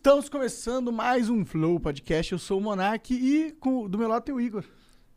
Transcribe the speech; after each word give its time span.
Estamos 0.00 0.30
começando 0.30 0.90
mais 0.90 1.28
um 1.28 1.44
Flow 1.44 1.78
Podcast. 1.78 2.32
Eu 2.32 2.38
sou 2.38 2.56
o 2.56 2.60
Monark 2.62 3.12
e 3.12 3.52
com- 3.60 3.86
do 3.86 3.98
meu 3.98 4.08
lado 4.08 4.22
tem 4.22 4.34
o 4.34 4.40
Igor. 4.40 4.64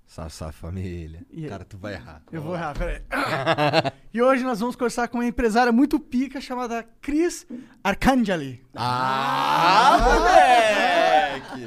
Salve 0.05 0.51
família. 0.51 1.25
E? 1.31 1.47
Cara, 1.47 1.63
tu 1.63 1.77
vai 1.77 1.93
errar. 1.93 2.21
Eu 2.29 2.41
vou 2.41 2.53
errar, 2.53 2.77
peraí. 2.77 3.01
e 4.13 4.21
hoje 4.21 4.43
nós 4.43 4.59
vamos 4.59 4.75
conversar 4.75 5.07
com 5.07 5.19
uma 5.19 5.25
empresária 5.25 5.71
muito 5.71 5.97
pica 6.01 6.41
chamada 6.41 6.83
Cris 7.01 7.47
Arcangeli. 7.81 8.61
Ah, 8.75 9.99
moleque! 10.03 10.92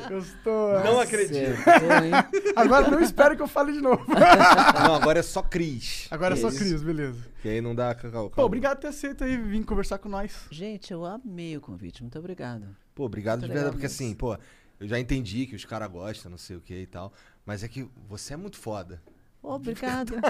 Gostou? 0.08 0.80
Não 0.84 1.00
acredito. 1.00 1.56
Agora 2.54 2.90
não 2.90 3.00
espero 3.00 3.36
que 3.36 3.42
eu 3.42 3.48
fale 3.48 3.72
de 3.72 3.80
novo. 3.80 4.04
Não, 4.86 4.94
agora 4.94 5.18
é 5.20 5.22
só 5.22 5.42
Cris. 5.42 6.06
Agora 6.10 6.34
é 6.34 6.36
só 6.36 6.48
Isso. 6.48 6.58
Cris, 6.58 6.82
beleza. 6.82 7.26
Que 7.42 7.48
aí 7.48 7.60
não 7.60 7.74
dá 7.74 7.94
cacau. 7.94 8.30
Pô, 8.30 8.44
obrigado 8.44 8.76
por 8.76 8.82
ter 8.82 8.88
aceito 8.88 9.24
aí 9.24 9.36
vir 9.36 9.64
conversar 9.64 9.98
com 9.98 10.08
nós. 10.08 10.32
Gente, 10.50 10.92
eu 10.92 11.04
amei 11.04 11.56
o 11.56 11.60
convite. 11.60 12.02
Muito 12.02 12.18
obrigado. 12.18 12.66
Pô, 12.94 13.04
obrigado 13.04 13.40
Muito 13.40 13.48
de 13.50 13.54
verdade, 13.54 13.76
porque 13.76 13.86
mesmo. 13.86 14.06
assim, 14.06 14.14
pô, 14.14 14.36
eu 14.80 14.88
já 14.88 14.98
entendi 14.98 15.46
que 15.46 15.54
os 15.56 15.64
caras 15.64 15.90
gostam, 15.90 16.30
não 16.30 16.38
sei 16.38 16.56
o 16.56 16.60
que 16.60 16.74
e 16.74 16.86
tal. 16.86 17.12
Mas 17.44 17.62
é 17.62 17.68
que 17.68 17.88
você 18.08 18.34
é 18.34 18.36
muito 18.36 18.56
foda. 18.58 19.02
Obrigada. 19.54 20.12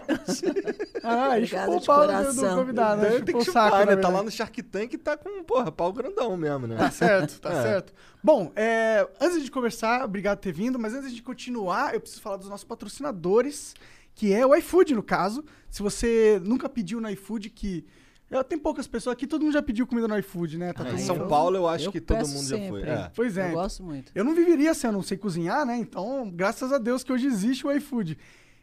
Ah, 1.02 1.28
Obrigada 1.36 1.46
chupou 1.46 1.76
o 1.76 1.80
de 1.80 1.86
pau 1.86 2.06
do, 2.06 2.56
convidado, 2.56 3.02
né? 3.02 3.10
Tem 3.20 3.24
que 3.36 3.44
saco, 3.44 3.44
chupar, 3.44 3.86
na 3.86 3.94
né? 3.94 4.02
Tá 4.02 4.08
lá 4.08 4.22
no 4.24 4.30
Shark 4.30 4.60
Tank 4.62 4.92
e 4.94 4.98
tá 4.98 5.16
com, 5.16 5.44
porra, 5.44 5.70
pau 5.70 5.92
grandão 5.92 6.36
mesmo, 6.36 6.66
né? 6.66 6.76
Tá 6.76 6.90
certo, 6.90 7.40
tá 7.40 7.50
É. 7.54 7.62
certo. 7.62 7.92
Bom, 8.22 8.50
é, 8.56 9.08
antes 9.20 9.44
de 9.44 9.50
conversar, 9.50 10.04
obrigado 10.04 10.38
por 10.38 10.42
ter 10.42 10.52
vindo, 10.52 10.78
mas 10.78 10.94
antes 10.94 11.14
de 11.14 11.22
continuar, 11.22 11.94
eu 11.94 12.00
preciso 12.00 12.20
falar 12.22 12.36
dos 12.38 12.48
nossos 12.48 12.64
patrocinadores, 12.64 13.74
que 14.14 14.32
é 14.32 14.44
o 14.44 14.54
iFood, 14.56 14.94
no 14.94 15.02
caso. 15.02 15.44
Se 15.70 15.80
você 15.82 16.40
nunca 16.44 16.68
pediu 16.68 17.00
no 17.00 17.08
iFood, 17.10 17.50
que. 17.50 17.84
eu- 18.28 18.42
tem 18.42 18.58
poucas 18.58 18.88
pessoas 18.88 19.12
aqui, 19.14 19.26
todo 19.28 19.42
mundo 19.42 19.52
já 19.52 19.62
pediu 19.62 19.86
comida 19.86 20.08
no 20.08 20.18
iFood, 20.18 20.58
né? 20.58 20.72
Tá 20.72 20.82
Ah, 20.84 20.92
em 20.92 20.98
São 20.98 21.14
falando. 21.16 21.30
Paulo 21.30 21.56
eu 21.56 21.68
acho 21.68 21.86
Eu 21.86 21.92
que 21.92 22.00
todo 22.00 22.26
mundo 22.26 22.42
já 22.48 22.56
foi. 22.56 22.80
sempre. 22.80 22.90
É. 22.90 23.10
Pois 23.14 23.36
é. 23.38 23.48
Eu 23.50 23.54
gosto 23.54 23.82
muito. 23.84 24.10
Eu 24.14 24.24
não 24.24 24.34
viveria 24.34 24.74
se 24.74 24.86
eu 24.86 24.90
não 24.92 25.02
sei 25.02 25.16
cozinhar, 25.16 25.64
né? 25.64 25.76
Então, 25.76 26.28
graças 26.34 26.72
a 26.72 26.78
Deus 26.78 27.04
que 27.04 27.12
hoje 27.12 27.26
existe 27.26 27.64
o 27.66 27.70
iFood. 27.72 28.18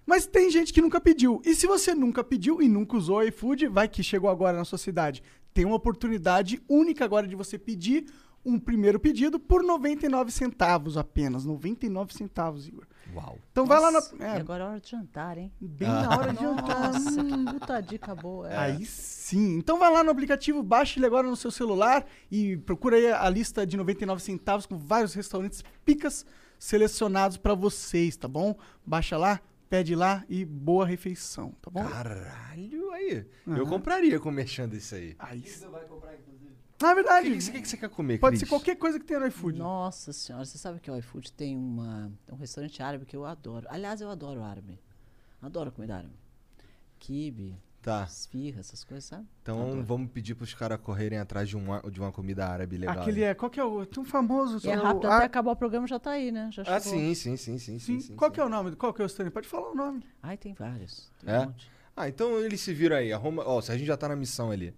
Mas 0.06 0.26
tem 0.26 0.50
gente 0.50 0.73
que 0.73 0.82
nunca 0.82 1.00
pediu. 1.00 1.42
E 1.46 1.56
se 1.56 1.66
você 1.66 1.94
nunca 1.94 2.23
pediu 2.23 2.62
e 2.62 2.68
nunca 2.68 2.98
usou 2.98 3.18
o 3.18 3.23
iFood, 3.23 3.68
vai 3.68 3.88
que 3.88 4.04
chegou 4.04 4.30
agora 4.30 4.58
na 4.58 4.66
sua 4.66 4.78
cidade. 4.78 5.23
Tem 5.54 5.66
uma 5.66 5.76
oportunidade 5.76 6.62
única 6.68 7.06
agora 7.06 7.28
de 7.28 7.36
você 7.36 7.58
pedir 7.58 8.06
um 8.46 8.59
primeiro 8.59 9.00
pedido 9.00 9.40
por 9.40 9.64
99 9.64 10.30
centavos 10.31 10.97
apenas. 10.97 11.46
99 11.46 12.13
centavos, 12.13 12.68
Igor. 12.68 12.86
Uau. 13.16 13.38
Então 13.52 13.66
vai 13.66 13.80
lá 13.80 13.92
na. 13.92 14.00
Nossa, 14.00 14.16
É, 14.19 14.38
E 14.38 14.40
agora 14.42 14.63
é 14.63 14.68
hora 14.68 14.80
de 14.81 14.90
jantar, 14.90 15.38
hein? 15.38 15.52
bem 15.62 15.88
na 15.88 16.09
hora 16.18 16.34
de 16.34 16.42
jantar. 16.42 16.94
Nossa, 16.94 17.24
que 17.24 17.44
puta 17.53 17.81
dica 17.81 18.16
boa. 18.16 18.52
É. 18.52 18.58
Aí 18.58 18.86
sim. 18.86 19.56
Então 19.58 19.80
vai 19.80 19.92
lá 19.92 20.03
no 20.03 20.12
aplicativo, 20.12 20.62
baixe 20.62 21.00
ele 21.00 21.06
agora 21.06 21.28
no 21.28 21.36
seu 21.36 21.52
celular 21.52 22.06
e 22.30 22.58
procura 22.58 22.97
aí 22.97 23.12
a 23.12 23.30
lista 23.30 23.66
de 23.66 23.78
99 23.78 24.22
centavos 24.22 24.66
com 24.66 24.78
vários 24.78 25.13
restaurantes 25.13 25.63
picas 25.86 26.25
selecionados 26.59 27.38
pra 27.38 27.53
vocês, 27.53 28.18
tá 28.18 28.28
bom? 28.28 28.56
Baixa 28.86 29.18
lá, 29.18 29.40
pede 29.73 29.95
lá 29.95 30.23
e 30.29 30.45
boa 30.45 30.85
refeição, 30.85 31.51
tá 31.59 31.72
bom? 31.72 31.84
Caralho, 31.84 32.91
aí. 32.91 33.25
Aham. 33.47 33.57
Eu 33.57 33.66
compraria 33.66 34.19
com 34.19 34.29
mexendo 34.29 34.75
isso 34.75 34.94
aí. 34.94 35.16
Aí 35.17 35.41
sim. 35.41 35.66
Na 36.79 36.91
O 36.91 36.95
verdade, 36.95 37.31
que, 37.31 37.38
que, 37.39 37.51
que, 37.51 37.61
que 37.61 37.67
você 37.67 37.78
quer 37.78 37.89
comer, 37.89 38.19
pode 38.19 38.38
Cris? 38.38 38.41
ser 38.41 38.45
qualquer 38.53 38.75
coisa 38.75 39.00
que 39.00 39.06
tenha 39.06 39.19
no 39.19 39.25
iFood. 39.25 39.57
Nossa 39.57 40.13
senhora, 40.13 40.45
você 40.45 40.59
sabe 40.59 40.79
que 40.79 40.91
o 40.91 40.97
iFood 40.97 41.33
tem 41.33 41.57
uma, 41.57 42.12
um 42.31 42.35
restaurante 42.35 42.83
árabe 42.83 43.03
que 43.07 43.16
eu 43.16 43.25
adoro. 43.25 43.66
Aliás, 43.67 44.00
eu 44.00 44.12
adoro 44.12 44.44
árabe. 44.44 44.79
Adoro 45.41 45.72
comida 45.72 45.95
árabe. 45.95 46.13
Kibe, 47.00 47.57
Tá. 47.83 48.03
esfirra, 48.05 48.61
essas 48.61 48.83
coisas, 48.83 49.03
sabe? 49.03 49.27
Então 49.41 49.61
Adoro. 49.61 49.83
vamos 49.83 50.09
pedir 50.09 50.33
pros 50.35 50.53
caras 50.53 50.79
correrem 50.79 51.19
atrás 51.19 51.47
de 51.49 51.55
uma, 51.57 51.81
de 51.91 51.99
uma 51.99 52.11
comida 52.11 52.47
árabe 52.47 52.77
legal. 52.77 53.01
Aquele 53.01 53.23
aí. 53.23 53.31
é. 53.31 53.33
Qual 53.33 53.51
que 53.51 53.59
é 53.59 53.63
o. 53.63 53.85
Tem 53.85 54.01
um 54.01 54.05
famoso. 54.05 54.66
E 54.66 54.69
é 54.71 54.73
rápido, 54.73 55.05
até 55.07 55.25
acabar 55.25 55.51
o 55.51 55.55
programa 55.55 55.85
já 55.85 55.99
tá 55.99 56.11
aí, 56.11 56.31
né? 56.31 56.49
Já 56.51 56.61
Ah, 56.61 56.79
chegou. 56.79 56.99
sim, 56.99 57.13
sim, 57.13 57.38
sim, 57.38 57.57
sim, 57.57 57.59
sim. 57.59 57.79
sim. 57.79 57.99
sim, 57.99 58.16
Qual 58.16 58.31
sim. 58.31 58.35
que 58.35 58.39
é 58.39 58.45
o 58.45 58.49
nome? 58.49 58.75
Qual 58.75 58.94
que 58.94 59.01
é 59.01 59.05
o 59.05 59.07
stand? 59.07 59.29
Pode 59.31 59.47
falar 59.47 59.69
o 59.71 59.75
nome. 59.75 60.03
Ai, 60.21 60.38
tem 60.38 60.53
vários. 60.53 61.11
Tem 61.23 61.33
É? 61.33 61.39
um 61.41 61.45
monte. 61.47 61.69
Ah, 61.95 62.07
então 62.09 62.39
eles 62.39 62.61
se 62.61 62.73
viram 62.73 62.95
aí. 62.95 63.11
Arruma... 63.13 63.44
Ó, 63.45 63.57
o 63.59 63.61
Serginho 63.61 63.85
já 63.88 63.97
tá 63.97 64.07
na 64.07 64.15
missão 64.15 64.50
ali. 64.50 64.73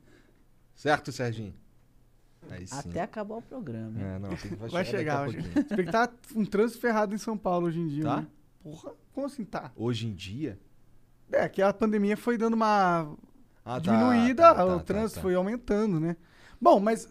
Certo, 0.75 1.11
Serginho? 1.11 1.53
Aí 2.49 2.67
sim. 2.67 2.77
Até 2.89 3.01
acabar 3.01 3.35
o 3.35 3.41
programa. 3.41 3.99
É, 4.01 4.19
não, 4.19 4.29
tem 4.29 4.37
que 4.37 4.55
vai, 4.55 4.69
Vai 4.69 4.85
chegar, 4.85 5.29
chegar, 5.29 5.43
pouquinho. 5.43 5.67
Se 5.67 5.75
bem 5.75 5.85
que 5.85 5.91
tá 5.91 6.11
um 6.35 6.45
trânsito 6.45 6.81
ferrado 6.81 7.15
em 7.15 7.17
São 7.17 7.37
Paulo 7.37 7.67
hoje 7.67 7.79
em 7.79 7.87
dia. 7.87 8.03
Tá? 8.03 8.21
né? 8.21 8.27
Porra, 8.61 8.91
como 9.13 9.27
assim 9.27 9.45
tá? 9.45 9.71
Hoje 9.75 10.07
em 10.07 10.13
dia? 10.13 10.59
É, 11.31 11.49
que 11.49 11.61
a 11.61 11.73
pandemia 11.73 12.15
foi 12.15 12.37
dando 12.37 12.53
uma 12.53 13.15
Ah, 13.63 13.79
tá, 13.79 13.79
diminuída, 13.79 14.43
tá, 14.43 14.55
tá, 14.55 14.65
o 14.65 14.77
tá, 14.77 14.83
trânsito 14.83 15.15
tá. 15.15 15.21
foi 15.21 15.35
aumentando, 15.35 15.99
né? 15.99 16.15
Bom, 16.61 16.79
mas 16.79 17.07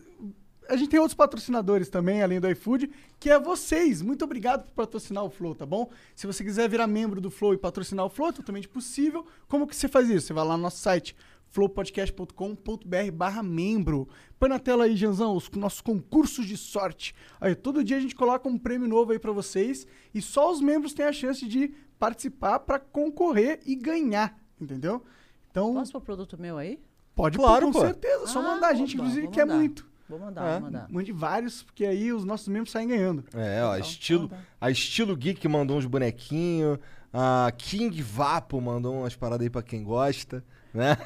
a 0.69 0.77
gente 0.77 0.89
tem 0.91 0.99
outros 0.99 1.15
patrocinadores 1.15 1.89
também, 1.89 2.23
além 2.23 2.41
do 2.41 2.49
iFood, 2.51 2.91
que 3.21 3.29
é 3.31 3.39
vocês. 3.39 4.01
Muito 4.01 4.25
obrigado 4.25 4.65
por 4.65 4.73
patrocinar 4.73 5.25
o 5.25 5.31
Flow, 5.31 5.55
tá 5.55 5.67
bom? 5.67 5.91
Se 6.15 6.27
você 6.27 6.43
quiser 6.43 6.69
virar 6.69 6.87
membro 6.87 7.21
do 7.21 7.31
Flow 7.31 7.55
e 7.55 7.59
patrocinar 7.59 8.07
o 8.07 8.11
Flow, 8.11 8.29
é 8.29 8.33
totalmente 8.33 8.69
possível. 8.69 9.27
Como 9.49 9.67
que 9.67 9.77
você 9.77 9.89
faz 9.89 10.09
isso? 10.09 10.29
Você 10.29 10.33
vai 10.33 10.45
lá 10.45 10.57
no 10.57 10.63
nosso 10.63 10.79
site 10.79 11.15
flowpodcast.com.br 11.51 13.13
barra 13.13 13.43
membro. 13.43 14.09
Põe 14.39 14.49
na 14.49 14.59
tela 14.59 14.85
aí, 14.85 14.97
Janzão, 14.97 15.37
os 15.37 15.49
nossos 15.51 15.81
concursos 15.81 16.47
de 16.47 16.57
sorte. 16.57 17.15
Aí, 17.41 17.55
todo 17.55 17.85
dia 17.85 17.97
a 17.97 18.01
gente 18.01 18.15
coloca 18.15 18.49
um 18.49 18.59
prêmio 18.59 18.89
novo 18.89 19.13
aí 19.13 19.19
pra 19.19 19.33
vocês 19.33 19.87
e 20.13 20.21
só 20.21 20.51
os 20.51 20.61
membros 20.61 20.93
têm 20.93 21.07
a 21.07 21.13
chance 21.13 21.47
de 21.47 21.73
participar 21.99 22.59
pra 22.61 22.79
concorrer 22.79 23.61
e 23.67 23.75
ganhar, 23.75 24.39
entendeu? 24.61 25.05
Então, 25.51 25.75
Posso 25.75 25.93
pôr 25.93 26.01
produto 26.01 26.37
meu 26.39 26.59
aí? 26.59 26.81
Pode 27.15 27.39
Claro, 27.39 27.67
pôr, 27.67 27.73
com 27.73 27.79
pô. 27.81 27.85
certeza. 27.87 28.27
Só 28.27 28.41
Ah, 28.41 28.43
mandar. 28.55 28.69
A 28.69 28.75
gente, 28.75 28.97
opa, 28.97 29.05
inclusive, 29.05 29.29
quer 29.29 29.45
mandar. 29.47 29.59
muito. 29.59 29.87
Vou 30.09 30.19
mandar, 30.19 30.45
É. 30.47 30.53
vou 30.55 30.61
mandar. 30.63 30.87
Mande 30.91 31.13
vários, 31.13 31.63
porque 31.63 31.87
aí 31.87 32.13
os 32.13 32.25
nossos 32.25 32.49
membros 32.49 32.73
saem 32.73 32.89
ganhando. 32.89 33.25
É, 33.35 33.63
ó, 33.63 33.77
Então, 33.77 33.89
estilo, 33.89 34.25
então 34.27 34.39
tá. 34.39 34.45
a 34.61 34.71
Estilo 34.71 35.17
Geek 35.17 35.47
mandou 35.49 35.79
uns 35.79 35.87
bonequinhos, 35.87 36.79
a 37.13 37.51
King 37.57 38.03
Vapo 38.03 38.61
mandou 38.61 38.95
umas 38.99 39.15
paradas 39.17 39.45
aí 39.45 39.51
pra 39.51 39.63
quem 39.63 39.83
gosta, 39.85 40.45
né? 40.75 40.97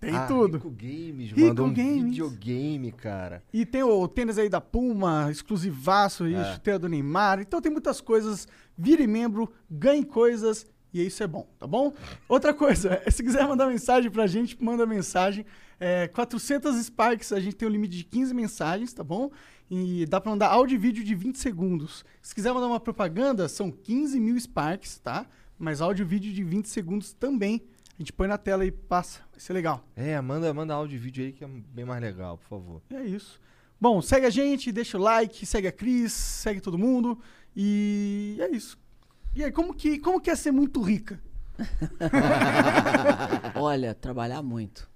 Tem 0.00 0.16
a 0.16 0.26
tudo. 0.26 0.56
Rico 0.56 0.70
Games 0.70 1.30
Rico 1.30 1.40
mandou 1.48 1.66
um 1.66 1.72
Games. 1.74 2.04
videogame, 2.04 2.90
cara. 2.92 3.42
E 3.52 3.66
tem 3.66 3.82
o 3.82 4.08
tênis 4.08 4.38
aí 4.38 4.48
da 4.48 4.60
Puma, 4.60 5.30
exclusivaço, 5.30 6.26
e 6.26 6.34
É. 6.34 6.54
chuteira 6.54 6.78
do 6.78 6.88
Neymar. 6.88 7.40
Então 7.40 7.60
tem 7.60 7.70
muitas 7.70 8.00
coisas. 8.00 8.48
Vire 8.76 9.06
membro, 9.06 9.52
ganhe 9.70 10.04
coisas. 10.04 10.66
E 10.94 11.06
isso 11.06 11.22
é 11.22 11.26
bom, 11.26 11.46
tá 11.58 11.66
bom? 11.66 11.92
Outra 12.28 12.52
coisa, 12.52 13.00
se 13.10 13.22
quiser 13.22 13.46
mandar 13.48 13.66
mensagem 13.66 14.10
pra 14.10 14.26
gente, 14.26 14.62
manda 14.62 14.84
mensagem. 14.86 15.44
É, 15.80 16.06
400 16.08 16.76
Sparks, 16.84 17.32
a 17.32 17.40
gente 17.40 17.56
tem 17.56 17.66
um 17.66 17.70
limite 17.70 17.96
de 17.96 18.04
15 18.04 18.32
mensagens, 18.34 18.92
tá 18.92 19.02
bom? 19.02 19.30
E 19.70 20.04
dá 20.06 20.20
pra 20.20 20.30
mandar 20.30 20.48
áudio 20.48 20.74
e 20.74 20.78
vídeo 20.78 21.02
de 21.02 21.14
20 21.14 21.36
segundos. 21.38 22.04
Se 22.20 22.34
quiser 22.34 22.52
mandar 22.52 22.66
uma 22.66 22.78
propaganda, 22.78 23.48
são 23.48 23.70
15 23.70 24.20
mil 24.20 24.38
Sparks, 24.38 24.98
tá? 24.98 25.26
Mas 25.58 25.80
áudio 25.80 26.02
e 26.04 26.06
vídeo 26.06 26.30
de 26.32 26.44
20 26.44 26.66
segundos 26.68 27.14
também. 27.14 27.62
A 28.02 28.04
gente 28.04 28.12
põe 28.14 28.26
na 28.26 28.36
tela 28.36 28.66
e 28.66 28.72
passa. 28.72 29.20
Vai 29.30 29.38
ser 29.38 29.52
legal. 29.52 29.86
É, 29.94 30.20
manda, 30.20 30.52
manda 30.52 30.74
áudio 30.74 30.96
e 30.96 30.98
vídeo 30.98 31.24
aí 31.24 31.32
que 31.32 31.44
é 31.44 31.46
bem 31.46 31.84
mais 31.84 32.02
legal, 32.02 32.36
por 32.36 32.48
favor. 32.48 32.82
É 32.90 33.00
isso. 33.00 33.40
Bom, 33.80 34.02
segue 34.02 34.26
a 34.26 34.30
gente, 34.30 34.72
deixa 34.72 34.98
o 34.98 35.00
like, 35.00 35.46
segue 35.46 35.68
a 35.68 35.72
Cris, 35.72 36.12
segue 36.12 36.60
todo 36.60 36.76
mundo. 36.76 37.16
E 37.54 38.38
é 38.40 38.50
isso. 38.50 38.76
E 39.36 39.44
aí, 39.44 39.52
como 39.52 39.72
que, 39.72 40.00
como 40.00 40.20
que 40.20 40.30
é 40.30 40.34
ser 40.34 40.50
muito 40.50 40.82
rica? 40.82 41.22
Olha, 43.54 43.94
trabalhar 43.94 44.42
muito. 44.42 44.90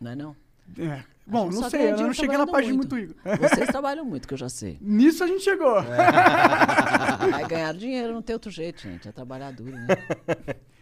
Não 0.00 0.10
é 0.10 0.16
não? 0.16 0.34
É. 0.78 1.04
Bom, 1.26 1.50
não 1.50 1.68
sei, 1.68 1.92
eu 1.92 1.98
não 1.98 2.14
cheguei 2.14 2.38
na 2.38 2.46
parte 2.46 2.68
de 2.68 2.72
trabalhando 2.72 2.76
muito 2.78 2.96
rico. 2.96 3.14
Vocês 3.38 3.68
trabalham 3.68 4.04
muito, 4.06 4.26
que 4.26 4.32
eu 4.32 4.38
já 4.38 4.48
sei. 4.48 4.78
Nisso 4.80 5.22
a 5.22 5.26
gente 5.26 5.44
chegou. 5.44 5.82
Vai 5.82 7.46
ganhar 7.46 7.74
dinheiro, 7.74 8.14
não 8.14 8.22
tem 8.22 8.32
outro 8.32 8.50
jeito, 8.50 8.80
gente. 8.80 9.06
É 9.08 9.12
trabalhar 9.12 9.50
duro, 9.50 9.76
né? 9.76 9.86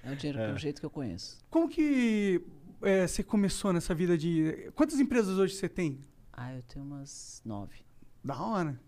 É 0.02 0.10
o 0.12 0.16
dinheiro, 0.16 0.38
é. 0.40 0.52
o 0.52 0.58
jeito 0.58 0.80
que 0.80 0.86
eu 0.86 0.90
conheço. 0.90 1.38
Como 1.48 1.68
que 1.68 2.44
é, 2.82 3.06
você 3.06 3.22
começou 3.22 3.72
nessa 3.72 3.94
vida 3.94 4.16
de. 4.18 4.70
Quantas 4.74 4.98
empresas 4.98 5.38
hoje 5.38 5.54
você 5.54 5.68
tem? 5.68 6.00
Ah, 6.32 6.54
eu 6.54 6.62
tenho 6.62 6.84
umas 6.84 7.40
nove. 7.44 7.84
Da 8.24 8.40
hora. 8.40 8.80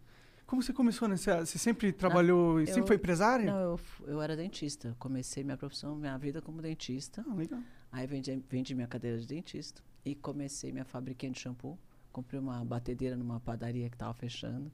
Como 0.47 0.63
você 0.63 0.73
começou 0.73 1.09
nessa. 1.09 1.45
Você 1.47 1.59
sempre 1.59 1.93
trabalhou. 1.93 2.61
e 2.61 2.67
sempre 2.67 2.83
eu- 2.83 2.87
foi 2.87 2.97
empresária? 2.97 3.47
Não, 3.53 3.59
eu, 3.61 3.81
eu 4.07 4.23
era 4.23 4.37
dentista. 4.37 4.95
Comecei 4.99 5.43
minha 5.45 5.57
profissão, 5.57 5.95
minha 5.97 6.17
vida 6.19 6.43
como 6.43 6.61
dentista. 6.61 7.25
Ah, 7.29 7.35
legal. 7.35 7.61
Aí 7.93 8.07
vendi, 8.07 8.43
vendi 8.51 8.75
minha 8.75 8.89
cadeira 8.89 9.19
de 9.19 9.27
dentista 9.27 9.81
e 10.05 10.15
comecei 10.15 10.73
minha 10.73 10.85
fabriquinha 10.85 11.31
de 11.31 11.39
shampoo. 11.39 11.79
Comprei 12.13 12.39
uma 12.41 12.65
batedeira 12.65 13.17
numa 13.17 13.41
padaria 13.41 13.89
que 13.89 13.95
estava 13.97 14.15
fechando, 14.15 14.71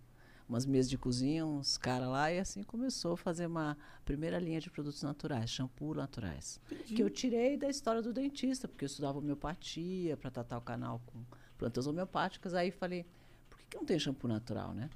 umas 0.51 0.67
mesas 0.67 0.91
de 0.91 0.99
cozinha, 0.99 1.47
uns 1.47 1.79
caras 1.79 2.09
lá, 2.09 2.31
e 2.33 2.39
assim 2.39 2.63
começou 2.65 3.13
a 3.13 3.17
fazer 3.17 3.47
uma 3.47 3.79
primeira 4.05 4.39
linha 4.39 4.61
de 4.61 4.69
produtos 4.69 5.01
naturais, 5.03 5.49
shampoo 5.49 5.95
naturais. 5.95 6.61
Que 6.85 7.01
eu 7.01 7.09
tirei 7.09 7.57
da 7.57 7.69
história 7.69 8.03
do 8.03 8.13
dentista, 8.13 8.67
porque 8.67 8.85
eu 8.85 8.89
estudava 8.89 9.19
homeopatia 9.19 10.17
para 10.17 10.31
tratar 10.31 10.59
o 10.59 10.61
canal 10.61 11.01
com 11.07 11.25
plantas 11.57 11.87
homeopáticas. 11.87 12.53
Aí 12.53 12.73
falei, 12.73 13.07
por 13.49 13.59
que, 13.61 13.67
que 13.67 13.77
não 13.77 13.85
tem 13.85 13.99
shampoo 13.99 14.27
natural, 14.27 14.75
né? 14.75 14.91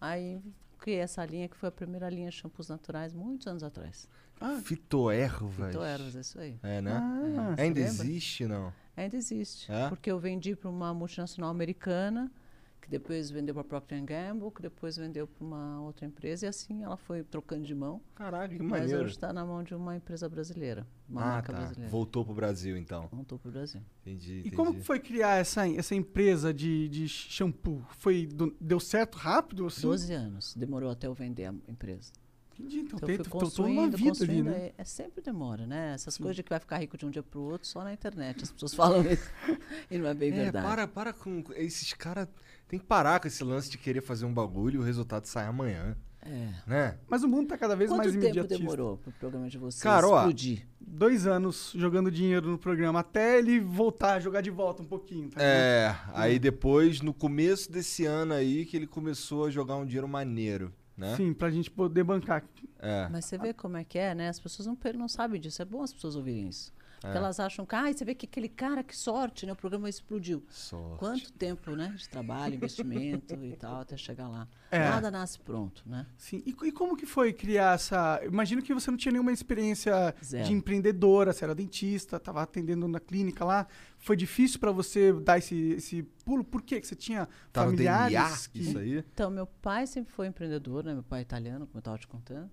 Aí 0.00 0.40
criei 0.78 1.00
essa 1.00 1.24
linha 1.24 1.48
que 1.48 1.56
foi 1.56 1.68
a 1.68 1.72
primeira 1.72 2.08
linha 2.08 2.30
de 2.30 2.36
shampoos 2.36 2.68
naturais 2.68 3.12
muitos 3.12 3.46
anos 3.48 3.64
atrás. 3.64 4.08
Ah, 4.40 4.60
Fitoervas. 4.62 5.66
Fitoervas, 5.70 6.14
é 6.14 6.20
isso 6.20 6.38
aí. 6.38 6.58
É, 6.62 6.80
né? 6.80 6.92
ah, 6.92 7.54
você 7.56 7.62
Ainda 7.62 7.80
lembra? 7.80 8.04
existe, 8.04 8.46
não? 8.46 8.72
Ainda 8.96 9.16
existe. 9.16 9.72
É? 9.72 9.88
Porque 9.88 10.10
eu 10.10 10.18
vendi 10.18 10.54
para 10.54 10.70
uma 10.70 10.94
multinacional 10.94 11.50
americana, 11.50 12.30
que 12.86 12.90
depois 12.92 13.28
vendeu 13.30 13.52
para 13.52 13.62
a 13.62 13.64
Procter 13.64 14.00
Gamble, 14.04 14.48
que 14.52 14.62
depois 14.62 14.96
vendeu 14.96 15.26
para 15.26 15.44
uma 15.44 15.80
outra 15.82 16.06
empresa, 16.06 16.46
e 16.46 16.48
assim 16.48 16.84
ela 16.84 16.96
foi 16.96 17.24
trocando 17.24 17.64
de 17.64 17.74
mão. 17.74 18.00
Caraca, 18.14 18.54
que 18.54 18.62
mas 18.62 18.82
maneiro. 18.82 19.02
hoje 19.02 19.10
está 19.10 19.32
na 19.32 19.44
mão 19.44 19.60
de 19.64 19.74
uma 19.74 19.96
empresa 19.96 20.28
brasileira, 20.28 20.86
uma 21.08 21.20
Ah, 21.20 21.24
marca 21.26 21.52
tá. 21.52 21.58
brasileira. 21.58 21.90
Voltou 21.90 22.24
pro 22.24 22.32
Brasil, 22.32 22.76
então. 22.76 23.08
Voltou 23.10 23.38
para 23.40 23.48
o 23.48 23.52
Brasil. 23.52 23.82
Entendi, 24.02 24.34
E 24.34 24.38
entendi. 24.40 24.54
como 24.56 24.72
que 24.72 24.80
foi 24.82 25.00
criar 25.00 25.36
essa, 25.36 25.68
essa 25.68 25.96
empresa 25.96 26.54
de, 26.54 26.88
de 26.88 27.08
shampoo? 27.08 27.82
Foi, 27.98 28.28
deu 28.60 28.78
certo 28.78 29.16
rápido? 29.18 29.66
Assim? 29.66 29.82
12 29.82 30.12
anos. 30.12 30.54
Demorou 30.54 30.88
até 30.88 31.08
eu 31.08 31.14
vender 31.14 31.46
a 31.46 31.54
empresa. 31.68 32.12
Entendi. 32.58 32.80
Então, 32.80 32.96
Então 32.96 33.06
tem, 33.06 33.16
toda 33.18 33.28
uma 33.30 33.40
construindo, 33.40 33.82
vida 33.84 33.96
ali, 33.96 34.08
construindo. 34.08 34.44
né? 34.46 34.56
É, 34.58 34.74
é 34.78 34.84
sempre 34.84 35.20
demora, 35.22 35.66
né? 35.66 35.92
Essas 35.94 36.16
coisas 36.16 36.36
de 36.36 36.42
que 36.42 36.50
vai 36.50 36.58
ficar 36.60 36.78
rico 36.78 36.96
de 36.96 37.04
um 37.06 37.10
dia 37.10 37.22
para 37.22 37.38
o 37.38 37.42
outro, 37.42 37.66
só 37.68 37.84
na 37.84 37.92
internet. 37.92 38.44
As 38.44 38.50
pessoas 38.50 38.72
falam 38.74 39.02
isso. 39.10 39.30
e 39.90 39.98
não 39.98 40.08
é 40.08 40.14
bem 40.14 40.30
É, 40.32 40.44
verdade. 40.44 40.66
para, 40.66 40.86
para 40.88 41.12
com. 41.12 41.42
Esses 41.54 41.92
caras. 41.92 42.28
Tem 42.68 42.80
que 42.80 42.84
parar 42.86 43.20
com 43.20 43.28
esse 43.28 43.44
lance 43.44 43.70
de 43.70 43.78
querer 43.78 44.00
fazer 44.00 44.24
um 44.26 44.34
bagulho 44.34 44.76
e 44.76 44.78
o 44.78 44.82
resultado 44.82 45.26
sai 45.26 45.46
amanhã. 45.46 45.96
É. 46.22 46.48
Né? 46.66 46.98
Mas 47.06 47.22
o 47.22 47.28
mundo 47.28 47.46
tá 47.46 47.56
cada 47.56 47.76
vez 47.76 47.88
Quanto 47.88 47.98
mais 47.98 48.10
tempo 48.10 48.24
imediatista. 48.24 48.58
demorou 48.58 48.96
para 48.96 49.10
o 49.10 49.12
programa 49.12 49.48
de 49.48 49.56
vocês 49.56 49.80
Cara, 49.80 50.08
ó, 50.08 50.18
explodir? 50.18 50.66
Dois 50.80 51.24
anos 51.24 51.70
jogando 51.76 52.10
dinheiro 52.10 52.50
no 52.50 52.58
programa, 52.58 52.98
até 52.98 53.38
ele 53.38 53.60
voltar 53.60 54.14
a 54.14 54.20
jogar 54.20 54.40
de 54.40 54.50
volta 54.50 54.82
um 54.82 54.86
pouquinho. 54.86 55.28
Tá? 55.30 55.40
É, 55.40 55.94
aí 56.12 56.40
depois, 56.40 57.00
no 57.00 57.14
começo 57.14 57.70
desse 57.70 58.04
ano 58.04 58.32
aí, 58.34 58.64
que 58.66 58.76
ele 58.76 58.88
começou 58.88 59.44
a 59.44 59.50
jogar 59.50 59.76
um 59.76 59.86
dinheiro 59.86 60.08
maneiro, 60.08 60.72
né? 60.96 61.14
Sim, 61.16 61.34
pra 61.34 61.50
gente 61.50 61.70
poder 61.70 62.02
bancar. 62.04 62.42
É. 62.78 63.08
Mas 63.10 63.24
você 63.26 63.36
vê 63.36 63.52
como 63.52 63.76
é 63.76 63.84
que 63.84 63.98
é, 63.98 64.14
né? 64.14 64.28
As 64.28 64.40
pessoas 64.40 64.66
não, 64.66 64.78
não 64.94 65.08
sabem 65.08 65.40
disso. 65.40 65.60
É 65.60 65.64
bom 65.64 65.82
as 65.82 65.92
pessoas 65.92 66.16
ouvirem 66.16 66.48
isso. 66.48 66.72
Porque 67.00 67.14
É. 67.16 67.20
elas 67.20 67.38
acham 67.38 67.64
que, 67.66 67.74
ah, 67.74 67.92
você 67.92 68.04
vê 68.04 68.14
que 68.14 68.26
aquele 68.26 68.48
cara, 68.48 68.82
que 68.82 68.96
sorte, 68.96 69.44
né? 69.46 69.52
O 69.52 69.56
programa 69.56 69.88
explodiu. 69.88 70.42
Sorte. 70.48 70.98
Quanto 70.98 71.32
tempo, 71.32 71.70
né? 71.76 71.94
De 71.96 72.08
trabalho, 72.08 72.54
investimento 72.56 73.34
e 73.44 73.54
tal, 73.56 73.80
até 73.82 73.96
chegar 73.96 74.28
lá. 74.28 74.48
É. 74.70 74.78
Nada 74.88 75.10
nasce 75.10 75.38
pronto, 75.38 75.82
né? 75.86 76.06
Sim. 76.16 76.42
E, 76.46 76.50
e 76.64 76.72
como 76.72 76.96
que 76.96 77.06
foi 77.06 77.32
criar 77.32 77.74
essa. 77.74 78.20
Imagino 78.24 78.62
que 78.62 78.72
você 78.74 78.90
não 78.90 78.96
tinha 78.98 79.12
nenhuma 79.12 79.30
experiência 79.32 80.14
Zero. 80.24 80.46
de 80.46 80.52
empreendedora, 80.54 81.32
você 81.32 81.44
era 81.44 81.54
dentista, 81.54 82.18
tava 82.18 82.42
atendendo 82.42 82.88
na 82.88 82.98
clínica 82.98 83.44
lá. 83.44 83.66
Foi 83.98 84.16
difícil 84.16 84.58
pra 84.58 84.72
você 84.72 85.12
dar 85.12 85.38
esse, 85.38 85.54
esse 85.72 86.02
pulo? 86.24 86.42
Por 86.44 86.62
quê? 86.62 86.80
Que 86.80 86.86
você 86.86 86.94
tinha 86.96 87.28
Tá 87.52 87.64
no 87.66 87.76
DNA 87.76 87.98
familiares? 87.98 88.46
que- 88.46 88.58
isso 88.58 88.78
aí? 88.78 88.98
Então, 89.12 89.30
meu 89.30 89.46
pai 89.46 89.86
sempre 89.86 90.12
foi 90.12 90.26
empreendedor, 90.26 90.82
né? 90.84 90.94
Meu 90.94 91.02
pai 91.02 91.20
é 91.20 91.22
italiano, 91.22 91.66
como 91.66 91.76
eu 91.76 91.80
estava 91.80 91.98
te 91.98 92.06
contando. 92.08 92.50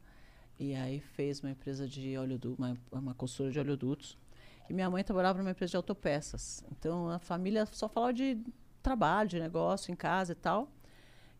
E 0.60 0.75
aí 0.75 1.00
fez 1.00 1.39
uma 1.42 1.50
empresa 1.50 1.88
de 1.88 2.16
oleodutos, 2.18 2.60
uma, 2.60 2.78
uma 2.92 3.13
consultora 3.16 3.51
de 3.51 3.60
oleodutos. 3.60 4.18
E 4.69 4.74
minha 4.74 4.89
mãe 4.89 5.04
trabalhava 5.04 5.39
numa 5.39 5.51
empresa 5.51 5.71
de 5.71 5.77
autopeças. 5.77 6.63
Então, 6.71 7.10
a 7.10 7.19
família 7.19 7.65
só 7.71 7.88
falava 7.89 8.13
de 8.13 8.38
trabalho, 8.81 9.30
de 9.30 9.39
negócio 9.39 9.92
em 9.92 9.95
casa 9.95 10.31
e 10.31 10.36
tal. 10.36 10.71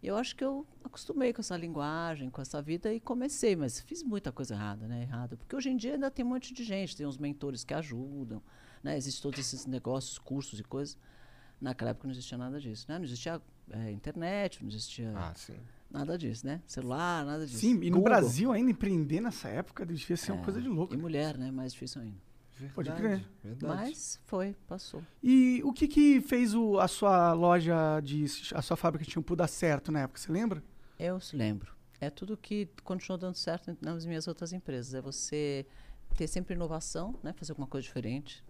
E 0.02 0.08
eu 0.08 0.18
acho 0.18 0.36
que 0.36 0.44
eu 0.44 0.68
acostumei 0.84 1.32
com 1.32 1.40
essa 1.40 1.56
linguagem, 1.56 2.30
com 2.30 2.42
essa 2.42 2.62
vida 2.62 2.94
e 2.94 3.00
comecei, 3.00 3.56
mas 3.56 3.80
fiz 3.80 4.04
muita 4.04 4.32
coisa 4.34 4.54
errada, 4.54 4.86
né? 4.86 5.04
Errada. 5.04 5.38
Porque 5.38 5.56
hoje 5.56 5.70
em 5.70 5.78
dia 5.78 5.94
ainda 5.94 6.12
tem 6.12 6.26
um 6.26 6.30
monte 6.30 6.54
de 6.54 6.64
gente, 6.64 6.96
tem 6.96 7.06
uns 7.08 7.18
mentores 7.18 7.64
que 7.64 7.74
ajudam, 7.74 8.42
né? 8.84 8.98
Existem 8.98 9.22
todos 9.24 9.40
esses 9.40 9.66
negócios, 9.66 10.18
cursos 10.18 10.60
e 10.60 10.64
coisas. 10.64 10.98
Naquela 11.62 11.92
época 11.92 12.06
não 12.08 12.12
existia 12.14 12.38
nada 12.38 12.60
disso, 12.60 12.86
né? 12.90 12.98
Não 12.98 13.06
existia 13.06 13.42
eh, 13.72 13.92
internet, 13.92 14.62
não 14.62 14.70
existia 14.70 15.14
Ah, 15.16 15.34
sim. 15.34 15.56
nada 15.90 16.18
disso, 16.18 16.46
né? 16.46 16.62
Celular, 16.68 17.26
nada 17.26 17.46
disso. 17.48 17.60
Sim, 17.60 17.76
e 17.82 17.90
no 17.90 17.98
Google. 17.98 18.04
Brasil 18.04 18.52
ainda 18.52 18.72
empreender 18.72 19.22
nessa 19.22 19.48
época 19.48 19.86
devia 19.86 20.18
ser 20.18 20.34
uma 20.34 20.42
É, 20.42 20.44
coisa 20.44 20.62
de 20.62 20.68
louco. 20.68 20.94
E 20.94 20.98
mulher, 20.98 21.38
né? 21.38 21.50
Mais 21.50 21.72
difícil 21.72 22.02
ainda. 22.02 22.18
Pode 22.74 22.90
Verdade, 22.90 23.02
crer. 23.24 23.30
Verdade. 23.44 23.76
Mas 23.90 24.20
foi, 24.26 24.56
passou. 24.68 25.04
E 25.22 25.62
o 25.66 25.74
que 25.74 25.88
que 25.88 26.22
fez 26.22 26.54
o- 26.54 26.80
a 26.80 26.88
sua 26.88 27.34
loja 27.34 28.00
de. 28.02 28.26
a 28.54 28.62
sua 28.62 28.78
fábrica 28.78 29.04
de 29.06 29.12
shampoo 29.12 29.36
dar 29.36 29.48
certo 29.48 29.92
na 29.92 30.02
época? 30.02 30.20
Você 30.20 30.32
lembra? 30.32 30.64
Eu 31.00 31.20
se 31.20 31.36
lembro. 31.36 31.74
É 32.00 32.10
tudo 32.10 32.38
que 32.38 32.68
continuou 32.84 33.18
dando 33.18 33.36
certo 33.36 33.76
nas 33.82 34.06
minhas 34.06 34.28
outras 34.28 34.54
empresas. 34.54 34.94
É 34.94 35.02
você 35.02 35.66
ter 36.16 36.28
sempre 36.28 36.54
inovação, 36.54 37.20
né? 37.24 37.34
Fazer 37.34 37.52
alguma 37.54 37.68
coisa 37.68 37.84
diferente 37.86 38.44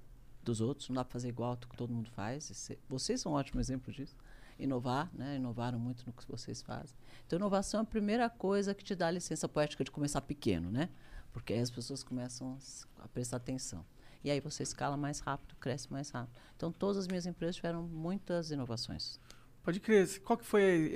dos 0.43 0.59
outros. 0.59 0.89
Não 0.89 0.95
dá 0.95 1.05
para 1.05 1.13
fazer 1.13 1.29
igual 1.29 1.51
ao 1.51 1.57
que 1.57 1.77
todo 1.77 1.93
mundo 1.93 2.09
faz. 2.11 2.51
Esse- 2.51 2.77
Vocês 2.89 3.21
são 3.21 3.31
um 3.31 3.35
ótimo 3.35 3.61
exemplo 3.61 3.91
disso. 3.93 4.15
Inovar, 4.59 5.09
né? 5.13 5.37
Inovaram 5.37 5.79
muito 5.79 6.05
no 6.05 6.13
que 6.13 6.27
vocês 6.29 6.61
fazem. 6.61 6.95
Então, 7.25 7.37
inovação 7.37 7.79
é 7.79 7.83
a 7.83 7.85
primeira 7.85 8.29
coisa 8.29 8.73
que 8.75 8.83
te 8.83 8.93
dá 8.95 9.07
a 9.07 9.11
licença 9.11 9.47
poética 9.47 9.83
de 9.83 9.89
começar 9.91 10.21
pequeno, 10.21 10.69
né? 10.69 10.89
Porque 11.31 11.53
aí 11.53 11.59
as 11.59 11.71
pessoas 11.71 12.03
começam 12.03 12.57
a 12.99 13.07
prestar 13.07 13.37
atenção. 13.37 13.83
E 14.23 14.31
aí 14.31 14.39
você 14.39 14.63
escala 14.63 14.95
mais 14.95 15.19
rápido, 15.19 15.55
cresce 15.59 15.91
mais 15.91 16.09
rápido. 16.09 16.39
Então, 16.55 16.71
todas 16.71 16.97
as 16.97 17.07
minhas 17.07 17.25
empresas 17.25 17.55
tiveram 17.57 17.83
muitas 17.83 18.51
inovações. 18.51 19.19
Pode 19.63 19.79
crer. 19.79 20.19
Qual 20.21 20.37
que 20.37 20.45
foi. 20.45 20.91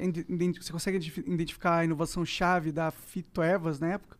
Você 0.61 0.71
consegue 0.71 0.97
identifi- 0.97 1.23
identificar 1.27 1.77
a 1.77 1.85
inovação-chave 1.85 2.71
da 2.71 2.91
Fitoevas 2.91 3.79
na 3.79 3.93
época? 3.93 4.17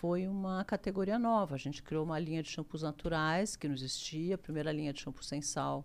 foi 0.00 0.26
uma 0.26 0.64
categoria 0.64 1.18
nova. 1.18 1.56
A 1.56 1.58
gente 1.58 1.82
criou 1.82 2.04
uma 2.04 2.18
linha 2.18 2.42
de 2.42 2.48
shampoos 2.48 2.80
naturais 2.82 3.54
que 3.54 3.68
não 3.68 3.74
existia, 3.74 4.34
a 4.34 4.38
primeira 4.38 4.72
linha 4.72 4.94
de 4.94 5.00
shampoo 5.02 5.22
sem 5.22 5.42
sal. 5.42 5.84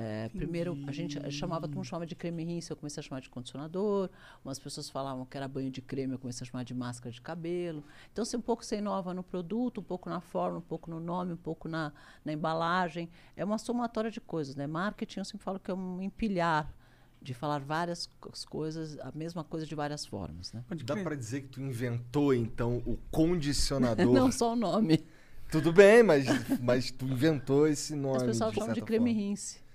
É, 0.00 0.28
primeiro, 0.28 0.78
a 0.86 0.92
gente 0.92 1.18
chamava, 1.32 1.62
todo 1.66 1.74
mundo 1.74 1.84
chamava 1.84 2.06
de 2.06 2.14
creme 2.14 2.44
rinse, 2.44 2.70
eu 2.70 2.76
comecei 2.76 3.00
a 3.00 3.02
chamar 3.04 3.20
de 3.20 3.28
condicionador. 3.28 4.08
Umas 4.44 4.56
pessoas 4.58 4.88
falavam 4.88 5.26
que 5.26 5.36
era 5.36 5.48
banho 5.48 5.70
de 5.72 5.82
creme, 5.82 6.12
eu 6.12 6.18
comecei 6.20 6.46
a 6.46 6.50
chamar 6.50 6.62
de 6.62 6.72
máscara 6.72 7.10
de 7.10 7.20
cabelo. 7.20 7.82
Então, 8.12 8.24
você 8.24 8.36
um 8.36 8.40
pouco 8.40 8.64
se 8.64 8.76
inova 8.76 9.12
no 9.12 9.24
produto, 9.24 9.80
um 9.80 9.82
pouco 9.84 10.08
na 10.08 10.20
forma, 10.20 10.58
um 10.58 10.62
pouco 10.62 10.88
no 10.88 11.00
nome, 11.00 11.32
um 11.32 11.36
pouco 11.36 11.68
na, 11.68 11.92
na 12.24 12.32
embalagem. 12.32 13.10
É 13.36 13.44
uma 13.44 13.58
somatória 13.58 14.08
de 14.10 14.20
coisas, 14.20 14.54
né? 14.54 14.68
Marketing, 14.68 15.18
eu 15.18 15.24
sempre 15.24 15.42
falo 15.44 15.58
que 15.58 15.70
é 15.70 15.74
um 15.74 16.00
empilhar 16.00 16.72
de 17.20 17.34
falar 17.34 17.58
várias 17.58 18.08
co- 18.20 18.30
coisas, 18.48 18.96
a 19.00 19.10
mesma 19.12 19.42
coisa 19.42 19.66
de 19.66 19.74
várias 19.74 20.06
formas, 20.06 20.52
né? 20.52 20.62
Dá 20.84 20.94
pra 20.96 21.16
dizer 21.16 21.40
que 21.40 21.48
tu 21.48 21.60
inventou, 21.60 22.32
então, 22.32 22.76
o 22.86 22.96
condicionador. 23.10 24.14
Não 24.14 24.30
só 24.30 24.52
o 24.52 24.56
nome. 24.56 25.04
Tudo 25.50 25.72
bem, 25.72 26.02
mas, 26.04 26.26
mas 26.60 26.90
tu 26.92 27.06
inventou 27.06 27.66
esse 27.66 27.96
nome. 27.96 28.16
As 28.18 28.22
pessoas 28.22 28.54
chamam 28.54 28.68
de 28.68 28.74
certa 28.74 28.86
creme 28.86 29.10
forma. 29.12 29.20
rinse. 29.28 29.67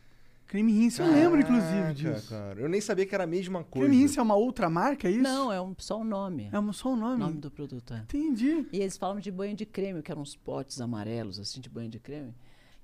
Creme 0.53 0.71
Rinse, 0.71 1.01
eu 1.01 1.07
lembro, 1.11 1.39
inclusive, 1.41 1.93
disso. 1.95 2.29
Cara. 2.29 2.59
Eu 2.61 2.69
nem 2.69 2.79
sabia 2.79 3.07
que 3.07 3.15
era 3.15 3.23
a 3.23 3.27
mesma 3.27 3.63
coisa. 3.63 3.87
Creme 3.87 4.03
Rinse 4.03 4.19
é 4.19 4.21
uma 4.21 4.35
outra 4.35 4.69
marca, 4.69 5.07
é 5.07 5.11
isso? 5.11 5.23
Não, 5.23 5.51
é 5.51 5.59
um, 5.59 5.73
só 5.79 5.99
o 5.99 6.03
nome. 6.03 6.47
É 6.51 6.59
uma- 6.59 6.71
só 6.73 6.89
o 6.89 6.93
O 6.93 6.95
nome. 6.95 7.17
nome 7.17 7.37
do 7.39 7.49
produto, 7.49 7.91
é. 7.91 8.01
Entendi. 8.01 8.67
E 8.71 8.79
eles 8.79 8.95
falam 8.95 9.19
de 9.19 9.31
banho 9.31 9.55
de 9.55 9.65
creme, 9.65 10.03
que 10.03 10.11
eram 10.11 10.21
uns 10.21 10.35
potes 10.35 10.79
amarelos, 10.79 11.39
assim, 11.39 11.59
de 11.59 11.67
banho 11.71 11.89
de 11.89 11.99
creme. 11.99 12.35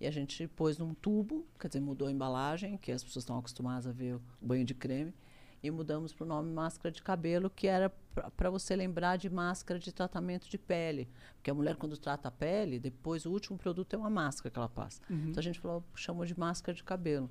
E 0.01 0.07
a 0.07 0.11
gente 0.11 0.47
pôs 0.47 0.79
num 0.79 0.95
tubo, 0.95 1.45
quer 1.59 1.67
dizer, 1.67 1.79
mudou 1.79 2.07
a 2.07 2.11
embalagem, 2.11 2.75
que 2.75 2.91
as 2.91 3.03
pessoas 3.03 3.21
estão 3.21 3.37
acostumadas 3.37 3.85
a 3.85 3.91
ver 3.91 4.15
o 4.15 4.21
banho 4.41 4.65
de 4.65 4.73
creme. 4.73 5.13
E 5.61 5.69
mudamos 5.69 6.11
para 6.11 6.23
o 6.23 6.27
nome 6.27 6.51
máscara 6.51 6.91
de 6.91 7.03
cabelo, 7.03 7.51
que 7.51 7.67
era 7.67 7.93
para 8.35 8.49
você 8.49 8.75
lembrar 8.75 9.17
de 9.17 9.29
máscara 9.29 9.79
de 9.79 9.91
tratamento 9.93 10.49
de 10.49 10.57
pele. 10.57 11.07
Porque 11.35 11.51
a 11.51 11.53
mulher, 11.53 11.75
quando 11.75 11.95
trata 11.97 12.29
a 12.29 12.31
pele, 12.31 12.79
depois 12.79 13.27
o 13.27 13.31
último 13.31 13.59
produto 13.59 13.93
é 13.93 13.97
uma 13.99 14.09
máscara 14.09 14.49
que 14.49 14.57
ela 14.57 14.69
passa. 14.69 15.01
Então 15.07 15.37
a 15.37 15.43
gente 15.43 15.59
falou, 15.59 15.83
chamou 15.93 16.25
de 16.25 16.35
máscara 16.39 16.73
de 16.75 16.83
cabelo. 16.83 17.29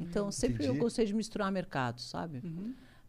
Então 0.00 0.30
sempre 0.30 0.64
eu 0.64 0.70
entendi. 0.70 0.80
gostei 0.80 1.06
de 1.06 1.14
misturar 1.14 1.50
mercados, 1.52 2.08
sabe? 2.08 2.42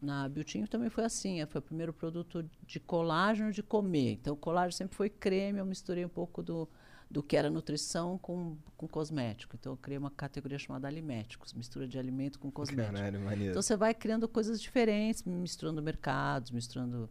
Na 0.01 0.29
Biotinho 0.29 0.67
também 0.67 0.89
foi 0.89 1.05
assim, 1.05 1.41
eh, 1.41 1.45
foi 1.47 1.59
o 1.59 1.61
primeiro 1.61 1.91
produto 1.91 2.47
de 2.65 2.79
colágeno 2.79 3.51
de 3.51 3.63
comer. 3.63 4.13
Então, 4.13 4.33
o 4.33 4.37
colágeno 4.37 4.73
sempre 4.73 4.95
foi 4.95 5.09
creme, 5.09 5.57
eu 5.59 5.65
misturei 5.65 6.05
um 6.05 6.09
pouco 6.09 6.43
do, 6.43 6.69
do 7.09 7.23
que 7.23 7.35
era 7.35 7.49
nutrição 7.49 8.17
com, 8.19 8.55
com 8.75 8.87
cosmético. 8.87 9.55
Então, 9.59 9.73
eu 9.73 9.77
criei 9.77 9.97
uma 9.97 10.11
categoria 10.11 10.59
chamada 10.59 10.87
aliméticos, 10.87 11.51
mistura 11.53 11.87
de 11.87 11.97
alimento 11.97 12.37
com 12.37 12.51
cosmético. 12.51 12.95
Caralho, 12.95 13.19
maneiro. 13.21 13.51
Então, 13.51 13.61
você 13.61 13.75
vai 13.75 13.93
criando 13.93 14.27
coisas 14.27 14.61
diferentes, 14.61 15.23
misturando 15.23 15.81
mercados, 15.81 16.51
misturando 16.51 17.09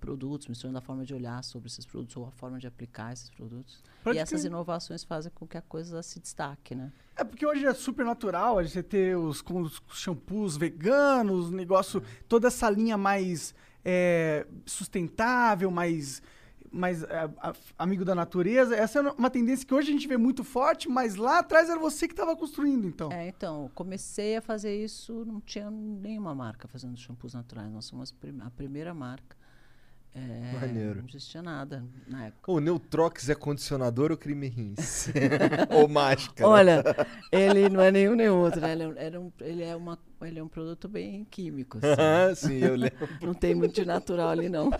produtos, 0.00 0.48
misturando 0.48 0.78
a 0.78 0.80
forma 0.80 1.04
de 1.04 1.14
olhar 1.14 1.44
sobre 1.44 1.68
esses 1.68 1.84
produtos 1.84 2.16
ou 2.16 2.26
a 2.26 2.30
forma 2.32 2.58
de 2.58 2.66
aplicar 2.66 3.12
esses 3.12 3.30
produtos. 3.30 3.82
Pode 4.02 4.16
e 4.16 4.20
essas 4.20 4.44
inovações 4.44 5.04
fazem 5.04 5.30
com 5.34 5.46
que 5.46 5.58
a 5.58 5.62
coisa 5.62 6.02
se 6.02 6.18
destaque, 6.18 6.74
né? 6.74 6.90
É 7.16 7.22
porque 7.22 7.46
hoje 7.46 7.66
é 7.66 7.74
super 7.74 8.04
natural 8.04 8.58
a 8.58 8.62
gente 8.62 8.82
ter 8.82 9.16
os, 9.16 9.42
com 9.42 9.60
os 9.60 9.82
shampoos 9.90 10.56
veganos, 10.56 11.50
negócio, 11.50 12.02
toda 12.26 12.48
essa 12.48 12.68
linha 12.70 12.96
mais 12.96 13.54
é, 13.84 14.46
sustentável, 14.64 15.70
mais, 15.70 16.22
mais 16.72 17.02
é, 17.02 17.30
amigo 17.78 18.04
da 18.04 18.14
natureza. 18.14 18.74
Essa 18.74 19.00
é 19.00 19.02
uma 19.02 19.30
tendência 19.30 19.66
que 19.66 19.74
hoje 19.74 19.90
a 19.90 19.92
gente 19.92 20.08
vê 20.08 20.16
muito 20.16 20.42
forte, 20.42 20.88
mas 20.88 21.16
lá 21.16 21.40
atrás 21.40 21.68
era 21.68 21.78
você 21.78 22.08
que 22.08 22.14
estava 22.14 22.34
construindo, 22.34 22.86
então. 22.86 23.12
É, 23.12 23.28
então, 23.28 23.70
comecei 23.74 24.36
a 24.36 24.40
fazer 24.40 24.82
isso, 24.82 25.24
não 25.26 25.40
tinha 25.40 25.70
nenhuma 25.70 26.34
marca 26.34 26.66
fazendo 26.66 26.96
shampoos 26.96 27.34
naturais. 27.34 27.70
Nós 27.70 27.84
somos 27.84 28.14
a 28.40 28.50
primeira 28.50 28.94
marca. 28.94 29.39
É, 30.12 30.52
Maneiro. 30.60 31.00
Não 31.02 31.08
existia 31.08 31.40
nada 31.40 31.84
na 32.08 32.26
época. 32.26 32.50
O 32.50 32.58
Neutrox 32.58 33.28
é 33.28 33.34
condicionador 33.34 34.10
ou 34.10 34.16
creme 34.16 34.48
rins? 34.48 35.08
ou 35.70 35.88
máscara? 35.88 36.48
Olha, 36.50 36.84
ele 37.30 37.68
não 37.68 37.80
é 37.80 37.92
nenhum 37.92 38.16
nem 38.16 38.28
outro, 38.28 38.60
né? 38.60 38.72
Ele 38.72 38.82
é, 38.82 39.18
um- 39.18 39.32
ele, 39.40 39.62
é 39.62 39.76
uma, 39.76 39.98
ele 40.22 40.38
é 40.40 40.42
um 40.42 40.48
produto 40.48 40.88
bem 40.88 41.24
químico, 41.24 41.78
assim. 41.78 41.86
Ah, 42.00 42.34
sim, 42.34 42.58
eu 42.58 42.74
lembro. 42.74 43.08
não 43.22 43.34
tem 43.34 43.54
muito 43.54 43.74
de 43.74 43.84
natural 43.84 44.28
ali, 44.30 44.48
não. 44.48 44.70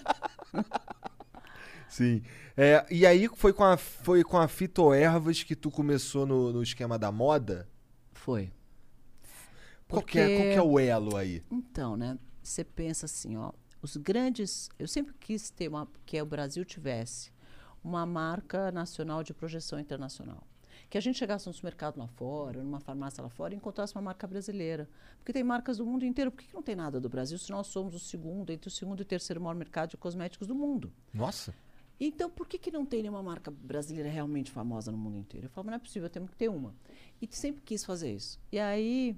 Sim. 1.89 2.23
É, 2.57 2.85
e 2.91 3.07
aí 3.07 3.29
foi 3.35 3.53
com 3.53 3.65
a, 3.65 3.77
foi 3.77 4.23
com 4.23 4.37
a 4.39 4.49
fitoervas 4.49 5.43
que 5.43 5.55
tu 5.57 5.71
começou 5.71 6.27
no, 6.27 6.53
no 6.53 6.63
esquema 6.63 6.99
da 6.99 7.11
moda? 7.13 7.69
Foi. 8.13 8.51
Qual, 9.89 10.03
que 10.03 10.19
é, 10.19 10.37
qual 10.37 10.49
que 10.51 10.59
é 10.59 10.63
o 10.63 10.79
elo 10.79 11.17
aí? 11.17 11.43
Então, 11.51 11.97
né? 11.97 12.19
Você 12.43 12.65
pensa 12.65 13.07
assim, 13.07 13.37
ó, 13.37 13.53
os 13.83 13.97
grandes, 13.97 14.69
eu 14.79 14.87
sempre 14.87 15.15
quis 15.19 15.51
ter 15.51 15.69
uma 15.69 15.89
que 16.05 16.21
o 16.21 16.27
Brasil 16.27 16.65
tivesse 16.65 17.33
uma 17.83 18.05
marca 18.05 18.71
nacional 18.71 19.23
de 19.23 19.33
projeção 19.33 19.79
internacional. 19.79 20.47
Que 20.89 20.99
a 20.99 21.01
gente 21.01 21.19
chegasse 21.19 21.47
no 21.47 21.53
supermercado 21.53 21.99
lá 21.99 22.07
fora, 22.09 22.63
numa 22.63 22.81
farmácia 22.81 23.23
lá 23.23 23.29
fora, 23.29 23.55
e 23.55 23.57
encontrasse 23.57 23.95
uma 23.95 24.03
marca 24.03 24.27
brasileira. 24.27 24.89
Porque 25.19 25.33
tem 25.33 25.45
marcas 25.45 25.79
do 25.79 25.87
mundo 25.87 26.05
inteiro. 26.05 26.33
Por 26.33 26.39
que 26.39 26.49
que 26.49 26.55
não 26.55 26.63
tem 26.63 26.75
nada 26.75 27.01
do 27.01 27.09
Brasil 27.09 27.39
se 27.39 27.51
nós 27.51 27.69
somos 27.69 27.95
o 27.95 27.99
segundo, 27.99 28.51
entre 28.51 28.69
o 28.69 28.71
segundo 28.71 29.01
e 29.01 29.05
terceiro 29.05 29.41
maior 29.41 29.55
mercado 29.55 29.91
de 29.91 29.97
cosméticos 29.97 30.49
do 30.49 30.55
mundo? 30.55 30.93
Nossa. 31.15 31.55
Então, 31.99 32.31
por 32.31 32.49
que, 32.49 32.59
que 32.59 32.71
não 32.71 32.85
tem 32.85 33.03
nenhuma 33.03 33.23
marca 33.23 33.51
brasileira 33.51 34.09
realmente 34.09 34.51
famosa 34.51 34.91
no 34.91 34.97
mundo 34.97 35.19
inteiro? 35.19 35.47
Eu 35.47 35.51
falo, 35.51 35.67
mas 35.67 35.73
não 35.73 35.77
é 35.77 35.81
possível, 35.81 36.09
temos 36.09 36.31
que 36.31 36.37
ter 36.37 36.49
uma. 36.49 36.75
E 37.21 37.29
sempre 37.31 37.63
quis 37.63 37.85
fazer 37.85 38.13
isso. 38.13 38.41
E 38.51 38.59
aí, 38.59 39.15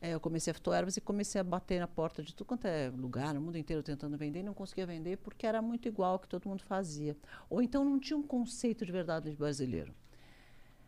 eh, 0.00 0.10
eu 0.10 0.20
comecei 0.20 0.50
a 0.50 0.54
fitoervas 0.54 0.96
e 0.96 1.00
comecei 1.00 1.40
a 1.40 1.44
bater 1.44 1.80
na 1.80 1.86
porta 1.88 2.22
de 2.22 2.34
tudo 2.34 2.46
quanto 2.46 2.66
é 2.66 2.90
lugar, 2.90 3.34
no 3.34 3.40
mundo 3.40 3.56
inteiro, 3.56 3.82
tentando 3.82 4.16
vender, 4.16 4.40
e 4.40 4.42
não 4.42 4.54
conseguia 4.54 4.86
vender 4.86 5.18
porque 5.18 5.46
era 5.46 5.60
muito 5.62 5.88
igual 5.88 6.12
ao 6.12 6.18
que 6.18 6.28
todo 6.28 6.48
mundo 6.48 6.62
fazia. 6.62 7.16
Ou 7.48 7.62
então 7.62 7.84
não 7.84 7.98
tinha 7.98 8.16
um 8.16 8.22
conceito 8.22 8.84
de 8.84 8.92
verdade 8.92 9.30
de 9.30 9.36
brasileiro. 9.36 9.94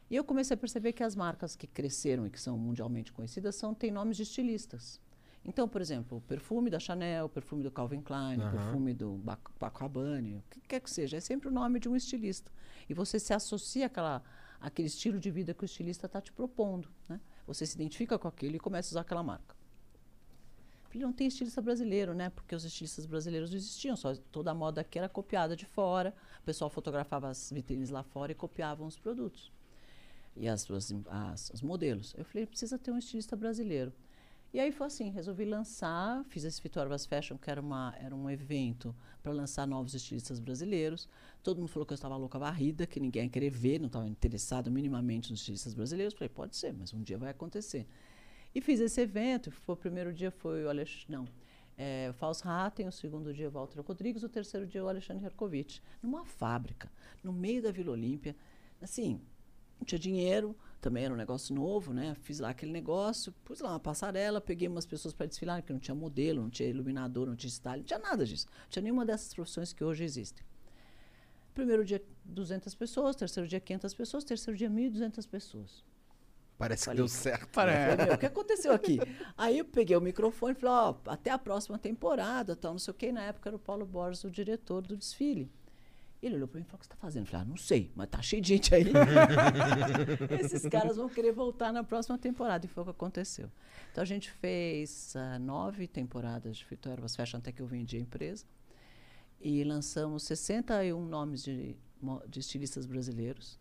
E 0.09 0.15
eu 0.15 0.23
comecei 0.23 0.55
a 0.55 0.59
perceber 0.59 0.93
que 0.93 1.03
as 1.03 1.17
marcas 1.17 1.57
que 1.57 1.67
cresceram 1.67 2.27
e 2.27 2.31
que 2.31 2.41
são 2.41 2.57
mundialmente 2.57 3.13
conhecidas 3.13 3.57
são, 3.57 3.75
têm 3.75 3.91
nomes 3.91 4.17
de 4.17 4.23
estilistas. 4.23 5.01
Então, 5.45 5.69
por 5.69 5.81
exemplo, 5.81 6.19
o 6.19 6.21
perfume 6.21 6.69
da 6.69 6.79
Chanel, 6.81 7.27
o 7.27 7.29
perfume 7.29 7.63
do 7.63 7.71
Calvin 7.71 8.01
Klein, 8.01 8.39
o 8.39 8.43
Aham. 8.43 8.51
perfume 8.51 8.93
do 8.93 9.21
Paco 9.59 9.79
Rabanne, 9.79 10.37
o 10.37 10.45
que 10.51 10.61
quer 10.61 10.81
que 10.81 10.91
seja, 10.91 11.17
é 11.17 11.21
sempre 11.21 11.49
o 11.49 11.53
nome 11.53 11.79
de 11.79 11.89
um 11.89 11.95
estilista. 11.95 12.51
E 12.89 12.95
você 12.95 13.19
se 13.19 13.33
associa 13.33 13.87
àquela, 13.87 14.23
àquele 14.61 14.89
estilo 14.89 15.21
de 15.21 15.31
vida 15.31 15.55
que 15.55 15.63
o 15.63 15.65
estilista 15.65 16.07
está 16.07 16.21
te 16.21 16.33
propondo. 16.33 16.89
Né? 17.09 17.21
Você 17.47 17.65
se 17.67 17.75
identifica 17.75 18.19
com 18.19 18.27
aquilo 18.29 18.57
e 18.57 18.61
começa 18.61 18.89
a 18.89 18.93
usar 18.93 19.01
aquela 19.03 19.23
marca. 19.23 19.55
Falei, 20.89 21.03
não 21.03 21.13
tem 21.13 21.27
estilista 21.27 21.61
brasileiro, 21.61 22.15
né? 22.15 22.31
Porque 22.31 22.55
os 22.55 22.65
estilistas 22.65 23.07
brasileiros 23.07 23.51
não 23.51 23.57
existiam, 23.57 23.97
só 23.97 24.15
toda 24.33 24.51
a 24.51 24.55
moda 24.55 24.81
aqui 24.81 24.99
era 24.99 25.09
copiada 25.09 25.55
de 25.57 25.65
fora. 25.67 26.15
O 26.41 26.43
pessoal 26.45 26.71
fotografava 26.71 27.29
as 27.29 27.51
vitrines 27.53 27.91
lá 27.91 28.03
fora 28.03 28.33
e 28.33 28.35
copiavam 28.35 28.87
os 28.87 28.99
produtos. 28.99 29.53
E 30.37 30.49
as, 30.49 30.71
as, 30.71 30.95
as- 31.09 31.51
os 31.51 31.63
modelos. 31.63 32.15
Eu 32.17 32.25
falei, 32.25 32.47
precisa 32.47 32.79
ter 32.79 32.91
um 32.91 32.99
estilista 32.99 33.37
brasileiro. 33.37 33.93
E 34.57 34.59
aí 34.59 34.73
foi 34.73 34.87
assim, 34.87 35.11
resolvi 35.11 35.45
lançar, 35.45 36.25
fiz 36.31 36.43
esse 36.43 36.63
Vitorvas 36.63 37.05
Fashion, 37.05 37.37
que 37.37 37.51
era, 37.51 37.61
uma, 37.61 37.95
era 38.01 38.17
um 38.17 38.31
evento 38.31 38.97
para 39.23 39.31
lançar 39.31 39.67
novos 39.67 39.93
estilistas 39.93 40.41
brasileiros. 40.41 41.11
Todo 41.43 41.59
mundo 41.59 41.69
falou 41.69 41.85
que 41.85 41.93
eu 41.93 41.95
estava 41.95 42.17
louca 42.17 42.39
varrida, 42.39 42.87
que 42.87 42.99
ninguém 42.99 43.25
ia 43.25 43.29
querer 43.29 43.51
ver, 43.51 43.79
não 43.79 43.89
estava 43.89 44.09
interessado 44.09 44.71
minimamente 44.71 45.31
nos 45.31 45.41
estilistas 45.41 45.75
brasileiros. 45.75 46.15
Falei, 46.15 46.31
pode 46.31 46.57
ser, 46.57 46.73
mas 46.73 46.95
um 46.95 47.03
dia 47.03 47.19
vai 47.19 47.33
acontecer. 47.33 47.87
E 48.55 48.63
fiz 48.63 48.81
esse 48.81 48.99
evento, 48.99 49.51
foi, 49.51 49.75
o 49.75 49.77
primeiro 49.77 50.11
dia 50.11 50.31
foi 50.31 50.65
o 50.65 50.71
Alexandre, 50.71 51.05
não, 51.07 51.29
é, 51.77 52.09
o 52.09 52.15
Fausto 52.15 52.49
Hatten, 52.49 52.89
o 52.89 52.93
segundo 52.93 53.35
dia 53.35 53.49
o 53.49 53.53
Walter 53.53 53.83
Rodrigues, 53.83 54.23
o 54.23 54.29
terceiro 54.31 54.67
dia 54.67 54.83
o 54.83 54.89
Alexandre 54.89 55.27
Herkovitch, 55.27 55.81
numa 56.03 56.25
fábrica, 56.25 56.91
no 57.23 57.31
meio 57.31 57.61
da 57.63 57.71
Vila 57.71 57.93
Olímpia, 57.93 58.35
assim, 58.81 59.21
não 59.79 59.85
tinha 59.85 59.99
dinheiro, 59.99 60.57
também 60.81 61.05
era 61.05 61.13
um 61.13 61.17
negócio 61.17 61.55
novo, 61.55 61.93
né? 61.93 62.17
Fiz 62.23 62.39
lá 62.39 62.51
aquele 62.51 62.73
negócio, 62.73 63.33
pus 63.45 63.61
lá 63.61 63.71
uma 63.71 63.81
passarela, 63.81 64.41
peguei 64.41 64.69
umas 64.69 64.87
pessoas 64.87 65.13
para 65.13 65.27
desfilar, 65.27 65.61
porque 65.61 65.73
não 65.73 65.81
tinha 65.81 65.95
modelo, 65.95 66.43
não 66.43 66.51
tinha 66.51 66.69
iluminador, 66.69 67.27
não 67.27 67.37
tinha 67.37 67.51
style, 67.51 67.79
não 67.79 67.87
tinha 67.87 67.99
nada 67.99 68.25
disso. 68.25 68.47
Não 68.47 68.69
tinha 68.69 68.83
nenhuma 68.83 69.05
dessas 69.05 69.35
profissões 69.35 69.73
que 69.73 69.83
hoje 69.83 70.05
existem. 70.05 70.45
Primeiro 71.55 71.85
dia, 71.85 72.03
200 72.25 72.75
pessoas, 72.75 73.17
terceiro 73.17 73.49
dia, 73.49 73.59
500 73.59 73.95
pessoas, 73.95 74.25
terceiro 74.25 74.57
dia, 74.57 74.71
1.200 74.71 75.29
pessoas. 75.29 75.85
Parece 76.59 76.83
que 76.83 76.87
Falei. 76.87 76.97
deu 76.99 77.09
certo. 77.09 77.49
Parece. 77.53 77.91
Falei, 77.91 78.07
meu, 78.07 78.15
o 78.15 78.19
que 78.19 78.27
aconteceu 78.27 78.73
aqui? 78.73 78.99
Aí 79.37 79.59
eu 79.59 79.65
peguei 79.65 79.97
o 79.97 80.01
microfone 80.01 80.53
e 80.53 80.55
falei, 80.55 80.75
ó, 80.75 80.95
até 81.07 81.31
a 81.31 81.39
próxima 81.39 81.79
temporada, 81.79 82.55
tal, 82.55 82.73
não 82.73 82.79
sei 82.79 82.93
o 82.93 82.95
quê. 82.95 83.09
E 83.09 83.13
na 83.13 83.23
época 83.23 83.49
era 83.49 83.57
o 83.57 83.59
Paulo 83.59 83.85
Borges, 83.85 84.25
o 84.25 84.31
diretor 84.31 84.83
do 84.83 84.97
desfile. 84.97 85.51
Ele 86.23 86.37
olhou 86.37 86.49
para 86.49 86.59
mim 86.59 86.65
e 86.65 86.69
falou, 86.69 86.77
o 86.77 86.81
que 86.81 86.87
você 86.87 86.93
está 86.93 86.97
fazendo? 86.97 87.25
Eu 87.25 87.31
falei, 87.31 87.47
ah, 87.47 87.49
não 87.49 87.57
sei, 87.57 87.93
mas 87.95 88.09
tá 88.09 88.23
cheio 88.23 88.41
de 88.43 88.49
gente 88.49 88.75
aí. 88.75 88.85
Esses 90.41 90.67
caras 90.69 90.97
vão 90.97 91.09
querer 91.09 91.33
voltar 91.33 91.73
na 91.73 91.85
próxima 91.85 92.17
temporada. 92.19 92.65
E 92.65 92.69
foi 92.69 92.83
o 92.83 92.85
que 92.87 92.91
aconteceu. 92.91 93.51
Então 93.93 94.03
a 94.03 94.07
gente 94.07 94.31
fez 94.31 95.15
ah, 95.15 95.39
nove 95.39 95.87
temporadas 95.87 96.57
de 96.57 96.65
Fito 96.65 96.89
Ervas 96.89 97.15
Fashion 97.15 97.39
até 97.39 97.53
que 97.53 97.61
eu 97.61 97.67
vendi 97.67 97.97
a 97.97 98.01
empresa. 98.01 98.45
E 99.41 99.63
lançamos 99.65 100.23
61 100.25 101.05
nomes 101.05 101.45
de, 101.45 101.77
de 102.29 102.41
estilistas 102.41 102.87
brasileiros. 102.87 103.59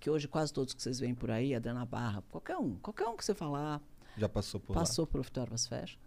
Que 0.00 0.10
hoje 0.10 0.26
quase 0.26 0.52
todos 0.52 0.74
que 0.74 0.82
vocês 0.82 0.98
veem 0.98 1.14
por 1.14 1.30
aí, 1.30 1.54
Adriana 1.54 1.84
Barra, 1.84 2.22
qualquer 2.30 2.56
um, 2.56 2.76
qualquer 2.76 3.06
um 3.06 3.16
que 3.16 3.24
você 3.24 3.34
falar, 3.34 3.80
Já 4.18 4.28
passou 4.28 4.60
por 4.60 4.74
lá. 4.74 4.80
passou 4.80 5.06
pelo 5.06 5.22
Fitorvas 5.24 5.66
Fashion. 5.66 5.98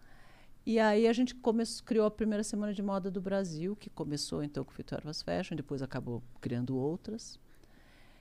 E 0.69 0.79
aí 0.79 1.07
a 1.07 1.13
gente 1.13 1.33
começou, 1.33 1.85
criou 1.85 2.05
a 2.05 2.11
primeira 2.11 2.43
semana 2.43 2.73
de 2.73 2.81
moda 2.83 3.09
do 3.09 3.21
Brasil, 3.21 3.73
que 3.73 3.89
começou 3.89 4.43
então 4.43 4.65
com 4.65 4.71
o 4.71 4.73
Fitorvas 4.73 5.21
Fashion, 5.21 5.55
depois 5.55 5.81
acabou 5.81 6.21
criando 6.41 6.75
outras. 6.75 7.39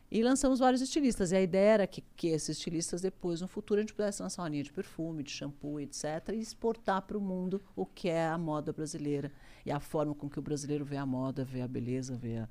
E 0.09 0.23
lançamos 0.23 0.61
vários 0.61 0.81
estilistas. 0.81 1.33
E 1.33 1.37
a 1.37 1.41
ideia 1.43 1.71
era 1.71 1.87
que, 1.89 2.05
que 2.17 2.29
esses 2.29 2.51
estilistas, 2.51 3.03
depois, 3.03 3.41
no 3.41 3.49
futuro, 3.49 3.81
a 3.81 3.83
gente 3.83 3.93
pudesse 3.93 4.23
lançar 4.23 4.43
uma 4.43 4.49
linha 4.49 4.63
de 4.63 4.73
perfume, 4.73 5.25
de 5.25 5.33
shampoo, 5.33 5.81
etc., 5.81 6.05
e 6.35 6.39
exportar 6.39 7.03
para 7.03 7.19
o 7.19 7.21
mundo 7.21 7.61
o 7.75 7.85
que 7.85 8.09
é 8.09 8.29
a 8.29 8.39
moda 8.39 8.73
brasileira. 8.73 9.33
E 9.65 9.73
a 9.73 9.81
forma 9.81 10.15
com 10.15 10.31
que 10.31 10.39
o 10.39 10.43
brasileiro 10.43 10.85
vê 10.85 10.99
a 10.99 11.05
moda, 11.05 11.45
vê 11.45 11.63
a 11.63 11.67
beleza, 11.67 12.15
vê 12.15 12.37
a- 12.37 12.49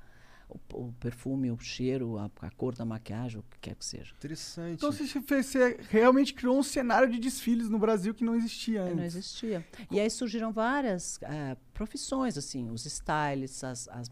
o, 0.49 0.59
o 0.73 0.93
perfume, 0.99 1.49
o 1.51 1.57
cheiro, 1.59 2.17
a, 2.17 2.29
a 2.41 2.51
cor 2.51 2.75
da 2.75 2.85
maquiagem, 2.85 3.39
o 3.39 3.43
que 3.43 3.57
quer 3.59 3.75
que 3.75 3.85
seja. 3.85 4.13
Interessante. 4.17 4.73
Então 4.75 4.91
você, 4.91 5.05
fez- 5.21 5.45
você 5.47 5.79
realmente 5.89 6.33
criou 6.33 6.57
um 6.59 6.63
cenário 6.63 7.09
de 7.11 7.19
desfiles 7.19 7.69
no 7.69 7.79
Brasil 7.79 8.13
que 8.13 8.23
não 8.23 8.35
existia 8.35 8.83
antes. 8.83 8.95
Não 8.97 9.03
existia. 9.03 9.65
E 9.89 9.99
aí 9.99 10.09
surgiram 10.09 10.51
várias 10.51 11.19
eh, 11.23 11.55
profissões, 11.73 12.37
assim, 12.37 12.69
os 12.69 12.85
stylists, 12.85 13.63
as, 13.63 13.87
as 13.87 14.09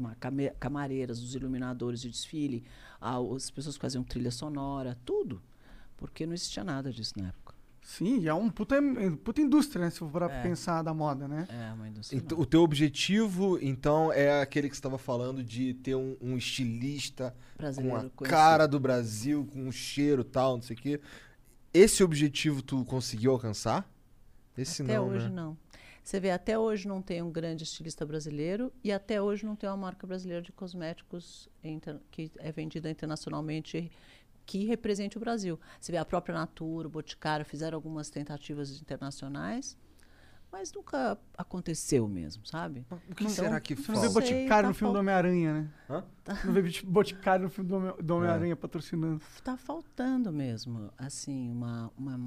camareiras, 0.59 1.21
os 1.21 1.35
iluminadores 1.35 2.01
de 2.01 2.09
desfile, 2.09 2.63
ah, 3.01 3.17
as 3.35 3.49
pessoas 3.51 3.75
que 3.75 3.81
faziam 3.81 4.03
trilha 4.03 4.31
sonora, 4.31 4.97
tudo. 5.05 5.41
Porque 5.97 6.25
não 6.25 6.33
existia 6.33 6.63
nada 6.63 6.91
disso 6.91 7.13
na 7.17 7.27
época. 7.29 7.42
Sim, 7.83 8.19
e 8.19 8.27
é 8.29 8.33
um 8.33 8.49
puta, 8.49 8.77
puta 9.23 9.41
indústria, 9.41 9.83
né? 9.83 9.89
Se 9.89 9.99
for 9.99 10.09
para 10.09 10.31
É. 10.31 10.41
pensar 10.41 10.81
da 10.81 10.93
moda, 10.93 11.27
né? 11.27 11.45
É, 11.49 11.73
uma 11.73 11.87
indústria. 11.87 12.17
Ent- 12.17 12.31
nova. 12.31 12.41
O 12.41 12.45
teu 12.45 12.61
objetivo, 12.61 13.59
então, 13.61 14.11
é 14.11 14.41
aquele 14.41 14.69
que 14.69 14.75
você 14.75 14.79
estava 14.79 14.97
falando 14.97 15.43
de 15.43 15.73
ter 15.75 15.93
um, 15.95 16.15
um 16.21 16.37
estilista 16.37 17.35
com 17.55 17.57
Brasileiro 17.57 17.95
a 17.97 17.99
conhecido. 18.09 18.23
cara 18.29 18.67
do 18.67 18.79
Brasil, 18.79 19.45
com 19.51 19.67
um 19.67 19.71
cheiro 19.71 20.23
tal, 20.23 20.55
não 20.55 20.61
sei 20.63 20.75
o 20.75 20.79
quê. 20.79 21.01
Esse 21.73 22.03
objetivo 22.03 22.61
tu 22.61 22.85
conseguiu 22.85 23.31
alcançar? 23.31 23.87
Esse 24.57 24.81
Até 24.81 24.95
não, 24.95 25.09
hoje 25.09 25.27
né? 25.27 25.35
não. 25.35 25.57
Você 26.03 26.19
vê, 26.19 26.31
até 26.31 26.57
hoje 26.59 26.87
não 26.87 27.01
tem 27.01 27.21
um 27.21 27.31
grande 27.31 27.63
estilista 27.63 28.05
brasileiro 28.05 28.71
e 28.83 28.91
até 28.91 29.21
hoje 29.21 29.45
não 29.45 29.55
tem 29.55 29.69
uma 29.69 29.77
marca 29.77 30.05
brasileira 30.05 30.41
de 30.41 30.51
cosméticos 30.51 31.47
inter- 31.63 31.99
que 32.11 32.29
é 32.39 32.51
vendida 32.51 32.89
internacionalmente 32.89 33.89
que 34.45 34.65
represente 34.65 35.17
o 35.17 35.19
Brasil. 35.19 35.59
Você 35.79 35.91
vê 35.91 35.97
a 35.97 36.05
própria 36.05 36.35
Natura, 36.35 36.87
o 36.87 36.91
Boticário 36.91 37.45
fizeram 37.45 37.75
algumas 37.77 38.09
tentativas 38.09 38.79
internacionais, 38.81 39.77
mas 40.51 40.71
nunca 40.71 41.17
aconteceu 41.35 42.07
mesmo, 42.07 42.45
sabe? 42.45 42.85
O 43.09 43.15
que 43.15 43.23
Não- 43.23 43.29
será 43.31 43.59
que 43.59 43.73
Você 43.75 43.91
não 43.91 43.99
vê 44.01 44.07
falta? 44.07 44.19
Boticário 44.21 44.47
tá 44.63 44.67
no 44.67 44.73
filme 44.75 44.93
do 44.93 44.99
Homem-Aranha, 44.99 45.53
né? 45.53 45.69
Hã? 45.89 46.03
Não 46.45 46.53
vê 46.53 46.61
Bot- 46.61 46.85
Boticário 46.85 47.43
no 47.45 47.49
filme 47.49 47.67
do 47.69 47.75
Homem- 47.75 47.95
do 47.99 48.15
Homem-Aranha 48.15 48.55
patrocinando. 48.55 49.19
Tá 49.43 49.57
faltando 49.57 50.31
mesmo, 50.31 50.91
assim, 50.95 51.49
uma, 51.49 51.91
uma, 51.97 52.17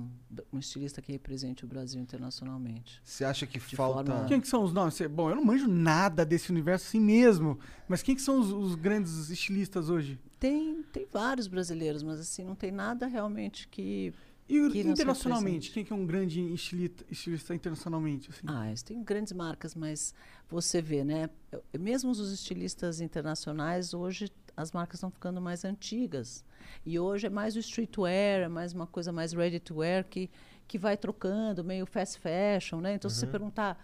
um 0.53 0.59
estilista 0.59 1.01
que 1.01 1.13
represente 1.13 1.65
o 1.65 1.69
Brasil 1.69 2.01
internacionalmente. 2.03 3.01
Você 3.05 3.25
acha 3.25 3.47
que 3.47 3.61
De 3.61 3.77
falta. 3.77 4.11
forma- 4.11 4.27
Quem 4.27 4.41
que 4.41 4.49
são 4.49 4.65
os 4.65 4.73
nomes? 4.73 5.01
Bom, 5.09 5.31
eu 5.31 5.37
não 5.37 5.45
manjo 5.45 5.69
nada 5.69 6.25
desse 6.27 6.51
universo 6.51 6.87
assim 6.89 7.01
mesmo. 7.01 7.57
Mas 7.87 8.03
quem 8.03 8.17
que 8.17 8.23
são 8.23 8.41
os, 8.41 8.51
os 8.51 8.75
grandes 8.75 9.31
estilistas 9.31 9.89
hoje? 9.89 10.19
Tem, 10.39 10.83
tem 10.93 11.07
vários 11.11 11.47
brasileiros, 11.47 12.03
mas 12.03 12.21
assim, 12.21 12.45
não 12.45 12.55
tem 12.55 12.71
nada 12.71 13.07
realmente 13.07 13.69
que. 13.69 14.13
E 14.49 14.71
Que 14.71 14.81
internacionalmente, 14.81 15.73
quem 15.73 15.85
que 15.85 15.93
é 15.93 15.97
um 15.97 16.07
grande 16.07 16.41
estilista, 16.53 17.05
estilista 17.11 17.53
internacionalmente? 17.53 18.31
Assim? 18.31 18.47
Ah, 18.47 18.73
têm 18.85 19.03
grandes 19.03 19.33
marcas, 19.33 19.75
mas 19.75 20.15
você 20.49 20.81
vê, 20.81 21.03
né? 21.03 21.29
Mesmo 21.77 22.13
os 22.13 22.33
estilistas 22.33 23.01
internacionais, 23.01 23.93
hoje 23.93 24.31
as 24.57 24.71
marcas 24.71 24.99
estão 24.99 25.11
ficando 25.11 25.41
mais 25.41 25.65
antigas. 25.65 26.45
E 26.85 26.97
hoje 26.97 27.27
é 27.27 27.31
mais 27.31 27.57
o 27.57 27.59
streetwear, 27.59 28.43
é 28.43 28.49
mais 28.49 28.73
uma 28.73 28.87
coisa 28.87 29.11
mais 29.11 29.33
ready 29.33 29.59
to 29.59 29.79
wear 29.79 30.05
que, 30.05 30.31
que 30.69 30.79
vai 30.79 30.97
trocando, 30.97 31.65
meio 31.65 31.85
fast 31.85 32.21
fashion, 32.21 32.81
né? 32.81 32.95
Então, 32.95 33.11
se 33.11 33.19
você 33.19 33.27
perguntar 33.27 33.77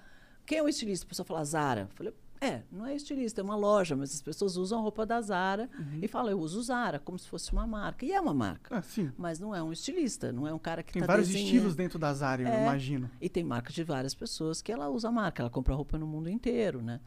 quem 0.47 0.59
é 0.59 0.63
o 0.63 0.69
estilista, 0.69 1.07
a 1.07 1.09
pessoa 1.09 1.27
fala 1.27 1.45
Zara. 1.45 1.83
Eu 1.83 1.97
falei, 1.97 2.15
é, 2.45 2.63
não 2.73 2.85
é 2.87 2.95
estilista, 2.95 3.41
é 3.41 3.45
uma 3.45 3.55
loja, 3.57 3.95
mas 3.95 4.13
as 4.15 4.21
pessoas 4.21 4.57
usam 4.57 4.79
a 4.79 4.83
roupa 4.83 5.07
da 5.07 5.21
Zara 5.21 5.71
e 6.01 6.09
falam, 6.09 6.31
eu 6.33 6.39
uso 6.41 6.61
Zara, 6.63 6.99
como 6.99 7.19
se 7.19 7.29
fosse 7.29 7.53
uma 7.53 7.67
marca. 7.67 8.05
E 8.05 8.13
é 8.13 8.21
uma 8.21 8.35
marca. 8.35 8.79
Ah. 8.79 8.83
Mas 9.17 9.39
não 9.39 9.55
é 9.55 9.63
um 9.63 9.73
estilista, 9.73 10.33
não 10.33 10.47
é 10.47 10.53
um 10.53 10.59
cara 10.59 10.83
que 10.83 10.93
Tem 10.93 11.01
está 11.03 11.13
vários 11.13 11.29
desenhando. 11.29 11.47
estilos 11.55 11.77
dentro 11.77 11.99
das 11.99 12.23
áreas, 12.23 12.49
eu 12.49 12.55
É. 12.55 12.63
imagino. 12.63 13.11
E 13.21 13.29
tem 13.29 13.45
marca 13.45 13.73
de 13.73 13.85
várias 13.85 14.15
pessoas 14.15 14.61
que 14.61 14.73
ela 14.73 14.89
usa 14.89 15.09
a 15.09 15.13
marca, 15.13 15.43
ela 15.43 15.51
compra 15.51 15.75
roupa 15.75 15.97
no 15.97 16.07
mundo 16.07 16.29
inteiro, 16.29 16.83
né? 16.83 17.01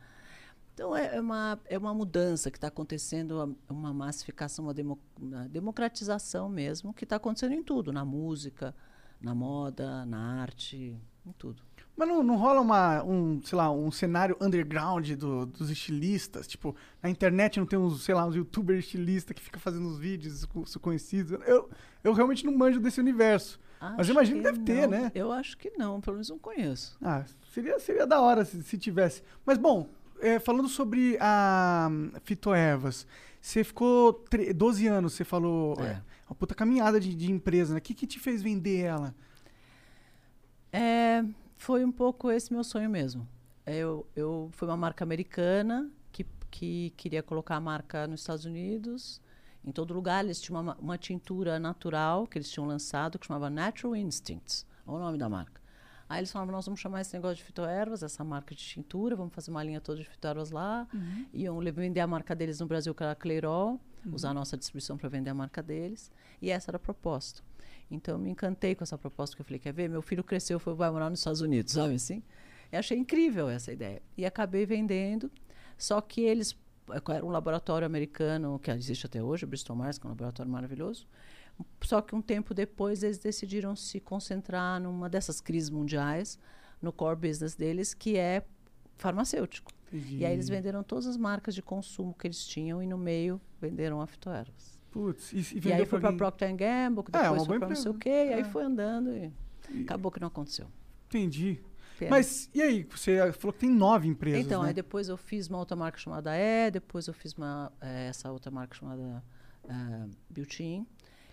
Então 0.74 0.96
é, 0.96 1.16
é 1.16 1.22
uma, 1.22 1.60
é 1.66 1.78
uma 1.78 1.94
mudança 1.94 2.52
que 2.52 2.58
está 2.58 2.68
acontecendo, 2.68 3.58
uma 3.70 3.94
massificação, 3.94 4.66
uma, 4.66 4.74
demo- 4.74 5.00
uma 5.18 5.48
democratização 5.48 6.50
mesmo, 6.50 6.94
que 6.94 7.04
está 7.06 7.16
acontecendo 7.16 7.54
em 7.54 7.64
tudo, 7.64 7.94
na 7.94 8.04
música, 8.04 8.76
na 9.22 9.34
moda, 9.34 10.06
na 10.06 10.42
arte, 10.42 10.98
em 11.26 11.32
tudo. 11.38 11.62
Mas 11.98 12.08
não, 12.10 12.22
não 12.22 12.36
rola 12.36 12.60
uma, 12.60 13.04
um, 13.04 13.42
sei 13.42 13.58
lá, 13.58 13.72
um 13.72 13.90
cenário 13.90 14.36
underground 14.42 15.10
do- 15.14 15.46
dos 15.46 15.70
estilistas? 15.70 16.46
Tipo, 16.48 16.76
na 17.02 17.10
internet 17.10 17.58
não 17.60 17.66
tem 17.66 17.80
uns, 17.80 18.04
sei 18.04 18.14
lá, 18.14 18.26
uns 18.26 18.36
youtubers 18.36 18.84
estilistas 18.86 19.34
que 19.36 19.42
ficam 19.42 19.60
fazendo 19.62 19.88
uns 19.88 19.98
vídeos 19.98 20.44
co- 20.46 20.66
conhecidos. 20.82 21.40
Eu, 21.48 21.70
eu 22.04 22.12
realmente 22.14 22.46
não 22.46 22.54
manjo 22.56 22.80
desse 22.82 23.00
universo. 23.00 23.60
Mas 23.80 23.92
eu 23.94 24.00
Acho 24.00 24.12
imagino 24.12 24.38
que 24.40 24.44
deve 24.44 24.60
ter, 24.60 24.82
não. 24.82 24.90
né? 24.90 25.12
Eu 25.16 25.32
acho 25.32 25.58
que 25.58 25.72
não, 25.78 26.02
pelo 26.02 26.16
menos 26.16 26.30
não 26.30 26.40
conheço. 26.40 26.98
Ah, 27.02 27.24
seria, 27.54 27.80
seria 27.80 28.06
da 28.08 28.20
hora 28.20 28.44
se, 28.44 28.62
se 28.64 28.78
tivesse. 28.78 29.22
Mas, 29.46 29.58
bom, 29.58 29.88
é, 30.20 30.40
falando 30.40 30.68
sobre 30.68 31.18
a 31.22 31.88
hum, 31.92 32.12
Fitoervas, 32.24 33.06
você 33.40 33.64
ficou 33.64 34.12
tre- 34.12 34.52
12 34.54 34.88
anos, 34.88 35.14
você 35.14 35.24
falou. 35.24 35.76
É. 35.80 35.84
É. 35.84 36.02
Uma 36.28 36.36
puta 36.36 36.56
caminhada 36.56 37.00
de, 37.00 37.14
de 37.16 37.32
empresa, 37.32 37.74
né? 37.74 37.80
O 37.80 37.82
que, 37.82 37.94
que 37.94 38.08
te 38.08 38.20
fez 38.20 38.42
vender 38.42 38.80
ela? 38.80 39.14
É, 40.74 41.24
foi 41.58 41.84
um 41.86 41.92
pouco 41.92 42.32
esse 42.32 42.52
meu 42.54 42.64
sonho 42.64 42.90
mesmo. 42.90 43.28
Eu, 43.66 44.08
eu 44.16 44.50
foi 44.52 44.68
uma 44.68 44.78
marca 44.78 45.04
americana 45.04 45.90
que, 46.12 46.26
que 46.52 46.92
queria 46.98 47.24
colocar 47.24 47.56
a 47.56 47.60
marca 47.60 48.08
nos 48.08 48.20
Estados 48.22 48.46
Unidos. 48.46 49.22
Em 49.64 49.72
todo 49.72 49.94
lugar 49.94 50.24
eles 50.24 50.40
tinham 50.40 50.62
uma, 50.62 50.76
uma 50.76 50.98
tintura 50.98 51.60
natural 51.60 52.28
que 52.28 52.38
eles 52.38 52.50
tinham 52.52 52.68
lançado 52.68 53.18
que 53.18 53.26
chamava 53.26 53.50
Natural 53.50 53.96
Instincts, 53.96 54.66
é 54.88 54.92
o 54.92 55.00
nome 55.00 55.18
da 55.18 55.28
marca. 55.28 55.60
Aí 56.08 56.20
eles 56.20 56.32
falavam, 56.32 56.52
nós 56.54 56.64
vamos 56.66 56.80
chamar 56.80 57.02
esse 57.02 57.16
negócio 57.16 57.38
de 57.38 57.44
fitoervas, 57.44 58.04
essa 58.04 58.24
marca 58.24 58.54
de 58.54 58.62
tintura, 58.62 59.16
vamos 59.16 59.34
fazer 59.34 59.50
uma 59.50 59.64
linha 59.64 59.82
toda 59.82 59.98
de 60.00 60.06
fitoervas 60.08 60.52
lá. 60.52 60.88
Iam 61.34 61.60
le- 61.60 61.72
vender 61.72 62.00
a 62.00 62.06
marca 62.06 62.36
deles 62.36 62.60
no 62.60 62.68
Brasil, 62.68 62.94
que 62.94 63.02
era 63.02 63.14
a 63.14 63.16
Cleirol, 63.16 63.82
usar 64.14 64.30
a 64.30 64.34
nossa 64.36 64.56
distribuição 64.56 64.98
para 65.00 65.10
vender 65.10 65.32
a 65.32 65.34
marca 65.34 65.64
deles. 65.64 66.12
E 66.40 66.52
essa 66.52 66.70
era 66.70 66.78
a 66.78 66.80
proposta. 66.80 67.42
Então 67.90 68.16
eu 68.16 68.20
me 68.20 68.30
encantei 68.30 68.76
com 68.76 68.84
essa 68.84 68.98
proposta, 68.98 69.36
porque 69.36 69.42
eu 69.42 69.46
falei, 69.46 69.60
quer 69.60 69.74
ver? 69.74 69.90
Meu 69.90 70.02
filho 70.02 70.24
cresceu, 70.24 70.60
foi 70.60 70.74
vai 70.74 70.90
morar 70.90 71.10
nos 71.10 71.20
Estados 71.20 71.42
Unidos, 71.42 71.74
sabe 71.74 71.96
assim? 71.96 72.24
E 72.72 72.76
achei 72.76 72.98
incrível 72.98 73.48
essa 73.48 73.72
ideia. 73.72 74.02
E 74.18 74.26
acabei 74.26 74.66
vendendo, 74.66 75.32
só 75.78 76.02
que 76.02 76.22
eles 76.22 76.58
era 77.10 77.26
um 77.26 77.30
laboratório 77.30 77.86
americano 77.86 78.60
que 78.60 78.70
existe 78.70 79.06
até 79.06 79.22
hoje, 79.22 79.44
o 79.44 79.48
Bristol 79.48 79.76
Myers, 79.76 79.98
que 79.98 80.06
é 80.06 80.08
um 80.08 80.12
laboratório 80.12 80.52
maravilhoso. 80.52 81.08
Só 81.82 82.02
que 82.02 82.14
um 82.14 82.22
tempo 82.22 82.54
depois 82.54 83.02
eles 83.02 83.18
decidiram 83.18 83.76
se 83.76 84.00
concentrar 84.00 84.80
numa 84.80 85.10
dessas 85.10 85.40
crises 85.42 85.70
mundiais, 85.70 86.38
no 86.82 86.92
core 86.92 87.16
business 87.16 87.56
deles, 87.56 87.94
que 87.94 88.18
é 88.18 88.46
farmacêutico. 88.98 89.72
Entendi. 89.92 90.18
E 90.18 90.26
aí 90.26 90.34
eles 90.34 90.50
venderam 90.50 90.84
todas 90.84 91.08
as 91.08 91.18
marcas 91.18 91.56
de 91.56 91.62
consumo 91.62 92.14
que 92.14 92.28
eles 92.28 92.46
tinham 92.46 92.84
e 92.84 92.88
no 92.88 92.98
meio 92.98 93.40
venderam 93.60 94.02
a 94.02 94.08
fitoervas. 94.08 94.78
Putz, 94.96 95.34
e, 95.34 95.58
e 95.58 95.68
E 95.68 95.74
aí 95.74 95.86
foi 95.86 96.00
para 96.00 96.14
Procter 96.14 96.56
Gamble, 96.56 97.04
que 97.04 97.12
É, 97.14 97.22
depois 97.24 97.42
uma 97.42 97.46
foi 97.46 97.60
para 97.60 97.68
não 97.68 97.76
sei 97.76 97.92
o 97.92 97.94
quê, 97.96 98.10
e 98.30 98.34
aí 98.34 98.40
É. 98.40 98.44
foi 98.46 98.64
andando 98.64 99.10
e 99.14 99.30
acabou 99.82 100.10
que 100.10 100.22
não 100.22 100.30
aconteceu. 100.30 100.68
Entendi. 101.10 101.60
Mas, 102.10 102.50
e 102.54 102.62
aí? 102.62 102.88
Você 102.90 103.32
falou 103.34 103.52
que 103.52 103.60
tem 103.60 103.70
nove 103.70 104.08
empresas, 104.08 104.46
Então, 104.46 104.62
né? 104.62 104.70
aí 104.70 104.74
depois 104.74 105.10
eu 105.10 105.18
fiz 105.18 105.48
uma 105.50 105.60
outra 105.60 105.76
marca 105.76 105.98
chamada 105.98 106.32
E, 106.38 106.72
depois 106.72 107.08
eu 107.08 107.14
fiz 107.14 107.34
uma, 107.34 107.72
eh, 107.82 108.08
essa 108.10 108.32
outra 108.32 108.50
marca 108.50 108.74
chamada 108.76 109.22
uh, 109.66 110.10
Beauty 110.30 110.86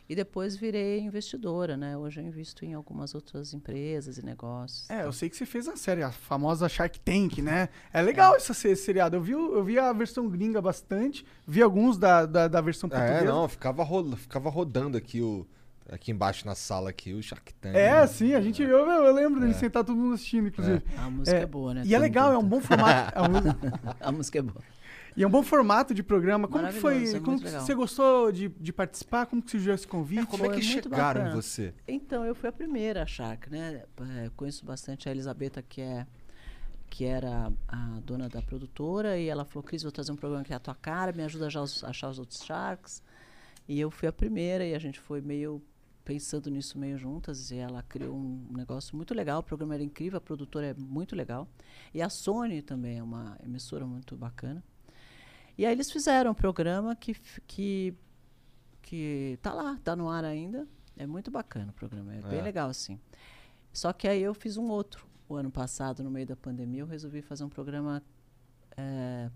e 0.08 0.14
depois 0.14 0.56
virei 0.56 1.00
investidora, 1.00 1.76
né? 1.76 1.96
Hoje 1.96 2.20
eu 2.20 2.24
invisto 2.26 2.64
em 2.64 2.74
algumas 2.74 3.14
outras 3.14 3.54
empresas 3.54 4.18
e 4.18 4.24
negócios. 4.24 4.88
É, 4.90 5.04
eu 5.04 5.12
sei 5.12 5.30
que 5.30 5.36
você 5.36 5.46
fez 5.46 5.66
a 5.68 5.76
série, 5.76 6.02
a 6.02 6.10
famosa 6.12 6.68
Shark 6.68 7.00
Tank, 7.00 7.38
né? 7.38 7.68
É 7.92 8.02
legal 8.02 8.34
essa 8.34 8.52
se- 8.52 8.76
seriado. 8.76 9.16
Eu 9.16 9.22
vi, 9.22 9.32
eu 9.32 9.64
vi 9.64 9.78
a 9.78 9.92
versão 9.92 10.28
gringa 10.28 10.60
bastante, 10.60 11.24
vi 11.46 11.62
alguns 11.62 11.96
da, 11.96 12.26
da, 12.26 12.48
da 12.48 12.60
versão 12.60 12.88
portuguesa. 12.88 13.20
É, 13.20 13.24
não, 13.24 13.48
ficava, 13.48 13.82
ro- 13.82 14.16
ficava 14.16 14.50
rodando 14.50 14.96
aqui 14.98 15.20
o. 15.20 15.46
Aqui 15.90 16.12
embaixo 16.12 16.46
na 16.46 16.54
sala 16.54 16.90
aqui, 16.90 17.12
o 17.12 17.20
Shark 17.22 17.52
Tank. 17.54 17.74
É, 17.74 18.06
sim, 18.06 18.34
a 18.34 18.40
gente. 18.40 18.62
Eu, 18.62 18.88
eu 18.88 19.12
lembro 19.12 19.40
dele 19.40 19.52
sentar 19.52 19.84
todo 19.84 19.96
mundo 19.96 20.14
assistindo, 20.14 20.46
inclusive. 20.48 20.80
A 20.96 21.10
música 21.10 21.36
é, 21.36 21.42
É, 21.42 21.46
boa, 21.46 21.74
né? 21.74 21.82
E 21.84 21.94
é 21.94 21.98
legal, 21.98 22.32
é 22.32 22.38
um 22.38 22.44
bom 22.44 22.60
formato. 22.60 23.12
a 23.18 23.22
música- 23.28 23.96
A 24.00 24.12
música 24.12 24.38
é 24.38 24.42
boa. 24.42 24.62
E 25.16 25.22
é 25.22 25.26
um 25.26 25.30
bom 25.30 25.42
formato 25.42 25.94
de 25.94 26.02
programa. 26.02 26.48
Como 26.48 26.66
que 26.68 26.74
foi? 26.74 27.14
É 27.14 27.20
como 27.20 27.40
que 27.40 27.50
você 27.50 27.74
gostou 27.74 28.32
de, 28.32 28.48
de 28.48 28.72
participar? 28.72 29.26
Como 29.26 29.42
que 29.42 29.50
surgiu 29.50 29.74
esse 29.74 29.86
convite? 29.86 30.26
Como 30.26 30.46
é 30.46 30.50
que 30.50 30.62
chegaram 30.62 31.28
em 31.28 31.34
você? 31.34 31.74
Então, 31.86 32.24
eu 32.24 32.34
fui 32.34 32.48
a 32.48 32.52
primeira 32.52 33.02
a 33.02 33.06
Shark, 33.06 33.50
né? 33.50 33.84
Eh, 34.00 34.30
conheço 34.36 34.64
bastante 34.64 35.08
a 35.08 35.12
Elisabetta, 35.12 35.62
que 35.62 35.80
é 35.80 36.06
que 36.88 37.06
era 37.06 37.50
a 37.66 38.00
dona 38.04 38.28
da 38.28 38.42
produtora, 38.42 39.16
e 39.16 39.26
ela 39.26 39.46
falou, 39.46 39.62
Cris, 39.62 39.82
vou 39.82 39.90
trazer 39.90 40.12
um 40.12 40.16
programa 40.16 40.44
que 40.44 40.52
é 40.52 40.56
a 40.56 40.58
tua 40.58 40.74
cara, 40.74 41.10
me 41.10 41.22
ajuda 41.22 41.46
a 41.46 41.88
achar 41.88 42.10
os 42.10 42.18
outros 42.18 42.44
Sharks. 42.44 43.02
E 43.66 43.80
eu 43.80 43.90
fui 43.90 44.06
a 44.06 44.12
primeira, 44.12 44.62
e 44.62 44.74
a 44.74 44.78
gente 44.78 45.00
foi 45.00 45.22
meio 45.22 45.62
pensando 46.04 46.50
nisso 46.50 46.78
meio 46.78 46.98
juntas, 46.98 47.50
e 47.50 47.56
ela 47.56 47.82
criou 47.82 48.14
um 48.14 48.46
negócio 48.50 48.94
muito 48.94 49.14
legal, 49.14 49.40
o 49.40 49.42
programa 49.42 49.72
era 49.72 49.82
incrível, 49.82 50.18
a 50.18 50.20
produtora 50.20 50.66
é 50.66 50.74
muito 50.74 51.16
legal. 51.16 51.48
E 51.94 52.02
a 52.02 52.10
Sony 52.10 52.60
também 52.60 52.98
é 52.98 53.02
uma 53.02 53.38
emissora 53.42 53.86
muito 53.86 54.14
bacana. 54.14 54.62
E 55.56 55.66
aí 55.66 55.72
eles 55.72 55.90
fizeram 55.90 56.30
um 56.30 56.34
programa 56.34 56.94
que, 56.96 57.14
que, 57.46 57.94
que 58.80 59.38
tá 59.42 59.52
lá, 59.52 59.78
tá 59.84 59.94
no 59.94 60.08
ar 60.08 60.24
ainda. 60.24 60.66
É 60.96 61.06
muito 61.06 61.30
bacana 61.30 61.70
o 61.70 61.74
programa, 61.74 62.14
é, 62.14 62.20
bem 62.22 62.38
É. 62.38 62.42
legal, 62.42 62.68
assim. 62.68 62.98
Só 63.72 63.92
que 63.92 64.06
aí 64.06 64.22
eu 64.22 64.34
fiz 64.34 64.56
um 64.56 64.68
outro. 64.68 65.06
O 65.28 65.34
ano 65.36 65.50
passado, 65.50 66.02
no 66.02 66.10
meio 66.10 66.26
da 66.26 66.36
pandemia, 66.36 66.80
eu 66.82 66.86
resolvi 66.86 67.22
fazer 67.22 67.42
um 67.44 67.48
programa 67.48 68.02
eh, 68.76 69.30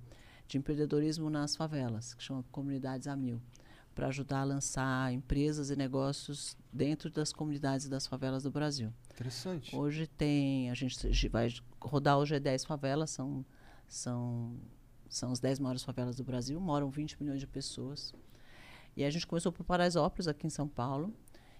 de 0.46 0.58
empreendedorismo 0.58 1.30
nas 1.30 1.56
favelas, 1.56 2.12
que 2.14 2.22
chama 2.22 2.44
Comunidades 2.52 3.06
a 3.08 3.16
Mil, 3.16 3.40
para 3.94 4.08
ajudar 4.08 4.40
a 4.40 4.44
lançar 4.44 5.10
empresas 5.12 5.70
e 5.70 5.76
negócios 5.76 6.54
dentro 6.70 7.10
das 7.10 7.32
comunidades 7.32 7.88
das 7.88 8.06
favelas 8.06 8.42
do 8.42 8.50
Brasil. 8.50 8.92
Interessante. 9.10 9.74
Hoje 9.74 10.06
tem, 10.06 10.70
a 10.70 10.74
gente 10.74 11.28
vai 11.30 11.48
rodar 11.80 12.18
hoje 12.18 12.34
é 12.34 12.40
10 12.40 12.64
favelas, 12.66 13.08
são, 13.10 13.42
são, 13.88 14.54
são 15.16 15.32
as 15.32 15.40
10 15.40 15.58
maiores 15.58 15.82
favelas 15.82 16.16
do 16.16 16.24
Brasil, 16.24 16.60
moram 16.60 16.90
20 16.90 17.20
milhões 17.22 17.40
de 17.40 17.46
pessoas. 17.46 18.14
E 18.96 19.04
a 19.04 19.10
gente 19.10 19.26
começou 19.26 19.50
por 19.52 19.64
Paraisópolis, 19.64 20.26
aqui 20.28 20.46
em 20.46 20.50
São 20.50 20.66
Paulo, 20.68 21.12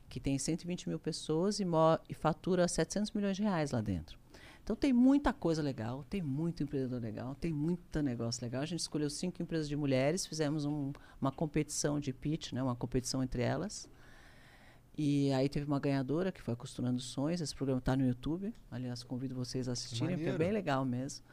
que 0.09 0.21
tem 0.21 0.39
120 0.39 0.89
mil 0.89 0.99
pessoas 0.99 1.59
e, 1.61 1.67
e 2.09 2.15
fatura 2.15 2.67
700 2.69 3.11
milhões 3.13 3.37
de 3.37 3.43
reais 3.43 3.71
lá 3.73 3.81
dentro. 3.81 4.19
Então 4.63 4.75
tem 4.75 4.93
muita 4.93 5.33
coisa 5.33 5.63
legal, 5.63 6.05
tem 6.11 6.21
muito 6.21 6.63
empreendedor 6.63 7.01
legal, 7.01 7.35
tem 7.37 7.53
muito 7.53 8.03
negócio 8.03 8.43
legal. 8.45 8.63
A 8.63 8.67
gente 8.67 8.81
escolheu 8.81 9.09
cinco 9.09 9.41
empresas 9.41 9.69
de 9.69 9.77
mulheres, 9.77 10.27
fizemos 10.27 10.65
um- 10.65 10.93
uma 11.21 11.31
competição 11.31 12.01
de 12.01 12.13
pitch, 12.13 12.53
né, 12.53 12.63
uma 12.63 12.75
competição 12.75 13.23
entre 13.23 13.43
elas. 13.43 13.89
E 14.99 15.31
aí 15.33 15.49
teve 15.49 15.67
uma 15.67 15.79
ganhadora, 15.79 16.33
que 16.33 16.41
foi 16.41 16.57
Costurando 16.57 17.01
Sonhos. 17.01 17.41
Esse 17.41 17.55
programa 17.55 17.79
está 17.79 17.95
no 17.95 18.07
YouTube. 18.07 18.53
Aliás, 18.71 19.03
convido 19.03 19.35
vocês 19.35 19.69
a 19.69 19.73
assistirem, 19.73 20.17
porque 20.17 20.31
é 20.31 20.39
bem 20.39 20.53
legal 20.53 20.85
mesmo. 20.85 21.25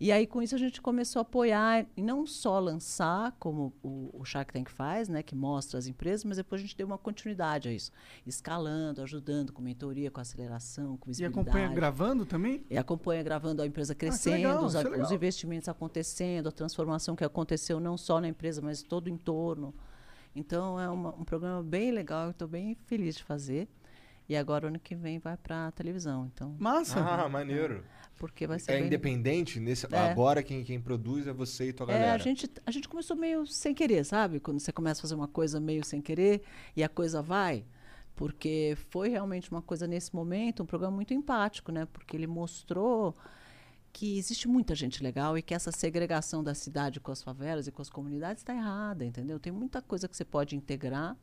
E 0.00 0.12
aí, 0.12 0.28
com 0.28 0.40
isso, 0.40 0.54
a 0.54 0.58
gente 0.58 0.80
começou 0.80 1.18
a 1.18 1.22
apoiar, 1.22 1.84
e 1.96 2.02
não 2.02 2.24
só 2.24 2.60
lançar, 2.60 3.32
como 3.40 3.72
o, 3.82 4.10
o 4.20 4.24
Shark 4.24 4.52
Tank 4.52 4.70
faz, 4.70 5.08
né, 5.08 5.24
que 5.24 5.34
mostra 5.34 5.76
as 5.76 5.88
empresas, 5.88 6.22
mas 6.24 6.36
depois 6.36 6.60
a 6.60 6.64
gente 6.64 6.76
deu 6.76 6.86
uma 6.86 6.96
continuidade 6.98 7.68
a 7.68 7.72
isso. 7.72 7.90
Escalando, 8.24 9.02
ajudando, 9.02 9.52
com 9.52 9.60
mentoria, 9.60 10.08
com 10.08 10.20
aceleração, 10.20 10.96
com 10.96 11.08
E 11.08 11.10
visibilidade. 11.10 11.48
acompanha 11.48 11.68
gravando 11.74 12.24
também? 12.24 12.64
E 12.70 12.78
acompanha 12.78 13.22
gravando 13.24 13.60
a 13.60 13.66
empresa 13.66 13.92
legal, 13.92 14.08
crescendo, 14.10 14.60
os, 14.64 14.74
isso 14.74 14.76
é 14.76 14.80
a- 14.86 14.90
legal. 14.90 15.06
os 15.06 15.10
investimentos 15.12 15.68
acontecendo, 15.68 16.48
a 16.48 16.52
transformação 16.52 17.16
que 17.16 17.24
aconteceu 17.24 17.80
não 17.80 17.96
só 17.96 18.20
na 18.20 18.28
empresa, 18.28 18.62
mas 18.62 18.82
todo 18.84 19.06
o 19.06 19.10
entorno. 19.10 19.74
Então 20.34 20.78
é 20.78 20.88
uma- 20.88 21.14
um 21.16 21.24
programa 21.24 21.60
bem 21.60 21.90
legal, 21.90 22.26
eu 22.26 22.30
estou 22.30 22.46
bem 22.46 22.76
feliz 22.86 23.16
de 23.16 23.24
fazer. 23.24 23.68
E 24.28 24.36
agora 24.36 24.68
ano 24.68 24.78
que 24.78 24.94
vem 24.94 25.18
vai 25.18 25.36
para 25.36 25.68
a 25.68 25.72
televisão, 25.72 26.30
então 26.32 26.54
Massa. 26.58 27.00
Ah, 27.00 27.28
maneiro. 27.28 27.82
porque 28.18 28.46
vai 28.46 28.58
ser 28.58 28.72
É 28.72 28.76
bem 28.76 28.86
independente? 28.86 29.58
Nesse, 29.58 29.86
É. 29.90 30.10
Agora 30.10 30.42
quem, 30.42 30.62
quem 30.64 30.78
produz 30.78 31.26
é 31.26 31.32
você 31.32 31.68
e 31.68 31.72
tua 31.72 31.86
galera. 31.86 32.06
É, 32.06 32.10
a 32.10 32.18
gente, 32.18 32.50
a 32.66 32.70
gente 32.70 32.88
começou 32.88 33.16
meio 33.16 33.46
sem 33.46 33.74
querer, 33.74 34.04
sabe? 34.04 34.38
Quando 34.38 34.60
você 34.60 34.70
começa 34.70 35.00
a 35.00 35.02
fazer 35.02 35.14
uma 35.14 35.28
coisa 35.28 35.58
meio 35.58 35.82
sem 35.82 36.02
querer 36.02 36.42
e 36.76 36.84
a 36.84 36.88
coisa 36.88 37.22
vai. 37.22 37.64
Porque 38.14 38.76
foi 38.90 39.08
realmente 39.08 39.50
uma 39.50 39.62
coisa 39.62 39.86
nesse 39.86 40.14
momento, 40.14 40.62
um 40.62 40.66
programa 40.66 40.94
muito 40.94 41.14
empático, 41.14 41.72
né? 41.72 41.86
Porque 41.86 42.16
ele 42.16 42.26
mostrou 42.26 43.16
que 43.92 44.18
existe 44.18 44.46
muita 44.46 44.74
gente 44.74 45.02
legal 45.02 45.38
e 45.38 45.42
que 45.42 45.54
essa 45.54 45.72
segregação 45.72 46.44
da 46.44 46.54
cidade 46.54 47.00
com 47.00 47.10
as 47.10 47.22
favelas 47.22 47.66
e 47.66 47.72
com 47.72 47.80
as 47.80 47.88
comunidades 47.88 48.42
está 48.42 48.54
errada, 48.54 49.04
entendeu? 49.04 49.40
Tem 49.40 49.52
muita 49.52 49.80
coisa 49.80 50.06
que 50.06 50.16
você 50.16 50.24
pode 50.24 50.54
integrar 50.54 51.16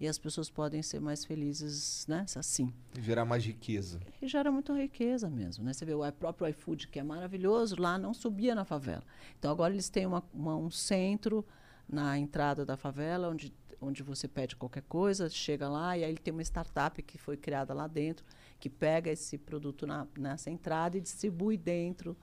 e 0.00 0.08
as 0.08 0.18
pessoas 0.18 0.50
podem 0.50 0.82
ser 0.82 1.00
mais 1.00 1.24
felizes, 1.24 2.04
né? 2.08 2.26
Assim. 2.36 2.72
Gerar 3.00 3.24
mais 3.24 3.44
riqueza. 3.44 4.00
E 4.20 4.26
gera 4.26 4.50
muita 4.50 4.72
riqueza 4.74 5.28
mesmo, 5.30 5.64
né? 5.64 5.72
Você 5.72 5.84
vê 5.84 5.94
o 5.94 6.10
próprio 6.12 6.48
iFood, 6.48 6.88
que 6.88 6.98
é 6.98 7.02
maravilhoso, 7.02 7.80
lá 7.80 7.96
não 7.98 8.12
subia 8.12 8.54
na 8.54 8.64
favela. 8.64 9.02
Então 9.38 9.50
agora 9.50 9.72
eles 9.72 9.88
têm 9.88 10.04
uma- 10.06 10.22
uma- 10.32 10.56
um 10.56 10.70
centro 10.70 11.44
na 11.88 12.18
entrada 12.18 12.64
da 12.64 12.76
favela, 12.76 13.28
onde, 13.28 13.54
onde 13.80 14.02
você 14.02 14.26
pede 14.26 14.56
qualquer 14.56 14.82
coisa, 14.82 15.28
chega 15.28 15.68
lá 15.68 15.96
e 15.96 16.02
aí 16.04 16.10
ele 16.10 16.18
tem 16.18 16.32
uma 16.32 16.42
startup 16.42 17.00
que 17.02 17.16
foi 17.18 17.36
criada 17.36 17.72
lá 17.72 17.86
dentro, 17.86 18.24
que 18.58 18.68
pega 18.70 19.10
esse 19.10 19.38
produto 19.38 19.86
na, 19.86 20.06
nessa 20.18 20.50
entrada 20.50 20.96
e 20.96 21.00
distribui 21.00 21.56
dentro 21.56 22.16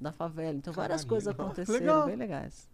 da 0.00 0.10
favela. 0.10 0.56
Então 0.56 0.72
várias 0.72 1.02
Caralho, 1.02 1.08
coisas 1.08 1.32
legal. 1.32 1.46
aconteceram, 1.46 1.78
Legal. 1.78 2.06
bem 2.06 2.16
legais. 2.16 2.68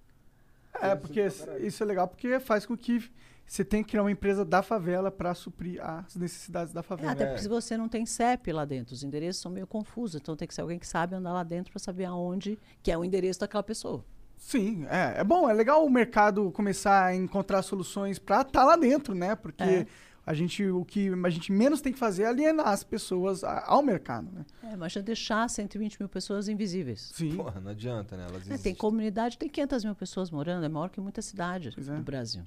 É, 0.80 0.94
porque 0.94 1.20
isso 1.60 1.82
é 1.82 1.86
legal 1.86 2.06
porque 2.08 2.38
faz 2.38 2.64
com 2.64 2.76
que 2.76 3.10
você 3.48 3.64
tenha 3.64 3.82
que 3.82 3.90
criar 3.90 4.02
uma 4.02 4.10
empresa 4.10 4.44
da 4.44 4.62
favela 4.62 5.10
para 5.10 5.34
suprir 5.34 5.82
as 5.84 6.14
necessidades 6.16 6.72
da 6.72 6.80
É, 6.80 6.82
favela. 6.82 7.12
até 7.12 7.24
porque 7.26 7.40
se 7.42 7.48
você 7.48 7.76
não 7.76 7.88
tem 7.88 8.04
CEP 8.04 8.52
lá 8.52 8.64
dentro, 8.64 8.94
os 8.94 9.02
endereços 9.02 9.40
são 9.42 9.50
meio 9.50 9.66
confusos, 9.66 10.20
então 10.20 10.36
tem 10.36 10.46
que 10.46 10.54
ser 10.54 10.60
alguém 10.60 10.78
que 10.78 10.86
sabe 10.86 11.14
andar 11.14 11.32
lá 11.32 11.42
dentro 11.42 11.72
para 11.72 11.80
saber 11.80 12.04
aonde 12.04 12.58
que 12.82 12.90
é 12.92 12.98
o 12.98 13.04
endereço 13.04 13.40
daquela 13.40 13.62
pessoa. 13.62 14.04
Sim, 14.36 14.86
é, 14.88 15.14
é 15.20 15.24
bom, 15.24 15.48
é 15.50 15.52
legal 15.52 15.84
o 15.84 15.90
mercado 15.90 16.50
começar 16.52 17.06
a 17.06 17.14
encontrar 17.16 17.62
soluções 17.62 18.18
para 18.18 18.42
estar 18.42 18.64
lá 18.64 18.76
dentro, 18.76 19.12
né? 19.14 19.34
Porque 19.34 19.62
É. 19.64 19.86
a 20.24 20.32
gente 20.32 20.64
o 20.64 20.84
que 20.84 21.10
a 21.24 21.30
gente 21.30 21.50
menos 21.50 21.80
tem 21.80 21.92
que 21.92 21.98
fazer 21.98 22.22
é 22.22 22.26
alienar 22.26 22.68
as 22.68 22.84
pessoas 22.84 23.42
a- 23.42 23.64
ao 23.66 23.82
mercado, 23.82 24.30
né? 24.30 24.44
É, 24.62 24.76
mas 24.76 24.92
já 24.92 25.00
deixar 25.00 25.48
120 25.50 25.98
mil 25.98 26.08
pessoas 26.08 26.48
invisíveis. 26.48 27.10
Sim. 27.14 27.34
Porra, 27.34 27.60
não 27.60 27.70
adianta, 27.72 28.16
né? 28.16 28.26
Elas 28.30 28.48
É, 28.48 28.56
tem 28.58 28.74
comunidade, 28.76 29.36
tem 29.38 29.48
500 29.48 29.84
mil 29.84 29.94
pessoas 29.96 30.30
morando, 30.30 30.64
é 30.64 30.68
maior 30.68 30.88
que 30.90 31.00
muita 31.00 31.20
cidade 31.22 31.70
é. 31.76 31.80
do 31.96 32.02
Brasil. 32.02 32.44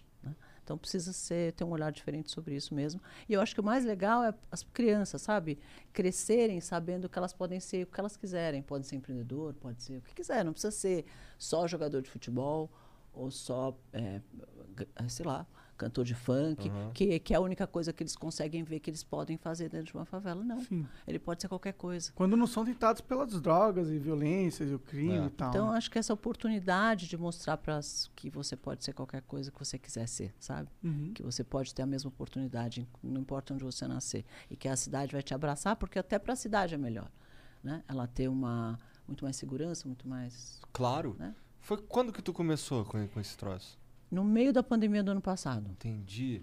Então 0.71 0.77
precisa 0.77 1.11
ser, 1.11 1.51
ter 1.51 1.65
um 1.65 1.71
olhar 1.71 1.91
diferente 1.91 2.31
sobre 2.31 2.55
isso 2.55 2.73
mesmo. 2.73 3.01
E 3.27 3.33
eu 3.33 3.41
acho 3.41 3.53
que 3.53 3.59
o 3.59 3.63
mais 3.63 3.83
legal 3.83 4.23
é 4.23 4.33
as 4.49 4.63
crianças, 4.63 5.21
sabe? 5.21 5.59
Crescerem 5.91 6.61
sabendo 6.61 7.09
que 7.09 7.17
elas 7.17 7.33
podem 7.33 7.59
ser 7.59 7.83
o 7.83 7.87
que 7.87 7.99
elas 7.99 8.15
quiserem. 8.15 8.61
Pode 8.61 8.87
ser 8.87 8.95
empreendedor, 8.95 9.53
pode 9.55 9.83
ser 9.83 9.97
o 9.97 10.01
que 10.01 10.15
quiser. 10.15 10.45
Não 10.45 10.53
precisa 10.53 10.71
ser 10.71 11.05
só 11.37 11.67
jogador 11.67 12.01
de 12.01 12.09
futebol 12.09 12.71
ou 13.13 13.29
só, 13.29 13.77
é, 13.91 14.21
sei 15.09 15.25
lá, 15.25 15.45
cantor 15.81 16.05
de 16.05 16.13
funk, 16.15 16.69
Uhum. 16.69 16.91
que, 16.93 17.19
que 17.19 17.33
é 17.33 17.37
a 17.37 17.39
única 17.39 17.65
coisa 17.65 17.91
que 17.91 18.03
eles 18.03 18.15
conseguem 18.15 18.63
ver 18.63 18.79
que 18.79 18.89
eles 18.89 19.03
podem 19.03 19.37
fazer 19.37 19.67
dentro 19.69 19.87
de 19.87 19.93
uma 19.95 20.05
favela. 20.05 20.43
Não. 20.43 20.59
Sim. 20.63 20.85
Ele 21.07 21.17
pode 21.19 21.41
ser 21.41 21.47
qualquer 21.47 21.73
coisa. 21.73 22.11
Quando 22.13 22.37
não 22.37 22.45
são 22.47 22.63
tentados 22.63 23.01
pelas 23.01 23.39
drogas 23.41 23.87
e 23.89 23.97
violências 23.97 24.69
e 24.69 24.73
o 24.73 24.79
crime 24.79 25.17
É. 25.17 25.25
e 25.25 25.29
tal. 25.31 25.49
Então, 25.49 25.71
acho 25.71 25.89
que 25.89 25.97
essa 25.99 26.13
oportunidade 26.13 27.07
de 27.07 27.17
mostrar 27.17 27.57
para 27.57 27.79
que 28.15 28.29
você 28.29 28.55
pode 28.55 28.83
ser 28.83 28.93
qualquer 28.93 29.21
coisa 29.23 29.51
que 29.51 29.57
você 29.59 29.77
quiser 29.79 30.07
ser, 30.07 30.33
sabe? 30.39 30.69
Uhum. 30.83 31.11
Que 31.13 31.23
você 31.23 31.43
pode 31.43 31.73
ter 31.73 31.81
a 31.81 31.85
mesma 31.87 32.09
oportunidade, 32.09 32.87
não 33.03 33.21
importa 33.21 33.53
onde 33.53 33.63
você 33.63 33.87
nascer. 33.87 34.23
E 34.49 34.55
que 34.55 34.67
a 34.67 34.75
cidade 34.75 35.11
vai 35.13 35.23
te 35.23 35.33
abraçar, 35.33 35.75
porque 35.75 35.97
até 35.97 36.19
para 36.19 36.33
a 36.33 36.35
cidade 36.35 36.75
é 36.75 36.77
melhor. 36.77 37.09
Né? 37.63 37.83
Ela 37.87 38.07
ter 38.07 38.27
uma, 38.27 38.77
muito 39.07 39.23
mais 39.23 39.35
segurança, 39.35 39.87
muito 39.87 40.07
mais. 40.07 40.59
Claro. 40.73 41.15
Né? 41.19 41.33
Foi 41.59 41.77
quando 41.77 42.11
que 42.11 42.21
tu 42.21 42.33
começou 42.33 42.83
com, 42.85 43.07
com 43.07 43.19
esse 43.19 43.37
troço? 43.37 43.79
No 44.11 44.23
meio 44.23 44.51
da 44.51 44.61
pandemia 44.61 45.01
do 45.01 45.11
ano 45.11 45.21
passado. 45.21 45.71
Entendi. 45.71 46.41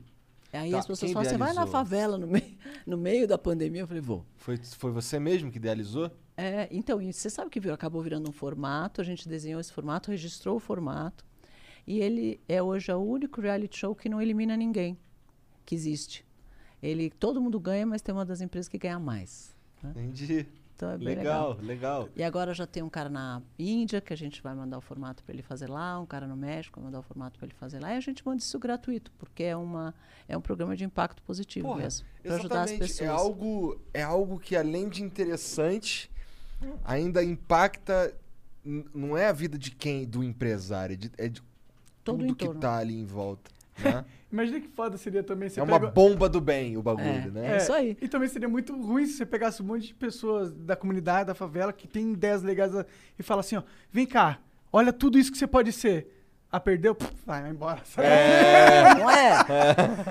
Aí 0.52 0.70
Tá, 0.70 0.78
as 0.78 0.86
pessoas 0.86 1.12
falam: 1.12 1.28
você 1.28 1.36
vai 1.36 1.52
na 1.52 1.66
favela 1.66 2.16
no 2.16 2.26
meio, 2.26 2.56
no 2.86 2.96
meio 2.96 3.28
da 3.28 3.36
pandemia? 3.36 3.82
Eu 3.82 3.86
falei: 3.86 4.00
vou. 4.00 4.24
Foi, 4.36 4.56
foi 4.56 4.90
você 4.90 5.20
mesmo 5.20 5.50
que 5.50 5.58
idealizou? 5.58 6.10
É, 6.36 6.68
então, 6.70 7.00
você 7.00 7.28
sabe 7.28 7.50
que 7.50 7.58
virou, 7.60 7.74
acabou 7.74 8.00
virando 8.00 8.28
um 8.28 8.32
formato, 8.32 9.00
a 9.00 9.04
gente 9.04 9.28
desenhou 9.28 9.60
esse 9.60 9.72
formato, 9.72 10.10
registrou 10.10 10.56
o 10.56 10.60
formato, 10.60 11.26
e 11.84 11.98
ele 11.98 12.40
é 12.48 12.62
hoje 12.62 12.92
o 12.92 12.98
único 12.98 13.40
reality 13.40 13.76
show 13.76 13.94
que 13.94 14.08
não 14.08 14.22
elimina 14.22 14.56
ninguém 14.56 14.96
que 15.66 15.74
existe. 15.74 16.24
Ele, 16.80 17.10
todo 17.10 17.40
mundo 17.40 17.58
ganha, 17.58 17.84
mas 17.84 18.00
tem 18.00 18.14
uma 18.14 18.24
das 18.24 18.40
empresas 18.40 18.68
que 18.68 18.78
ganha 18.78 19.00
mais. 19.00 19.54
Entendi. 19.82 20.46
Então 20.78 20.92
é 20.92 20.96
bem 20.96 21.08
legal. 21.08 21.50
Legal, 21.54 21.66
legal. 21.66 22.08
E 22.14 22.22
agora 22.22 22.54
já 22.54 22.64
tem 22.64 22.84
um 22.84 22.88
cara 22.88 23.08
na 23.08 23.42
Índia 23.58 24.00
que 24.00 24.12
a 24.12 24.16
gente 24.16 24.40
vai 24.40 24.54
mandar 24.54 24.78
o 24.78 24.80
formato 24.80 25.24
para 25.24 25.34
ele 25.34 25.42
fazer 25.42 25.68
lá, 25.68 25.98
um 25.98 26.06
cara 26.06 26.24
no 26.24 26.36
México 26.36 26.78
vai 26.78 26.86
mandar 26.86 27.00
o 27.00 27.02
formato 27.02 27.36
para 27.36 27.46
ele 27.46 27.54
fazer 27.54 27.80
lá, 27.80 27.94
e 27.94 27.96
a 27.96 28.00
gente 28.00 28.24
manda 28.24 28.40
isso 28.40 28.56
gratuito, 28.60 29.10
porque 29.18 29.42
é, 29.42 29.56
uma, 29.56 29.92
é 30.28 30.38
um 30.38 30.40
programa 30.40 30.76
de 30.76 30.84
impacto 30.84 31.20
positivo 31.24 31.66
Porra, 31.66 31.80
mesmo, 31.80 32.06
para 32.22 32.36
ajudar 32.36 32.62
as 32.62 32.70
Exatamente. 32.70 32.92
pessoas. 32.92 33.10
É 33.10 33.12
algo, 33.12 33.80
é 33.92 34.02
algo 34.04 34.38
que, 34.38 34.54
além 34.54 34.88
de 34.88 35.02
interessante, 35.02 36.08
ainda 36.84 37.24
impacta. 37.24 38.14
Não 38.64 39.16
é 39.16 39.26
a 39.26 39.32
vida 39.32 39.58
de 39.58 39.72
quem? 39.72 40.04
Do 40.04 40.22
empresário, 40.22 40.94
é 40.94 40.96
de, 40.96 41.10
é 41.18 41.28
de 41.28 41.42
tudo 42.04 42.36
que 42.36 42.44
entorno. 42.44 42.60
tá 42.60 42.76
ali 42.76 42.94
em 42.94 43.04
volta. 43.04 43.50
Né? 43.84 44.04
Imagina 44.30 44.60
que 44.60 44.68
foda 44.68 44.98
seria 44.98 45.22
também 45.22 45.48
você 45.48 45.58
é 45.58 45.62
uma 45.62 45.80
pega- 45.80 45.90
bomba 45.92 46.28
do 46.28 46.38
bem 46.40 46.76
o 46.76 46.82
bagulho, 46.82 47.08
É, 47.08 47.30
né? 47.30 47.54
é 47.54 47.56
isso 47.56 47.72
aí. 47.72 47.96
E 48.00 48.06
também 48.08 48.28
seria 48.28 48.48
muito 48.48 48.76
ruim 48.78 49.06
se 49.06 49.14
você 49.14 49.24
pegasse 49.26 49.62
um 49.62 49.66
monte 49.66 49.86
de 49.88 49.94
pessoas 49.94 50.52
da 50.52 50.76
comunidade, 50.76 51.28
da 51.28 51.34
favela, 51.34 51.72
que 51.72 51.88
tem 51.88 52.12
ideias 52.12 52.42
legais 52.42 52.76
a- 52.76 52.84
e 53.18 53.22
fala 53.22 53.40
assim, 53.40 53.56
ó, 53.56 53.62
vem 53.90 54.04
cá, 54.06 54.38
olha 54.70 54.92
tudo 54.92 55.18
isso 55.18 55.32
que 55.32 55.38
você 55.38 55.46
pode 55.46 55.72
ser. 55.72 56.14
Ah, 56.50 56.58
perdeu? 56.60 56.94
Pff, 56.94 57.12
vai, 57.26 57.42
vai 57.42 57.50
embora. 57.50 57.82
É, 57.98 58.94
não 58.96 59.10
é? 59.10 59.36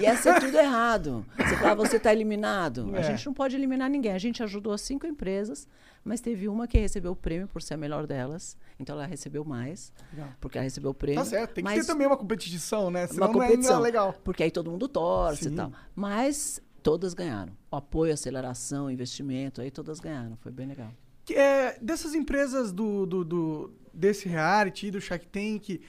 Ia 0.02 0.16
ser 0.18 0.40
tudo 0.40 0.56
errado. 0.56 1.26
Você 1.36 1.58
fala, 1.58 1.74
você 1.76 1.98
está 1.98 2.12
eliminado. 2.14 2.96
É. 2.96 3.00
A 3.00 3.02
gente 3.02 3.26
não 3.26 3.34
pode 3.34 3.56
eliminar 3.56 3.90
ninguém. 3.90 4.12
A 4.14 4.20
gente 4.20 4.44
ajudou 4.44 4.78
cinco 4.78 5.08
empresas, 5.08 5.68
mas 6.08 6.22
teve 6.22 6.48
uma 6.48 6.67
que 6.67 6.78
recebeu 6.78 7.12
o 7.12 7.15
prêmio 7.15 7.48
por 7.48 7.62
ser 7.62 7.74
a 7.76 7.78
melhor 7.78 8.08
delas. 8.08 8.58
Então 8.80 8.96
ela 8.96 9.06
recebeu 9.06 9.43
mais, 9.46 9.91
Legal. 10.13 10.30
porque 10.39 10.58
ela 10.58 10.63
recebeu 10.63 10.91
o 10.91 10.93
prêmio. 10.93 11.22
Tá 11.24 11.30
certo, 11.30 11.54
tem 11.56 11.63
que 11.63 11.74
ter 11.74 11.86
também 11.86 12.08
uma 12.08 12.17
competição, 12.17 12.89
né? 12.89 13.06
Senão 13.08 13.28
uma 13.28 13.34
competição. 13.34 13.74
não 13.74 13.80
é 13.80 13.84
legal. 13.84 14.13
Porque 14.24 14.43
aí 14.43 14.52
todo 14.52 14.72
mundo 14.72 14.88
torce 14.88 15.43
Sim. 15.46 15.54
e 15.54 15.56
tal. 15.56 15.72
Mas 15.96 16.62
todas 16.82 17.13
ganharam. 17.13 17.52
O 17.70 17.76
apoio, 17.76 18.13
aceleração, 18.13 18.89
investimento, 18.89 19.62
aí 19.62 19.70
todas 19.70 20.00
ganharam. 20.00 20.38
Foi 20.38 20.52
bem 20.52 20.65
legal. 20.67 20.91
Que, 21.26 21.34
é, 21.34 21.78
dessas 21.82 22.13
empresas 22.15 22.72
do, 22.72 23.06
do, 23.06 23.26
do- 23.26 23.74
desse 23.93 24.30
reality, 24.30 24.89
do 24.89 25.02
Shark 25.02 25.28
Tank, 25.28 25.82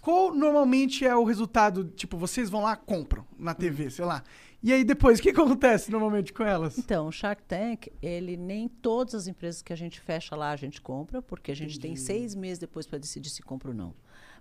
qual 0.00 0.34
normalmente 0.34 1.06
é 1.06 1.14
o 1.14 1.24
resultado? 1.24 1.84
Tipo, 1.84 2.16
vocês 2.16 2.48
vão 2.50 2.62
lá, 2.62 2.74
compram 2.74 3.24
na 3.38 3.54
TV, 3.54 3.90
sei 3.90 4.04
lá. 4.04 4.24
E 4.62 4.72
aí 4.72 4.84
depois, 4.84 5.18
o 5.18 5.22
que 5.22 5.30
acontece 5.30 5.90
normalmente 5.90 6.32
com 6.32 6.42
elas? 6.44 6.76
Então, 6.76 7.06
o 7.08 7.12
Shark 7.12 7.42
Tank, 7.44 7.88
ele 8.02 8.36
nem 8.36 8.68
todas 8.68 9.14
as 9.14 9.26
empresas 9.26 9.62
que 9.62 9.72
a 9.72 9.76
gente 9.76 9.98
fecha 10.00 10.36
lá 10.36 10.50
a 10.50 10.56
gente 10.56 10.80
compra, 10.82 11.22
porque 11.22 11.50
a 11.50 11.56
gente 11.56 11.80
tem 11.80 11.96
seis 11.96 12.34
meses 12.34 12.58
depois 12.58 12.86
para 12.86 12.98
decidir 12.98 13.30
se 13.30 13.42
compra 13.42 13.68
ou 13.70 13.74
não. 13.74 13.94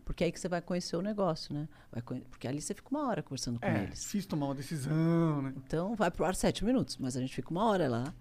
Porque 0.03 0.23
é 0.23 0.25
aí 0.25 0.31
que 0.31 0.39
você 0.39 0.49
vai 0.49 0.61
conhecer 0.61 0.97
o 0.97 1.01
negócio, 1.01 1.53
né? 1.53 1.67
Conhe- 2.03 2.25
Porque 2.29 2.47
ali 2.47 2.61
você 2.61 2.73
fica 2.73 2.89
uma 2.89 3.07
hora 3.07 3.21
conversando 3.23 3.59
com 3.59 3.65
É, 3.65 3.83
eles. 3.83 4.01
difícil 4.01 4.29
tomar 4.29 4.47
uma 4.47 4.55
decisão, 4.55 5.41
né? 5.41 5.53
Então, 5.55 5.95
vai 5.95 6.09
pro 6.11 6.25
ar 6.25 6.35
sete 6.35 6.65
minutos, 6.65 6.97
mas 6.97 7.15
a 7.15 7.21
gente 7.21 7.33
fica 7.33 7.49
uma 7.51 7.63
hora 7.65 7.87
lá. 7.87 8.13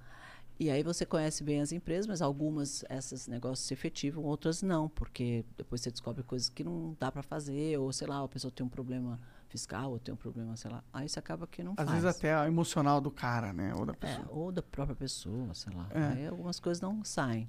E 0.61 0.71
aí 0.71 0.83
você 0.83 1.07
conhece 1.07 1.43
bem 1.43 1.61
as 1.61 1.73
empresas, 1.73 2.07
mas 2.07 2.21
algumas, 2.21 2.85
esses 2.91 3.27
negócios 3.27 3.67
se 3.67 3.73
efetivam, 3.75 4.25
outras 4.25 4.61
não, 4.63 4.89
porque 4.89 5.45
depois 5.57 5.81
você 5.81 5.91
descobre 5.91 6.23
coisas 6.23 6.49
que 6.49 6.63
não 6.63 6.97
dá 6.99 7.11
para 7.11 7.23
fazer, 7.23 7.79
ou 7.79 7.93
sei 7.93 8.07
lá, 8.09 8.23
a 8.23 8.29
pessoa 8.29 8.51
tem 8.51 8.67
um 8.67 8.69
problema 8.69 9.19
fiscal, 9.49 9.91
ou 9.93 9.99
tem 9.99 10.13
um 10.15 10.17
problema, 10.17 10.57
sei 10.57 10.71
lá. 10.71 10.83
Aí 10.93 11.09
você 11.09 11.19
acaba 11.19 11.47
que 11.47 11.63
não 11.63 11.73
Às 11.73 11.89
faz. 11.89 11.91
vezes 11.91 12.05
até 12.05 12.39
o 12.41 12.45
emocional 12.47 13.01
do 13.01 13.11
cara, 13.11 13.53
né? 13.53 13.75
Ou 13.75 13.85
da 13.87 13.93
É, 13.93 13.97
pessoa. 13.97 14.27
ou 14.31 14.53
da 14.53 14.63
própria 14.63 14.95
pessoa, 14.97 15.53
sei 15.55 15.73
lá. 15.75 15.87
É. 15.91 16.05
Aí 16.19 16.27
algumas 16.29 16.61
coisas 16.61 16.81
não 16.81 17.03
saem. 17.05 17.49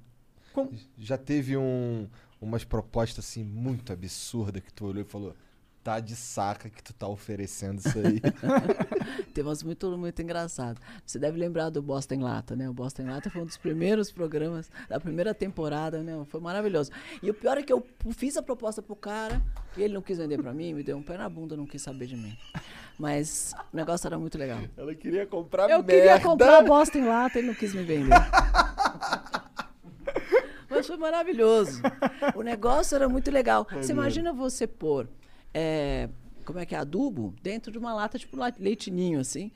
Com- 0.52 0.70
Já 0.98 1.16
teve 1.16 1.56
um, 1.56 2.08
umas 2.40 2.64
propostas 2.64 3.24
assim 3.24 3.44
muito 3.44 3.92
absurdas 3.92 4.62
que 4.62 4.72
tu 4.72 4.86
olhou 4.86 5.02
e 5.02 5.04
falou: 5.04 5.36
tá 5.82 5.98
de 5.98 6.14
saca 6.14 6.68
que 6.68 6.82
tu 6.82 6.92
tá 6.92 7.08
oferecendo 7.08 7.78
isso 7.78 7.98
aí. 7.98 8.20
Tem 9.32 9.42
umas 9.42 9.62
muito, 9.62 9.96
muito 9.96 10.20
engraçadas. 10.20 10.82
Você 11.04 11.18
deve 11.18 11.38
lembrar 11.38 11.70
do 11.70 11.80
Boston 11.80 12.14
em 12.16 12.22
Lata, 12.22 12.54
né? 12.54 12.68
O 12.68 12.72
Boston 12.72 13.02
em 13.02 13.06
Lata 13.06 13.30
foi 13.30 13.42
um 13.42 13.46
dos 13.46 13.56
primeiros 13.56 14.12
programas 14.12 14.70
da 14.88 15.00
primeira 15.00 15.32
temporada, 15.34 16.02
né? 16.02 16.22
Foi 16.28 16.40
maravilhoso. 16.40 16.90
E 17.22 17.30
o 17.30 17.34
pior 17.34 17.56
é 17.56 17.62
que 17.62 17.72
eu 17.72 17.86
fiz 18.12 18.36
a 18.36 18.42
proposta 18.42 18.82
pro 18.82 18.94
cara 18.94 19.40
e 19.76 19.82
ele 19.82 19.94
não 19.94 20.02
quis 20.02 20.18
vender 20.18 20.42
pra 20.42 20.52
mim, 20.52 20.74
me 20.74 20.82
deu 20.82 20.96
um 20.96 21.02
pé 21.02 21.16
na 21.16 21.28
bunda, 21.28 21.56
não 21.56 21.66
quis 21.66 21.80
saber 21.80 22.06
de 22.06 22.16
mim. 22.16 22.36
Mas 22.98 23.54
o 23.72 23.76
negócio 23.76 24.06
era 24.06 24.18
muito 24.18 24.36
legal. 24.36 24.58
Ela 24.76 24.94
queria 24.94 25.26
comprar 25.26 25.64
Eu 25.70 25.78
merda. 25.78 25.92
queria 25.92 26.20
comprar 26.20 26.62
Boston 26.62 26.98
em 26.98 27.06
Lata, 27.06 27.38
ele 27.38 27.48
não 27.48 27.54
quis 27.54 27.72
me 27.74 27.82
vender. 27.82 28.10
Mas 30.68 30.86
foi 30.86 30.96
maravilhoso. 30.96 31.82
O 32.34 32.42
negócio 32.42 32.94
era 32.94 33.08
muito 33.08 33.30
legal. 33.30 33.66
Você 33.72 33.92
imagina 33.92 34.32
você 34.32 34.66
pôr, 34.68 35.08
é, 35.54 36.08
como 36.44 36.58
é 36.58 36.66
que 36.66 36.74
é, 36.74 36.78
adubo, 36.78 37.34
dentro 37.42 37.70
de 37.72 37.78
uma 37.78 37.92
lata, 37.94 38.18
tipo 38.18 38.36
leitinho, 38.58 39.20
assim. 39.20 39.50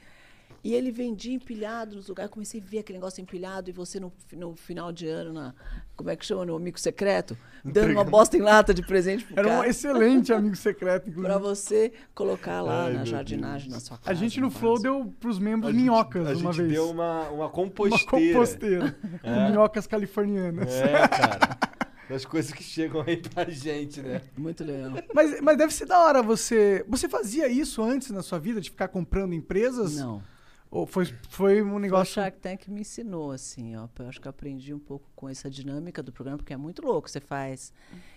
E 0.63 0.73
ele 0.73 0.91
vendia 0.91 1.35
empilhado 1.35 1.95
nos 1.95 2.09
lugares. 2.09 2.33
Comecei 2.33 2.59
a 2.59 2.65
ver 2.65 2.79
aquele 2.79 2.97
negócio 2.97 3.21
empilhado 3.21 3.69
e 3.69 3.73
você 3.73 4.01
no, 4.01 4.11
no 4.33 4.57
final 4.57 4.91
de 4.93 5.07
ano, 5.07 5.31
na, 5.31 5.53
como 5.95 6.09
é 6.09 6.17
que 6.17 6.25
chama, 6.25 6.47
no 6.47 6.57
amigo 6.57 6.81
secreto, 6.81 7.37
dando 7.63 7.93
uma 7.93 8.03
bosta 8.03 8.35
em 8.39 8.41
lata 8.41 8.73
de 8.73 8.81
presente 8.81 9.27
pro 9.27 9.35
Era 9.41 9.47
um 9.49 9.57
cara. 9.57 9.69
excelente 9.69 10.33
amigo 10.33 10.57
secreto, 10.57 11.11
Pra 11.11 11.21
inclusive. 11.21 11.39
você 11.39 11.93
colocar 12.15 12.63
lá 12.63 12.87
Ai, 12.87 12.95
na 12.95 13.05
jardinagem 13.05 13.71
na 13.71 13.79
sua 13.79 13.99
casa. 13.99 14.11
A 14.11 14.15
gente 14.15 14.41
no 14.41 14.47
no 14.47 14.51
Flow 14.51 14.81
deu 14.81 15.13
pros 15.21 15.39
membros 15.39 15.69
A 15.69 15.73
gente- 15.73 15.83
minhocas 15.83 16.27
a 16.29 16.31
uma 16.31 16.51
gente 16.53 16.57
vez. 16.63 16.73
deu 16.73 16.89
uma, 16.91 17.29
uma 17.29 17.31
uma 17.45 17.49
composteira. 17.51 18.33
composteira. 18.33 18.97
com 19.23 19.49
minhocas 19.51 19.87
californianas. 19.87 20.73
É, 20.73 21.09
cara. 21.09 21.59
Das 22.09 22.25
coisas 22.25 22.53
que 22.53 22.63
chegam 22.63 23.03
aí 23.07 23.17
pra 23.17 23.49
gente, 23.49 24.03
né? 24.03 24.21
Muito 24.37 24.63
legal. 24.63 24.93
Mas, 25.15 25.41
mas 25.41 25.57
deve 25.57 25.73
ser 25.73 25.87
da 25.87 25.99
hora 25.99 26.23
você. 26.23 26.85
Você 26.89 27.09
fazia 27.09 27.49
isso 27.49 27.83
antes 27.83 28.11
na 28.11 28.23
sua 28.23 28.39
vida, 28.39 28.61
de 28.61 28.71
ficar 28.71 28.89
comprando 28.89 29.33
empresas? 29.33 29.97
Não. 29.97 30.23
Ou 30.71 30.87
foi, 30.87 31.07
foi 31.29 31.63
um 31.63 31.69
Foi 31.69 31.77
o 31.77 31.79
negócio. 31.79 32.15
Shark 32.15 32.39
Tank 32.41 32.65
que 32.65 32.71
me 32.71 32.81
ensinou, 32.81 33.31
assim, 33.31 33.77
ó. 33.77 33.89
Eu 33.99 34.09
acho 34.09 34.21
que 34.21 34.27
eu 34.27 34.31
aprendi 34.31 34.75
um 34.75 34.79
pouco 34.79 35.09
com 35.15 35.29
essa 35.29 35.49
dinâmica 35.49 36.03
do 36.03 36.13
programa, 36.13 36.39
porque 36.39 36.53
é 36.53 36.57
muito 36.57 36.85
louco. 36.85 37.09
Você 37.09 37.21
faz. 37.21 37.73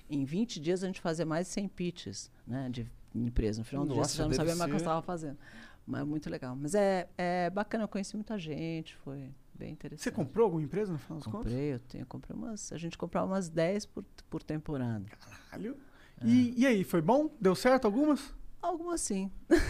Em 0.09 0.25
20 0.25 0.59
dias 0.59 0.83
a 0.83 0.87
gente 0.87 0.99
fazia 0.99 1.25
mais 1.25 1.47
de 1.47 1.53
100 1.53 1.67
pitches, 1.67 2.31
né? 2.47 2.67
De 2.69 2.89
empresa. 3.13 3.59
No 3.59 3.65
final 3.65 3.85
do 3.85 3.89
dia 3.93 3.97
Nossa, 3.97 4.11
você 4.11 4.17
já 4.17 4.27
não 4.27 4.33
sabia 4.33 4.55
mais 4.55 4.69
o 4.69 4.73
que 4.73 4.79
você 4.79 4.83
estava 4.83 5.01
fazendo. 5.03 5.37
Mas 5.85 6.01
é 6.01 6.03
muito 6.03 6.29
legal. 6.29 6.55
Mas 6.55 6.73
é, 6.73 7.07
é 7.17 7.49
bacana, 7.49 7.83
eu 7.83 7.87
conheci 7.87 8.15
muita 8.15 8.37
gente, 8.39 8.95
foi 8.97 9.29
bem 9.57 9.71
interessante. 9.71 10.03
Você 10.03 10.11
comprou 10.11 10.45
alguma 10.45 10.61
empresa 10.63 10.91
no 10.91 10.97
final 10.99 11.19
das 11.19 11.25
contas? 11.25 11.51
Comprei, 11.51 11.73
eu 11.73 11.79
tenho, 11.79 12.05
comprei 12.05 12.37
umas. 12.37 12.71
A 12.71 12.77
gente 12.77 12.97
comprava 12.97 13.25
umas 13.27 13.49
10 13.49 13.85
por, 13.87 14.03
por 14.29 14.43
temporada. 14.43 15.05
Caralho. 15.49 15.75
E, 16.23 16.53
e 16.61 16.65
aí, 16.65 16.83
foi 16.83 17.01
bom? 17.01 17.29
Deu 17.39 17.55
certo 17.55 17.85
algumas? 17.85 18.33
Algumas 18.61 19.01
sim. 19.01 19.31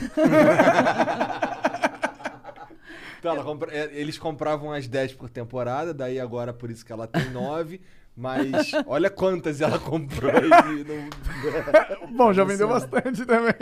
Então, 3.19 3.33
ela 3.33 3.43
compra- 3.43 3.71
é, 3.73 3.89
eles 3.99 4.17
compravam 4.17 4.71
as 4.71 4.87
10 4.87 5.13
por 5.13 5.27
temporada, 5.29 5.91
daí 5.91 6.19
agora 6.19 6.53
por 6.53 6.69
isso 6.69 6.85
que 6.85 6.91
ela 6.91 7.07
tem 7.07 7.29
9. 7.31 7.81
Mas 8.15 8.71
olha 8.85 9.09
quantas 9.09 9.59
ela 9.59 9.79
comprou. 9.79 10.31
e 10.31 10.83
não- 10.83 11.09
Bom, 12.15 12.31
já 12.31 12.43
vendeu 12.43 12.67
bastante 12.67 13.25
também. 13.25 13.53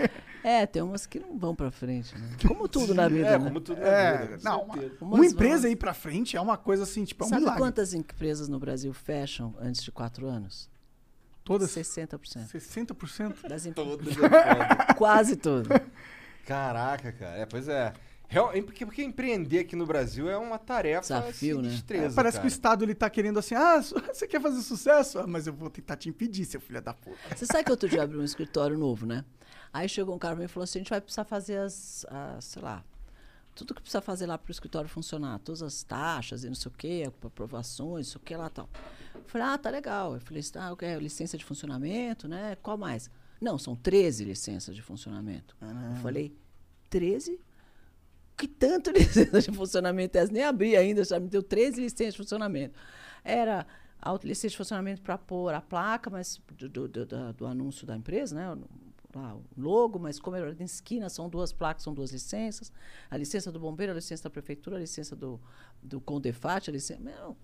É, 0.48 0.66
tem 0.68 0.82
umas 0.84 1.06
que 1.08 1.20
não 1.20 1.38
vão 1.40 1.56
pra 1.56 1.72
frente, 1.72 2.14
né? 2.16 2.30
Como 2.48 2.68
tudo 2.68 2.94
na 2.94 3.08
vida, 3.10 3.28
É, 3.30 3.38
né? 3.40 3.46
como 3.46 3.60
tudo 3.60 3.82
na 3.82 3.88
É, 3.88 4.18
vida, 4.28 4.40
não, 4.44 4.64
uma, 4.64 4.76
uma 5.02 5.26
empresa 5.26 5.62
vão- 5.64 5.70
aí 5.70 5.76
pra 5.76 5.94
frente 5.94 6.38
é 6.38 6.42
uma 6.42 6.56
coisa 6.56 6.84
assim, 6.84 7.04
tipo, 7.04 7.24
é 7.24 7.26
um 7.26 7.30
Sabe 7.30 7.42
milagre. 7.42 7.62
quantas 7.64 7.94
empresas 7.96 8.48
no 8.48 8.60
Brasil 8.60 8.94
fecham 8.94 9.56
antes 9.60 9.82
de 9.84 9.92
quatro 9.92 10.28
anos? 10.28 10.70
Todas? 11.44 11.72
60%. 11.72 12.48
60%? 12.52 13.48
Das 13.48 13.66
empresas. 13.66 13.98
Todas 13.98 14.18
é. 14.90 14.94
Quase 14.94 15.36
todas. 15.36 15.82
Caraca, 16.46 17.12
cara. 17.12 17.38
É, 17.38 17.46
pois 17.46 17.68
é. 17.68 17.94
Real- 18.28 18.52
é 18.54 18.62
porque, 18.62 18.86
porque 18.86 19.04
empreender 19.04 19.60
aqui 19.60 19.76
no 19.76 19.86
Brasil 19.86 20.28
é 20.30 20.36
uma 20.38 20.58
tarefa 20.58 21.02
Desafio, 21.02 21.58
né? 21.62 21.70
sinistreza, 21.70 22.14
É, 22.14 22.16
parece 22.16 22.38
que 22.38 22.42
cara. 22.42 22.46
o 22.46 22.48
Estado 22.48 22.84
ele 22.84 22.96
tá 22.96 23.10
querendo 23.10 23.38
assim, 23.38 23.54
ah, 23.56 23.80
você 24.14 24.28
quer 24.28 24.42
fazer 24.42 24.62
sucesso? 24.62 25.20
Ah, 25.20 25.28
mas 25.28 25.46
eu 25.48 25.54
vou 25.54 25.70
tentar 25.70 25.96
te 25.96 26.10
impedir, 26.10 26.46
seu 26.46 26.60
filho 26.60 26.82
da 26.82 26.94
puta. 26.94 27.18
Você 27.36 27.46
sabe 27.46 27.64
que 27.64 27.72
outro 27.72 27.88
dia 27.88 28.02
abriu 28.04 28.20
um 28.22 28.24
escritório 28.24 28.78
novo, 28.78 29.06
né? 29.06 29.24
Aí 29.76 29.90
chegou 29.90 30.16
um 30.16 30.18
cara 30.20 30.42
e 30.42 30.48
falou 30.48 30.64
assim: 30.64 30.80
a 30.80 30.82
gente 30.82 30.90
vai 30.90 31.02
precisar 31.02 31.26
fazer 31.26 31.58
as, 31.58 32.06
as, 32.10 32.46
sei 32.46 32.62
lá, 32.62 32.82
tudo 33.54 33.74
que 33.74 33.82
precisa 33.82 34.00
fazer 34.02 34.26
lá 34.26 34.38
pro 34.38 34.50
escritório 34.50 34.90
funcionar, 34.90 35.38
todas 35.40 35.62
as 35.62 35.84
taxas 35.84 36.46
e 36.46 36.48
não 36.48 36.56
sei 36.56 36.72
o 36.72 36.76
quê, 36.76 37.12
aprovações, 37.26 38.08
não 38.08 38.12
sei 38.14 38.22
o 38.22 38.24
que 38.24 38.36
lá 38.38 38.48
e 38.48 38.50
tal. 38.52 38.70
Eu 39.16 39.22
falei, 39.26 39.48
ah, 39.48 39.58
tá 39.58 39.70
legal. 39.70 40.14
Eu 40.14 40.22
falei, 40.22 40.42
ah, 40.56 40.72
o 40.72 40.78
que? 40.78 40.96
licença 40.98 41.38
de 41.38 41.44
funcionamento, 41.44 42.26
né? 42.26 42.56
Qual 42.62 42.78
mais? 42.78 43.10
Não, 43.42 43.58
são 43.58 43.76
13 43.76 44.24
licenças 44.24 44.74
de 44.74 44.82
funcionamento. 44.82 45.56
Eu 45.62 46.02
falei, 46.02 46.34
13? 46.90 47.38
Que 48.38 48.48
tanto 48.48 48.92
licença 48.98 49.42
de 49.42 49.52
funcionamento 49.52 50.18
é 50.18 50.22
essa? 50.22 50.32
Nem 50.32 50.44
abri 50.44 50.78
ainda, 50.78 51.04
já 51.04 51.20
me 51.20 51.28
deu 51.28 51.44
13 51.44 51.82
licenças 51.82 52.14
de 52.14 52.18
funcionamento. 52.20 52.78
Era 53.26 53.68
a 54.02 54.14
licença 54.24 54.52
de 54.52 54.58
funcionamento 54.58 55.02
para 55.02 55.18
pôr 55.18 55.54
a 55.54 55.60
placa, 55.60 56.10
mas 56.10 56.40
do, 56.58 56.70
do, 56.70 56.88
do- 56.88 57.34
do 57.34 57.46
anúncio 57.46 57.86
da 57.86 57.96
empresa, 57.98 58.36
né? 58.36 58.58
Lá, 59.16 59.34
o 59.34 59.46
logo, 59.56 59.98
mas 59.98 60.20
como 60.20 60.36
era 60.36 60.54
em 60.60 60.66
esquina, 60.66 61.10
são 61.10 61.30
duas 61.30 61.54
placas, 61.54 61.84
são 61.84 61.94
duas 61.94 62.12
licenças. 62.12 62.70
A 63.10 63.16
licença 63.16 63.50
do 63.50 63.58
bombeiro, 63.58 63.94
a 63.94 63.96
licença 63.96 64.24
da 64.24 64.30
prefeitura, 64.30 64.76
a 64.76 64.80
licença 64.80 65.16
do, 65.16 65.40
do 65.82 66.02
Condefat, 66.02 66.70
a 66.70 66.74
licença. 66.74 67.00
Meu, 67.00 67.38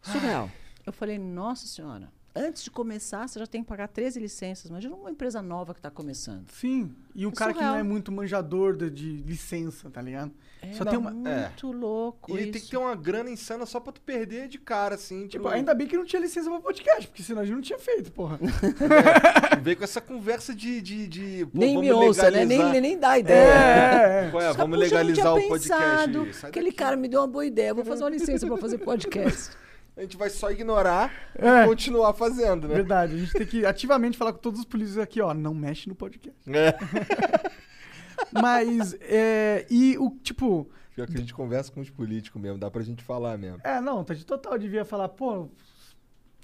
surreal. 0.00 0.48
Eu 0.86 0.92
falei, 0.92 1.18
nossa 1.18 1.66
senhora, 1.66 2.12
antes 2.38 2.62
de 2.64 2.70
começar, 2.70 3.26
você 3.28 3.38
já 3.38 3.46
tem 3.46 3.62
que 3.62 3.68
pagar 3.68 3.88
13 3.88 4.20
licenças. 4.20 4.70
Imagina 4.70 4.94
uma 4.94 5.10
empresa 5.10 5.42
nova 5.42 5.74
que 5.74 5.80
está 5.80 5.90
começando. 5.90 6.50
Sim, 6.52 6.94
e 7.14 7.26
um 7.26 7.30
É 7.30 7.32
cara 7.32 7.52
que 7.52 7.58
surreal. 7.58 7.74
não 7.74 7.80
é 7.80 7.82
muito 7.82 8.12
manjador 8.12 8.76
de, 8.76 8.88
de 8.90 9.16
licença, 9.22 9.90
tá 9.90 10.00
ligado? 10.00 10.30
É 10.60 10.72
Só 10.72 10.84
tem 10.84 10.98
uma- 10.98 11.10
muito 11.12 11.70
louco 11.70 12.36
E 12.36 12.42
isso. 12.42 12.52
tem 12.52 12.60
que 12.62 12.68
ter 12.70 12.76
uma 12.76 12.94
grana 12.96 13.30
insana 13.30 13.64
só 13.64 13.78
pra 13.78 13.92
tu 13.92 14.00
perder 14.00 14.48
de 14.48 14.58
cara, 14.58 14.96
assim. 14.96 15.26
Tipo, 15.28 15.44
pro- 15.44 15.52
ainda 15.52 15.72
bem 15.74 15.86
que 15.86 15.96
não 15.96 16.04
tinha 16.04 16.20
licença 16.20 16.50
pra 16.50 16.60
podcast, 16.60 17.06
porque 17.06 17.22
senão 17.22 17.42
a 17.42 17.44
gente 17.44 17.54
não 17.54 17.62
tinha 17.62 17.78
feito, 17.78 18.10
porra. 18.10 18.38
Vem 19.62 19.76
com 19.76 19.84
essa 19.84 20.00
conversa 20.00 20.54
de. 20.54 20.80
de, 20.80 21.06
de 21.06 21.46
pô, 21.46 21.58
Nem 21.58 21.74
vamos 21.74 21.86
me 21.88 21.92
ouça, 21.92 22.30
né? 22.30 22.38
Nem, 22.44 22.58
legalizar. 22.58 22.72
nem, 22.72 22.80
nem 22.80 22.98
dá 22.98 23.18
ideia. 23.18 23.36
É, 23.54 24.26
é. 24.26 24.30
Qual 24.30 24.42
é? 24.42 24.46
Sabe, 24.46 24.58
Vamos 24.58 24.78
legalizar 24.78 25.34
o 25.34 25.48
podcast. 25.48 25.68
pensado. 26.12 26.28
Aquele 26.48 26.66
daqui. 26.66 26.76
cara 26.76 26.96
me 26.96 27.08
deu 27.08 27.20
uma 27.20 27.26
boa 27.28 27.46
ideia. 27.46 27.72
Vou 27.74 27.84
fazer 27.84 28.02
uma 28.04 28.10
licença 28.10 28.46
para 28.46 28.56
fazer 28.56 28.78
podcast. 28.78 29.50
A 29.98 30.02
gente 30.02 30.16
vai 30.16 30.30
só 30.30 30.50
ignorar 30.50 31.12
É. 31.36 31.64
e 31.64 31.66
continuar 31.66 32.14
fazendo, 32.14 32.68
né? 32.68 32.74
Verdade, 32.76 33.14
a 33.14 33.18
gente 33.18 33.32
tem 33.32 33.44
que 33.46 33.66
ativamente 33.66 34.16
falar 34.16 34.32
com 34.32 34.38
todos 34.38 34.60
os 34.60 34.64
políticos 34.64 34.98
aqui, 34.98 35.20
ó, 35.20 35.34
não 35.34 35.52
mexe 35.52 35.88
no 35.88 35.94
podcast. 35.94 36.38
É. 36.48 36.72
Mas, 38.32 38.94
é, 39.00 39.66
e 39.70 39.96
o, 39.98 40.10
tipo, 40.22 40.68
Pior 40.94 41.06
que 41.06 41.16
a 41.16 41.20
gente 41.20 41.34
conversa 41.34 41.70
com 41.72 41.80
os 41.80 41.90
políticos 41.90 42.40
mesmo, 42.40 42.58
dá 42.58 42.70
pra 42.70 42.82
gente 42.82 43.02
falar 43.02 43.36
mesmo. 43.38 43.60
é, 43.64 43.80
não, 43.80 44.02
tá 44.04 44.14
de 44.14 44.24
total, 44.24 44.56
devia 44.58 44.84
falar, 44.84 45.08
pô, 45.08 45.48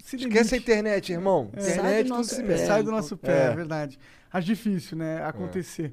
se 0.03 0.17
Esquece 0.17 0.55
a 0.55 0.59
internet, 0.59 1.12
irmão. 1.12 1.51
Sai 1.57 1.73
Internet 1.73 2.09
do 2.09 2.14
nosso 2.17 2.35
se 2.35 2.43
pé. 2.43 2.57
Sai 2.59 2.83
do 2.83 2.90
nosso 2.90 3.17
pé, 3.17 3.33
É. 3.33 3.47
é 3.47 3.55
verdade. 3.55 3.99
Acho 4.33 4.47
difícil, 4.47 4.99
né, 4.99 5.23
acontecer. 5.25 5.93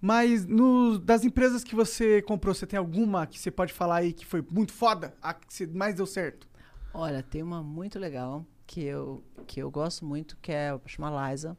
Mas 0.00 0.46
no, 0.46 0.98
das 0.98 1.24
empresas 1.24 1.62
que 1.64 1.74
você 1.74 2.22
comprou, 2.22 2.54
você 2.54 2.66
tem 2.66 2.78
alguma 2.78 3.26
que 3.26 3.38
você 3.38 3.50
pode 3.50 3.72
falar 3.72 3.96
aí 3.96 4.12
que 4.12 4.24
foi 4.24 4.42
muito 4.50 4.72
foda? 4.72 5.14
A 5.20 5.34
que 5.34 5.66
mais 5.66 5.94
deu 5.94 6.06
certo? 6.06 6.47
Olha, 7.00 7.22
tem 7.22 7.44
uma 7.44 7.62
muito 7.62 7.96
legal 7.96 8.44
que 8.66 8.82
eu, 8.82 9.22
que 9.46 9.62
eu 9.62 9.70
gosto 9.70 10.04
muito, 10.04 10.36
que 10.38 10.50
é 10.50 10.76
chama 10.84 11.30
Liza, 11.30 11.56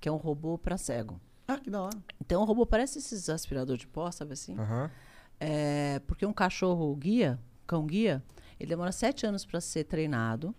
que 0.00 0.08
é 0.08 0.12
um 0.12 0.16
robô 0.16 0.56
para 0.56 0.78
cego. 0.78 1.20
Ah, 1.46 1.58
que 1.58 1.68
da 1.68 1.82
hora. 1.82 1.98
Então 2.18 2.40
o 2.40 2.46
robô 2.46 2.64
parece 2.64 2.98
esses 2.98 3.28
aspirador 3.28 3.76
de 3.76 3.86
pó, 3.86 4.10
sabe 4.10 4.32
assim? 4.32 4.58
Aham. 4.58 4.90
É, 5.38 5.98
porque 6.06 6.24
um 6.24 6.32
cachorro 6.32 6.96
guia, 6.96 7.38
cão 7.66 7.84
guia, 7.84 8.24
ele 8.58 8.70
demora 8.70 8.90
sete 8.90 9.26
anos 9.26 9.44
para 9.44 9.60
ser 9.60 9.84
treinado, 9.84 10.54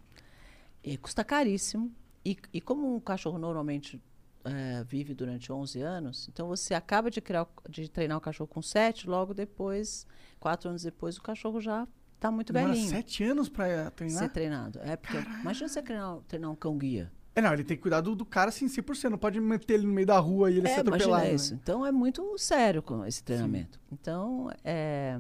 e 0.84 0.98
custa 0.98 1.24
caríssimo. 1.24 1.92
E, 2.24 2.38
e 2.54 2.62
como 2.62 2.96
um 2.96 3.00
cachorro 3.00 3.40
normalmente 3.40 4.00
é, 4.46 4.84
vive 4.84 5.16
durante 5.16 5.52
11 5.52 5.82
anos, 5.82 6.28
então 6.32 6.48
você 6.48 6.76
acaba 6.76 7.10
de, 7.10 7.22
criar, 7.22 7.48
de 7.68 7.90
treinar 7.90 8.20
o 8.20 8.22
cachorro 8.22 8.48
com 8.48 8.62
sete, 8.62 9.10
logo 9.10 9.34
depois, 9.34 10.06
quatro 10.40 10.70
anos 10.70 10.84
depois, 10.84 11.18
o 11.18 11.24
cachorro 11.24 11.60
já 11.60 11.88
está 12.22 12.30
muito 12.30 12.54
Demora 12.54 12.72
velhinho. 12.72 12.90
sete 12.90 13.24
anos 13.24 13.50
pra 13.50 13.90
treinar? 13.90 14.20
Ser 14.20 14.30
treinado. 14.30 14.80
É 14.84 14.96
porque, 14.96 15.18
imagina 15.18 15.68
você 15.68 15.82
treinar, 15.82 16.18
treinar 16.28 16.52
um 16.52 16.56
cão 16.56 16.78
guia. 16.78 17.12
É, 17.34 17.42
não, 17.42 17.52
ele 17.52 17.64
tem 17.64 17.76
que 17.76 17.82
cuidar 17.82 18.02
do, 18.02 18.16
do 18.16 18.26
cara 18.26 18.50
assim, 18.50 18.68
100%. 18.68 19.10
Não 19.10 19.18
pode 19.18 19.40
meter 19.40 19.74
ele 19.74 19.88
no 19.88 19.94
meio 19.94 20.06
da 20.06 20.20
rua 20.20 20.52
e 20.52 20.58
ele 20.58 20.68
é, 20.68 20.74
ser 20.76 20.82
atropelado. 20.82 21.26
né? 21.26 21.34
isso. 21.34 21.54
Então 21.56 21.84
é 21.84 21.92
muito 21.92 22.38
sério 22.38 22.84
com 22.84 23.04
esse 23.06 23.24
treinamento. 23.24 23.80
Então, 23.92 24.52
é, 24.64 25.20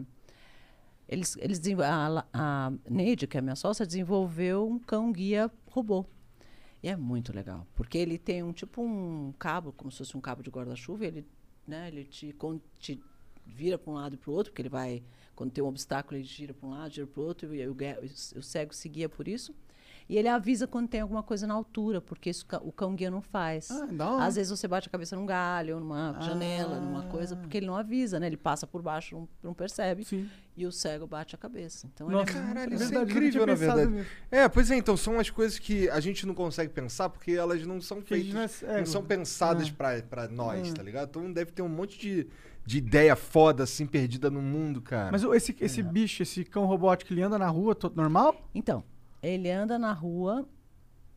eles, 1.10 1.36
eles, 1.40 1.60
a, 1.80 2.26
a 2.32 2.72
Neide, 2.88 3.26
que 3.26 3.36
é 3.36 3.40
a 3.40 3.42
minha 3.42 3.56
sócia, 3.56 3.86
desenvolveu 3.86 4.68
um 4.68 4.78
cão 4.78 5.12
guia 5.12 5.50
robô. 5.68 6.06
E 6.84 6.90
é 6.90 6.96
muito 6.96 7.34
legal, 7.34 7.66
porque 7.76 7.98
ele 7.98 8.18
tem 8.18 8.42
um 8.44 8.52
tipo 8.52 8.82
um 8.82 9.34
cabo, 9.38 9.72
como 9.72 9.92
se 9.92 10.00
fosse 10.00 10.18
um 10.18 10.22
cabo 10.22 10.42
de 10.42 10.50
guarda-chuva, 10.50 11.06
ele, 11.06 11.28
né, 11.68 11.88
ele 11.88 12.04
te, 12.06 12.36
te 12.80 13.04
vira 13.46 13.78
para 13.78 13.92
um 13.92 13.96
lado 13.96 14.16
e 14.16 14.18
para 14.18 14.32
o 14.32 14.34
outro, 14.34 14.52
porque 14.52 14.64
ele 14.64 14.70
vai, 14.70 15.04
quando 15.42 15.52
tem 15.54 15.64
um 15.64 15.68
obstáculo, 15.68 16.18
ele 16.18 16.24
gira 16.24 16.54
para 16.54 16.70
um 16.70 16.72
lado, 16.72 16.94
gira 16.94 17.08
para 17.08 17.20
o 17.20 17.26
outro, 17.26 17.56
e 17.56 17.68
o, 17.68 18.44
cego 18.44 18.76
se 18.76 18.88
guia 18.88 19.10
por 19.10 19.28
isso. 19.28 19.56
E 20.08 20.16
ele 20.16 20.28
avisa 20.28 20.68
quando 20.68 20.88
tem 20.88 21.02
alguma 21.02 21.24
coisa 21.24 21.48
na 21.48 21.54
altura, 21.56 22.00
porque 22.00 22.30
isso 22.30 22.46
o 22.62 22.72
cão 22.72 22.94
guia 22.94 23.10
não 23.10 23.22
faz. 23.22 23.72
Ah. 23.72 24.24
Às 24.24 24.36
vezes 24.36 24.52
você 24.52 24.68
bate 24.68 24.88
a 24.88 24.92
cabeça 24.92 25.16
num 25.16 25.26
galho, 25.26 25.80
numa 25.80 26.16
janela, 26.22 26.80
numa 26.80 27.08
coisa, 27.08 27.36
porque 27.36 27.58
ele 27.58 27.66
não 27.66 27.76
avisa, 27.76 28.20
né? 28.20 28.28
Ele 28.28 28.38
passa 28.38 28.68
por 28.68 28.84
baixo, 28.84 29.16
não, 29.16 29.30
não 29.42 29.54
percebe. 29.56 30.04
Sim. 30.04 30.30
E 30.56 30.64
o 30.66 30.72
cego 30.72 31.08
bate 31.08 31.34
a 31.34 31.40
cabeça. 31.40 31.88
Então 31.92 32.08
ele 32.08 32.18
Nossa, 32.18 32.38
é 32.38 32.42
Caralho, 32.42 32.74
isso 32.76 32.94
é 32.94 33.02
incrível, 33.02 33.48
na 33.48 33.56
verdade. 33.56 33.90
nisso. 33.90 34.10
É, 34.30 34.48
pois 34.48 34.70
é, 34.70 34.76
então 34.76 34.96
são 34.96 35.18
as 35.20 35.30
coisas 35.32 35.58
que 35.58 35.90
a 35.90 36.00
gente 36.00 36.28
não 36.28 36.36
consegue 36.36 36.72
pensar 36.72 37.10
porque 37.10 37.32
elas 37.32 37.66
não 37.66 37.82
são 37.82 38.00
feitas, 38.00 38.32
não 38.32 38.42
é 38.42 38.78
não 38.80 38.86
são 38.86 39.02
cego. 39.02 39.08
pensadas 39.08 39.70
É. 39.70 39.72
pra, 39.72 40.02
pra 40.04 40.28
nós, 40.28 40.70
É. 40.70 40.74
tá 40.74 40.84
ligado? 40.84 41.08
Então 41.10 41.32
deve 41.32 41.52
ter 41.52 41.62
um 41.64 41.70
monte 41.70 41.98
de, 41.98 42.28
de 42.66 42.78
ideia 42.78 43.16
foda, 43.16 43.64
assim, 43.64 43.86
perdida 43.86 44.30
no 44.30 44.42
mundo, 44.42 44.82
cara. 44.82 45.12
Mas 45.12 45.24
o- 45.24 45.34
esse, 45.34 45.56
esse 45.60 45.82
bicho, 45.84 46.22
esse 46.24 46.44
cão 46.46 46.66
robótico, 46.66 47.12
ele 47.14 47.22
anda 47.22 47.38
na 47.38 47.48
rua 47.48 47.74
todo 47.76 47.96
normal? 47.96 48.36
Então, 48.54 48.84
ele 49.22 49.50
anda 49.50 49.78
na 49.80 49.92
rua, 49.94 50.48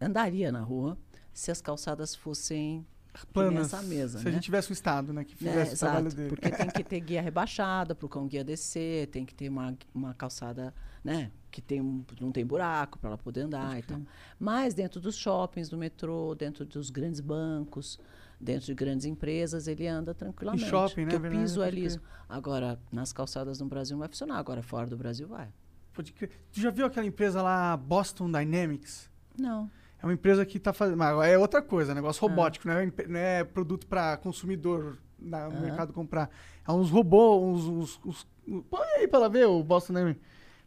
andaria 0.01 0.51
na 0.51 0.61
rua, 0.61 0.97
se 1.33 1.51
as 1.51 1.61
calçadas 1.61 2.15
fossem 2.15 2.87
Planas. 3.33 3.73
essa 3.73 3.81
mesa, 3.83 4.19
Se 4.19 4.25
né? 4.25 4.31
a 4.31 4.35
gente 4.35 4.43
tivesse 4.45 4.71
um 4.71 4.73
estado, 4.73 5.13
né? 5.13 5.23
Que 5.25 5.33
Né, 5.45 5.51
fizesse 5.53 5.75
o 5.77 5.79
trabalho 5.79 6.07
exato, 6.09 6.17
dele. 6.17 6.29
porque 6.31 6.51
tem 6.51 6.69
que 6.69 6.83
ter 6.85 7.01
guia 7.01 7.23
rebaixada 7.23 7.95
para 7.95 8.07
o 8.07 8.09
cão 8.09 8.27
guia 8.27 8.43
descer, 8.43 9.07
tem 9.09 9.25
que 9.25 9.33
ter 9.35 9.49
uma, 9.49 9.77
uma 9.95 10.13
calçada, 10.15 10.75
né, 11.05 11.31
que 11.51 11.61
tem 11.63 11.81
um- 11.81 12.05
não 12.21 12.33
tem 12.33 12.45
buraco 12.45 12.99
para 12.99 13.11
ela 13.11 13.19
poder 13.19 13.43
andar 13.43 13.79
e 13.79 13.83
tal. 13.83 14.01
Mas 14.39 14.75
dentro 14.75 15.01
dos 15.01 15.15
shoppings, 15.17 15.69
do 15.69 15.79
metrô, 15.79 16.35
dentro 16.35 16.65
dos 16.65 16.91
grandes 16.91 17.21
bancos, 17.21 18.01
dentro 18.41 18.67
de 18.67 18.75
grandes 18.75 19.07
empresas, 19.07 19.67
ele 19.69 19.87
anda 19.87 20.15
tranquilamente. 20.15 20.67
shopping, 20.69 21.05
né, 21.07 21.17
o 21.17 21.21
piso 21.21 21.63
é 21.63 21.71
liso. 21.71 22.01
Agora, 22.29 22.79
nas 22.93 23.13
calçadas 23.13 23.61
no 23.61 23.67
Brasil 23.67 23.95
não 23.95 24.01
vai 24.01 24.09
funcionar, 24.09 24.39
agora 24.39 24.63
fora 24.63 24.87
do 24.87 24.97
Brasil 24.97 25.27
vai. 25.29 25.49
Pode 25.93 26.13
crer. 26.13 26.31
Tu 26.53 26.61
já 26.61 26.71
viu 26.71 26.87
aquela 26.87 27.07
empresa 27.07 27.41
lá, 27.41 27.77
Boston 27.77 28.31
Dynamics? 28.31 29.09
Não. 29.39 29.71
É 30.03 30.07
uma 30.07 30.13
empresa 30.13 30.45
que 30.45 30.59
tá 30.59 30.73
fazendo. 30.73 30.97
Mas 30.99 31.29
é 31.29 31.39
outra 31.39 31.63
coisa, 31.63 31.93
Ah. 31.93 31.95
negócio 31.95 32.21
robótico, 32.21 32.67
não, 32.69 32.75
é, 32.75 32.93
não 33.09 33.19
é 33.19 33.45
produto 33.45 33.87
para 33.87 34.17
consumidor 34.17 34.99
no 35.19 35.37
Aham. 35.37 35.61
mercado 35.61 35.93
comprar. 35.93 36.29
É 36.67 36.73
uns 36.73 36.91
robôs, 36.91 37.65
uns. 37.65 37.99
uns, 38.05 38.27
uns- 38.47 38.63
põe 38.69 38.87
aí 38.97 39.09
pra 39.09 39.21
ela 39.21 39.29
ver 39.29 39.47
o 39.47 39.63
Boston 39.63 39.95
Dynamics. 39.95 40.21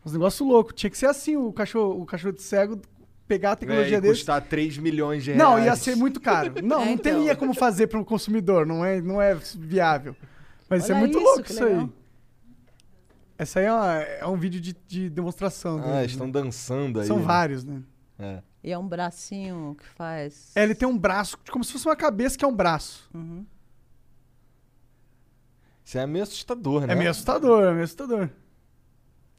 Uns 0.05 0.13
negócios 0.13 0.47
loucos. 0.47 0.73
Tinha 0.75 0.89
que 0.89 0.97
ser 0.97 1.07
assim 1.07 1.35
o 1.35 1.51
cachorro, 1.51 2.01
o 2.01 2.05
cachorro 2.05 2.33
de 2.33 2.41
cego, 2.41 2.79
pegar 3.27 3.51
a 3.51 3.55
tecnologia 3.55 3.97
é, 3.97 4.01
dele. 4.01 4.13
custar 4.13 4.41
3 4.41 4.77
milhões 4.77 5.23
de 5.23 5.31
reais. 5.33 5.43
Não, 5.43 5.63
ia 5.63 5.75
ser 5.75 5.95
muito 5.95 6.19
caro. 6.19 6.53
Não, 6.63 6.81
É, 6.81 6.85
não 6.85 6.91
então. 6.93 7.13
teria 7.13 7.35
como 7.35 7.53
fazer 7.53 7.87
para 7.87 7.99
o 7.99 8.05
consumidor, 8.05 8.65
não 8.65 8.83
é, 8.85 9.01
não 9.01 9.21
é 9.21 9.35
viável. 9.55 10.15
Mas 10.69 10.83
isso 10.83 10.91
é 10.91 10.95
muito 10.95 11.17
isso, 11.17 11.25
louco 11.25 11.43
que 11.43 11.51
isso 11.51 11.63
aí. 11.63 11.73
legal. 11.73 11.89
Essa 13.37 13.59
aí 13.59 13.65
é, 13.65 13.71
uma- 13.73 13.93
é 14.01 14.25
um 14.27 14.35
vídeo 14.37 14.59
de, 14.59 14.75
de 14.87 15.09
demonstração. 15.09 15.77
Ah, 15.79 15.97
deles, 15.97 16.11
estão 16.11 16.25
né? 16.27 16.33
dançando 16.33 16.99
aí. 16.99 17.07
São 17.07 17.17
né? 17.19 17.23
vários, 17.25 17.63
né? 17.63 17.81
É. 18.17 18.41
E 18.63 18.71
é 18.71 18.77
um 18.77 18.87
bracinho 18.87 19.75
que 19.79 19.85
faz. 19.89 20.51
É, 20.55 20.63
ele 20.63 20.73
tem 20.73 20.87
um 20.87 20.97
braço, 20.97 21.37
como 21.51 21.63
se 21.63 21.71
fosse 21.71 21.85
uma 21.87 21.95
cabeça 21.95 22.37
que 22.37 22.43
é 22.43 22.47
um 22.47 22.55
braço. 22.55 23.09
Uhum. 23.13 23.45
Isso 25.85 25.97
é 25.97 26.05
meio 26.07 26.23
assustador, 26.23 26.85
né? 26.85 26.93
É 26.93 26.95
meio 26.95 27.09
assustador, 27.11 27.63
é 27.63 27.71
meio 27.71 27.83
assustador. 27.83 28.29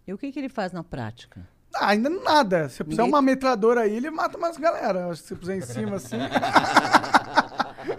E 0.06 0.12
o 0.14 0.16
que, 0.16 0.32
que 0.32 0.38
ele 0.38 0.48
faz 0.48 0.72
na 0.72 0.82
prática? 0.82 1.46
Ah, 1.80 1.88
ainda 1.88 2.08
nada. 2.10 2.68
Se 2.68 2.82
eu 2.82 2.86
puser 2.86 2.98
Ninguém- 3.04 3.14
uma 3.14 3.22
metralhadora 3.22 3.82
aí, 3.82 3.96
ele 3.96 4.10
mata 4.10 4.36
mais 4.38 4.56
galera. 4.56 5.08
Acho 5.08 5.22
que 5.22 5.28
se 5.28 5.34
eu 5.34 5.38
puser 5.38 5.56
em 5.58 5.60
cima 5.60 5.96
assim. 5.96 6.16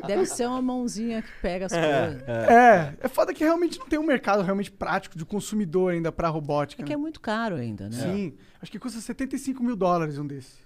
Deve 0.06 0.26
ser 0.26 0.46
uma 0.48 0.62
mãozinha 0.62 1.22
que 1.22 1.30
pega 1.42 1.66
as 1.68 1.72
coisas. 1.72 2.22
é, 2.28 2.94
é 3.00 3.08
foda 3.08 3.34
que 3.34 3.44
realmente 3.44 3.80
não 3.80 3.88
tem 3.88 3.98
um 4.00 4.04
mercado 4.06 4.44
realmente 4.44 4.72
prático 4.72 5.18
de 5.18 5.26
consumidor 5.26 5.94
ainda 5.94 6.12
pra 6.12 6.30
robótica. 6.30 6.82
É 6.82 6.86
que 6.86 6.90
né? 6.92 6.96
é 6.96 6.98
muito 6.98 7.20
caro 7.20 7.56
ainda, 7.56 7.90
né? 7.90 7.98
Sim, 7.98 8.34
acho 8.62 8.72
que 8.72 8.78
custa 8.80 9.00
75 9.00 9.64
mil 9.64 9.76
dólares 9.76 10.18
um 10.18 10.26
desse. 10.28 10.58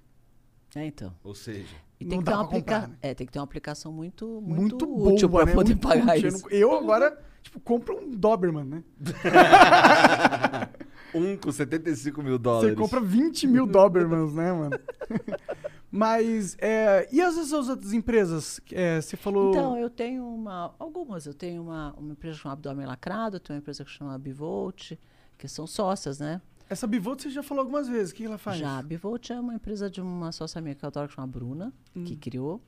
É, 0.75 0.85
então. 0.85 1.13
Ou 1.23 1.35
seja, 1.35 1.67
E 1.99 2.03
Não 2.05 2.09
tem 2.09 2.19
que, 2.19 2.25
dá 2.25 2.31
ter 2.31 2.37
uma 2.37 2.47
pra 2.47 2.57
comprar, 2.57 2.77
aplica... 2.77 2.91
né? 2.93 2.97
é, 3.01 3.13
tem 3.13 3.27
que 3.27 3.33
ter 3.33 3.39
uma 3.39 3.45
aplicação 3.45 3.91
muito, 3.93 4.25
Muito, 4.41 4.87
muito, 4.87 5.13
útil 5.13 5.29
boa, 5.29 5.43
para 5.43 5.51
né? 5.51 5.55
poder 5.55 5.73
Muito 5.73 5.87
pagar 5.87 6.17
útil. 6.17 6.29
Eu 6.29 6.35
isso. 6.35 6.43
não- 6.43 6.51
Eu 6.51 6.71
agora, 6.77 7.17
tipo, 7.41 7.59
compro 7.59 7.97
um 7.99 8.09
Doberman, 8.11 8.63
né? 8.65 8.83
um 11.13 11.37
com 11.37 11.51
75 11.51 12.21
mil 12.21 12.37
dólares. 12.37 12.71
Você 12.71 12.81
compra 12.81 12.99
20 12.99 13.47
mil 13.47 13.65
Dobermans, 13.65 14.33
né, 14.33 14.51
mano? 14.51 14.79
Mas, 15.95 16.57
é, 16.59 17.07
e 17.11 17.21
as, 17.21 17.37
as 17.37 17.69
outras 17.69 17.93
empresas? 17.93 18.59
É, 18.71 18.99
você 18.99 19.15
falou... 19.15 19.51
Então, 19.51 19.77
eu 19.77 19.91
tenho 19.91 20.25
uma. 20.25 20.73
Algumas. 20.79 21.27
Eu 21.27 21.35
tenho 21.35 21.61
uma, 21.61 21.93
uma 21.93 22.13
empresa 22.13 22.35
que 22.35 22.41
chama 22.41 22.53
Abdômen 22.53 22.87
Lacrado, 22.87 23.35
eu 23.35 23.39
tenho 23.39 23.57
uma 23.57 23.61
empresa 23.61 23.85
que 23.85 23.91
chama 23.91 24.17
Bivolt, 24.17 24.93
que 25.37 25.47
são 25.47 25.67
sócias, 25.67 26.17
né? 26.19 26.41
Essa 26.67 26.87
Bivolt 26.87 27.21
você 27.21 27.29
já 27.29 27.43
falou 27.43 27.61
algumas 27.61 27.87
vezes. 27.87 28.11
O 28.11 28.15
que 28.15 28.25
ela 28.25 28.39
faz? 28.39 28.57
Já. 28.57 28.79
A 28.79 28.81
Bivolt 28.81 29.29
é 29.29 29.39
uma 29.39 29.53
empresa 29.53 29.87
de 29.87 30.01
uma 30.01 30.31
sócia 30.31 30.59
minha 30.59 30.73
que 30.73 30.83
eu 30.83 30.87
adoro, 30.87 31.07
que 31.07 31.13
chama 31.13 31.27
Bruna, 31.27 31.71
Hum. 31.95 32.03
que 32.03 32.15
criou. 32.15 32.59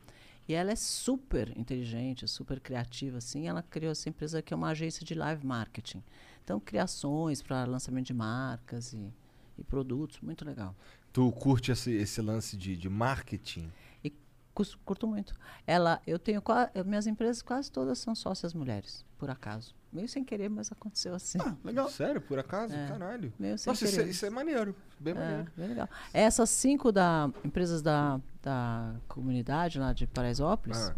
E 0.48 0.54
ela 0.54 0.72
é 0.72 0.76
super 0.76 1.52
inteligente, 1.58 2.28
super 2.28 2.60
criativa, 2.60 3.18
assim. 3.18 3.48
Ela 3.48 3.64
criou 3.64 3.92
essa 3.92 4.08
empresa 4.08 4.44
que 4.44 4.54
é 4.54 4.58
uma 4.58 4.70
agência 4.70 5.04
de 5.04 5.16
live 5.16 5.44
marketing. 5.44 6.04
Então, 6.46 6.60
criações 6.60 7.42
para 7.42 7.66
lançamento 7.66 8.06
de 8.06 8.14
marcas 8.14 8.94
e, 8.94 9.12
e 9.58 9.64
produtos, 9.64 10.20
muito 10.22 10.46
legal. 10.46 10.76
Tu 11.12 11.32
curte 11.32 11.72
esse, 11.72 11.92
esse 11.92 12.22
lance 12.22 12.56
de, 12.56 12.78
de 12.78 12.88
marketing? 12.88 13.72
E 14.04 14.14
cus- 14.54 14.76
curto 14.86 15.08
muito. 15.08 15.34
Ela, 15.66 16.00
eu 16.06 16.20
tenho 16.20 16.44
eu- 16.76 16.86
minhas 16.86 17.08
empresas 17.08 17.42
quase 17.42 17.72
todas 17.72 17.98
são 17.98 18.14
sócias 18.14 18.54
mulheres, 18.54 19.04
por 19.18 19.30
acaso. 19.32 19.74
Meio 19.92 20.08
sem 20.08 20.24
querer, 20.24 20.50
mas 20.50 20.72
aconteceu 20.72 21.16
assim. 21.16 21.40
Ah, 21.42 21.56
legal. 21.64 21.90
Sério, 21.90 22.22
por 22.22 22.38
acaso? 22.38 22.76
É. 22.76 22.88
Caralho. 22.90 23.34
Meio 23.40 23.58
sem 23.58 23.72
Nossa, 23.72 23.86
isso 23.86 23.96
é, 23.96 23.98
querer. 24.00 24.12
isso 24.12 24.26
é 24.26 24.30
maneiro. 24.30 24.76
Bem 25.00 25.14
É, 25.14 25.18
maneiro. 25.18 25.52
bem 25.58 25.68
legal. 25.70 25.90
Essas 26.14 26.50
cinco 26.52 26.92
da, 26.92 27.32
empresas 27.44 27.82
da, 27.82 28.20
da 28.44 28.94
comunidade 29.08 29.80
lá 29.80 29.94
de 29.94 30.06
Paraisópolis, 30.06 30.78
Ah, 30.90 30.96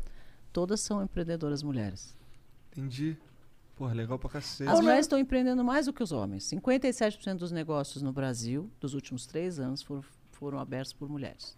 todas 0.52 0.82
são 0.82 1.02
empreendedoras 1.02 1.64
mulheres. 1.64 2.18
entendi. 2.72 3.16
Porra, 3.78 3.94
legal 3.94 4.18
pra 4.18 4.30
cacete. 4.30 4.70
As 4.70 4.80
mulheres 4.80 5.06
estão 5.06 5.20
empreendendo 5.20 5.64
mais 5.64 5.86
do 5.86 5.94
que 5.94 6.02
os 6.02 6.12
homens. 6.12 6.44
57% 6.46 7.36
dos 7.36 7.52
negócios 7.52 8.02
no 8.02 8.12
Brasil, 8.12 8.72
dos 8.80 8.96
últimos 8.96 9.28
três 9.28 9.60
anos, 9.60 9.84
foram, 9.84 10.02
foram 10.32 10.60
abertos 10.60 10.94
por 10.94 11.08
mulheres. 11.08 11.56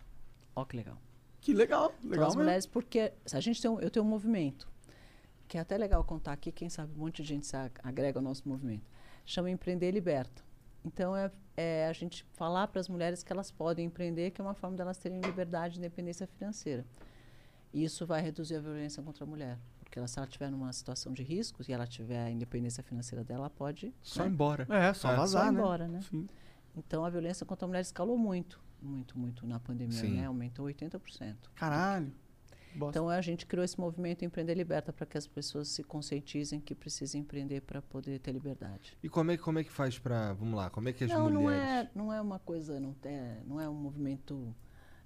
Ó 0.53 0.65
que 0.65 0.75
legal. 0.75 0.97
Que 1.39 1.53
legal, 1.53 1.93
Então, 1.99 2.09
legal 2.11 2.27
as 2.27 2.35
mesmo. 2.35 2.43
mulheres, 2.43 2.65
porque 2.65 3.13
a 3.31 3.39
gente 3.39 3.61
tem 3.61 3.71
um, 3.71 3.79
eu 3.79 3.89
tenho 3.89 4.05
um 4.05 4.09
movimento, 4.09 4.67
que 5.47 5.57
é 5.57 5.61
até 5.61 5.77
legal 5.77 6.03
contar 6.03 6.33
aqui, 6.33 6.51
quem 6.51 6.69
sabe 6.69 6.91
um 6.93 6.99
monte 6.99 7.21
de 7.21 7.29
gente 7.29 7.47
se 7.47 7.55
agrega 7.81 8.19
ao 8.19 8.23
nosso 8.23 8.47
movimento. 8.47 8.85
Chama 9.25 9.49
Empreender 9.49 9.89
Liberta. 9.91 10.43
Então, 10.83 11.15
é, 11.15 11.31
é 11.55 11.87
a 11.87 11.93
gente 11.93 12.25
falar 12.33 12.67
para 12.67 12.81
as 12.81 12.89
mulheres 12.89 13.23
que 13.23 13.31
elas 13.31 13.49
podem 13.49 13.85
empreender, 13.85 14.31
que 14.31 14.41
é 14.41 14.43
uma 14.43 14.53
forma 14.53 14.75
delas 14.75 14.97
terem 14.97 15.21
liberdade 15.21 15.75
e 15.75 15.77
independência 15.79 16.27
financeira. 16.27 16.85
E 17.73 17.83
isso 17.83 18.05
vai 18.05 18.21
reduzir 18.21 18.55
a 18.55 18.59
violência 18.59 19.01
contra 19.01 19.23
a 19.23 19.27
mulher. 19.27 19.57
Porque 19.89 19.97
ela, 19.97 20.07
se 20.07 20.19
ela 20.19 20.27
estiver 20.27 20.51
numa 20.51 20.71
situação 20.71 21.11
de 21.11 21.23
risco 21.23 21.63
e 21.67 21.73
ela 21.73 21.87
tiver 21.87 22.23
a 22.23 22.29
independência 22.29 22.83
financeira 22.83 23.23
dela, 23.23 23.39
ela 23.41 23.49
pode 23.49 23.91
Só 24.03 24.21
né, 24.23 24.29
embora. 24.29 24.67
É, 24.69 24.93
só 24.93 25.11
É. 25.11 25.15
vazar, 25.15 25.41
só 25.45 25.49
ir 25.49 25.51
né? 25.51 25.59
embora, 25.59 25.87
né? 25.87 25.99
Sim. 26.01 26.29
Então, 26.77 27.03
a 27.03 27.09
violência 27.09 27.43
contra 27.43 27.65
a 27.65 27.67
mulher 27.67 27.81
escalou 27.81 28.15
muito, 28.15 28.61
muito, 28.79 29.17
muito 29.17 29.47
na 29.47 29.59
pandemia, 29.59 29.97
Sim. 29.99 30.17
né? 30.17 30.27
Aumentou 30.27 30.67
80%. 30.67 31.35
Caralho. 31.55 32.13
Bosta. 32.75 32.99
Então 32.99 33.09
a 33.09 33.19
gente 33.19 33.47
criou 33.47 33.65
esse 33.65 33.79
movimento 33.79 34.23
Empreender 34.23 34.53
Liberta 34.53 34.93
para 34.93 35.03
que 35.07 35.17
as 35.17 35.25
pessoas 35.25 35.69
se 35.69 35.83
conscientizem 35.83 36.59
que 36.61 36.75
precisam 36.75 37.19
empreender 37.19 37.61
para 37.61 37.81
poder 37.81 38.19
ter 38.19 38.31
liberdade. 38.31 38.95
E 39.01 39.09
como 39.09 39.31
é, 39.31 39.37
como 39.37 39.57
é 39.57 39.63
que 39.63 39.71
faz 39.71 39.97
pra. 39.97 40.33
Vamos 40.33 40.53
lá, 40.53 40.69
como 40.69 40.87
é 40.87 40.93
que 40.93 41.03
as 41.05 41.09
não, 41.09 41.31
não 41.31 41.41
mulheres. 41.41 41.67
é, 41.67 41.91
não 41.95 42.13
é 42.13 42.21
uma 42.21 42.37
coisa, 42.37 42.79
não, 42.79 42.95
é, 43.03 43.41
não 43.43 43.59
é 43.59 43.67
um 43.67 43.73
movimento, 43.73 44.55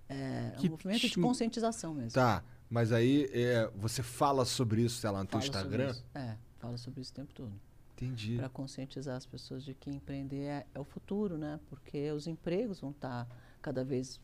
é, 0.09 0.51
é 0.57 0.59
um 0.59 0.69
movimento 0.71 1.07
de 1.07 1.15
conscientização 1.15 1.93
mesmo. 1.93 2.11
Tá, 2.11 2.43
mas 2.73 2.91
aí 2.91 3.29
é, 3.31 3.69
você 3.75 4.01
fala 4.01 4.45
sobre 4.45 4.81
isso, 4.81 4.99
sei 4.99 5.11
lá, 5.11 5.19
no 5.19 5.27
teu 5.29 5.37
Instagram? 5.37 5.95
É, 6.15 6.35
fala 6.57 6.75
sobre 6.75 7.01
isso 7.01 7.11
o 7.11 7.13
tempo 7.13 7.31
todo. 7.31 7.53
Entendi. 7.95 8.35
Para 8.35 8.49
conscientizar 8.49 9.15
as 9.15 9.27
pessoas 9.27 9.63
de 9.63 9.75
que 9.75 9.91
empreender 9.91 10.45
é, 10.45 10.65
é 10.73 10.79
o 10.79 10.83
futuro, 10.83 11.37
né? 11.37 11.59
Porque 11.69 12.11
os 12.11 12.25
empregos 12.25 12.79
vão 12.79 12.89
estar 12.89 13.27
cada 13.61 13.83
vez 13.83 14.19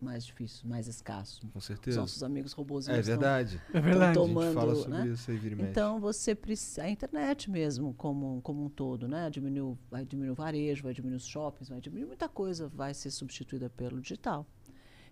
mais 0.00 0.24
difíceis, 0.24 0.62
mais 0.62 0.86
escassos. 0.86 1.40
Com 1.40 1.58
Os 1.58 1.64
certeza. 1.64 2.00
nossos 2.00 2.22
amigos 2.22 2.52
robôs 2.52 2.88
É 2.88 3.02
verdade. 3.02 3.60
É 3.74 3.80
verdade. 3.80 4.14
tão 4.14 4.22
A 4.22 4.26
gente 4.28 4.34
tomando, 4.36 4.54
fala 4.54 4.74
sobre 4.76 4.90
né? 4.92 5.08
isso 5.08 5.28
aí, 5.28 5.36
vira 5.36 5.54
e 5.54 5.56
mexe. 5.56 5.70
Então 5.70 5.98
você 5.98 6.32
precisa. 6.32 6.84
A 6.84 6.90
internet 6.90 7.50
mesmo, 7.50 7.92
como, 7.94 8.40
como 8.42 8.64
um 8.64 8.68
todo, 8.68 9.08
né? 9.08 9.28
Diminuiu, 9.28 9.76
vai 9.90 10.04
diminuir 10.04 10.30
o 10.30 10.34
varejo, 10.36 10.84
vai 10.84 10.94
diminuir 10.94 11.16
os 11.16 11.26
shoppings, 11.26 11.68
vai 11.68 11.80
diminuir 11.80 12.06
muita 12.06 12.28
coisa, 12.28 12.68
vai 12.68 12.94
ser 12.94 13.10
substituída 13.10 13.68
pelo 13.68 14.00
digital. 14.00 14.46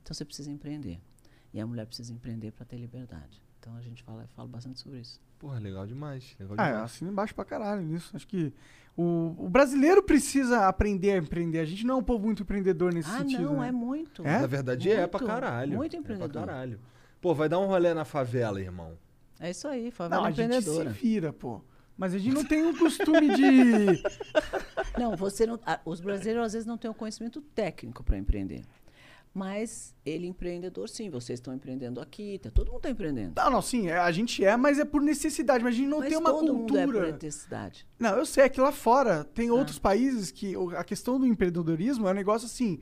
Então 0.01 0.15
você 0.15 0.25
precisa 0.25 0.49
empreender. 0.49 1.01
E 1.53 1.61
a 1.61 1.67
mulher 1.67 1.87
precisa 1.87 2.13
empreender 2.13 2.53
para 2.53 2.65
ter 2.67 2.77
liberdade. 2.77 3.41
Então 3.61 3.75
a 3.77 3.81
gente 3.81 4.03
fala, 4.03 4.27
fala 4.37 4.49
bastante 4.49 4.79
sobre 4.81 5.01
isso. 5.01 5.21
Porra, 5.39 5.59
legal 5.59 5.87
demais. 5.87 6.35
Legal 6.39 6.57
Ah, 6.59 6.71
demais. 6.73 7.03
embaixo 7.03 7.35
pra 7.35 7.45
caralho 7.45 7.83
nisso. 7.83 8.15
Acho 8.15 8.27
que 8.27 8.53
o, 8.97 9.35
o 9.39 9.49
brasileiro 9.49 10.03
precisa 10.03 10.67
aprender 10.69 11.13
a 11.13 11.17
empreender. 11.19 11.61
A 11.61 11.65
gente 11.65 11.85
não 11.87 11.97
é 11.97 11.99
um 11.99 12.03
povo 12.03 12.25
muito 12.27 12.43
empreendedor 12.43 12.93
nesse 12.93 13.11
ah, 13.11 13.19
sentido. 13.19 13.43
não, 13.43 13.61
né? 13.61 13.69
é 13.69 13.73
muito. 13.73 14.27
É? 14.27 14.41
Na 14.41 14.47
verdade 14.47 14.91
é 14.91 15.07
pra 15.07 15.21
Muito, 15.21 15.33
caralho. 15.33 15.77
muito 15.77 15.97
É 15.97 15.99
empreendedor. 15.99 16.31
pra 16.31 16.47
caralho. 16.47 16.81
Pô, 17.21 17.35
vai 17.35 17.49
dar 17.49 17.59
um 17.59 17.67
rolê 17.67 17.93
na 17.95 18.05
favela, 18.05 18.61
irmão. 18.61 18.97
É 19.41 19.51
isso 19.51 19.67
aí, 19.69 19.85
Não, 19.87 19.91
favela 19.93 20.27
a 20.29 20.31
gente 20.31 20.37
se 20.39 20.43
empreendedora. 20.59 20.91
vira, 20.91 21.33
pô. 21.33 21.61
Mas 21.97 22.15
a 22.15 22.19
gente 22.19 22.33
não 22.35 22.45
tem 22.45 22.65
o 22.65 22.77
costume 22.79 23.35
de. 23.35 24.03
Não, 24.99 25.17
você 25.17 25.47
não. 25.47 25.59
ah, 25.67 25.81
Os 25.85 26.01
brasileiros 26.01 26.45
às 26.47 26.53
vezes 26.53 26.67
não 26.67 26.77
têm 26.79 26.91
o 26.91 26.95
conhecimento 26.95 27.41
técnico 27.41 28.03
para 28.03 28.17
empreender. 28.19 28.63
Mas 29.39 29.95
ele 30.05 30.27
empreendedor, 30.27 30.89
sim, 30.89 31.09
vocês 31.11 31.39
estão 31.39 31.55
empreendendo 31.55 32.01
aqui, 32.01 32.39
tá, 32.43 32.51
todo 32.51 32.67
mundo 32.67 32.79
está 32.79 32.91
empreendendo. 32.91 33.35
Não, 33.37 33.51
não, 33.51 33.63
sim, 33.63 33.89
é, 33.89 33.97
a 33.97 34.11
gente 34.11 34.45
é, 34.45 34.57
mas 34.57 34.79
é 34.81 34.85
por 34.85 35.01
necessidade. 35.01 35.63
Mas 35.63 35.75
a 35.75 35.77
gente 35.77 35.89
não 35.89 36.01
Mas 36.01 36.09
tem 36.09 36.19
uma 36.19 36.31
todo 36.31 36.53
mundo 36.53 36.77
é 36.77 36.85
por 36.85 36.93
cultura. 36.95 37.13
necessidade. 37.13 37.87
Não, 37.99 38.17
eu 38.17 38.27
sei, 38.27 38.45
é 38.45 38.49
que 38.49 38.61
lá 38.61 38.73
fora 38.73 39.21
Ah. 39.21 39.25
tem 39.25 39.51
outros 39.51 39.79
países 39.79 40.31
que 40.33 40.55
a 40.77 40.83
questão 40.83 41.21
do 41.21 41.27
empreendedorismo 41.27 42.09
é 42.09 42.11
um 42.11 42.15
negócio 42.15 42.47
assim. 42.47 42.81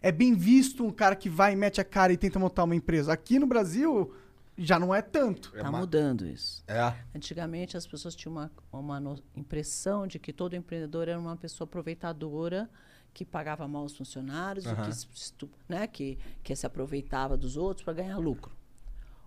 É 0.00 0.12
bem 0.12 0.34
visto 0.34 0.84
um 0.84 0.92
cara 0.92 1.16
que 1.16 1.28
vai, 1.28 1.56
mete 1.56 1.80
a 1.80 1.84
cara 1.84 2.12
e 2.12 2.16
tenta 2.16 2.38
montar 2.38 2.62
uma 2.64 2.76
empresa. 2.76 3.12
Aqui 3.12 3.38
no 3.40 3.46
Brasil 3.46 4.14
já 4.56 4.78
não 4.78 4.94
é 4.94 5.02
tanto. 5.02 5.50
É 5.54 5.58
Está 5.58 5.70
ma- 5.72 5.80
mudando 5.80 6.24
isso. 6.26 6.62
É. 6.68 6.94
Antigamente 7.14 7.76
as 7.76 7.86
pessoas 7.86 8.14
tinham 8.14 8.32
uma, 8.32 8.50
uma 8.72 9.00
no- 9.00 9.18
impressão 9.34 10.06
de 10.06 10.18
que 10.18 10.32
todo 10.32 10.54
empreendedor 10.54 11.08
era 11.08 11.18
uma 11.18 11.36
pessoa 11.36 11.66
aproveitadora 11.66 12.70
que 13.16 13.24
pagava 13.24 13.66
mal 13.66 13.82
os 13.86 13.96
funcionários, 13.96 14.66
Aham. 14.66 14.90
que, 14.90 15.48
né, 15.66 15.86
que, 15.86 16.18
que 16.42 16.54
se 16.54 16.66
aproveitava 16.66 17.34
dos 17.34 17.56
outros 17.56 17.82
para 17.82 17.94
ganhar 17.94 18.18
lucro. 18.18 18.54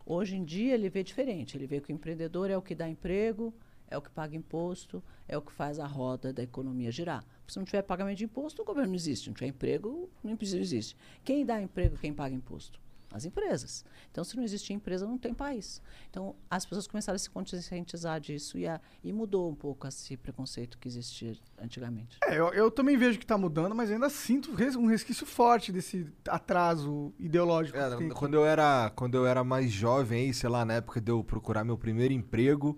Hoje 0.05 0.35
em 0.35 0.45
dia 0.45 0.75
ele 0.75 0.91
vê 0.91 1.03
diferente. 1.03 1.57
Ele 1.57 1.65
vê 1.65 1.81
que 1.81 1.91
o 1.91 1.95
empreendedor 1.95 2.51
é 2.51 2.57
o 2.57 2.61
que 2.61 2.75
dá 2.75 2.87
emprego, 2.87 3.51
é 3.87 3.97
o 3.97 4.01
que 4.01 4.11
paga 4.11 4.35
imposto, 4.35 5.01
é 5.27 5.35
o 5.35 5.41
que 5.41 5.51
faz 5.51 5.79
a 5.79 5.87
roda 5.87 6.31
da 6.31 6.43
economia 6.43 6.91
girar. 6.91 7.25
Se 7.47 7.57
não 7.57 7.65
tiver 7.65 7.81
pagamento 7.81 8.19
de 8.19 8.25
imposto, 8.25 8.61
o 8.61 8.65
governo 8.65 8.89
não 8.89 8.95
existe. 8.95 9.23
Se 9.23 9.29
não 9.29 9.33
tiver 9.33 9.47
emprego, 9.47 10.07
não 10.23 10.37
existe. 10.39 10.95
Quem 11.23 11.43
dá 11.43 11.59
emprego, 11.59 11.97
quem 11.97 12.13
paga 12.13 12.35
imposto? 12.35 12.79
As 13.11 13.25
empresas. 13.25 13.83
Então, 14.11 14.23
se 14.23 14.35
não 14.37 14.43
existe 14.43 14.71
empresa, 14.71 15.07
não 15.07 15.17
tem 15.17 15.33
país. 15.33 15.81
Então, 16.11 16.35
as 16.47 16.63
pessoas 16.63 16.85
começaram 16.85 17.15
a 17.15 17.19
se 17.19 17.27
conscientizar 17.29 18.19
disso 18.21 18.55
e, 18.57 18.67
a- 18.67 18.79
e 19.03 19.11
mudou 19.11 19.49
um 19.49 19.55
pouco 19.55 19.87
esse 19.87 20.15
preconceito 20.15 20.77
que 20.77 20.87
existia 20.87 21.33
antigamente. 21.59 22.19
É, 22.23 22.37
eu, 22.39 22.49
eu 22.53 22.69
também 22.69 22.95
vejo 22.97 23.17
que 23.17 23.25
tá 23.25 23.35
mudando, 23.35 23.73
mas 23.73 23.89
ainda 23.89 24.09
sinto 24.11 24.53
res- 24.53 24.75
um 24.75 24.85
resquício 24.85 25.25
forte 25.25 25.71
desse 25.71 26.05
atraso 26.27 27.11
ideológico. 27.19 27.77
É, 27.77 27.95
que 27.97 28.09
quando 28.09 28.35
eu 28.35 28.45
era 28.45 28.91
quando 28.95 29.15
eu 29.15 29.25
era 29.25 29.43
mais 29.43 29.71
jovem 29.71 30.25
aí, 30.27 30.33
sei 30.33 30.49
lá, 30.49 30.63
na 30.63 30.75
época 30.75 31.01
de 31.01 31.11
eu 31.11 31.23
procurar 31.23 31.63
meu 31.63 31.77
primeiro 31.77 32.13
emprego, 32.13 32.77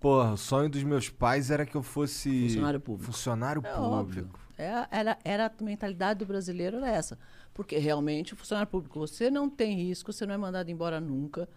porra, 0.00 0.32
o 0.32 0.36
sonho 0.36 0.68
dos 0.70 0.82
meus 0.82 1.08
pais 1.08 1.50
era 1.50 1.66
que 1.66 1.76
eu 1.76 1.82
fosse 1.82 2.42
Funcionário 2.48 2.80
público. 2.80 3.12
funcionário 3.12 3.62
É 3.64 3.70
público. 3.72 3.94
óbvio. 3.94 4.30
É, 4.58 4.86
era, 4.90 5.18
era 5.24 5.46
a 5.58 5.64
mentalidade 5.64 6.18
do 6.20 6.26
brasileiro 6.26 6.76
era 6.76 6.88
essa. 6.90 7.18
Porque 7.54 7.76
realmente 7.78 8.32
o 8.34 8.36
funcionário 8.36 8.70
público, 8.70 8.98
você 8.98 9.30
não 9.30 9.48
tem 9.48 9.76
risco, 9.76 10.12
você 10.12 10.24
não 10.24 10.34
é 10.34 10.38
mandado 10.38 10.70
embora 10.70 11.00
nunca. 11.00 11.48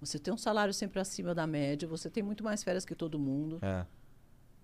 Você 0.00 0.18
tem 0.18 0.32
um 0.32 0.36
salário 0.36 0.72
sempre 0.72 1.00
acima 1.00 1.34
da 1.34 1.46
média, 1.46 1.88
você 1.88 2.08
tem 2.08 2.22
muito 2.22 2.44
mais 2.44 2.62
férias 2.62 2.84
que 2.84 2.94
todo 2.94 3.18
mundo. 3.18 3.58
É. 3.62 3.84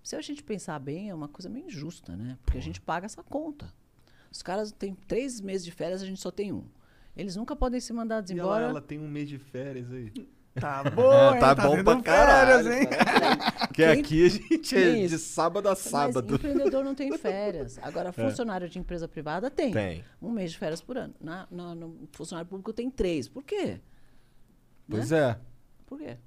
Se 0.01 0.15
a 0.15 0.21
gente 0.21 0.43
pensar 0.43 0.79
bem, 0.79 1.09
é 1.09 1.15
uma 1.15 1.27
coisa 1.27 1.49
meio 1.49 1.65
injusta, 1.65 2.15
né? 2.15 2.37
Porque 2.45 2.57
a 2.57 2.61
gente 2.61 2.79
paga 2.79 3.05
essa 3.05 3.23
conta. 3.23 3.73
Os 4.31 4.41
caras 4.41 4.71
têm 4.71 4.93
três 4.93 5.41
meses 5.41 5.65
de 5.65 5.71
férias, 5.71 6.01
a 6.01 6.05
gente 6.05 6.21
só 6.21 6.29
tem 6.29 6.53
um. 6.53 6.63
Eles 7.17 7.35
nunca 7.35 7.55
podem 7.55 7.79
ser 7.79 7.93
mandados 7.93 8.29
E 8.29 8.33
ela, 8.33 8.41
embora. 8.41 8.65
ela 8.65 8.81
tem 8.81 8.99
um 8.99 9.07
mês 9.07 9.27
de 9.27 9.39
férias 9.39 9.91
aí. 9.91 10.11
Tá 10.59 10.83
bom, 10.89 11.33
hein? 11.33 11.39
Tá 11.39 11.53
tá 11.55 11.67
bom 11.67 11.83
pra 11.83 12.01
caralho, 12.01 12.63
férias, 12.63 12.81
hein? 12.81 12.87
Porque 13.67 13.73
Quem- 13.83 13.99
aqui 13.99 14.25
a 14.25 14.29
gente 14.29 14.75
é 14.77 14.81
Quem 14.93 15.07
de 15.07 15.15
isso? 15.15 15.33
sábado 15.33 15.67
a 15.67 15.71
Mas 15.71 15.79
sábado. 15.79 16.35
empreendedor 16.35 16.83
não 16.83 16.95
tem 16.95 17.11
férias. 17.17 17.77
Agora, 17.81 18.13
funcionário 18.13 18.69
de 18.69 18.79
empresa 18.79 19.07
privada 19.07 19.51
tem. 19.51 19.71
Tem. 19.73 20.03
Um 20.21 20.31
mês 20.31 20.51
de 20.53 20.57
férias 20.57 20.81
por 20.81 20.97
ano. 20.97 21.13
Na, 21.19 21.45
na- 21.51 21.75
no 21.75 22.07
funcionário 22.13 22.49
público 22.49 22.71
tem 22.71 22.89
três. 22.89 23.27
Por 23.27 23.43
quê? 23.43 23.81
Pois 24.89 25.11
é. 25.11 25.37
Por 25.85 25.99
quê? 25.99 26.17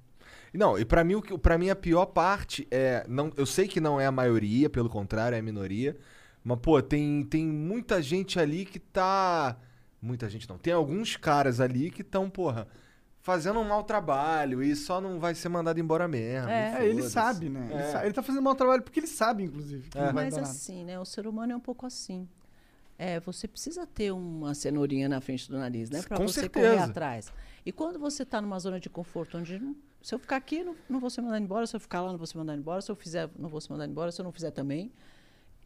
Não, 0.53 0.77
e 0.77 0.85
pra 0.85 1.03
mim, 1.03 1.15
o 1.15 1.21
que- 1.21 1.37
pra 1.37 1.57
mim 1.57 1.69
a 1.69 1.75
pior 1.75 2.05
parte 2.07 2.67
é. 2.69 3.05
Não, 3.07 3.31
eu 3.35 3.45
sei 3.45 3.67
que 3.67 3.79
não 3.81 3.99
é 3.99 4.05
a 4.05 4.11
maioria, 4.11 4.69
pelo 4.69 4.89
contrário, 4.89 5.35
é 5.35 5.39
a 5.39 5.43
minoria. 5.43 5.97
Mas, 6.43 6.59
pô, 6.61 6.81
tem, 6.81 7.23
tem 7.23 7.45
muita 7.47 8.01
gente 8.01 8.39
ali 8.39 8.63
que 8.65 8.79
tá. 8.79 9.57
Muita 10.01 10.29
gente 10.29 10.47
não. 10.47 10.57
Tem 10.57 10.71
alguns 10.71 11.17
caras 11.17 11.59
ali 11.59 11.89
que 11.91 12.01
estão, 12.01 12.29
porra, 12.29 12.67
fazendo 13.29 13.59
um 13.59 13.63
mau 13.67 13.83
trabalho 13.83 14.63
e 14.63 14.75
só 14.75 14.99
não 14.99 15.19
vai 15.19 15.35
ser 15.35 15.49
mandado 15.49 15.79
embora 15.79 16.07
mesmo. 16.07 16.49
É, 16.49 16.79
É, 16.79 16.85
ele 16.87 17.03
sabe, 17.03 17.47
né? 17.49 17.67
Ele, 17.69 17.79
É. 17.81 17.91
sa- 17.91 18.03
ele 18.05 18.13
tá 18.13 18.23
fazendo 18.23 18.41
mau 18.41 18.55
trabalho 18.55 18.81
porque 18.81 18.99
ele 18.99 19.07
sabe, 19.07 19.43
inclusive. 19.43 19.87
Que 19.89 19.97
não 19.97 20.05
vai 20.05 20.25
Mas 20.25 20.33
dar 20.33 20.41
nada. 20.41 20.51
assim, 20.53 20.83
né? 20.83 20.99
O 20.99 21.05
ser 21.05 21.27
humano 21.27 21.53
é 21.53 21.55
um 21.55 21.59
pouco 21.59 21.85
assim. 21.85 22.27
É, 22.97 23.19
você 23.19 23.47
precisa 23.47 23.85
ter 23.87 24.11
uma 24.11 24.53
cenourinha 24.55 25.07
na 25.07 25.21
frente 25.21 25.49
do 25.49 25.57
nariz, 25.57 25.89
né? 25.89 26.01
Para 26.01 26.17
Com 26.17 26.27
você 26.27 26.41
certeza. 26.41 26.69
correr 26.71 26.81
atrás. 26.83 27.31
E 27.65 27.71
quando 27.71 27.97
você 27.99 28.23
está 28.23 28.41
numa 28.41 28.57
zona 28.59 28.79
de 28.79 28.89
conforto, 28.89 29.37
onde 29.37 29.57
não- 29.59 29.75
se 30.01 30.13
eu 30.15 30.19
ficar 30.19 30.35
aqui, 30.37 30.63
não, 30.63 30.75
não 30.89 30.99
vou 30.99 31.09
ser 31.09 31.21
mandado 31.21 31.41
embora. 31.43 31.67
Se 31.67 31.75
eu 31.75 31.79
ficar 31.79 32.01
lá, 32.01 32.09
não 32.11 32.17
vou 32.17 32.27
ser 32.27 32.37
mandado 32.37 32.57
embora. 32.59 32.81
Se 32.81 32.91
eu 32.91 32.95
fizer, 32.95 33.29
não 33.37 33.47
vou 33.47 33.61
ser 33.61 33.71
mandado 33.71 33.89
embora. 33.91 34.11
Se 34.11 34.19
eu 34.19 34.23
não 34.25 34.31
fizer 34.31 34.51
também. 34.51 34.91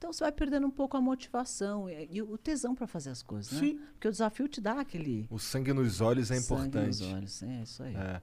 Então 0.03 0.11
você 0.11 0.25
vai 0.25 0.33
perdendo 0.33 0.67
um 0.67 0.69
pouco 0.69 0.97
a 0.97 1.01
motivação 1.01 1.89
e, 1.89 2.09
e 2.11 2.21
o 2.21 2.37
tesão 2.37 2.75
para 2.75 2.85
fazer 2.85 3.09
as 3.09 3.23
coisas, 3.23 3.53
né? 3.53 3.59
Sim. 3.61 3.79
Porque 3.93 4.09
o 4.09 4.11
desafio 4.11 4.49
te 4.49 4.59
dá 4.59 4.81
aquele 4.81 5.25
O 5.29 5.39
sangue 5.39 5.71
nos 5.71 6.01
olhos 6.01 6.29
é 6.29 6.41
sangue 6.41 6.75
nos 6.75 6.99
importante. 6.99 7.15
olhos. 7.15 7.41
É 7.41 7.63
isso 7.63 7.83
aí. 7.83 7.95
É. 7.95 8.21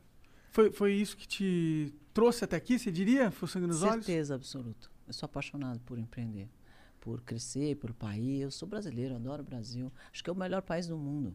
Foi, 0.51 0.71
foi 0.71 0.93
isso 0.93 1.17
que 1.17 1.27
te 1.27 1.95
trouxe 2.13 2.45
até 2.45 2.55
aqui, 2.57 2.79
você 2.79 2.93
diria? 2.93 3.31
Foi 3.31 3.49
o 3.49 3.51
sangue 3.51 3.67
nos 3.67 3.83
olhos? 3.83 4.05
Certeza 4.05 4.35
absoluta. 4.35 4.91
Eu 5.07 5.15
sou 5.15 5.25
apaixonado 5.25 5.81
por 5.81 5.99
empreender, 5.99 6.51
por 7.01 7.23
crescer, 7.23 7.77
pelo 7.77 7.95
país. 7.95 8.43
Eu 8.43 8.51
sou 8.51 8.69
brasileiro, 8.69 9.15
adoro 9.17 9.41
o 9.41 9.47
Brasil. 9.47 9.91
Acho 10.13 10.23
que 10.23 10.29
é 10.29 10.33
o 10.35 10.37
melhor 10.37 10.61
país 10.61 10.87
do 10.87 10.99
mundo. 10.99 11.35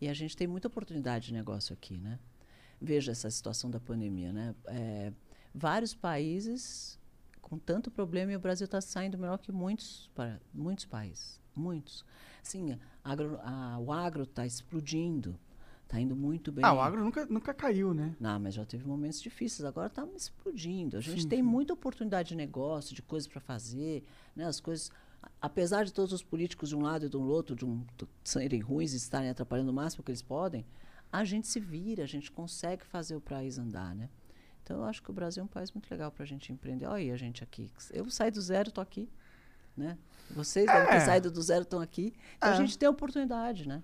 E 0.00 0.08
a 0.08 0.12
gente 0.12 0.36
tem 0.36 0.48
muita 0.48 0.66
oportunidade 0.66 1.26
de 1.28 1.34
negócio 1.34 1.72
aqui, 1.72 1.96
né? 1.98 2.18
Veja 2.80 3.12
essa 3.12 3.30
situação 3.30 3.70
da 3.70 3.78
pandemia, 3.78 4.32
né? 4.32 4.56
É, 4.66 5.12
vários 5.54 5.94
países 5.94 6.97
com 7.48 7.58
tanto 7.58 7.90
problema 7.90 8.32
e 8.32 8.36
o 8.36 8.40
Brasil 8.40 8.64
está 8.66 8.80
saindo 8.80 9.16
melhor 9.18 9.38
que 9.38 9.50
muitos, 9.50 10.10
para, 10.14 10.40
muitos 10.52 10.84
países. 10.84 11.40
Muitos. 11.54 12.04
Sim, 12.42 12.78
agro, 13.02 13.38
a- 13.42 13.78
o 13.78 13.92
agro 13.92 14.22
está 14.24 14.46
explodindo. 14.46 15.38
Está 15.84 15.98
indo 15.98 16.14
muito 16.14 16.52
bem. 16.52 16.62
Ah, 16.64 16.74
o 16.74 16.80
agro 16.80 17.02
nunca, 17.02 17.24
nunca 17.26 17.54
caiu, 17.54 17.94
né? 17.94 18.14
Não, 18.20 18.38
mas 18.38 18.52
já 18.54 18.64
teve 18.64 18.84
momentos 18.86 19.22
difíceis. 19.22 19.64
Agora 19.64 19.86
está 19.86 20.06
explodindo. 20.14 20.98
A 20.98 21.00
gente 21.00 21.22
Sim, 21.22 21.28
tem 21.28 21.38
sim. 21.38 21.42
muita 21.48 21.72
oportunidade 21.72 22.28
de 22.28 22.34
negócio, 22.36 22.94
de 22.94 23.00
coisas 23.00 23.26
para 23.26 23.40
fazer. 23.40 24.04
Né? 24.36 24.44
As 24.44 24.60
coisas, 24.60 24.90
apesar 25.40 25.84
de 25.84 25.92
todos 25.92 26.12
os 26.12 26.22
políticos 26.22 26.68
de 26.68 26.76
um 26.76 26.82
lado 26.82 27.06
e 27.06 27.08
do 27.08 27.22
outro, 27.22 27.56
de 27.56 27.64
um, 27.64 27.80
t- 27.96 28.06
serem 28.22 28.60
ruins 28.60 28.92
e 28.92 28.96
estarem 28.98 29.30
atrapalhando 29.30 29.70
o 29.70 29.74
máximo 29.74 30.04
que 30.04 30.10
eles 30.10 30.20
podem, 30.20 30.66
a 31.10 31.24
gente 31.24 31.48
se 31.48 31.58
vira, 31.58 32.02
a 32.04 32.06
gente 32.06 32.30
consegue 32.30 32.84
fazer 32.84 33.16
o 33.16 33.20
país 33.20 33.58
andar, 33.58 33.94
né? 33.94 34.10
Então, 34.68 34.80
eu 34.82 34.84
acho 34.84 35.02
que 35.02 35.08
o 35.10 35.14
Brasil 35.14 35.40
é 35.40 35.44
um 35.44 35.48
país 35.48 35.72
muito 35.72 35.90
legal 35.90 36.12
para 36.12 36.24
a 36.24 36.26
gente 36.26 36.52
empreender. 36.52 36.84
Olha 36.84 36.96
aí 36.96 37.10
a 37.10 37.16
gente 37.16 37.42
aqui. 37.42 37.70
Eu 37.90 38.10
saí 38.10 38.30
do 38.30 38.38
zero, 38.42 38.68
estou 38.68 38.82
aqui. 38.82 39.08
Né? 39.74 39.96
Vocês 40.30 40.66
devem 40.66 40.86
ter 40.88 40.94
É. 40.96 41.00
saído 41.00 41.30
do 41.30 41.40
zero, 41.40 41.62
estão 41.62 41.80
aqui. 41.80 42.12
Então, 42.36 42.50
É. 42.50 42.52
a 42.52 42.56
gente 42.56 42.76
tem 42.76 42.86
a 42.86 42.90
oportunidade, 42.90 43.66
né? 43.66 43.82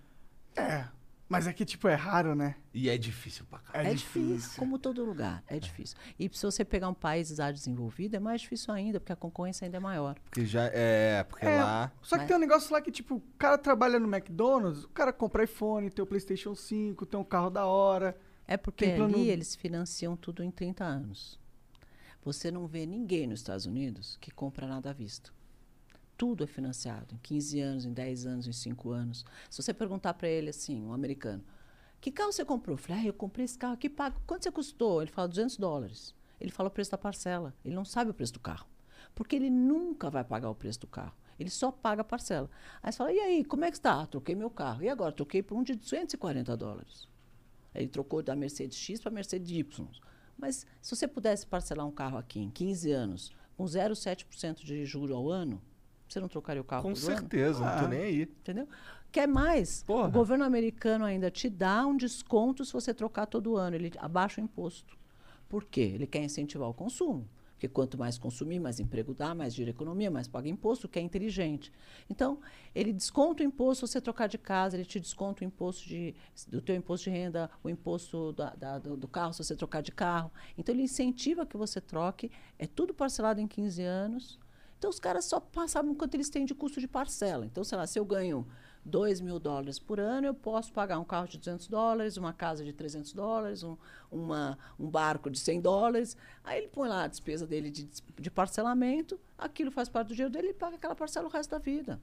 É. 0.55 0.85
Mas 1.26 1.47
é 1.47 1.55
que, 1.55 1.64
tipo, 1.64 1.89
é 1.89 1.95
raro, 1.95 2.35
né? 2.35 2.57
E 2.74 2.91
é 2.91 2.99
difícil 2.99 3.47
pra 3.47 3.61
caralho. 3.61 3.89
É, 3.89 3.93
É, 3.93 3.95
difícil. 3.95 4.59
como 4.59 4.78
todo 4.78 5.03
lugar, 5.03 5.43
é 5.47 5.59
difícil. 5.59 5.97
E 6.18 6.28
se 6.30 6.45
você 6.45 6.66
pegar 6.66 6.91
um 6.91 6.95
país 6.95 7.28
já 7.28 7.51
desenvolvido, 7.51 8.14
é 8.16 8.20
mais 8.20 8.43
difícil 8.43 8.74
ainda, 8.74 9.01
porque 9.01 9.12
a 9.12 9.16
concorrência 9.16 9.64
ainda 9.64 9.78
é 9.78 9.80
maior. 9.80 10.16
Porque 10.20 10.45
já 10.45 10.64
é. 10.70 11.24
Porque 11.24 11.47
É, 11.47 11.62
lá. 11.62 11.91
Só 12.03 12.16
que 12.16 12.20
Mas- 12.22 12.28
tem 12.28 12.37
um 12.37 12.41
negócio 12.41 12.70
lá 12.74 12.82
que, 12.82 12.91
tipo, 12.93 13.14
o 13.14 13.20
cara 13.39 13.57
trabalha 13.57 13.99
no 13.99 14.07
McDonald's, 14.14 14.85
o 14.85 14.89
cara 14.91 15.14
compra 15.14 15.45
iPhone, 15.45 15.89
tem 15.89 16.03
o 16.03 16.07
PlayStation 16.07 16.55
5, 16.55 17.07
tem 17.07 17.18
um 17.18 17.24
carro 17.24 17.49
da 17.49 17.64
hora. 17.64 18.14
É 18.47 18.57
porque 18.57 18.86
Tem 18.86 18.97
plano- 18.97 19.14
ali 19.16 19.28
eles 19.30 19.55
financiam 19.55 20.16
tudo 20.16 20.42
em 20.42 20.51
30 20.51 20.84
anos. 20.84 21.38
Você 22.22 22.51
não 22.51 22.66
vê 22.66 22.86
ninguém 22.86 23.26
nos 23.26 23.40
Estados 23.40 23.66
Unidos 23.66 24.16
que 24.20 24.30
compra 24.30 24.66
nada 24.66 24.90
à 24.90 24.92
vista. 24.92 25.30
Tudo 26.16 26.45
é 26.45 26.47
financiado 26.47 27.14
em 27.14 27.18
15 27.18 27.61
anos, 27.61 27.84
em 27.84 27.92
10 27.92 28.24
anos, 28.26 28.47
em 28.47 28.53
5 28.53 28.90
anos. 28.90 29.24
Se 29.51 29.62
você 29.62 29.74
perguntar 29.74 30.14
para 30.14 30.28
ele 30.28 30.51
assim, 30.51 30.80
um 30.82 30.92
americano, 30.92 31.42
que 32.01 32.11
carro 32.11 32.32
você 32.32 32.45
comprou? 32.45 32.74
Eu 32.74 32.78
falei, 32.78 33.03
ah, 33.03 33.07
eu 33.07 33.12
comprei 33.14 33.45
esse 33.45 33.59
carro 33.59 33.74
aqui, 33.74 33.88
pago. 33.88 34.20
Quanto 34.26 34.42
você 34.45 34.51
custou? 34.51 35.03
Ele 35.03 35.11
fala 35.11 35.26
200 35.28 35.57
dólares. 35.57 36.14
Ele 36.40 36.51
fala 36.51 36.68
o 36.68 36.72
preço 36.72 36.90
da 36.90 36.99
parcela. 36.99 37.55
Ele 37.64 37.74
não 37.74 37.84
sabe 37.84 38.11
o 38.11 38.14
preço 38.14 38.32
do 38.34 38.40
carro. 38.40 38.66
Porque 39.14 39.34
ele 39.36 39.51
nunca 39.51 40.11
vai 40.11 40.22
pagar 40.22 40.51
o 40.51 40.55
preço 40.55 40.80
do 40.80 40.86
carro. 40.86 41.14
Ele 41.38 41.51
só 41.51 41.72
paga 41.72 42.03
a 42.03 42.05
parcela. 42.05 42.49
Aí 42.82 42.92
você 42.92 42.99
fala, 42.99 43.12
e 43.12 43.18
aí, 43.18 43.45
como 43.45 43.64
é 43.64 43.70
que 43.70 43.76
está? 43.76 44.03
Ah, 44.03 44.07
troquei 44.07 44.34
meu 44.34 44.51
carro. 44.51 44.82
E 44.84 44.88
agora? 44.88 45.12
Troquei 45.12 45.42
por 45.42 45.57
um 45.57 45.62
de 45.62 45.74
240 45.74 46.57
dólares. 46.57 47.09
Ele 47.75 47.89
trocou 47.89 48.22
da 48.22 48.37
Mercedes 48.37 48.77
X 48.79 49.01
para 49.01 49.11
a 49.11 49.14
Mercedes 49.14 49.51
Y. 49.51 49.87
Mas 50.39 50.66
se 50.81 50.95
você 50.95 51.07
pudesse 51.09 51.47
parcelar 51.47 51.87
um 51.87 51.91
carro 51.93 52.18
aqui 52.18 52.41
em 52.41 52.51
15 52.51 52.91
anos, 52.93 53.33
com 53.57 53.64
0,7% 53.64 54.64
de 54.64 54.85
juro 54.85 55.14
ao 55.14 55.29
ano, 55.31 55.61
você 56.09 56.20
não 56.20 56.29
trocaria 56.29 56.61
o 56.61 56.64
carro 56.64 56.83
Com 56.83 56.93
todo 56.95 57.07
ano? 57.09 57.18
certeza, 57.18 57.61
não 57.61 57.79
tô 57.79 57.85
Ah. 57.87 57.89
nem 57.89 58.01
aí. 58.01 58.22
Entendeu? 58.22 58.68
Quer 59.11 59.27
mais? 59.29 59.83
Porra. 59.85 60.09
O 60.09 60.12
governo 60.12 60.45
americano 60.45 61.05
ainda 61.05 61.31
te 61.31 61.49
dá 61.49 61.87
um 61.87 61.97
desconto 61.97 62.64
se 62.64 62.72
você 62.72 62.93
trocar 62.93 63.27
todo 63.27 63.57
ano. 63.57 63.77
Ele 63.77 63.93
abaixa 63.99 64.41
o 64.41 64.45
imposto. 64.45 64.97
Por 65.49 65.64
quê? 65.64 65.93
Ele 65.95 66.07
quer 66.07 66.22
incentivar 66.25 66.68
o 66.68 66.75
consumo. 66.75 67.29
Porque 67.65 67.69
quanto 67.69 67.97
mais 67.97 68.19
consumir, 68.19 68.61
mais 68.61 68.79
emprego 68.79 69.15
dá, 69.15 69.35
mais 69.35 69.55
gira 69.55 69.71
a 69.71 69.73
economia, 69.73 70.11
mais 70.11 70.29
paga 70.29 70.49
imposto, 70.49 70.87
que 70.87 70.99
é 70.99 71.03
inteligente. 71.03 71.73
Então, 72.11 72.39
ele 72.75 72.93
desconta 72.93 73.43
o 73.43 73.47
imposto 73.47 73.87
se 73.87 73.93
você 73.93 74.01
trocar 74.03 74.27
de 74.27 74.37
casa, 74.37 74.77
ele 74.77 74.85
te 74.85 75.01
desconta 75.01 75.43
o 75.43 75.47
imposto 75.47 75.89
de, 75.89 76.15
do 76.49 76.61
teu 76.61 76.75
imposto 76.77 77.05
de 77.05 77.17
renda, 77.17 77.51
o 77.62 77.71
imposto 77.71 78.33
da- 78.35 78.51
da- 78.55 78.79
do, 78.79 79.09
carro 79.09 79.33
se 79.33 79.43
você 79.43 79.57
trocar 79.57 79.83
de 79.83 79.93
carro. 79.93 80.31
Então, 80.59 80.75
ele 80.75 80.83
incentiva 80.83 81.47
que 81.47 81.57
você 81.57 81.81
troque. 81.81 82.31
É 82.59 82.67
tudo 82.67 82.93
parcelado 82.93 83.41
em 83.41 83.47
15 83.49 83.83
anos. 83.83 84.39
Então, 84.79 84.91
os 84.91 85.01
caras 85.01 85.25
só 85.25 85.41
pa- 85.41 85.67
sabem 85.67 85.95
quanto 85.95 86.15
eles 86.15 86.29
têm 86.29 86.45
de 86.45 86.55
custo 86.55 86.81
de 86.81 86.87
parcela. 86.89 87.47
Então, 87.47 87.65
sei 87.65 87.79
lá, 87.79 87.87
se 87.87 87.99
eu 87.99 88.05
ganho 88.05 88.47
2 88.85 89.20
mil 89.20 89.39
dólares 89.39 89.78
por 89.78 89.99
ano, 89.99 90.26
eu 90.26 90.35
posso 90.35 90.72
pagar 90.72 90.99
um 90.99 91.05
carro 91.05 91.26
de 91.26 91.39
200 91.39 91.68
dólares, 91.68 92.16
uma 92.16 92.32
casa 92.32 92.64
de 92.64 92.72
300 92.72 93.12
dólares, 93.12 93.62
um, 93.62 93.76
uma, 94.11 94.59
um 94.78 94.89
barco 94.89 95.30
de 95.30 95.39
100 95.39 95.61
dólares. 95.61 96.16
Aí 96.43 96.59
ele 96.59 96.68
põe 96.68 96.89
lá 96.89 97.05
a 97.05 97.09
despesa 97.09 97.47
dele 97.47 97.70
de, 97.70 97.89
de 98.18 98.30
parcelamento, 98.30 99.18
aquilo 99.39 99.70
faz 99.70 99.89
parte 99.89 100.09
do 100.09 100.14
dinheiro 100.14 100.32
dele 100.32 100.49
e 100.49 100.55
paga 100.55 100.76
aquela 100.76 100.95
parcela 100.95 101.26
o 101.26 101.30
resto 101.30 101.51
da 101.51 101.59
vida. 101.59 102.01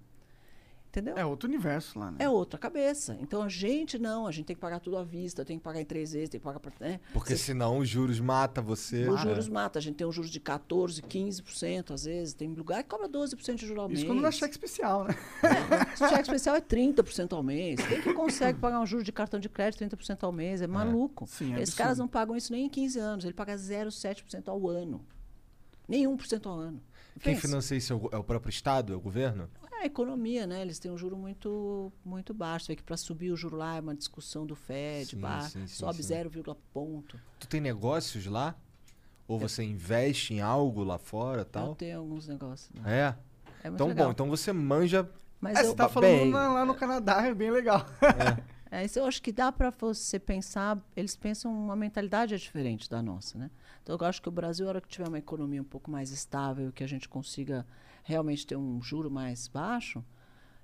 Entendeu? 0.92 1.16
É 1.18 1.26
outro 1.26 1.48
universo 1.48 1.98
lá, 1.98 2.12
né? 2.12 2.18
É 2.20 2.28
outra 2.30 2.60
cabeça. 2.60 3.16
Então 3.22 3.42
a 3.42 3.48
gente 3.48 3.98
não, 3.98 4.28
a 4.28 4.32
gente 4.32 4.48
tem 4.48 4.56
que 4.58 4.60
pagar 4.62 4.82
tudo 4.82 4.98
à 4.98 5.04
vista, 5.06 5.46
tem 5.46 5.58
que 5.58 5.64
pagar 5.64 5.80
em 5.80 5.86
três 5.86 6.12
vezes, 6.12 6.28
tem 6.28 6.38
que 6.38 6.44
pagar. 6.44 6.60
pra- 6.60 6.74
Né? 6.82 7.00
Porque 7.14 7.38
senão 7.38 7.78
os 7.78 7.88
juros 7.88 8.20
mata 8.20 8.62
você. 8.62 9.08
Os 9.08 9.22
juros 9.22 9.48
matam. 9.48 9.80
A 9.80 9.82
gente 9.82 9.96
tem 9.96 10.06
um 10.06 10.12
juros 10.12 10.30
de 10.30 10.42
14%, 10.42 11.02
15%, 11.08 11.94
às 11.94 12.04
vezes. 12.04 12.34
Tem 12.34 12.54
lugar 12.54 12.84
que 12.84 12.90
cobra 12.90 13.08
12% 13.08 13.56
de 13.56 13.66
juros 13.68 13.82
ao 13.84 13.88
mês. 13.88 14.00
Isso 14.02 14.08
quando 14.08 14.20
não 14.20 14.28
é 14.28 14.32
cheque 14.34 14.54
especial, 14.54 15.06
né? 15.06 15.16
É, 15.44 15.96
cheque 16.10 16.22
especial 16.24 16.58
é 16.58 16.62
30% 16.62 17.32
ao 17.38 17.42
mês. 17.42 17.80
Quem 17.88 18.02
que 18.02 18.14
consegue 18.14 18.60
pagar 18.60 18.82
um 18.82 18.86
juro 18.86 19.02
de 19.06 19.14
cartão 19.14 19.40
de 19.40 19.48
crédito 19.48 19.80
30% 19.80 20.24
ao 20.26 20.32
mês? 20.34 20.62
É 20.62 20.68
maluco. 20.68 21.26
Sim, 21.26 21.54
é 21.54 21.62
Esses 21.62 21.70
absurdo. 21.70 21.78
caras 21.78 21.98
não 22.00 22.08
pagam 22.10 22.36
isso 22.36 22.52
nem 22.52 22.66
em 22.66 22.70
15 22.70 23.00
anos. 23.00 23.24
Ele 23.24 23.34
paga 23.34 23.56
0,7% 23.56 24.50
ao 24.50 24.68
ano. 24.68 25.00
Nem 25.88 26.06
1% 26.06 26.46
ao 26.48 26.54
ano. 26.60 26.82
Quem 27.22 27.34
Pensa. 27.36 27.48
financia 27.48 27.78
isso 27.78 27.94
é 27.94 27.96
o, 27.96 28.10
é 28.14 28.18
o 28.18 28.24
próprio 28.24 28.50
Estado, 28.50 28.94
é 28.94 28.96
o 28.96 29.00
governo? 29.00 29.50
É 29.82 29.86
a 29.86 29.88
economia, 29.88 30.46
né? 30.46 30.62
Eles 30.62 30.78
têm 30.78 30.92
um 30.92 30.98
juro 30.98 31.18
muito, 31.18 31.92
muito 32.06 32.36
baixo. 32.36 32.68
Vê 32.68 32.76
que 32.76 32.84
para 32.84 32.96
subir 32.96 33.32
o 33.32 33.36
juro 33.36 33.58
lá 33.58 33.78
é 33.78 33.80
uma 33.80 33.96
discussão 33.96 34.46
do 34.46 34.56
Fed, 34.56 35.10
Sim, 35.12 35.20
bah, 35.20 35.42
sim, 35.42 35.66
sim, 35.66 35.76
sobe 35.76 35.98
sim. 35.98 36.04
0, 36.04 36.30
ponto. 36.72 37.20
Tu 37.40 37.48
tem 37.48 37.60
negócios 37.60 38.26
lá? 38.28 38.56
Ou 39.28 39.40
você 39.40 39.64
investe 39.64 40.36
em 40.36 40.40
algo 40.42 40.84
lá 40.84 41.00
fora 41.00 41.42
Eu 41.42 41.46
tal? 41.46 41.76
tenho 41.76 41.98
alguns 41.98 42.28
negócios. 42.28 42.70
Né? 42.76 42.82
É. 42.86 43.16
É 43.64 43.70
muito 43.70 43.76
Então, 43.76 43.88
legal. 43.88 44.06
bom, 44.08 44.12
então 44.12 44.30
você 44.30 44.54
manja. 44.54 45.10
Mas 45.40 45.58
É, 45.58 45.62
eu, 45.62 45.70
você 45.72 45.76
tá 45.76 45.88
Bem. 46.00 46.32
falando 46.32 46.32
lá, 46.34 46.54
lá 46.54 46.66
no 46.66 46.76
Canadá, 46.76 47.26
é 47.26 47.34
bem 47.34 47.50
legal. 47.50 47.84
É, 48.70 48.86
isso 48.86 49.00
eu 49.00 49.06
acho 49.06 49.22
que 49.22 49.32
dá 49.32 49.52
para 49.52 49.70
você 49.72 50.20
pensar, 50.20 50.78
eles 50.96 51.16
pensam 51.16 51.52
uma 51.52 51.76
mentalidade 51.76 52.34
é 52.36 52.38
diferente 52.38 52.88
da 52.90 53.02
nossa, 53.02 53.38
né? 53.38 53.50
Então 53.84 53.98
eu 54.00 54.06
acho 54.06 54.22
que 54.22 54.30
o 54.30 54.32
Brasil, 54.32 54.66
a 54.68 54.70
hora 54.70 54.82
que 54.82 54.88
tiver 54.88 55.08
uma 55.08 55.18
economia 55.18 55.60
um 55.62 55.66
pouco 55.66 55.90
mais 55.90 56.12
estável, 56.12 56.72
que 56.72 56.84
a 56.84 56.88
gente 56.88 57.10
consiga 57.10 57.66
realmente 58.04 58.46
ter 58.48 58.56
um 58.56 58.82
juro 58.82 59.10
mais 59.12 59.48
baixo, 59.48 60.04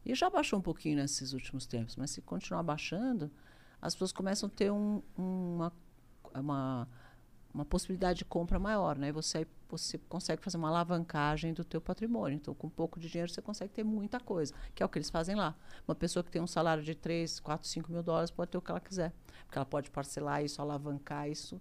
e 0.05 0.15
já 0.15 0.29
baixou 0.29 0.59
um 0.59 0.61
pouquinho 0.61 0.95
nesses 0.97 1.33
últimos 1.33 1.65
tempos, 1.65 1.95
mas 1.95 2.11
se 2.11 2.21
continuar 2.21 2.63
baixando, 2.63 3.29
as 3.81 3.93
pessoas 3.93 4.11
começam 4.11 4.47
a 4.47 4.51
ter 4.51 4.71
um- 4.71 5.01
uma, 5.17 5.73
uma, 6.33 6.87
uma 7.53 7.65
possibilidade 7.65 8.19
de 8.19 8.25
compra 8.25 8.57
maior, 8.57 8.97
né? 8.97 9.09
E 9.09 9.11
Você, 9.11 9.45
você 9.69 9.97
consegue 9.97 10.41
fazer 10.41 10.57
uma 10.57 10.69
alavancagem 10.69 11.53
do 11.53 11.63
teu 11.63 11.81
patrimônio. 11.81 12.35
Então, 12.37 12.53
com 12.55 12.69
pouco 12.69 12.99
de 12.99 13.09
dinheiro, 13.09 13.29
você 13.31 13.41
consegue 13.41 13.73
ter 13.73 13.83
muita 13.83 14.19
coisa, 14.19 14.53
que 14.73 14.81
é 14.81 14.85
o 14.85 14.89
que 14.89 14.97
eles 14.97 15.09
fazem 15.09 15.35
lá. 15.35 15.53
Uma 15.87 15.95
pessoa 15.95 16.23
que 16.23 16.31
tem 16.31 16.41
um 16.41 16.47
salário 16.47 16.81
de 16.83 16.95
3, 16.95 17.39
4, 17.39 17.67
5 17.67 17.91
mil 17.91 18.01
dólares 18.01 18.31
pode 18.31 18.49
ter 18.51 18.57
o 18.57 18.61
que 18.61 18.71
ela 18.71 18.79
quiser. 18.79 19.13
Porque 19.45 19.57
ela 19.57 19.65
pode 19.65 19.91
parcelar 19.91 20.43
isso, 20.43 20.61
alavancar 20.61 21.29
isso 21.29 21.59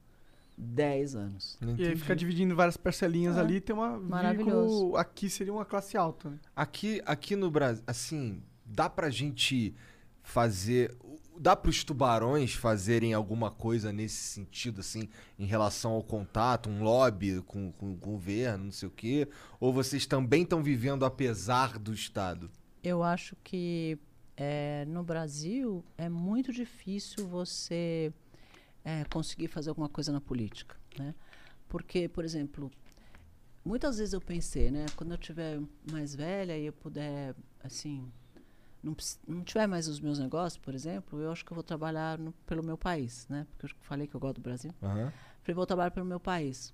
10 0.57 1.15
anos. 1.15 1.59
Não 1.61 1.77
E 1.77 1.87
aí 1.87 1.97
fica 1.97 2.17
dividindo 2.17 2.55
várias 2.57 2.77
parcelinhas 2.77 3.37
É. 3.37 3.41
ali, 3.41 3.61
tem 3.61 3.75
uma 3.75 3.99
Maravilhoso. 3.99 4.75
vínculo- 4.75 4.97
Aqui 4.97 5.29
seria 5.29 5.53
uma 5.53 5.65
classe 5.65 5.97
alta, 5.97 6.31
né? 6.31 6.39
Aqui, 6.55 7.03
aqui 7.05 7.37
no 7.37 7.51
Brasil, 7.51 7.83
assim, 7.87 8.43
dá 8.65 8.89
pra 8.89 9.11
gente 9.11 9.75
fazer. 10.23 10.95
Dá 11.39 11.55
pros 11.55 11.85
tubarões 11.85 12.55
fazerem 12.55 13.13
alguma 13.13 13.51
coisa 13.51 13.93
nesse 13.93 14.17
sentido, 14.17 14.81
assim, 14.81 15.07
em 15.39 15.45
relação 15.45 15.93
ao 15.93 16.03
contato, 16.03 16.71
um 16.71 16.83
lobby 16.83 17.43
com, 17.43 17.71
com 17.73 17.93
o 17.93 17.95
governo, 17.95 18.65
não 18.65 18.73
sei 18.73 18.89
o 18.89 18.91
quê? 18.91 19.29
Ou 19.61 19.71
vocês 19.71 20.07
também 20.07 20.45
estão 20.45 20.63
vivendo 20.63 21.05
apesar 21.05 21.79
do 21.79 21.93
Estado? 21.93 22.51
Eu 22.83 23.03
acho 23.03 23.37
que 23.45 23.99
eh, 24.35 24.87
no 24.89 25.03
Brasil 25.03 25.85
é 25.99 26.09
muito 26.09 26.51
difícil 26.55 27.29
você 27.29 28.11
eh, 28.87 29.05
conseguir 29.11 29.49
fazer 29.49 29.69
alguma 29.71 29.89
coisa 29.89 30.13
na 30.13 30.21
política, 30.21 30.77
né? 30.97 31.13
Porque, 31.69 32.09
por 32.09 32.25
exemplo, 32.25 32.71
muitas 33.65 33.99
vezes 33.99 34.15
eu 34.15 34.21
pensei, 34.21 34.71
né? 34.71 34.87
Quando 34.95 35.11
eu 35.11 35.19
tiver 35.19 35.61
mais 35.85 36.15
velha 36.15 36.57
e 36.57 36.67
eu 36.67 36.73
puder, 36.73 37.35
assim, 37.65 38.09
não, 38.81 38.97
não 39.27 39.43
tiver 39.43 39.67
mais 39.67 39.89
os 39.89 39.99
meus 39.99 40.21
negócios, 40.21 40.57
por 40.57 40.73
exemplo, 40.73 41.21
eu 41.21 41.33
acho 41.33 41.45
que 41.45 41.51
eu 41.51 41.57
vou 41.57 41.65
trabalhar 41.65 42.17
no- 42.17 42.33
pelo 42.47 42.63
meu 42.63 42.79
país, 42.79 43.27
né? 43.29 43.45
Porque 43.51 43.67
eu 43.67 43.71
falei 43.81 44.07
que 44.07 44.15
eu 44.15 44.21
gosto 44.21 44.37
do 44.37 44.43
Brasil. 44.43 44.73
Aham. 44.81 45.13
Falei, 45.43 45.55
vou 45.57 45.67
trabalhar 45.67 45.91
pelo 45.91 46.07
meu 46.07 46.21
país. 46.21 46.73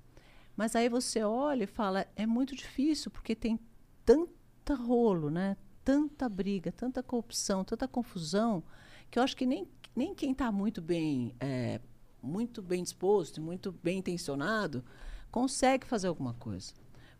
Mas 0.54 0.76
aí 0.76 0.90
você 0.90 1.22
olha 1.22 1.64
e 1.64 1.66
fala, 1.66 2.06
é 2.14 2.26
muito 2.26 2.54
difícil, 2.54 3.10
porque 3.10 3.34
tem 3.34 3.58
tanta 4.04 4.74
rolo, 4.74 5.30
né? 5.30 5.56
Tanta 5.82 6.28
briga, 6.28 6.70
tanta 6.70 7.02
corrupção, 7.02 7.64
tanta 7.64 7.88
confusão, 7.88 8.62
que 9.10 9.18
eu 9.18 9.22
acho 9.22 9.34
que 9.34 9.46
nem, 9.46 9.66
nem 9.96 10.14
quem 10.14 10.32
está 10.32 10.52
muito 10.52 10.82
bem, 10.82 11.34
é, 11.40 11.80
muito 12.22 12.62
bem 12.62 12.82
disposto, 12.82 13.38
e 13.38 13.40
muito 13.40 13.72
bem 13.82 13.98
intencionado, 13.98 14.84
consegue 15.30 15.86
fazer 15.86 16.06
alguma 16.08 16.34
coisa. 16.34 16.72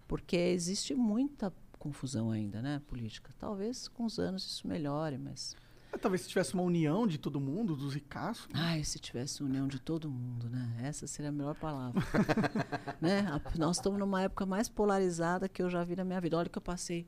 Porque 0.07 0.37
existe 0.37 0.95
muita 0.95 1.53
confusão 1.79 2.31
ainda, 2.31 2.61
né, 2.63 2.81
política. 2.87 3.31
Talvez 3.39 3.89
com 3.89 4.05
os 4.05 4.19
anos 4.19 4.45
isso 4.45 4.67
melhore, 4.69 5.19
mas 5.19 5.57
Ah, 5.93 5.99
Talvez 5.99 6.23
se 6.23 6.29
tivesse 6.29 6.55
uma 6.55 6.63
união 6.63 7.07
de 7.07 7.19
todo 7.19 7.41
mundo, 7.41 7.75
dos 7.77 7.95
ricaços. 7.95 8.49
Ai, 8.55 8.83
se 8.85 8.99
tivesse 8.99 9.43
união 9.43 9.67
de 9.69 9.79
todo 9.81 10.09
mundo, 10.11 10.49
né? 10.49 10.79
Essa 10.83 11.07
seria 11.07 11.29
a 11.31 11.33
melhor 11.33 11.55
palavra. 11.55 12.01
né? 13.01 13.21
A- 13.29 13.59
Nós 13.59 13.77
estamos 13.77 13.99
numa 13.99 14.23
época 14.23 14.47
mais 14.47 14.69
polarizada 14.69 15.49
que 15.49 15.63
eu 15.63 15.69
já 15.69 15.83
vi 15.85 15.97
na 15.97 16.05
minha 16.05 16.21
vida. 16.21 16.37
Olha 16.39 16.49
que 16.49 16.57
eu 16.59 16.63
passei 16.63 17.07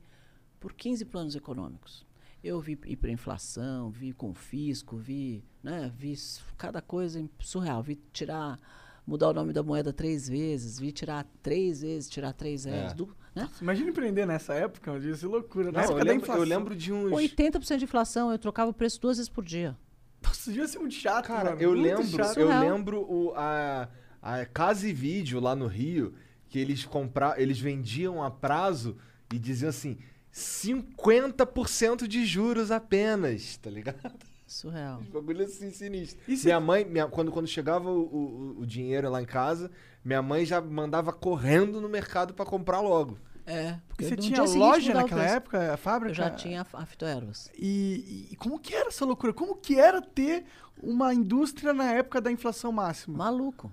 por 0.59 0.73
15 0.73 1.05
planos 1.05 1.35
econômicos. 1.35 2.05
Eu 2.45 2.61
vi 2.61 2.77
hiperinflação, 2.85 3.89
vi 3.89 4.13
confisco, 4.13 4.97
vi, 4.97 5.43
né, 5.63 5.91
vi 5.97 6.13
cada 6.55 6.79
coisa 6.79 7.27
surreal. 7.39 7.81
Vi 7.81 7.95
tirar, 8.13 8.59
mudar 9.05 9.29
o 9.29 9.33
nome 9.33 9.51
da 9.51 9.63
moeda 9.63 9.91
três 9.91 10.29
vezes, 10.29 10.79
vi 10.79 10.91
tirar 10.91 11.25
três 11.41 11.81
vezes, 11.81 12.07
tirar 12.07 12.33
três 12.33 12.65
vezes. 12.65 12.91
É. 12.91 12.93
do- 12.93 13.17
né? 13.33 13.49
Imagina 13.59 13.89
empreender 13.89 14.27
nessa 14.27 14.53
época, 14.53 14.91
eu 14.91 14.99
disse 14.99 15.25
loucura. 15.25 15.71
Não, 15.71 15.81
eu, 15.81 15.95
lembro, 15.95 16.13
inflação. 16.17 16.43
eu 16.43 16.47
lembro 16.47 16.75
de 16.75 16.93
uns. 16.93 17.11
80% 17.11 17.77
de 17.79 17.83
inflação, 17.85 18.31
eu 18.31 18.37
trocava 18.37 18.69
o 18.69 18.73
preço 18.73 19.01
duas 19.01 19.17
vezes 19.17 19.27
por 19.29 19.43
dia. 19.43 19.75
Nossa, 20.23 20.51
devia 20.51 20.67
ser 20.67 20.77
muito 20.77 20.93
chato, 20.93 21.25
Cara, 21.25 21.49
mano, 21.49 21.61
eu 21.63 21.71
muito 21.71 21.83
lembro, 21.83 22.23
chato. 22.23 22.37
eu 22.39 22.47
lembro 22.47 23.01
o, 23.11 23.33
a, 23.35 23.89
a 24.21 24.45
Casa 24.45 24.87
e 24.87 24.93
Vídeo 24.93 25.39
lá 25.39 25.55
no 25.55 25.65
Rio, 25.65 26.13
que 26.47 26.59
eles 26.59 26.85
compra, 26.85 27.33
eles 27.41 27.59
vendiam 27.59 28.21
a 28.23 28.29
prazo 28.29 28.95
e 29.33 29.39
diziam 29.39 29.69
assim, 29.69 29.97
50% 30.35 32.07
de 32.07 32.25
juros 32.25 32.71
apenas, 32.71 33.57
tá 33.57 33.69
ligado? 33.69 34.13
Surreal. 34.45 34.99
Os 34.99 35.07
bagulho 35.09 35.43
assim 35.45 35.71
sinistro. 35.71 36.19
E 36.27 36.35
se- 36.37 36.45
Minha 36.45 36.59
mãe, 36.59 36.83
minha- 36.85 37.07
quando, 37.07 37.31
quando 37.31 37.47
chegava 37.47 37.89
o, 37.89 38.01
o, 38.01 38.59
o 38.61 38.65
dinheiro 38.65 39.09
lá 39.09 39.21
em 39.21 39.25
casa, 39.25 39.71
minha 40.03 40.21
mãe 40.21 40.45
já 40.45 40.59
mandava 40.61 41.11
correndo 41.13 41.79
no 41.81 41.87
mercado 41.89 42.33
pra 42.33 42.45
comprar 42.45 42.79
logo. 42.81 43.17
É, 43.47 43.77
porque 43.87 44.05
você 44.05 44.15
tinha 44.15 44.41
loja 44.41 44.91
naquela 44.93 45.21
preço. 45.21 45.35
época, 45.35 45.73
a 45.73 45.77
fábrica? 45.77 46.11
Eu 46.11 46.15
já 46.15 46.29
tinha 46.31 46.65
a 46.73 46.81
a 46.81 46.85
fitoervas. 46.85 47.49
E, 47.57 48.29
e 48.31 48.35
como 48.37 48.59
que 48.59 48.73
era 48.73 48.87
essa 48.89 49.05
loucura? 49.05 49.31
Como 49.33 49.55
que 49.55 49.79
era 49.79 50.01
ter 50.01 50.45
uma 50.81 51.13
indústria 51.13 51.71
na 51.71 51.91
época 51.93 52.19
da 52.19 52.31
inflação 52.31 52.71
máxima? 52.71 53.15
Maluco. 53.17 53.71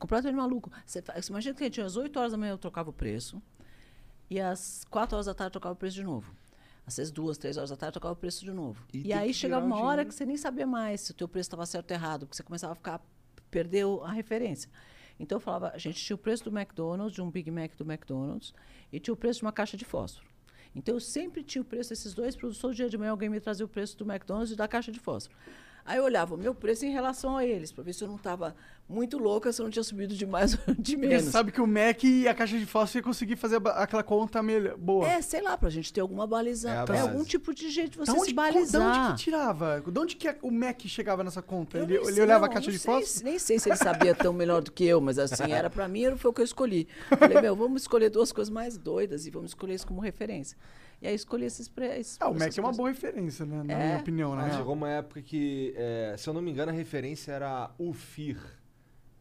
Completamente 0.00 0.36
maluco. 0.36 0.70
Você, 0.84 1.00
você 1.00 1.30
imagina 1.30 1.54
que 1.54 1.62
a 1.62 1.66
gente, 1.66 1.80
às 1.80 1.96
8 1.96 2.18
horas 2.18 2.32
da 2.32 2.38
manhã 2.38 2.50
eu 2.52 2.58
trocava 2.58 2.90
o 2.90 2.92
preço. 2.92 3.40
E 4.34 4.40
às 4.40 4.84
4 4.90 5.14
horas 5.14 5.26
da 5.26 5.34
tarde 5.34 5.52
trocava 5.52 5.74
o 5.74 5.76
preço 5.76 5.94
de 5.94 6.02
novo. 6.02 6.34
Às 6.84 6.96
vezes, 6.96 7.12
duas, 7.12 7.38
três 7.38 7.56
horas 7.56 7.70
da 7.70 7.76
tarde 7.76 7.92
trocava 7.92 8.14
o 8.14 8.16
preço 8.16 8.44
de 8.44 8.52
novo. 8.52 8.84
E 8.92 9.06
E, 9.06 9.12
aí 9.12 9.32
chegava 9.32 9.64
uma 9.64 9.80
hora 9.80 10.04
que 10.04 10.12
você 10.12 10.26
nem 10.26 10.36
sabia 10.36 10.66
mais 10.66 11.02
se 11.02 11.12
o 11.12 11.14
teu 11.14 11.28
preço 11.28 11.46
estava 11.46 11.64
certo 11.64 11.92
ou 11.92 11.96
errado, 11.96 12.26
porque 12.26 12.36
você 12.36 12.42
começava 12.42 12.72
a 12.72 12.74
ficar 12.74 13.00
perdeu 13.48 14.02
a 14.02 14.10
referência. 14.10 14.68
Então 15.20 15.36
eu 15.36 15.40
falava, 15.40 15.70
a 15.72 15.78
gente 15.78 16.04
tinha 16.04 16.16
o 16.16 16.18
preço 16.18 16.42
do 16.42 16.58
McDonald's, 16.58 17.14
de 17.14 17.22
um 17.22 17.30
Big 17.30 17.48
Mac 17.48 17.76
do 17.76 17.84
McDonald's, 17.84 18.52
e 18.92 18.98
tinha 18.98 19.14
o 19.14 19.16
preço 19.16 19.38
de 19.38 19.44
uma 19.44 19.52
caixa 19.52 19.76
de 19.76 19.84
fósforo. 19.84 20.26
Então 20.74 20.96
eu 20.96 21.00
sempre 21.00 21.44
tinha 21.44 21.62
o 21.62 21.64
preço 21.64 21.90
desses 21.90 22.12
dois 22.12 22.34
produtos. 22.34 22.60
Todo 22.60 22.74
dia 22.74 22.88
de 22.88 22.98
manhã 22.98 23.12
alguém 23.12 23.28
me 23.28 23.38
trazia 23.38 23.64
o 23.64 23.68
preço 23.68 23.96
do 23.96 24.04
McDonald's 24.04 24.50
e 24.50 24.56
da 24.56 24.66
caixa 24.66 24.90
de 24.90 24.98
fósforo. 24.98 25.38
Aí 25.86 25.98
eu 25.98 26.04
olhava 26.04 26.34
o 26.34 26.38
meu 26.38 26.54
preço 26.54 26.86
em 26.86 26.90
relação 26.92 27.36
a 27.36 27.44
eles, 27.44 27.70
para 27.70 27.84
ver 27.84 27.92
se 27.92 28.02
eu 28.02 28.08
não 28.08 28.16
estava 28.16 28.54
muito 28.88 29.18
louca, 29.18 29.52
se 29.52 29.60
eu 29.60 29.64
não 29.64 29.70
tinha 29.70 29.82
subido 29.82 30.14
de 30.14 30.24
mais 30.26 30.54
ou 30.66 30.74
de 30.78 30.96
menos. 30.96 31.24
você 31.24 31.30
sabe 31.30 31.52
que 31.52 31.60
o 31.60 31.66
Mac 31.66 32.02
e 32.04 32.26
a 32.26 32.34
caixa 32.34 32.58
de 32.58 32.64
fósforo 32.64 32.98
ia 32.98 33.02
conseguir 33.02 33.36
fazer 33.36 33.60
aquela 33.74 34.02
conta 34.02 34.42
melhor, 34.42 34.76
boa. 34.78 35.06
É, 35.06 35.20
sei 35.20 35.42
lá, 35.42 35.56
pra 35.58 35.68
gente 35.68 35.92
ter 35.92 36.00
alguma 36.00 36.26
baliza. 36.26 36.70
É 36.70 36.78
a 36.78 36.96
É, 36.96 37.00
algum 37.00 37.22
tipo 37.22 37.52
de 37.54 37.68
jeito 37.70 37.92
de 37.92 37.98
você 37.98 38.12
da 38.12 38.18
onde, 38.18 38.28
se 38.30 38.34
da 38.34 38.42
balizar. 38.42 39.06
onde 39.10 39.16
que 39.16 39.24
tirava? 39.24 39.82
De 39.86 39.98
onde 39.98 40.16
que 40.16 40.28
a- 40.28 40.36
o 40.42 40.50
Mac 40.50 40.80
chegava 40.86 41.22
nessa 41.22 41.42
conta? 41.42 41.76
Eu 41.78 41.84
Ele, 41.84 41.96
ele 41.96 42.12
sei, 42.12 42.22
olhava 42.22 42.44
a 42.46 42.48
não, 42.48 42.54
caixa 42.54 42.66
não 42.68 42.72
de 42.72 42.78
sei 42.78 42.94
fósforo? 42.94 43.24
Nem 43.24 43.38
sei 43.38 43.58
se 43.58 43.68
ele 43.68 43.76
sabia 43.76 44.14
tão 44.14 44.32
melhor 44.32 44.62
do 44.62 44.72
que 44.72 44.84
eu, 44.86 45.00
mas 45.02 45.18
assim, 45.18 45.52
era 45.52 45.68
pra 45.68 45.86
mim, 45.86 46.04
era- 46.04 46.16
foi 46.16 46.30
o 46.30 46.34
que 46.34 46.40
eu 46.40 46.44
escolhi. 46.46 46.88
Falei, 47.18 47.40
meu, 47.42 47.54
vamos 47.54 47.82
escolher 47.82 48.08
duas 48.10 48.32
coisas 48.32 48.50
mais 48.52 48.78
doidas 48.78 49.26
e 49.26 49.30
vamos 49.30 49.50
escolher 49.50 49.74
isso 49.74 49.86
como 49.86 50.00
referência. 50.00 50.56
E 51.04 51.06
aí 51.06 51.14
escolhi 51.14 51.44
esses 51.44 51.68
preços. 51.68 52.16
Ah, 52.18 52.30
o 52.30 52.34
Mac 52.34 52.56
é 52.56 52.60
uma 52.62 52.72
boa 52.72 52.88
referência, 52.88 53.44
né? 53.44 53.62
Na 53.62 53.74
É. 53.74 53.86
minha 53.88 53.98
opinião, 53.98 54.34
né? 54.34 54.50
Chegou 54.56 54.72
uma 54.72 54.88
época 54.88 55.20
que, 55.20 55.74
é, 55.76 56.14
se 56.16 56.26
eu 56.26 56.32
não 56.32 56.40
me 56.40 56.50
engano, 56.50 56.72
a 56.72 56.74
referência 56.74 57.30
era 57.32 57.70
o 57.76 57.92
FIR, 57.92 58.38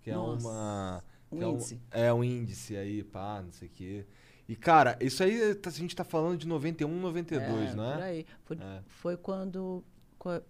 que 0.01 0.09
é 0.09 0.13
Nossa, 0.13 0.47
uma... 0.47 1.03
um 1.29 1.37
que 1.37 1.43
é 1.43 1.47
índice. 1.49 1.81
É 1.91 2.13
um 2.13 2.23
índice 2.23 2.77
aí, 2.77 3.03
pá, 3.03 3.41
não 3.43 3.51
sei 3.51 3.67
o 3.67 3.71
quê. 3.71 4.05
E, 4.47 4.55
cara, 4.55 4.97
isso 5.01 5.21
aí 5.23 5.53
tá- 5.55 5.69
a 5.69 5.73
gente 5.73 5.93
tá 5.93 6.05
falando 6.05 6.37
de 6.37 6.47
91, 6.47 7.01
92, 7.01 7.71
é, 7.71 7.75
não 7.75 7.91
Por 7.95 7.99
é? 8.01 8.03
aí. 8.05 8.25
Foi, 8.45 8.57
É. 8.57 8.81
foi 8.87 9.17
quando 9.17 9.83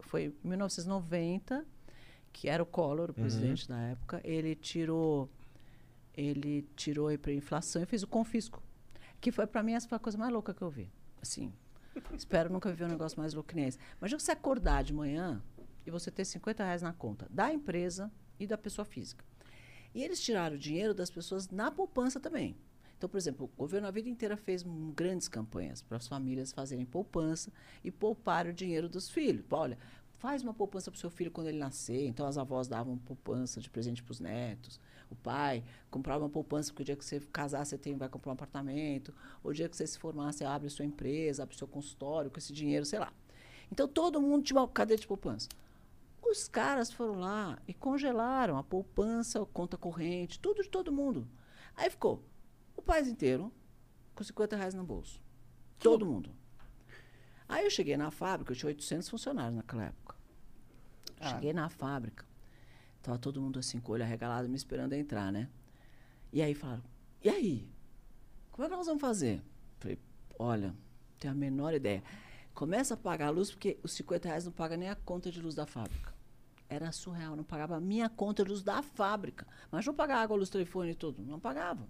foi 0.02 0.26
em 0.26 0.48
1990, 0.48 1.66
que 2.32 2.48
era 2.48 2.62
o 2.62 2.66
Collor, 2.66 3.10
o 3.10 3.14
presidente 3.14 3.68
da 3.68 3.80
época, 3.82 4.22
ele 4.24 4.54
tirou 4.54 5.28
ele 6.16 6.68
tirou 6.76 7.08
a 7.08 7.14
hiperinflação 7.16 7.82
e 7.82 7.88
fez 7.88 8.04
o 8.04 8.08
confisco. 8.08 8.62
Que 9.20 9.32
foi, 9.32 9.48
para 9.48 9.64
mim, 9.64 9.74
essa 9.74 9.88
foi 9.90 9.96
a 9.96 10.00
coisa 10.00 10.16
mais 10.16 10.32
louca 10.32 10.54
que 10.54 10.62
eu 10.62 10.70
vi. 10.70 10.92
Assim, 11.24 11.54
espero 12.18 12.52
nunca 12.52 12.70
viver 12.70 12.84
um 12.84 12.90
negócio 12.90 13.18
mais 13.18 13.34
louco 13.34 13.48
que 13.48 13.56
nem 13.56 13.66
esse. 13.66 13.80
Imagina 13.98 14.20
você 14.20 14.32
acordar 14.34 14.84
de 14.84 14.94
manhã 14.94 15.42
e 15.86 15.90
você 15.90 16.12
ter 16.12 16.26
50 16.26 16.62
reais 16.62 16.82
na 16.82 16.92
conta 16.92 17.26
da 17.30 17.52
empresa 17.52 18.12
e 18.38 18.46
da 18.46 18.58
pessoa 18.58 18.84
física. 18.84 19.24
E 19.96 20.04
eles 20.04 20.20
tiraram 20.22 20.58
o 20.58 20.60
dinheiro 20.60 20.94
das 20.94 21.10
pessoas 21.10 21.50
na 21.50 21.72
poupança 21.72 22.20
também. 22.20 22.58
Então, 22.98 23.10
por 23.10 23.18
exemplo, 23.18 23.46
o 23.46 23.58
governo 23.58 23.88
a 23.88 23.92
vida 23.92 24.10
inteira 24.10 24.36
fez 24.36 24.66
grandes 24.94 25.30
campanhas 25.30 25.82
para 25.82 25.96
as 25.96 26.10
famílias 26.10 26.52
fazerem 26.52 26.86
poupança 26.86 27.54
e 27.86 27.90
poupar 27.90 28.46
o 28.46 28.54
dinheiro 28.54 28.90
dos 28.90 29.10
filhos. 29.10 29.46
Olha, 29.50 29.78
faz 30.20 30.44
uma 30.44 30.54
poupança 30.54 30.92
para 30.92 30.98
o 30.98 31.00
seu 31.00 31.10
filho 31.10 31.32
quando 31.32 31.48
ele 31.48 31.58
nascer. 31.58 32.06
Então, 32.06 32.26
as 32.26 32.38
avós 32.38 32.68
davam 32.68 32.98
poupança 32.98 33.62
de 33.62 33.70
presente 33.70 34.04
para 34.04 34.12
os 34.12 34.20
netos. 34.20 34.78
O 35.14 35.16
pai 35.16 35.64
comprava 35.91 36.24
uma 36.24 36.30
poupança 36.30 36.72
porque 36.72 36.82
o 36.82 36.86
dia 36.86 36.95
que 36.95 37.05
você 37.05 37.20
casar, 37.20 37.66
você 37.66 37.78
tem, 37.78 37.95
vai 37.95 38.09
comprar 38.09 38.32
um 38.32 38.34
apartamento. 38.34 39.14
Ou 39.43 39.51
o 39.51 39.53
dia 39.53 39.70
que 39.70 39.78
você 39.78 39.86
se 39.86 39.97
formar, 39.99 40.34
você 40.34 40.43
abre 40.43 40.68
a 40.68 40.70
sua 40.70 40.86
empresa, 40.86 41.43
abre 41.43 41.55
o 41.55 41.57
seu 41.57 41.68
consultório 41.68 42.32
com 42.32 42.39
esse 42.39 42.51
dinheiro, 42.51 42.86
sei 42.86 42.99
lá. 42.99 43.14
Então, 43.72 43.88
todo 43.88 44.20
mundo 44.20 44.43
tinha 44.43 44.59
uma 44.59 44.68
cadeia 44.68 44.97
de 44.97 45.07
poupança. 45.07 45.47
Os 46.22 46.47
caras 46.47 46.91
foram 46.91 47.20
lá 47.20 47.59
e 47.68 47.74
congelaram 47.74 48.57
a 48.57 48.64
poupança, 48.64 49.41
a 49.41 49.45
conta 49.45 49.78
corrente, 49.78 50.39
tudo 50.39 50.64
de 50.64 50.70
todo 50.70 50.91
mundo. 50.91 51.28
Aí 51.76 51.89
ficou 51.89 52.24
o 52.76 52.82
país 52.82 53.07
inteiro 53.07 53.51
com 54.16 54.24
50 54.24 54.55
reais 54.55 54.74
no 54.74 54.84
bolso. 54.84 55.22
Todo 55.80 56.05
mundo. 56.05 56.32
Aí 57.47 57.66
eu 57.66 57.70
cheguei 57.70 57.97
na 57.97 58.09
fábrica, 58.09 58.51
eu 58.51 58.55
tinha 58.55 58.68
800 58.70 59.09
funcionários 59.09 59.55
naquela 59.55 59.84
época. 59.84 60.16
Ah. 61.20 61.30
Cheguei 61.30 61.53
na 61.53 61.70
fábrica, 61.70 62.26
tava 63.04 63.20
todo 63.20 63.41
mundo 63.41 63.60
assim, 63.60 63.80
com 63.80 63.91
o 63.91 63.95
olho 63.95 64.04
arregalado, 64.04 64.49
me 64.49 64.56
esperando 64.56 64.93
entrar, 64.93 65.32
né? 65.32 65.49
E 66.32 66.41
aí 66.41 66.56
falaram, 66.56 66.84
e 67.24 67.30
aí? 67.30 67.70
Como 68.51 68.66
é 68.66 68.70
que 68.70 68.76
nós 68.76 68.88
vamos 68.88 69.01
fazer? 69.01 69.43
Falei, 69.80 69.99
olha, 70.39 70.70
não 70.70 70.76
tenho 71.20 71.34
a 71.34 71.36
menor 71.36 71.74
ideia. 71.74 72.01
Começa 72.54 72.93
a 72.93 72.97
pagar 72.97 73.28
a 73.28 73.30
luz, 73.30 73.51
porque 73.51 73.78
os 73.84 73.91
50 73.91 74.28
reais 74.28 74.45
não 74.45 74.51
paga 74.51 74.78
nem 74.78 74.89
a 74.89 74.95
conta 74.95 75.30
de 75.30 75.41
luz 75.41 75.54
da 75.54 75.66
fábrica. 75.66 76.14
Era 76.70 76.91
surreal, 76.91 77.36
não 77.36 77.43
pagava 77.43 77.76
a 77.76 77.80
minha 77.80 78.10
conta 78.10 78.43
de 78.43 78.49
luz 78.49 78.64
da 78.64 78.82
fábrica. 78.82 79.45
Mas 79.70 79.86
não 79.86 79.93
pagava 79.93 80.22
água, 80.22 80.38
luz, 80.38 80.49
telefone 80.49 80.91
e 80.91 80.95
tudo. 80.95 81.22
Não 81.24 81.39
pagava. 81.39 81.88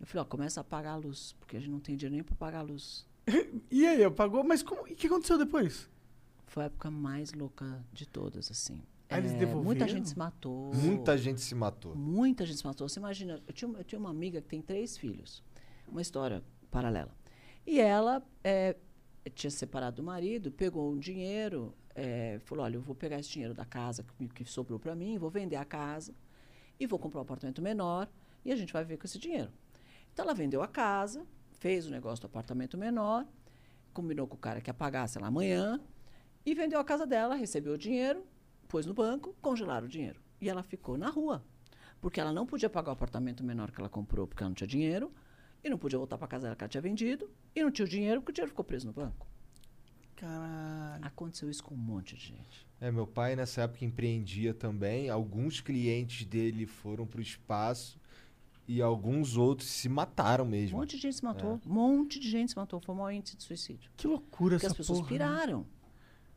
Eu 0.00 0.06
falei, 0.06 0.22
ó, 0.22 0.24
começa 0.24 0.60
a 0.60 0.64
pagar 0.64 0.92
a 0.92 0.96
luz, 0.96 1.34
porque 1.38 1.56
a 1.56 1.60
gente 1.60 1.70
não 1.70 1.80
tem 1.80 1.96
dinheiro 1.96 2.14
nem 2.14 2.24
para 2.24 2.34
pagar 2.34 2.58
a 2.58 2.62
luz. 2.62 3.06
E 3.70 3.86
aí, 3.86 4.04
apagou? 4.04 4.44
Mas 4.44 4.62
como, 4.62 4.86
e 4.86 4.92
o 4.92 4.96
que 4.96 5.06
aconteceu 5.06 5.38
depois? 5.38 5.88
Foi 6.46 6.64
a 6.64 6.66
época 6.66 6.90
mais 6.90 7.32
louca 7.32 7.84
de 7.92 8.06
todas, 8.06 8.50
assim. 8.50 8.82
Aí 9.10 9.20
eles 9.20 9.32
É, 9.32 9.36
devolveram? 9.36 9.64
Muita 9.64 9.88
gente 9.88 10.08
se 10.08 10.18
matou. 10.18 10.74
Muita 10.74 11.18
gente 11.18 11.40
se 11.40 11.54
matou. 11.54 11.94
Muita 11.94 12.46
gente 12.46 12.58
se 12.58 12.66
matou. 12.66 12.88
Você 12.88 12.98
imagina, 12.98 13.42
eu 13.46 13.52
tinha, 13.52 13.70
eu 13.76 13.84
tinha 13.84 13.98
uma 13.98 14.10
amiga 14.10 14.40
que 14.40 14.48
tem 14.48 14.62
três 14.62 14.96
filhos. 14.96 15.42
Uma 15.86 16.00
história 16.02 16.42
paralela. 16.70 17.14
E 17.66 17.80
ela 17.80 18.22
é, 18.42 18.76
tinha 19.34 19.50
separado 19.50 19.96
do 19.96 20.02
marido, 20.02 20.50
pegou 20.50 20.90
um 20.92 20.98
dinheiro, 20.98 21.74
é, 21.94 22.38
falou: 22.44 22.64
Olha, 22.64 22.76
eu 22.76 22.80
vou 22.80 22.94
pegar 22.94 23.18
esse 23.18 23.30
dinheiro 23.30 23.54
da 23.54 23.64
casa 23.64 24.02
que, 24.02 24.28
que 24.28 24.44
sobrou 24.44 24.78
para 24.78 24.94
mim, 24.94 25.18
vou 25.18 25.30
vender 25.30 25.56
a 25.56 25.64
casa 25.64 26.14
e 26.78 26.86
vou 26.86 26.98
comprar 26.98 27.20
um 27.20 27.22
apartamento 27.22 27.62
menor 27.62 28.08
e 28.44 28.52
a 28.52 28.56
gente 28.56 28.72
vai 28.72 28.82
viver 28.82 28.98
com 28.98 29.06
esse 29.06 29.18
dinheiro. 29.18 29.50
Então 30.12 30.24
ela 30.24 30.34
vendeu 30.34 30.62
a 30.62 30.68
casa, 30.68 31.26
fez 31.58 31.86
o 31.86 31.90
negócio 31.90 32.22
do 32.22 32.26
apartamento 32.26 32.76
menor, 32.76 33.26
combinou 33.92 34.26
com 34.26 34.34
o 34.34 34.38
cara 34.38 34.60
que 34.60 34.68
ia 34.68 34.74
pagar, 34.74 35.08
sei 35.08 35.22
lá, 35.22 35.28
amanhã, 35.28 35.80
e 36.44 36.54
vendeu 36.54 36.78
a 36.78 36.84
casa 36.84 37.06
dela, 37.06 37.34
recebeu 37.34 37.74
o 37.74 37.78
dinheiro, 37.78 38.24
pôs 38.66 38.86
no 38.86 38.94
banco, 38.94 39.34
congelaram 39.40 39.86
o 39.86 39.88
dinheiro. 39.88 40.20
E 40.40 40.48
ela 40.48 40.62
ficou 40.62 40.96
na 40.98 41.08
rua. 41.10 41.44
Porque 42.00 42.20
ela 42.20 42.32
não 42.32 42.44
podia 42.46 42.68
pagar 42.68 42.90
o 42.90 42.92
apartamento 42.92 43.42
menor 43.42 43.70
que 43.70 43.80
ela 43.80 43.88
comprou 43.88 44.26
porque 44.26 44.42
ela 44.42 44.50
não 44.50 44.54
tinha 44.54 44.68
dinheiro, 44.68 45.10
e 45.62 45.70
não 45.70 45.78
podia 45.78 45.98
voltar 45.98 46.18
para 46.18 46.26
casa 46.28 46.44
dela 46.44 46.56
que 46.56 46.62
ela 46.64 46.68
tinha 46.68 46.80
vendido, 46.82 47.30
e 47.54 47.62
não 47.62 47.70
tinha 47.70 47.86
o 47.86 47.88
dinheiro 47.88 48.20
porque 48.20 48.32
o 48.32 48.34
dinheiro 48.34 48.50
ficou 48.50 48.64
preso 48.64 48.86
no 48.86 48.92
banco. 48.92 49.26
Caralho. 50.16 51.04
Aconteceu 51.04 51.50
isso 51.50 51.62
com 51.64 51.74
um 51.74 51.78
monte 51.78 52.14
de 52.14 52.26
gente. 52.28 52.66
É, 52.80 52.90
meu 52.90 53.06
pai 53.06 53.34
nessa 53.34 53.62
época 53.62 53.84
empreendia 53.84 54.54
também. 54.54 55.08
Alguns 55.10 55.60
clientes 55.60 56.24
dele 56.26 56.66
foram 56.66 57.06
pro 57.06 57.20
espaço 57.20 57.98
e 58.68 58.80
alguns 58.80 59.36
outros 59.36 59.68
se 59.68 59.88
mataram 59.88 60.44
Um 60.44 60.48
mesmo. 60.48 60.78
monte 60.78 60.96
de 60.96 61.02
gente 61.02 61.16
se 61.16 61.24
matou. 61.24 61.60
Um 61.66 61.72
monte 61.72 62.20
de 62.20 62.30
gente 62.30 62.50
se 62.50 62.56
matou. 62.56 62.80
Foi 62.80 62.94
o 62.94 62.98
maior 62.98 63.10
índice 63.10 63.36
de 63.36 63.42
suicídio. 63.42 63.90
Que 63.96 64.06
loucura 64.06 64.56
Porque 64.56 64.66
essa 64.66 64.72
as 64.74 64.76
pessoas 64.76 65.00
porra. 65.00 65.10
né? 65.10 65.64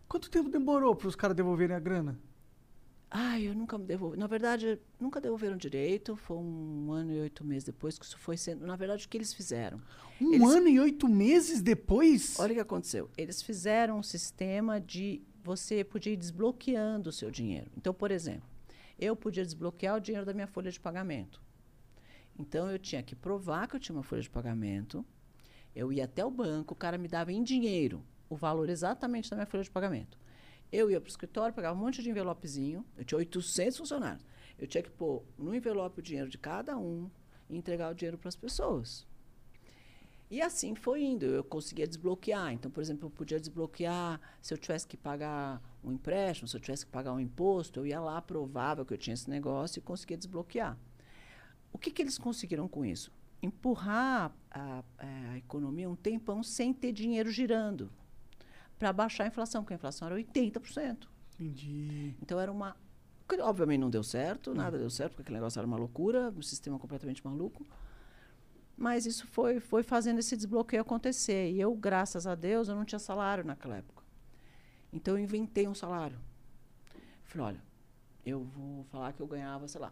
Quanto 0.07 0.29
tempo 0.29 0.49
demorou 0.49 0.95
para 0.95 1.07
os 1.07 1.15
caras 1.15 1.35
devolverem 1.35 1.75
a 1.75 1.79
grana? 1.79 2.17
Ai, 3.09 3.47
eu 3.47 3.55
nunca 3.55 3.77
me 3.77 3.85
devolvi. 3.85 4.17
Na 4.17 4.27
verdade, 4.27 4.79
nunca 4.99 5.21
devolveram 5.21 5.55
direito. 5.55 6.15
Foi 6.15 6.37
um 6.37 6.91
ano 6.91 7.11
e 7.13 7.19
oito 7.21 7.43
meses 7.45 7.63
depois 7.63 7.97
que 7.97 8.05
isso 8.05 8.17
foi 8.17 8.35
sendo. 8.35 8.65
Na 8.65 8.75
verdade, 8.75 9.05
o 9.05 9.09
que 9.09 9.17
eles 9.17 9.33
fizeram? 9.33 9.81
Um 10.19 10.33
Eles- 10.33 10.49
ano 10.49 10.67
e 10.67 10.79
oito 10.79 11.07
meses 11.07 11.61
depois? 11.61 12.37
Olha 12.39 12.51
o 12.51 12.55
que 12.55 12.59
aconteceu. 12.61 13.09
Eles 13.17 13.41
fizeram 13.41 13.99
um 13.99 14.03
sistema 14.03 14.79
de 14.79 15.21
você 15.43 15.83
podia 15.83 16.11
ir 16.13 16.17
desbloqueando 16.17 17.09
o 17.09 17.13
seu 17.13 17.31
dinheiro. 17.31 17.71
Então, 17.77 17.93
por 17.93 18.11
exemplo, 18.11 18.47
eu 18.99 19.15
podia 19.15 19.43
desbloquear 19.45 19.95
o 19.95 19.99
dinheiro 20.01 20.25
da 20.25 20.33
minha 20.33 20.47
folha 20.47 20.69
de 20.69 20.79
pagamento. 20.79 21.41
Então, 22.37 22.69
eu 22.69 22.77
tinha 22.77 23.01
que 23.01 23.15
provar 23.15 23.67
que 23.67 23.75
eu 23.77 23.79
tinha 23.79 23.95
uma 23.95 24.03
folha 24.03 24.21
de 24.21 24.29
pagamento. 24.29 25.05
Eu 25.73 25.93
ia 25.93 26.03
até 26.05 26.25
o 26.25 26.31
banco, 26.31 26.73
o 26.73 26.77
cara 26.77 26.97
me 26.97 27.07
dava 27.07 27.31
em 27.31 27.41
dinheiro 27.41 28.03
o 28.29 28.35
valor 28.35 28.69
exatamente 28.69 29.29
da 29.29 29.35
minha 29.35 29.45
folha 29.45 29.63
de 29.63 29.71
pagamento. 29.71 30.17
Eu 30.71 30.91
ia 30.91 30.99
para 30.99 31.07
o 31.07 31.09
escritório, 31.09 31.53
pegava 31.55 31.77
um 31.77 31.81
monte 31.81 32.01
de 32.03 32.09
envelopezinho. 32.09 32.85
Eu 32.97 33.05
tinha 33.05 33.17
800 33.17 33.77
funcionários. 33.77 34.25
Eu 34.59 34.67
tinha 34.67 34.83
que 34.83 34.89
pôr 34.89 35.23
no 35.37 35.55
envelope 35.55 35.99
o 35.99 36.03
dinheiro 36.03 36.29
de 36.29 36.37
cada 36.37 36.77
um 36.77 37.09
e 37.49 37.55
entregar 37.57 37.91
o 37.91 37.95
dinheiro 37.95 38.17
para 38.17 38.27
as 38.27 38.35
pessoas. 38.35 39.07
E 40.29 40.41
assim 40.41 40.75
foi 40.75 41.03
indo. 41.03 41.25
Eu 41.25 41.43
conseguia 41.43 41.87
desbloquear. 41.87 42.51
Então, 42.51 42.69
por 42.69 42.81
exemplo, 42.81 43.05
eu 43.05 43.09
podia 43.09 43.39
desbloquear 43.39 44.19
se 44.41 44.53
eu 44.53 44.57
tivesse 44.57 44.85
que 44.85 44.97
pagar 44.97 45.61
um 45.81 45.91
empréstimo, 45.93 46.49
se 46.49 46.57
eu 46.57 46.59
tivesse 46.59 46.85
que 46.85 46.91
pagar 46.91 47.13
um 47.13 47.19
imposto, 47.19 47.79
eu 47.79 47.87
ia 47.87 48.01
lá, 48.01 48.21
provava 48.21 48.83
que 48.85 48.93
eu 48.93 48.97
tinha 48.97 49.13
esse 49.13 49.29
negócio 49.29 49.79
e 49.79 49.81
conseguia 49.81 50.17
desbloquear. 50.17 50.77
O 51.71 51.77
que, 51.77 51.91
que 51.91 52.01
eles 52.01 52.17
conseguiram 52.17 52.67
com 52.67 52.83
isso? 52.83 53.09
Empurrar 53.41 54.35
a, 54.51 54.83
a- 54.97 55.29
a 55.31 55.37
economia 55.37 55.89
um 55.89 55.95
tempão 55.95 56.43
sem 56.43 56.73
ter 56.73 56.91
dinheiro 56.91 57.29
girando 57.31 57.89
para 58.77 58.93
baixar 58.93 59.23
a 59.25 59.27
inflação, 59.27 59.63
porque 59.63 59.73
a 59.73 59.77
inflação 59.77 60.07
era 60.07 60.15
80%. 60.15 61.07
Entendi. 61.35 62.15
Então 62.21 62.39
era 62.39 62.51
uma. 62.51 62.75
Obviamente 63.41 63.79
não 63.79 63.89
deu 63.89 64.03
certo, 64.03 64.53
nada 64.53 64.77
deu 64.77 64.89
certo, 64.89 65.11
porque 65.11 65.23
aquele 65.23 65.35
negócio 65.37 65.59
era 65.59 65.67
uma 65.67 65.77
loucura, 65.77 66.33
um 66.35 66.41
sistema 66.41 66.79
completamente 66.79 67.25
maluco. 67.25 67.65
Mas 68.77 69.05
isso 69.05 69.27
foi, 69.27 69.59
foi 69.59 69.83
fazendo 69.83 70.19
esse 70.19 70.35
desbloqueio 70.37 70.81
acontecer. 70.81 71.51
E 71.51 71.59
eu, 71.59 71.75
graças 71.75 72.25
a 72.27 72.35
Deus, 72.35 72.69
eu 72.69 72.75
não 72.75 72.85
tinha 72.85 72.99
salário 72.99 73.43
naquela 73.43 73.77
época. 73.77 74.03
Então 74.93 75.17
eu 75.17 75.23
inventei 75.23 75.67
um 75.67 75.73
salário. 75.73 76.17
Falei, 77.25 77.47
olha, 77.47 77.63
eu 78.25 78.43
vou 78.43 78.83
falar 78.85 79.11
que 79.13 79.21
eu 79.21 79.27
ganhava, 79.27 79.67
sei 79.67 79.81
lá, 79.81 79.91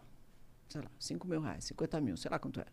sei 0.68 0.80
lá, 0.80 0.90
5 0.98 1.26
mil 1.26 1.40
reais, 1.40 1.64
50 1.64 2.00
mil, 2.00 2.16
sei 2.16 2.30
lá 2.30 2.38
quanto 2.38 2.60
era. 2.60 2.72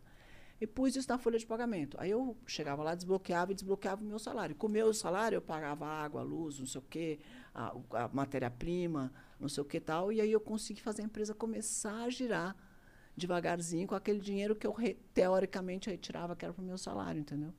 E 0.61 0.67
pus 0.67 0.95
isso 0.95 1.09
na 1.09 1.17
folha 1.17 1.37
de 1.37 1.45
pagamento. 1.45 1.97
Aí 1.99 2.11
eu 2.11 2.37
chegava 2.47 2.81
lá, 2.83 2.95
desbloqueava 2.95 3.51
e 3.51 3.55
desbloqueava 3.55 4.01
o 4.01 4.05
meu 4.07 4.19
salário. 4.19 4.55
Com 4.55 4.67
o 4.67 4.69
meu 4.69 4.93
salário, 4.93 5.35
eu 5.37 5.41
pagava 5.41 5.85
água, 5.85 6.21
luz, 6.21 6.59
não 6.59 6.65
sei 6.65 6.79
o 6.79 6.83
quê, 6.89 7.19
a, 7.53 7.75
a 7.91 8.07
matéria-prima, 8.13 9.11
não 9.39 9.49
sei 9.49 9.61
o 9.61 9.65
que 9.65 9.79
tal. 9.79 10.11
E 10.11 10.21
aí 10.21 10.31
eu 10.31 10.39
consegui 10.39 10.81
fazer 10.81 11.01
a 11.01 11.05
empresa 11.05 11.33
começar 11.33 12.03
a 12.03 12.09
girar 12.09 12.55
devagarzinho 13.15 13.87
com 13.87 13.95
aquele 13.95 14.19
dinheiro 14.19 14.55
que 14.55 14.65
eu, 14.65 14.71
re- 14.71 14.97
teoricamente, 15.13 15.89
retirava, 15.89 16.35
que 16.35 16.45
era 16.45 16.53
para 16.53 16.63
o 16.63 16.65
meu 16.65 16.77
salário, 16.77 17.19
entendeu? 17.19 17.53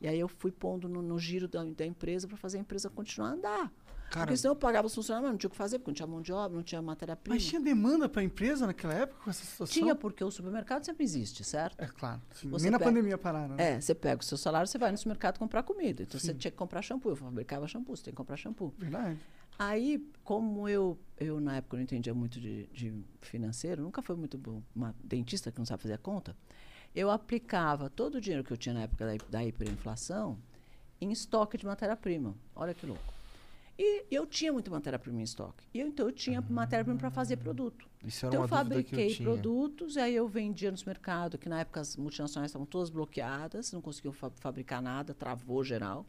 E 0.00 0.06
aí 0.08 0.18
eu 0.18 0.28
fui 0.28 0.52
pondo 0.52 0.88
no, 0.88 1.02
no 1.02 1.18
giro 1.18 1.48
da, 1.48 1.64
da 1.64 1.86
empresa 1.86 2.28
para 2.28 2.36
fazer 2.36 2.58
a 2.58 2.60
empresa 2.60 2.88
continuar 2.90 3.30
a 3.30 3.32
andar. 3.32 3.72
Cara, 4.10 4.26
porque 4.26 4.36
senão 4.36 4.52
eu 4.52 4.56
pagava 4.56 4.86
os 4.86 4.94
funcionários, 4.94 5.24
mas 5.26 5.32
não 5.32 5.38
tinha 5.38 5.48
o 5.48 5.50
que 5.50 5.56
fazer, 5.56 5.78
porque 5.78 5.90
não 5.90 5.94
tinha 5.94 6.06
mão 6.06 6.22
de 6.22 6.32
obra, 6.32 6.56
não 6.56 6.62
tinha 6.62 6.80
matéria-prima. 6.80 7.34
Mas 7.34 7.44
tinha 7.44 7.60
demanda 7.60 8.08
para 8.08 8.20
a 8.20 8.24
empresa 8.24 8.66
naquela 8.66 8.94
época 8.94 9.20
com 9.24 9.30
essa 9.30 9.44
situação? 9.44 9.72
Tinha, 9.72 9.94
porque 9.96 10.22
o 10.22 10.30
supermercado 10.30 10.84
sempre 10.84 11.02
existe, 11.04 11.42
certo? 11.42 11.80
É 11.82 11.86
claro. 11.88 12.20
sim. 12.32 12.48
Você 12.50 12.64
Nem 12.64 12.70
na 12.72 12.78
pega- 12.78 12.90
pandemia 12.90 13.18
pararam. 13.18 13.56
né? 13.56 13.72
É, 13.76 13.80
você 13.80 13.94
pega 13.94 14.20
o 14.22 14.24
seu 14.24 14.38
salário, 14.38 14.68
você 14.68 14.78
vai 14.78 14.92
no 14.92 14.98
supermercado 14.98 15.38
comprar 15.38 15.62
comida. 15.64 16.02
Então 16.04 16.20
você 16.20 16.32
tinha 16.32 16.50
que 16.50 16.56
comprar 16.56 16.80
shampoo. 16.82 17.10
Eu 17.10 17.16
fabricava 17.16 17.66
shampoo, 17.66 17.96
você 17.96 18.04
tem 18.04 18.12
que 18.12 18.16
comprar 18.16 18.36
shampoo. 18.36 18.72
Verdade. 18.78 19.18
Aí, 19.58 20.04
como 20.22 20.68
eu, 20.68 20.98
eu 21.18 21.40
na 21.40 21.56
época 21.56 21.76
não 21.76 21.82
entendia 21.84 22.12
muito 22.14 22.40
de, 22.40 22.66
de 22.72 22.92
financeiro, 23.20 23.82
nunca 23.82 24.02
foi 24.02 24.16
muito 24.16 24.36
bom, 24.36 24.62
uma 24.74 24.94
dentista 25.02 25.50
que 25.52 25.58
não 25.58 25.64
sabe 25.64 25.82
fazer 25.82 25.94
a 25.94 25.98
conta, 25.98 26.36
eu 26.94 27.08
aplicava 27.10 27.88
todo 27.90 28.16
o 28.16 28.20
dinheiro 28.20 28.42
que 28.44 28.52
eu 28.52 28.56
tinha 28.56 28.74
na 28.74 28.82
época 28.82 29.06
da, 29.06 29.24
da 29.30 29.44
hiperinflação 29.44 30.38
em 31.00 31.10
estoque 31.12 31.56
de 31.56 31.66
matéria-prima. 31.66 32.34
Olha 32.54 32.74
que 32.74 32.84
louco. 32.86 33.14
E 33.78 34.04
eu 34.10 34.24
tinha 34.24 34.52
muita 34.52 34.70
matéria-prima 34.70 35.20
em 35.20 35.24
estoque. 35.24 35.64
E 35.74 35.80
eu, 35.80 35.88
então 35.88 36.06
eu 36.06 36.12
tinha 36.12 36.40
matéria-prima 36.40 36.98
para 36.98 37.10
fazer 37.10 37.36
produto. 37.38 37.88
Isso 38.04 38.24
era 38.24 38.34
Então 38.34 38.40
eu 38.42 38.44
eu 38.44 38.48
fabriquei 38.48 39.08
tinha. 39.14 39.28
produtos 39.28 39.96
e 39.96 40.00
aí 40.00 40.14
eu 40.14 40.28
vendia 40.28 40.70
nos 40.70 40.84
mercados, 40.84 41.40
que 41.40 41.48
na 41.48 41.60
época 41.60 41.80
as 41.80 41.96
multinacionais 41.96 42.50
estavam 42.50 42.66
todas 42.66 42.88
bloqueadas, 42.90 43.72
não 43.72 43.80
conseguiam 43.80 44.12
fa- 44.12 44.30
fabricar 44.36 44.80
nada, 44.80 45.12
travou 45.12 45.64
geral. 45.64 46.06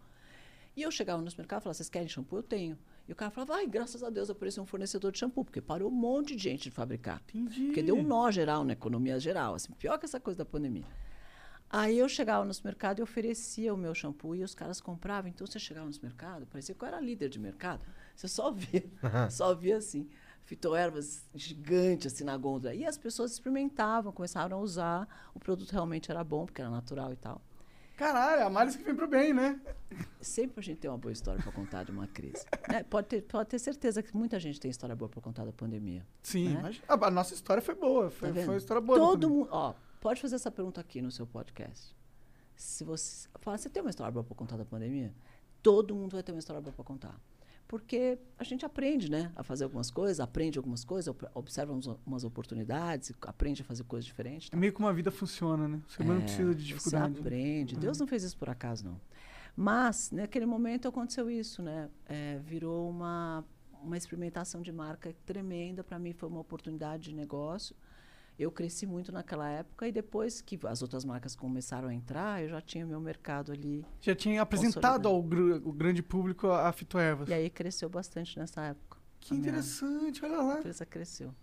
E 0.77 0.81
eu 0.83 0.91
chegava 0.91 1.21
nos 1.21 1.35
mercados 1.35 1.61
e 1.61 1.63
falava, 1.63 1.73
vocês 1.77 1.89
querem 1.89 2.07
shampoo? 2.07 2.37
Eu 2.37 2.43
tenho. 2.43 2.77
E 3.07 3.11
o 3.11 3.15
cara 3.15 3.31
falava, 3.31 3.55
ai, 3.55 3.65
graças 3.67 4.03
a 4.03 4.09
Deus 4.09 4.29
apareceu 4.29 4.61
um 4.61 4.65
fornecedor 4.65 5.11
de 5.11 5.17
shampoo, 5.19 5.45
porque 5.45 5.61
parou 5.61 5.89
um 5.89 5.95
monte 5.95 6.35
de 6.35 6.43
gente 6.43 6.63
de 6.63 6.71
fabricar. 6.71 7.21
Entendi. 7.33 7.65
Porque 7.67 7.81
deu 7.81 7.95
um 7.97 8.03
nó 8.03 8.29
geral 8.29 8.63
na 8.63 8.73
economia 8.73 9.19
geral, 9.19 9.55
assim, 9.55 9.71
pior 9.73 9.97
que 9.97 10.05
essa 10.05 10.19
coisa 10.19 10.37
da 10.39 10.45
pandemia. 10.45 10.83
Aí 11.69 11.97
eu 11.99 12.07
chegava 12.07 12.45
no 12.45 12.53
supermercado 12.53 12.99
e 12.99 13.01
oferecia 13.01 13.73
o 13.73 13.77
meu 13.77 13.93
shampoo 13.93 14.35
e 14.35 14.43
os 14.43 14.53
caras 14.55 14.79
compravam. 14.79 15.29
Então 15.29 15.45
você 15.45 15.59
chegava 15.59 15.85
no 15.85 15.93
supermercado, 15.93 16.45
parecia 16.45 16.73
que 16.75 16.83
eu 16.83 16.87
era 16.87 16.99
líder 16.99 17.29
de 17.29 17.39
mercado. 17.39 17.81
Você 18.15 18.27
só 18.27 18.51
via, 18.51 18.83
só 19.29 19.53
via 19.53 19.77
assim, 19.77 20.07
fitoervas 20.45 21.25
gigantes 21.33 22.13
assim 22.13 22.23
na 22.23 22.37
gôndola. 22.37 22.73
E 22.73 22.85
as 22.85 22.97
pessoas 22.97 23.31
experimentavam, 23.33 24.11
começaram 24.13 24.57
a 24.57 24.61
usar. 24.61 25.29
O 25.33 25.39
produto 25.39 25.71
realmente 25.71 26.09
era 26.09 26.23
bom, 26.23 26.45
porque 26.45 26.61
era 26.61 26.69
natural 26.69 27.11
e 27.11 27.17
tal. 27.17 27.41
Caralho, 27.97 28.45
a 28.45 28.49
males 28.49 28.75
que 28.75 28.83
vem 28.83 28.93
pro 28.93 29.07
bem, 29.07 29.33
né? 29.33 29.57
Sempre 30.19 30.59
a 30.59 30.63
gente 30.63 30.79
tem 30.79 30.91
uma 30.91 30.97
boa 30.97 31.13
história 31.13 31.41
para 31.41 31.51
contar 31.51 31.83
de 31.85 31.91
uma 31.91 32.05
crise. 32.07 32.45
né? 32.69 32.83
pode, 32.83 33.07
ter, 33.07 33.21
pode 33.21 33.49
ter 33.49 33.57
certeza 33.59 34.03
que 34.03 34.15
muita 34.15 34.37
gente 34.37 34.59
tem 34.59 34.69
história 34.69 34.93
boa 34.95 35.07
para 35.07 35.21
contar 35.21 35.45
da 35.45 35.53
pandemia. 35.53 36.05
Sim, 36.21 36.49
Né? 36.55 36.59
mas 36.61 36.81
a, 36.89 37.05
a 37.07 37.09
nossa 37.11 37.33
história 37.33 37.61
foi 37.61 37.73
boa. 37.75 38.09
Foi, 38.11 38.29
Tá 38.29 38.35
foi 38.35 38.43
uma 38.47 38.57
história 38.57 38.81
boa. 38.81 38.99
Todo 38.99 39.29
mundo, 39.29 39.47
ó, 39.49 39.73
pode 40.05 40.21
fazer 40.21 40.35
essa 40.35 40.51
pergunta 40.51 40.79
aqui 40.79 41.01
no 41.01 41.09
seu 41.09 41.25
podcast. 41.25 41.95
Se 42.55 42.83
você 42.83 43.27
fala, 43.41 43.57
você 43.57 43.67
tem 43.67 43.81
uma 43.81 43.89
história 43.89 44.11
boa 44.11 44.23
para 44.23 44.35
contar 44.35 44.55
da 44.55 44.63
pandemia? 44.63 45.11
Todo 45.63 45.95
mundo 45.95 46.11
vai 46.13 46.21
ter 46.21 46.31
uma 46.31 46.37
história 46.37 46.61
boa 46.61 46.71
para 46.71 46.85
contar. 46.85 47.19
Porque 47.67 48.19
a 48.37 48.43
gente 48.43 48.63
aprende, 48.63 49.09
né, 49.09 49.31
a 49.35 49.41
fazer 49.41 49.63
algumas 49.63 49.89
coisas, 49.89 50.19
aprende 50.19 50.59
algumas 50.59 50.83
coisas, 50.85 51.11
observa 51.33 51.73
uns- 51.73 51.87
umas 52.05 52.23
oportunidades, 52.23 53.11
aprende 53.23 53.63
a 53.63 53.65
fazer 53.65 53.83
coisas 53.85 54.05
diferentes. 54.05 54.47
É 54.53 54.55
meio 54.55 54.71
que 54.71 54.79
uma 54.79 54.93
vida 54.93 55.09
funciona, 55.09 55.67
né? 55.67 55.81
Você 55.87 56.03
não 56.03 56.17
É, 56.17 56.21
precisa 56.21 56.53
de 56.53 56.61
Você 56.61 56.67
dificuldade. 56.73 57.19
aprende. 57.19 57.75
Deus 57.75 57.97
não 57.97 58.05
fez 58.05 58.21
isso 58.23 58.37
por 58.37 58.47
acaso, 58.51 58.85
não. 58.85 59.01
Mas, 59.55 60.11
naquele 60.11 60.45
momento, 60.45 60.87
aconteceu 60.87 61.27
isso, 61.31 61.63
né? 61.63 61.89
É, 62.05 62.37
virou 62.43 62.87
uma, 62.91 63.43
uma 63.81 63.97
experimentação 63.97 64.61
de 64.61 64.71
marca 64.71 65.11
tremenda. 65.25 65.83
Para 65.83 65.97
mim, 65.97 66.13
foi 66.13 66.29
uma 66.29 66.41
oportunidade 66.41 67.05
de 67.09 67.15
negócio. 67.15 67.75
Eu 68.37 68.51
cresci 68.51 68.85
muito 68.85 69.11
naquela 69.11 69.47
época 69.49 69.87
e 69.87 69.91
depois 69.91 70.41
que 70.41 70.59
as 70.67 70.81
outras 70.81 71.05
marcas 71.05 71.35
começaram 71.35 71.87
a 71.87 71.93
entrar, 71.93 72.43
eu 72.43 72.49
já 72.49 72.59
tinha 72.61 72.85
meu 72.85 72.99
mercado 72.99 73.51
ali. 73.51 73.85
Já 74.01 74.13
tinha 74.13 74.41
apresentado 74.41 75.07
ao 75.07 75.21
gr- 75.23 75.61
o 75.63 75.71
grande 75.71 76.03
público 76.03 76.47
a, 76.47 76.67
a 76.67 76.71
fitoervas. 76.73 77.29
E 77.29 77.33
aí 77.33 77.49
cresceu 77.49 77.87
bastante 77.89 78.37
nessa 78.37 78.61
época. 78.61 78.97
Que 79.21 79.33
a 79.33 79.37
minha 79.37 79.47
interessante, 79.49 80.23
olha 80.25 80.41
lá. 80.41 80.59
empresa 80.59 80.85
cresceu. 80.85 81.33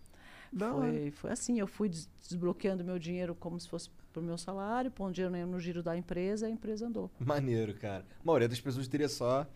Da. 0.53 0.71
Foi, 0.71 1.11
foi 1.13 1.31
assim, 1.33 1.59
eu 1.59 1.67
fui 1.67 1.89
des- 1.89 2.09
desbloqueando 2.29 2.85
meu 2.85 2.99
dinheiro 2.99 3.35
como 3.35 3.59
se 3.59 3.67
fosse 3.69 3.89
para 4.13 4.21
o 4.21 4.23
meu 4.23 4.37
salário, 4.37 4.91
pondo 4.91 5.15
dinheiro 5.15 5.47
no 5.51 5.59
giro 5.59 5.83
da 5.83 5.97
empresa, 5.97 6.47
a 6.47 6.51
empresa 6.51 6.87
andou. 6.87 7.11
Maneiro, 7.19 7.73
cara. 7.75 8.05
A 8.21 8.25
maioria 8.27 8.49
das 8.49 8.61
pessoas 8.61 8.87
teria 8.87 9.09
só. 9.09 9.47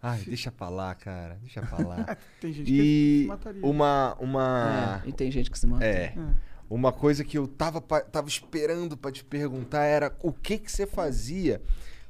Ai, 0.00 0.20
deixa 0.22 0.52
pra 0.52 0.68
lá, 0.68 0.94
cara. 0.94 1.38
Deixa 1.40 1.60
pra 1.62 1.78
lá. 1.84 2.16
Tem 2.40 2.52
gente 2.52 2.66
que 2.66 2.78
se 2.78 3.24
e 3.24 3.26
mataria. 3.26 3.66
uma. 3.66 4.14
uma... 4.20 5.02
É, 5.04 5.08
e 5.08 5.12
tem 5.12 5.30
gente 5.30 5.50
que 5.50 5.58
se 5.58 5.66
mata. 5.66 5.84
É. 5.84 6.14
É. 6.16 6.53
Uma 6.68 6.92
coisa 6.92 7.22
que 7.22 7.36
eu 7.36 7.46
tava, 7.46 7.80
tava 7.80 8.28
esperando 8.28 8.96
pra 8.96 9.12
te 9.12 9.22
perguntar 9.22 9.84
era 9.84 10.16
o 10.22 10.32
que 10.32 10.58
que 10.58 10.70
você 10.70 10.86
fazia 10.86 11.60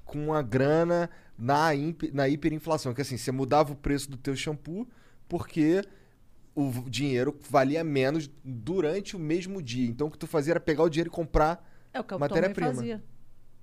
com 0.05 0.32
a 0.32 0.42
grana 0.42 1.11
na, 1.36 1.70
na 2.12 2.28
hiperinflação. 2.28 2.94
Que 2.94 3.02
assim, 3.02 3.16
você 3.16 3.32
mudava 3.32 3.72
o 3.72 3.76
preço 3.76 4.11
do 4.11 4.16
teu 4.16 4.36
shampoo 4.36 4.86
porque 5.28 5.82
o 6.55 6.70
dinheiro 6.88 7.36
valia 7.50 7.82
menos 7.82 8.30
durante 8.44 9.16
o 9.16 9.18
mesmo 9.18 9.61
dia. 9.61 9.88
Então 9.88 10.07
o 10.07 10.11
que 10.11 10.18
tu 10.18 10.26
fazia 10.26 10.52
era 10.52 10.61
pegar 10.61 10.84
o 10.84 10.88
dinheiro 10.88 11.09
e 11.09 11.11
comprar. 11.11 11.68
É 11.92 12.00
o 12.00 12.05
que 12.05 12.14
eu 12.14 12.18
Matéria-prima. 12.18 12.74
fazia. 12.74 13.02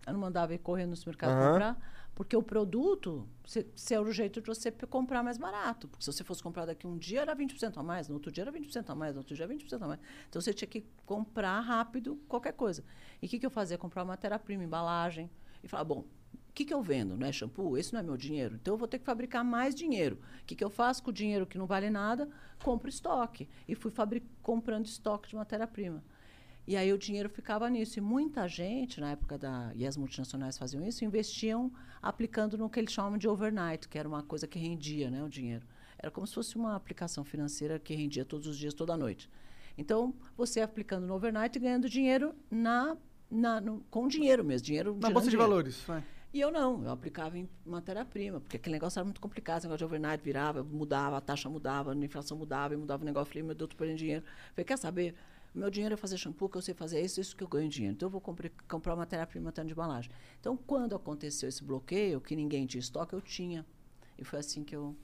Eu 0.05 0.13
não 0.13 0.19
mandava 0.19 0.53
ir 0.53 0.57
correndo 0.57 0.89
no 0.89 0.95
supermercado 0.95 1.31
Aham. 1.31 1.51
comprar, 1.51 2.00
porque 2.21 2.37
o 2.37 2.43
produto, 2.43 3.27
se, 3.43 3.65
se 3.75 3.95
era 3.95 4.03
o 4.03 4.11
jeito 4.11 4.41
de 4.41 4.47
você 4.47 4.71
comprar 4.71 5.23
mais 5.23 5.39
barato. 5.39 5.87
Porque 5.87 6.05
se 6.05 6.13
você 6.13 6.23
fosse 6.23 6.43
comprar 6.43 6.67
daqui 6.67 6.85
um 6.85 6.95
dia, 6.95 7.21
era 7.21 7.35
20% 7.35 7.75
a 7.75 7.81
mais, 7.81 8.07
no 8.07 8.13
outro 8.13 8.31
dia 8.31 8.43
era 8.43 8.51
20% 8.51 8.91
a 8.91 8.93
mais, 8.93 9.15
no 9.15 9.21
outro 9.21 9.33
dia 9.33 9.43
era 9.43 9.51
20% 9.51 9.81
a 9.81 9.87
mais. 9.87 9.99
Então 10.29 10.39
você 10.39 10.53
tinha 10.53 10.67
que 10.67 10.85
comprar 11.03 11.59
rápido 11.61 12.21
qualquer 12.27 12.53
coisa. 12.53 12.83
E 13.19 13.25
o 13.25 13.27
que, 13.29 13.39
que 13.39 13.45
eu 13.47 13.49
fazia? 13.49 13.75
Comprar 13.75 14.05
matéria-prima, 14.05 14.63
embalagem, 14.63 15.31
e 15.63 15.67
falar, 15.67 15.83
bom, 15.83 16.05
o 16.51 16.53
que, 16.53 16.63
que 16.63 16.71
eu 16.71 16.83
vendo? 16.83 17.17
Não 17.17 17.25
é 17.25 17.31
shampoo? 17.31 17.75
Esse 17.75 17.91
não 17.91 18.01
é 18.01 18.03
meu 18.03 18.15
dinheiro. 18.15 18.53
Então 18.53 18.75
eu 18.75 18.77
vou 18.77 18.87
ter 18.87 18.99
que 18.99 19.05
fabricar 19.05 19.43
mais 19.43 19.73
dinheiro. 19.73 20.19
O 20.43 20.45
que, 20.45 20.55
que 20.55 20.63
eu 20.63 20.69
faço 20.69 21.01
com 21.01 21.09
o 21.09 21.13
dinheiro 21.13 21.47
que 21.47 21.57
não 21.57 21.65
vale 21.65 21.89
nada? 21.89 22.29
Compro 22.63 22.87
estoque. 22.87 23.49
E 23.67 23.73
fui 23.73 23.91
comprando 24.43 24.85
estoque 24.85 25.27
de 25.27 25.35
matéria-prima. 25.35 26.03
E 26.67 26.77
aí 26.77 26.93
o 26.93 26.97
dinheiro 26.97 27.27
ficava 27.29 27.69
nisso. 27.69 27.97
E 27.99 28.01
muita 28.01 28.47
gente, 28.47 28.99
na 29.01 29.11
época 29.11 29.37
da. 29.37 29.71
E 29.75 29.85
as 29.85 29.97
multinacionais 29.97 30.57
faziam 30.57 30.85
isso, 30.85 31.03
investiam 31.03 31.71
aplicando 32.01 32.57
no 32.57 32.69
que 32.69 32.79
eles 32.79 32.91
chamam 32.93 33.17
de 33.17 33.27
overnight, 33.27 33.87
que 33.89 33.97
era 33.97 34.07
uma 34.07 34.23
coisa 34.23 34.47
que 34.47 34.59
rendia 34.59 35.09
né, 35.09 35.23
o 35.23 35.29
dinheiro. 35.29 35.65
Era 35.97 36.11
como 36.11 36.25
se 36.25 36.33
fosse 36.33 36.55
uma 36.55 36.75
aplicação 36.75 37.23
financeira 37.23 37.77
que 37.79 37.93
rendia 37.95 38.25
todos 38.25 38.47
os 38.47 38.57
dias, 38.57 38.73
toda 38.73 38.95
noite. 38.97 39.29
Então, 39.77 40.13
você 40.35 40.61
aplicando 40.61 41.05
no 41.07 41.13
overnight 41.15 41.57
e 41.57 41.61
ganhando 41.61 41.87
dinheiro 41.89 42.33
na, 42.49 42.97
na, 43.29 43.61
no- 43.61 43.81
com 43.89 44.07
dinheiro 44.07 44.43
mesmo, 44.43 44.65
dinheiro 44.65 44.97
Na 44.99 45.09
bolsa 45.09 45.25
de 45.27 45.31
dinheiro. 45.31 45.49
valores. 45.49 45.81
vai. 45.87 46.03
E 46.33 46.39
eu 46.39 46.49
não, 46.51 46.83
eu 46.85 46.91
aplicava 46.91 47.37
em 47.37 47.47
matéria-prima, 47.65 48.39
porque 48.39 48.55
aquele 48.55 48.73
negócio 48.75 48.97
era 48.99 49.03
muito 49.03 49.19
complicado, 49.19 49.57
esse 49.59 49.67
negócio 49.67 49.79
de 49.79 49.83
overnight 49.85 50.23
virava, 50.23 50.63
mudava, 50.63 51.17
a 51.17 51.21
taxa 51.21 51.49
mudava, 51.49 51.91
a 51.91 51.95
inflação 51.95 52.37
mudava, 52.37 52.73
e 52.73 52.77
mudava 52.77 53.03
o 53.03 53.05
negócio. 53.05 53.27
Eu 53.29 53.31
falei, 53.33 53.43
meu 53.43 53.55
Deus, 53.55 53.69
tô 53.69 53.75
perdendo 53.75 53.97
dinheiro. 53.97 54.23
Eu 54.25 54.53
falei, 54.55 54.65
quer 54.65 54.77
saber? 54.77 55.15
O 55.53 55.59
meu 55.59 55.69
dinheiro 55.69 55.93
é 55.93 55.97
fazer 55.97 56.17
shampoo, 56.17 56.47
que 56.47 56.57
eu 56.57 56.61
sei 56.61 56.73
fazer 56.73 57.01
isso, 57.01 57.19
isso 57.19 57.35
que 57.35 57.43
eu 57.43 57.47
ganho 57.47 57.67
dinheiro. 57.69 57.93
Então 57.95 58.07
eu 58.07 58.11
vou 58.11 58.21
compre- 58.21 58.51
comprar 58.69 58.95
matéria-prima 58.95 59.51
tanto 59.51 59.67
de 59.67 59.73
embalagem. 59.73 60.09
Então, 60.39 60.55
quando 60.55 60.95
aconteceu 60.95 61.49
esse 61.49 61.63
bloqueio, 61.63 62.21
que 62.21 62.35
ninguém 62.35 62.65
tinha 62.65 62.79
estoque, 62.79 63.13
eu 63.13 63.21
tinha. 63.21 63.65
E 64.17 64.23
foi 64.23 64.39
assim 64.39 64.63
que 64.63 64.73
eu 64.75 64.95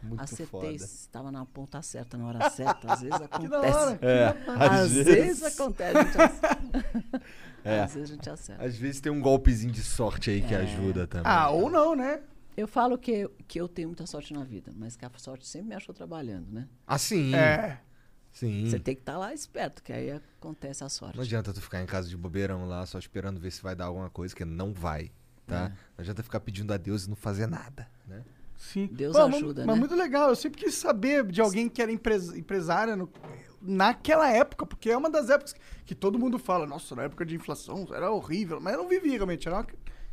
Muito 0.00 0.20
acertei, 0.22 0.76
estava 0.76 1.32
na 1.32 1.44
ponta 1.44 1.82
certa, 1.82 2.16
na 2.16 2.28
hora 2.28 2.48
certa. 2.50 2.92
Às 2.92 3.00
vezes 3.00 3.18
Que 3.18 3.24
acontece. 3.24 3.98
É, 4.02 4.34
Às, 4.56 4.92
vezes... 4.92 5.42
acontece. 5.58 5.98
a 5.98 6.04
gente 6.04 6.14
acerta. 6.22 7.22
É. 7.64 7.80
Às 7.80 7.94
vezes 7.94 8.10
a 8.10 8.14
gente 8.14 8.30
acerta. 8.30 8.64
Às 8.64 8.76
vezes 8.76 9.00
tem 9.00 9.10
um 9.10 9.20
golpezinho 9.20 9.72
de 9.72 9.82
sorte 9.82 10.30
aí 10.30 10.40
que 10.42 10.54
É. 10.54 10.58
ajuda 10.58 11.06
também. 11.08 11.30
Ah, 11.30 11.50
ou 11.50 11.68
não, 11.68 11.96
né? 11.96 12.22
Eu 12.56 12.68
falo 12.68 12.96
que, 12.98 13.28
que 13.48 13.60
eu 13.60 13.68
tenho 13.68 13.88
muita 13.88 14.06
sorte 14.06 14.32
na 14.32 14.44
vida, 14.44 14.72
mas 14.76 14.96
que 14.96 15.04
a 15.04 15.10
sorte 15.16 15.46
sempre 15.46 15.68
me 15.68 15.74
achou 15.74 15.94
trabalhando, 15.94 16.48
né? 16.52 16.68
Ah, 16.86 16.98
sim. 16.98 17.34
É. 17.34 17.80
Sim. 18.38 18.66
Você 18.70 18.78
tem 18.78 18.94
que 18.94 19.02
estar 19.02 19.18
lá 19.18 19.34
esperto, 19.34 19.82
que 19.82 19.92
aí 19.92 20.10
acontece 20.12 20.84
a 20.84 20.88
sorte. 20.88 21.16
Não 21.16 21.24
adianta 21.24 21.52
tu 21.52 21.60
ficar 21.60 21.82
em 21.82 21.86
casa 21.86 22.08
de 22.08 22.16
bobeirão 22.16 22.68
lá, 22.68 22.86
só 22.86 22.96
esperando 22.98 23.40
ver 23.40 23.50
se 23.50 23.60
vai 23.60 23.74
dar 23.74 23.86
alguma 23.86 24.08
coisa, 24.08 24.34
que 24.34 24.44
não 24.44 24.72
vai, 24.72 25.10
tá? 25.46 25.64
É. 25.64 25.68
Não 25.68 25.74
adianta 25.98 26.22
ficar 26.22 26.38
pedindo 26.40 26.72
a 26.72 26.76
Deus 26.76 27.04
e 27.06 27.08
não 27.08 27.16
fazer 27.16 27.48
nada, 27.48 27.88
né? 28.06 28.22
Sim. 28.56 28.88
Deus 28.92 29.16
Pô, 29.16 29.26
mas- 29.28 29.36
ajuda, 29.42 29.64
mas 29.66 29.74
né? 29.74 29.80
muito 29.80 29.94
legal. 29.96 30.28
Eu 30.28 30.36
sempre 30.36 30.62
quis 30.62 30.74
saber 30.74 31.24
de 31.26 31.40
alguém 31.40 31.68
que 31.68 31.82
era 31.82 31.90
empres- 31.90 32.32
empresária 32.32 32.94
no- 32.96 33.08
naquela 33.60 34.30
época, 34.30 34.64
porque 34.66 34.88
é 34.90 34.96
uma 34.96 35.10
das 35.10 35.30
épocas 35.30 35.54
que 35.84 35.94
todo 35.94 36.18
mundo 36.18 36.38
fala, 36.38 36.64
nossa, 36.66 36.94
na 36.94 37.02
época 37.04 37.26
de 37.26 37.34
inflação 37.34 37.88
era 37.92 38.10
horrível, 38.10 38.60
mas 38.60 38.74
eu 38.74 38.82
não 38.82 38.88
vivi 38.88 39.10
realmente, 39.10 39.48
era 39.48 39.56
uma- 39.58 39.66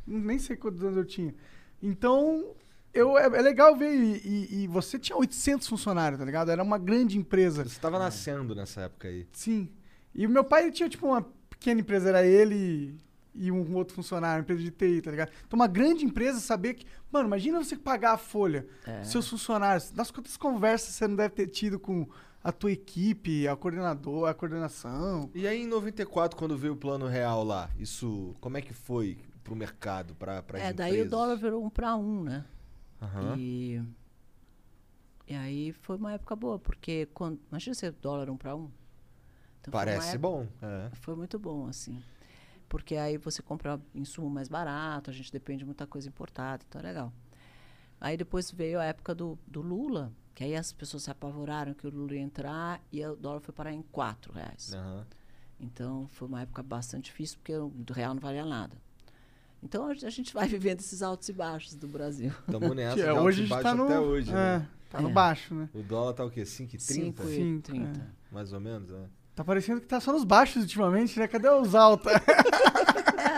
nem 0.07 0.39
sei 0.39 0.55
quantos 0.55 0.84
anos 0.84 0.97
eu 0.97 1.05
tinha. 1.05 1.34
Então, 1.82 2.55
eu, 2.95 3.17
é, 3.17 3.25
é 3.25 3.41
legal 3.41 3.75
ver, 3.75 3.93
e, 3.93 4.21
e- 4.25 4.63
e 4.63 4.67
você 4.67 4.97
tinha 4.97 5.17
800 5.17 5.67
funcionários, 5.67 6.17
tá 6.19 6.25
ligado? 6.25 6.49
Era 6.49 6.63
uma 6.63 6.77
grande 6.77 7.17
empresa. 7.17 7.63
Você 7.63 7.79
tava 7.79 7.99
nascendo 7.99 8.55
nessa 8.55 8.81
época 8.81 9.07
aí. 9.07 9.27
Sim. 9.33 9.69
E 10.13 10.25
o 10.25 10.29
meu 10.29 10.43
pai 10.43 10.63
ele 10.63 10.71
tinha, 10.71 10.87
tipo, 10.89 11.05
uma 11.07 11.21
pequena 11.49 11.81
empresa, 11.81 12.09
era 12.09 12.25
ele 12.25 12.97
e 13.37 13.51
um 13.51 13.75
outro 13.75 13.93
funcionário, 13.93 14.37
uma 14.37 14.43
empresa 14.43 14.61
de 14.63 14.71
TI, 14.71 15.01
tá 15.01 15.11
ligado? 15.11 15.29
Então, 15.45 15.57
uma 15.59 15.67
grande 15.67 16.05
empresa 16.05 16.39
saber 16.39 16.75
que. 16.75 16.85
Mano, 17.11 17.27
imagina 17.27 17.61
você 17.63 17.75
pagar 17.75 18.13
a 18.13 18.17
folha, 18.17 18.65
É. 18.87 19.03
seus 19.03 19.27
funcionários. 19.27 19.91
Das 19.91 20.09
quantas 20.09 20.37
conversas 20.37 20.95
você 20.95 21.07
não 21.07 21.15
deve 21.17 21.33
ter 21.35 21.47
tido 21.47 21.77
com 21.77 22.07
a 22.41 22.51
tua 22.51 22.71
equipe, 22.71 23.45
a 23.47 23.55
coordenador, 23.57 24.29
a 24.29 24.33
coordenação. 24.33 25.29
E 25.33 25.45
aí 25.47 25.63
em 25.63 25.67
94, 25.67 26.37
quando 26.37 26.57
veio 26.57 26.73
o 26.73 26.77
plano 26.77 27.07
real 27.07 27.43
lá, 27.43 27.69
isso, 27.77 28.33
como 28.39 28.55
é 28.57 28.61
que 28.61 28.73
foi 28.73 29.17
pro 29.43 29.55
mercado, 29.55 30.15
pra, 30.15 30.41
pra 30.41 30.59
É, 30.59 30.71
daí 30.71 31.01
o 31.01 31.09
dólar 31.09 31.35
virou 31.35 31.63
um 31.63 31.69
para 31.69 31.95
um, 31.95 32.23
né? 32.23 32.45
Aham. 33.01 33.35
E, 33.37 33.81
e 35.27 35.33
aí 35.35 35.71
foi 35.73 35.97
uma 35.97 36.13
época 36.13 36.35
boa, 36.35 36.59
porque 36.59 37.07
quando, 37.13 37.39
imagina 37.49 37.73
ser 37.73 37.91
dólar 37.93 38.29
um 38.29 38.37
para 38.37 38.55
um. 38.55 38.69
Então, 39.61 39.71
Parece 39.71 40.09
época- 40.15 40.19
bom. 40.19 40.47
É. 40.61 40.89
Foi 40.95 41.15
muito 41.15 41.39
bom, 41.39 41.67
assim. 41.67 42.01
Porque 42.69 42.95
aí 42.95 43.17
você 43.17 43.41
compra 43.41 43.79
insumo 43.93 44.29
mais 44.29 44.47
barato, 44.47 45.09
a 45.09 45.13
gente 45.13 45.31
depende 45.31 45.59
de 45.59 45.65
muita 45.65 45.85
coisa 45.87 46.07
importada, 46.07 46.63
então 46.67 46.79
é 46.79 46.83
legal. 46.83 47.13
Aí 47.99 48.17
depois 48.17 48.51
veio 48.51 48.79
a 48.79 48.83
época 48.85 49.15
do, 49.15 49.37
do 49.47 49.61
Lula, 49.61 50.11
que 50.33 50.43
aí 50.43 50.55
as 50.55 50.71
pessoas 50.73 51.03
se 51.03 51.11
apavoraram 51.11 51.73
que 51.73 51.87
o 51.87 51.89
Lula 51.89 52.15
ia 52.15 52.21
entrar 52.21 52.81
e 52.91 53.03
o 53.05 53.15
dólar 53.15 53.39
foi 53.39 53.53
parar 53.53 53.71
em 53.73 53.81
4 53.81 54.33
reais. 54.33 54.73
Aham. 54.73 55.05
Então 55.59 56.07
foi 56.09 56.27
uma 56.27 56.41
época 56.41 56.61
bastante 56.61 57.05
difícil, 57.05 57.37
porque 57.37 57.55
o 57.55 57.71
real 57.93 58.13
não 58.13 58.21
valia 58.21 58.45
nada. 58.45 58.75
Então 59.66 59.88
a 59.88 59.93
gente 59.95 60.32
vai 60.32 60.47
vivendo 60.47 60.80
esses 60.80 61.01
altos 61.01 61.28
e 61.28 61.34
baixos 61.34 61.74
do 61.74 61.88
Brasil. 61.88 62.32
Tamo 62.51 62.72
nessa, 62.76 62.95
Que 62.95 63.01
é, 63.01 63.11
hoje 63.13 63.41
e 63.41 63.45
a 63.45 63.47
gente 63.47 63.63
tá 63.63 63.74
no. 63.74 63.86
até 63.86 63.99
hoje, 63.99 64.30
é, 64.30 64.34
né? 64.34 64.68
tá 64.91 65.01
no 65.01 65.09
É. 65.09 65.11
baixo, 65.11 65.55
né? 65.55 65.68
O 65.74 65.82
dólar 65.82 66.13
tá 66.13 66.24
o 66.24 66.30
quê? 66.30 66.43
5,30? 66.43 66.80
5 66.80 67.24
e 67.24 67.36
Cinco, 67.36 67.61
30. 67.72 67.99
é. 67.99 68.03
Mais 68.32 68.53
ou 68.53 68.59
menos, 68.59 68.91
né? 68.91 69.07
Tá 69.36 69.43
parecendo 69.43 69.82
que 69.82 69.88
tá 69.88 69.99
só 69.99 70.13
nos 70.13 70.24
baixos 70.24 70.61
ultimamente, 70.61 71.20
né? 71.20 71.28
Cadê 71.28 71.49
os 71.49 71.74
altos? 71.74 72.11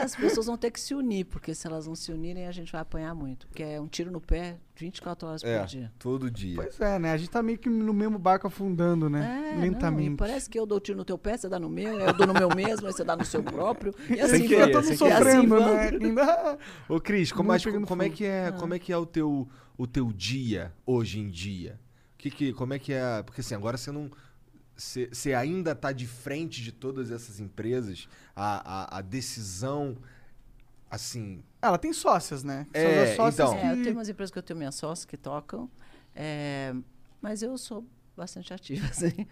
As 0.08 0.16
pessoas 0.16 0.46
vão 0.46 0.58
ter 0.58 0.72
que 0.72 0.80
se 0.80 0.96
unir, 0.96 1.26
porque 1.26 1.54
se 1.54 1.68
elas 1.68 1.86
não 1.86 1.96
se 1.96 2.12
unirem, 2.12 2.48
a 2.48 2.52
gente 2.52 2.72
vai 2.72 2.82
apanhar 2.82 3.14
muito. 3.14 3.46
Porque 3.48 3.62
é 3.64 3.80
um 3.80 3.88
tiro 3.88 4.10
no 4.10 4.22
pé 4.22 4.58
24 4.76 5.28
horas 5.28 5.44
É, 5.44 5.60
por 5.60 5.68
dia. 5.68 5.92
todo 6.00 6.32
dia. 6.32 6.56
Pois 6.56 6.80
é, 6.80 6.98
né? 6.98 7.12
A 7.12 7.18
gente 7.18 7.30
tá 7.30 7.44
meio 7.44 7.58
que 7.58 7.70
no 7.70 7.94
mesmo 7.94 8.18
barco 8.18 8.48
afundando, 8.48 9.10
né? 9.10 9.50
É, 9.52 9.56
não, 9.56 9.62
Lentamente. 9.62 10.14
e 10.14 10.16
parece 10.18 10.50
que 10.50 10.58
eu 10.60 10.66
dou 10.66 10.80
tiro 10.80 10.98
no 10.98 11.06
teu 11.06 11.18
pé, 11.18 11.36
você 11.38 11.50
dá 11.50 11.60
no 11.60 11.70
meu, 11.70 12.00
eu 12.00 12.14
dou 12.14 12.26
no 12.28 12.34
meu 12.34 12.50
mesmo, 12.56 12.88
aí 12.88 12.94
você 12.94 13.04
dá 13.04 13.16
no 13.16 13.26
seu 13.26 13.44
próprio. 13.44 13.94
E 14.10 14.20
assim, 14.22 14.48
querer, 14.48 14.62
vai. 14.64 14.72
Tá 14.72 14.84
sem 14.84 14.98
todo 14.98 15.10
querer. 15.10 15.24
E 15.26 15.30
assim 15.30 15.48
sofrendo, 15.48 15.56
vamos. 15.60 16.16
né? 16.16 16.58
Ô, 16.88 17.00
Cris, 17.02 17.32
como, 17.32 17.52
acho- 17.52 17.66
pegando 17.66 17.86
como 17.88 18.02
é 18.04 18.10
que 18.10 18.26
é, 18.26 18.52
como 18.54 18.74
é 18.74 18.80
que 18.80 18.94
é 18.94 18.98
o 18.98 19.06
teu, 19.06 19.48
o 19.78 19.86
teu 19.86 20.12
dia 20.14 20.74
hoje 20.86 21.20
em 21.20 21.30
dia? 21.30 21.80
Que 22.18 22.32
que, 22.32 22.54
como 22.54 22.74
é 22.74 22.80
que 22.80 22.94
é? 22.94 23.22
Porque 23.24 23.42
assim, 23.42 23.54
agora 23.56 23.78
você 23.78 23.92
não. 23.92 24.10
Você, 24.78 25.34
ainda 25.34 25.74
tá 25.74 25.92
de 25.92 26.06
frente 26.06 26.62
de 26.62 26.72
todas 26.72 27.10
essas 27.12 27.40
empresas, 27.40 28.08
a, 28.36 28.96
a, 28.96 28.98
a 29.00 29.02
decisão, 29.02 29.98
assim. 30.90 31.44
Ela 31.62 31.78
tem 31.78 31.92
sócias, 31.92 32.44
né? 32.44 32.66
São 32.72 32.82
É, 32.82 33.10
as 33.10 33.16
sócias 33.16 33.50
então. 33.50 33.58
É, 33.58 33.72
eu 33.74 33.84
tenho 33.84 33.96
umas 33.96 34.08
empresas 34.08 34.32
que 34.32 34.38
eu 34.38 34.44
tenho 34.44 34.58
minhas 34.58 34.76
sócias 34.76 35.06
que 35.06 35.18
tocam, 35.18 35.70
é, 36.16 36.76
mas 37.22 37.42
eu 37.42 37.58
sou 37.58 37.86
bastante 38.16 38.54
ativa, 38.54 38.86
assim. 38.92 39.26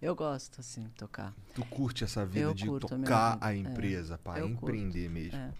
Eu 0.00 0.14
gosto, 0.14 0.60
assim, 0.60 0.84
de 0.84 0.94
tocar. 0.94 1.34
Tu 1.54 1.64
curte 1.66 2.04
essa 2.04 2.24
vida 2.24 2.40
Eu 2.40 2.54
de 2.54 2.68
a 2.68 2.78
tocar 2.80 3.34
vida, 3.34 3.46
a 3.46 3.54
é. 3.54 3.56
empresa, 3.56 4.14
Eu 4.36 4.48
curto, 4.48 4.50
empreender 4.50 5.10
mesmo. 5.10 5.38
É. 5.38 5.52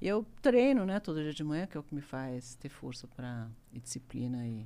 E 0.00 0.06
eu 0.06 0.24
treino, 0.40 0.84
né, 0.86 1.00
todo 1.00 1.20
dia 1.22 1.32
de 1.32 1.42
manhã, 1.42 1.66
que 1.66 1.76
é 1.76 1.80
o 1.80 1.82
que 1.82 1.94
me 1.94 2.00
faz 2.00 2.54
ter 2.54 2.68
força 2.68 3.06
para 3.08 3.48
e 3.72 3.80
disciplina 3.80 4.46
e, 4.46 4.64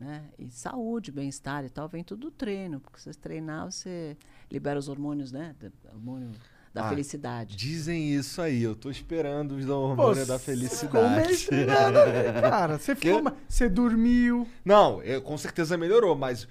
né, 0.00 0.24
e 0.38 0.50
saúde, 0.50 1.12
bem-estar 1.12 1.64
e 1.64 1.68
tal, 1.68 1.86
vem 1.88 2.02
tudo 2.02 2.22
do 2.22 2.30
treino, 2.30 2.80
porque 2.80 2.98
se 2.98 3.12
você 3.12 3.18
treinar, 3.20 3.70
você 3.70 4.16
libera 4.50 4.78
os 4.78 4.88
hormônios, 4.88 5.30
né, 5.30 5.54
hormônio 5.92 6.30
da 6.72 6.86
Ah, 6.86 6.88
felicidade. 6.88 7.56
Dizem 7.56 8.14
isso 8.14 8.40
aí, 8.40 8.62
eu 8.62 8.74
tô 8.74 8.90
esperando 8.90 9.56
os 9.56 9.66
Pô, 9.66 9.72
hormônios 9.74 10.26
da 10.28 10.38
felicidade. 10.38 11.48
cara. 12.40 12.78
Você 12.78 12.94
ficou. 12.96 13.22
Você 13.48 13.68
dormiu. 13.68 14.46
Não, 14.64 15.02
eu, 15.02 15.20
com 15.20 15.36
certeza 15.36 15.76
melhorou, 15.76 16.16
mas 16.16 16.46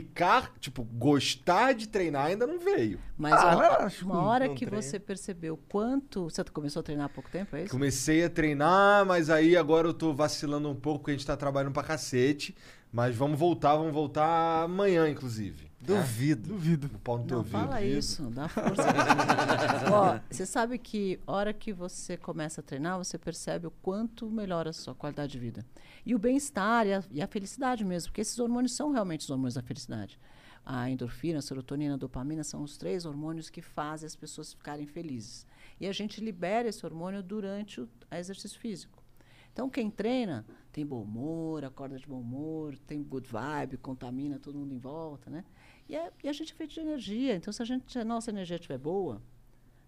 ficar, 0.00 0.52
tipo, 0.58 0.82
gostar 0.84 1.74
de 1.74 1.86
treinar 1.86 2.26
ainda 2.26 2.46
não 2.46 2.58
veio. 2.58 2.98
Mas 3.18 3.34
Ah, 3.34 3.54
ó, 3.56 3.82
não, 4.06 4.10
uma 4.10 4.22
hora 4.22 4.48
que 4.48 4.64
treino. 4.64 4.82
você 4.82 4.98
percebeu 4.98 5.58
quanto, 5.68 6.24
você 6.24 6.42
começou 6.44 6.80
a 6.80 6.82
treinar 6.82 7.06
há 7.06 7.08
pouco 7.10 7.30
tempo, 7.30 7.54
é 7.56 7.62
isso? 7.64 7.70
Comecei 7.70 8.24
a 8.24 8.30
treinar, 8.30 9.04
mas 9.04 9.28
aí 9.28 9.54
agora 9.56 9.86
eu 9.88 9.92
tô 9.94 10.14
vacilando 10.14 10.68
um 10.70 10.74
pouco, 10.74 11.00
porque 11.00 11.10
a 11.10 11.14
gente 11.14 11.26
tá 11.26 11.36
trabalhando 11.36 11.72
pra 11.74 11.82
cacete. 11.82 12.54
Mas 12.90 13.14
vamos 13.16 13.38
voltar, 13.38 13.74
vamos 13.76 13.92
voltar 13.92 14.64
amanhã, 14.64 15.08
inclusive. 15.08 15.71
Duvido. 15.82 16.48
Duvido. 16.48 16.86
O 16.94 16.98
pau 17.00 17.18
no 17.18 17.24
teu 17.24 17.36
Não, 17.38 17.38
ouvido. 17.38 17.52
fala 17.58 17.82
isso, 17.82 18.22
dá 18.30 18.48
força. 18.48 18.82
Ó, 19.92 20.18
você 20.30 20.46
sabe 20.46 20.78
que 20.78 21.18
a 21.26 21.32
hora 21.32 21.52
que 21.52 21.72
você 21.72 22.16
começa 22.16 22.60
a 22.60 22.64
treinar, 22.64 22.98
você 22.98 23.18
percebe 23.18 23.66
o 23.66 23.70
quanto 23.70 24.30
melhora 24.30 24.70
a 24.70 24.72
sua 24.72 24.94
qualidade 24.94 25.32
de 25.32 25.38
vida. 25.38 25.66
E 26.06 26.14
o 26.14 26.18
bem-estar 26.18 26.86
e 26.86 26.94
a, 26.94 27.04
e 27.10 27.20
a 27.22 27.26
felicidade 27.26 27.84
mesmo, 27.84 28.10
porque 28.10 28.20
esses 28.20 28.38
hormônios 28.38 28.72
são 28.74 28.92
realmente 28.92 29.20
os 29.22 29.30
hormônios 29.30 29.54
da 29.54 29.62
felicidade. 29.62 30.18
A 30.64 30.88
endorfina, 30.88 31.40
a 31.40 31.42
serotonina, 31.42 31.94
a 31.94 31.96
dopamina 31.96 32.44
são 32.44 32.62
os 32.62 32.76
três 32.76 33.04
hormônios 33.04 33.50
que 33.50 33.60
fazem 33.60 34.06
as 34.06 34.14
pessoas 34.14 34.52
ficarem 34.52 34.86
felizes. 34.86 35.44
E 35.80 35.88
a 35.88 35.92
gente 35.92 36.20
libera 36.22 36.68
esse 36.68 36.86
hormônio 36.86 37.20
durante 37.22 37.80
o 37.80 37.88
exercício 38.12 38.58
físico. 38.60 39.02
Então, 39.52 39.68
quem 39.68 39.90
treina 39.90 40.46
tem 40.72 40.86
bom 40.86 41.02
humor, 41.02 41.64
acorda 41.64 41.98
de 41.98 42.06
bom 42.06 42.20
humor, 42.20 42.78
tem 42.86 43.02
good 43.02 43.28
vibe, 43.28 43.76
contamina 43.76 44.38
todo 44.38 44.56
mundo 44.56 44.72
em 44.72 44.78
volta, 44.78 45.28
né? 45.28 45.44
E, 45.92 45.94
é- 45.94 46.10
e 46.24 46.28
a 46.30 46.32
gente 46.32 46.54
é 46.54 46.56
feito 46.56 46.72
de 46.72 46.80
energia. 46.80 47.36
Então, 47.36 47.52
se 47.52 47.60
a, 47.60 47.66
gente, 47.66 47.92
se 47.92 47.98
a 47.98 48.04
nossa 48.04 48.30
energia 48.30 48.56
estiver 48.56 48.78
boa, 48.78 49.20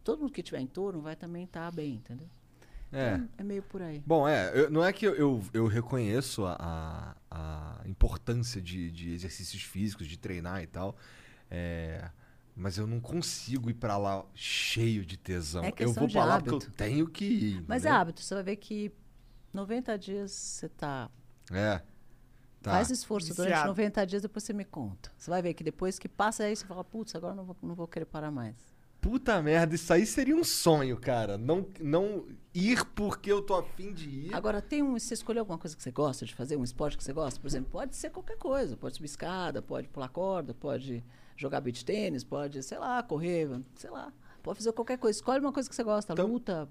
todo 0.04 0.20
mundo 0.20 0.32
que 0.32 0.42
estiver 0.42 0.60
em 0.60 0.66
torno 0.66 1.00
vai 1.00 1.16
também 1.16 1.44
estar 1.44 1.72
bem, 1.72 1.94
entendeu? 1.94 2.28
É. 2.92 3.14
Então, 3.14 3.28
é 3.38 3.42
meio 3.42 3.62
por 3.62 3.80
aí. 3.80 4.02
Bom, 4.06 4.28
é, 4.28 4.52
eu- 4.54 4.70
não 4.70 4.84
é 4.84 4.92
que 4.92 5.06
eu, 5.06 5.14
eu, 5.14 5.42
eu 5.54 5.66
reconheço 5.66 6.44
a, 6.44 7.16
a, 7.30 7.80
a 7.82 7.88
importância 7.88 8.60
de, 8.60 8.90
de 8.90 9.14
exercícios 9.14 9.62
físicos, 9.62 10.06
de 10.06 10.18
treinar 10.18 10.62
e 10.62 10.66
tal, 10.66 10.94
é, 11.50 12.10
mas 12.54 12.76
eu 12.76 12.86
não 12.86 13.00
consigo 13.00 13.70
ir 13.70 13.74
pra 13.74 13.96
lá 13.96 14.26
cheio 14.34 15.06
de 15.06 15.16
tesão. 15.16 15.64
É 15.64 15.72
eu 15.78 15.90
vou 15.94 16.06
pra 16.06 16.26
lá 16.26 16.38
porque 16.38 16.66
eu 16.66 16.70
tenho 16.72 17.08
que 17.08 17.24
ir. 17.24 17.64
Mas 17.66 17.86
é 17.86 17.88
entendeu? 17.88 18.00
hábito. 18.02 18.20
Você 18.20 18.34
vai 18.34 18.42
ver 18.44 18.56
que 18.56 18.92
90 19.54 19.96
dias 19.98 20.32
você 20.32 20.68
tá. 20.68 21.10
É. 21.50 21.80
Tá. 22.64 22.70
Faz 22.70 22.88
esforço 22.90 23.28
durante 23.34 23.50
Viciado. 23.50 23.68
90 23.68 24.06
dias, 24.06 24.22
depois 24.22 24.42
você 24.42 24.54
me 24.54 24.64
conta. 24.64 25.12
Você 25.18 25.30
vai 25.30 25.42
ver 25.42 25.52
que 25.52 25.62
depois 25.62 25.98
que 25.98 26.08
passa 26.08 26.44
aí, 26.44 26.56
você 26.56 26.64
fala, 26.64 26.82
putz, 26.82 27.14
agora 27.14 27.34
não 27.34 27.44
vou, 27.44 27.54
não 27.62 27.74
vou 27.74 27.86
querer 27.86 28.06
parar 28.06 28.30
mais. 28.30 28.56
Puta 29.02 29.42
merda, 29.42 29.74
isso 29.74 29.92
aí 29.92 30.06
seria 30.06 30.34
um 30.34 30.42
sonho, 30.42 30.96
cara. 30.96 31.36
Não, 31.36 31.68
não 31.78 32.24
ir 32.54 32.82
porque 32.94 33.30
eu 33.30 33.42
tô 33.42 33.54
afim 33.54 33.92
de 33.92 34.08
ir. 34.08 34.34
Agora, 34.34 34.62
tem 34.62 34.82
um. 34.82 34.98
Você 34.98 35.12
escolheu 35.12 35.42
alguma 35.42 35.58
coisa 35.58 35.76
que 35.76 35.82
você 35.82 35.90
gosta 35.90 36.24
de 36.24 36.34
fazer? 36.34 36.56
Um 36.56 36.64
esporte 36.64 36.96
que 36.96 37.04
você 37.04 37.12
gosta? 37.12 37.38
Por 37.38 37.46
exemplo, 37.46 37.68
pode 37.70 37.94
ser 37.96 38.08
qualquer 38.08 38.38
coisa. 38.38 38.78
Pode 38.78 38.94
subir 38.94 39.04
escada, 39.04 39.60
pode 39.60 39.88
pular 39.88 40.08
corda, 40.08 40.54
pode 40.54 41.04
jogar 41.36 41.60
beach 41.60 41.84
tênis, 41.84 42.24
pode, 42.24 42.62
sei 42.62 42.78
lá, 42.78 43.02
correr, 43.02 43.46
sei 43.74 43.90
lá. 43.90 44.10
Pode 44.42 44.56
fazer 44.60 44.72
qualquer 44.72 44.96
coisa. 44.96 45.18
Escolhe 45.18 45.40
uma 45.40 45.52
coisa 45.52 45.68
que 45.68 45.74
você 45.76 45.84
gosta. 45.84 46.14
Então- 46.14 46.26
Luta, 46.26 46.66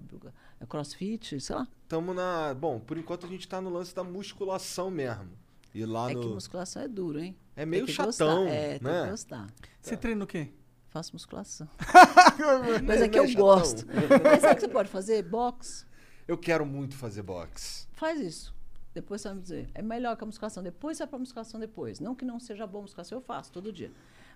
crossfit, 0.68 1.40
sei 1.40 1.54
lá. 1.54 1.68
Tamo 1.86 2.12
na. 2.12 2.52
Bom, 2.52 2.80
por 2.80 2.98
enquanto 2.98 3.26
a 3.26 3.28
gente 3.28 3.46
tá 3.46 3.60
no 3.60 3.70
lance 3.70 3.94
da 3.94 4.02
musculação 4.02 4.90
mesmo. 4.90 5.43
E 5.74 5.84
lá 5.84 6.10
É 6.10 6.14
no. 6.14 6.20
que 6.20 6.26
musculação 6.28 6.82
é 6.82 6.88
duro, 6.88 7.18
hein? 7.20 7.36
É 7.56 7.66
meio 7.66 7.84
que 7.86 7.92
chatão, 7.92 8.44
Gostar. 8.44 8.48
É, 8.54 8.78
tem 8.78 8.88
né? 8.92 9.02
que 9.04 9.10
gostar. 9.10 9.46
Você 9.80 9.96
treina 9.96 10.24
o 10.24 10.26
quê? 10.26 10.48
Faço 10.88 11.12
musculação. 11.12 11.68
Mas 12.86 13.00
é 13.02 13.08
que 13.08 13.18
eu 13.18 13.26
chatão. 13.26 13.42
gosto. 13.44 13.84
Mas 14.22 14.40
sabe 14.40 14.52
o 14.52 14.56
que 14.56 14.60
você 14.60 14.68
pode 14.68 14.88
fazer? 14.88 15.22
Box. 15.24 15.84
Eu 16.26 16.38
quero 16.38 16.64
muito 16.64 16.96
fazer 16.96 17.22
boxe. 17.22 17.86
Faz 17.92 18.20
isso. 18.20 18.54
Depois 18.94 19.20
você 19.20 19.28
vai 19.28 19.34
me 19.36 19.42
dizer. 19.42 19.68
É 19.74 19.82
melhor 19.82 20.16
que 20.16 20.22
a 20.22 20.26
musculação. 20.26 20.62
Depois 20.62 20.96
você 20.96 21.02
vai 21.02 21.08
pra 21.10 21.18
musculação 21.18 21.58
depois. 21.58 21.98
Não 22.00 22.14
que 22.14 22.24
não 22.24 22.38
seja 22.38 22.66
bom 22.66 22.82
musculação, 22.82 23.18
eu 23.18 23.22
faço 23.22 23.50
todo 23.52 23.72
dia. 23.72 23.90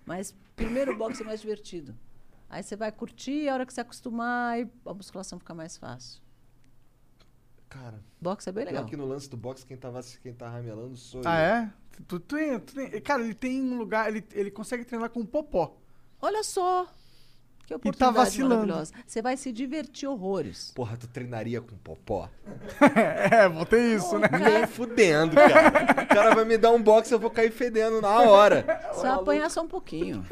Mas 0.05 0.35
primeiro 0.57 0.93
o 0.93 0.97
boxe 0.99 1.23
é 1.23 1.25
mais 1.25 1.41
divertido. 1.41 1.97
Aí 2.51 2.63
você 2.63 2.75
vai 2.77 2.91
curtir, 2.91 3.49
a 3.49 3.55
hora 3.55 3.65
que 3.67 3.73
você 3.73 3.81
acostumar, 3.83 4.55
aí 4.55 4.69
a 4.85 4.93
musculação 4.95 5.39
fica 5.39 5.55
mais 5.55 5.77
fácil. 5.77 6.21
Cara, 7.69 8.01
Boxe 8.21 8.49
é 8.49 8.53
bem 8.53 8.65
legal. 8.65 8.85
que 8.87 8.97
no 8.97 9.07
lance 9.07 9.29
do 9.29 9.37
boxe, 9.37 9.65
quem 9.67 9.77
tava, 9.77 10.01
quem 10.23 10.33
tá 10.33 10.49
ramelando 10.49 10.97
sou 10.97 11.21
Ah, 11.25 11.39
eu. 11.39 11.45
é? 11.45 11.73
Tu 12.07 12.19
tu 12.19 12.21
treina. 12.21 12.61
Cara, 13.03 13.23
ele 13.23 13.35
tem 13.35 13.61
um 13.63 13.77
lugar, 13.77 14.09
ele, 14.09 14.25
ele 14.33 14.51
consegue 14.51 14.85
treinar 14.85 15.11
com 15.11 15.25
popó. 15.27 15.77
Olha 16.21 16.43
só. 16.43 16.87
Que 17.67 17.75
tá 17.75 17.77
oportunidade 17.77 18.17
vacilando. 18.17 18.55
maravilhosa. 18.55 18.95
Você 19.07 19.21
vai 19.21 19.37
se 19.37 19.53
divertir 19.53 20.09
horrores. 20.09 20.73
Porra, 20.75 20.97
tu 20.97 21.07
treinaria 21.07 21.61
com 21.61 21.77
popó? 21.77 22.31
é, 23.31 23.47
vou 23.47 23.67
ter 23.67 23.95
isso, 23.95 24.19
né? 24.19 24.27
Nem 24.33 24.67
fudendo, 24.67 25.37
cara. 25.37 26.03
O 26.03 26.07
cara 26.07 26.35
vai 26.35 26.47
me 26.47 26.57
dar 26.57 26.71
um 26.71 26.83
boxe, 26.83 27.13
eu 27.13 27.19
vou 27.19 27.29
cair 27.31 27.51
fedendo 27.53 28.01
na 28.01 28.23
hora. 28.23 28.65
Você 28.95 29.03
vai 29.03 29.11
apanhar 29.11 29.51
só 29.51 29.63
um 29.63 29.69
pouquinho. 29.69 30.25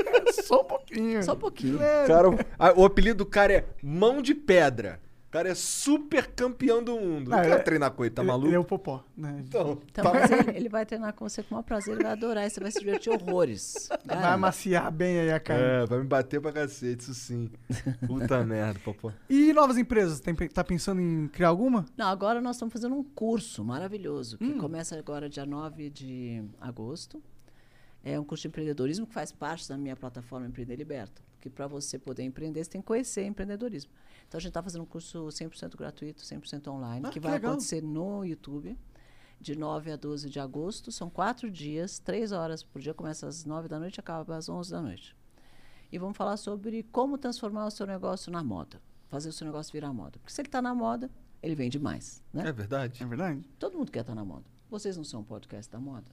Só 0.44 0.62
um 0.62 0.64
pouquinho. 0.64 1.22
Só 1.22 1.34
um 1.34 1.38
pouquinho. 1.38 1.78
Cara, 2.06 2.28
ah, 2.58 2.72
o 2.74 2.86
apelido 2.86 3.18
do 3.18 3.26
cara 3.26 3.52
é 3.52 3.66
Mão 3.82 4.22
de 4.22 4.34
Pedra. 4.34 4.98
O 5.36 5.38
cara 5.38 5.50
é 5.50 5.54
super 5.54 6.26
campeão 6.28 6.82
do 6.82 6.98
mundo. 6.98 7.30
Não 7.30 7.38
quero 7.42 7.54
ele- 7.56 7.62
treinar 7.62 7.90
com 7.90 8.02
ele, 8.04 8.14
tá 8.14 8.22
ele, 8.22 8.30
maluco? 8.30 8.48
Ele 8.48 8.56
é 8.56 8.58
o 8.58 8.64
popó, 8.64 9.04
né? 9.14 9.42
Então, 9.46 9.78
Então, 9.90 10.02
tá- 10.04 10.14
mas 10.14 10.30
ele, 10.30 10.56
ele 10.56 10.68
vai 10.70 10.86
treinar 10.86 11.12
com 11.12 11.28
você 11.28 11.42
com 11.42 11.50
o 11.50 11.52
maior 11.56 11.62
prazer, 11.62 11.92
ele 11.94 12.02
vai 12.04 12.12
adorar, 12.12 12.50
você 12.50 12.58
vai 12.58 12.70
se 12.70 12.78
divertir 12.78 13.12
horrores. 13.12 13.86
Vai 13.90 14.16
Garanto. 14.16 14.32
amaciar 14.34 14.90
bem 14.90 15.20
aí 15.20 15.30
a 15.30 15.38
carne. 15.38 15.62
É, 15.62 15.84
vai 15.86 15.98
me 15.98 16.04
bater 16.06 16.40
pra 16.40 16.52
cacete, 16.52 17.02
isso 17.02 17.12
sim. 17.14 17.50
Puta 18.06 18.42
merda, 18.46 18.80
popó. 18.80 19.12
E 19.28 19.52
novas 19.52 19.76
empresas? 19.76 20.20
Tem, 20.20 20.34
tá 20.34 20.64
pensando 20.64 21.02
em 21.02 21.28
criar 21.28 21.48
alguma? 21.48 21.84
Não, 21.98 22.06
agora 22.06 22.40
nós 22.40 22.56
estamos 22.56 22.72
fazendo 22.72 22.94
um 22.94 23.04
curso 23.04 23.62
maravilhoso, 23.62 24.38
que 24.38 24.54
começa 24.54 24.98
agora 24.98 25.28
dia 25.28 25.44
9 25.44 25.90
de 25.90 26.42
agosto. 26.58 27.22
É 28.02 28.18
um 28.18 28.24
curso 28.24 28.42
de 28.42 28.48
empreendedorismo 28.48 29.06
que 29.06 29.12
faz 29.12 29.32
parte 29.32 29.68
da 29.68 29.76
minha 29.76 29.96
plataforma 29.96 30.46
Empreender 30.46 30.76
Liberta. 30.76 31.20
Porque 31.32 31.50
para 31.50 31.66
você 31.66 31.98
poder 31.98 32.22
empreender, 32.22 32.64
você 32.64 32.70
tem 32.70 32.80
que 32.80 32.86
conhecer 32.86 33.24
empreendedorismo. 33.26 33.90
Então 34.28 34.38
a 34.38 34.40
gente 34.40 34.50
está 34.50 34.62
fazendo 34.62 34.82
um 34.82 34.86
curso 34.86 35.26
100% 35.28 35.76
gratuito, 35.76 36.22
100% 36.22 36.68
online, 36.68 37.06
Ah, 37.06 37.08
que 37.08 37.14
que 37.14 37.20
vai 37.20 37.32
legal. 37.32 37.52
acontecer 37.52 37.82
no 37.82 38.24
YouTube, 38.24 38.76
de 39.40 39.56
9 39.56 39.92
a 39.92 39.96
12 39.96 40.28
de 40.28 40.40
agosto. 40.40 40.90
São 40.90 41.08
quatro 41.08 41.50
dias, 41.50 41.98
três 41.98 42.32
horas 42.32 42.62
por 42.62 42.80
dia, 42.80 42.92
começa 42.94 43.26
às 43.26 43.44
9 43.44 43.68
da 43.68 43.78
noite 43.78 43.96
e 43.96 44.00
acaba 44.00 44.36
às 44.36 44.48
11 44.48 44.70
da 44.70 44.80
noite. 44.82 45.16
E 45.92 45.98
vamos 45.98 46.16
falar 46.16 46.36
sobre 46.36 46.82
como 46.90 47.16
transformar 47.16 47.66
o 47.66 47.70
seu 47.70 47.86
negócio 47.86 48.32
na 48.32 48.42
moda, 48.42 48.80
fazer 49.08 49.28
o 49.28 49.32
seu 49.32 49.46
negócio 49.46 49.72
virar 49.72 49.92
moda. 49.92 50.18
Porque 50.18 50.32
se 50.32 50.40
ele 50.40 50.48
está 50.48 50.60
na 50.60 50.74
moda, 50.74 51.08
ele 51.40 51.54
vende 51.54 51.78
mais. 51.78 52.20
Né? 52.32 52.48
É 52.48 52.52
verdade? 52.52 53.02
É 53.02 53.06
verdade? 53.06 53.48
Todo 53.58 53.78
mundo 53.78 53.92
quer 53.92 54.00
estar 54.00 54.14
na 54.14 54.24
moda. 54.24 54.44
Vocês 54.68 54.96
não 54.96 55.04
são 55.04 55.20
um 55.20 55.24
podcast 55.24 55.70
da 55.70 55.78
moda? 55.78 56.10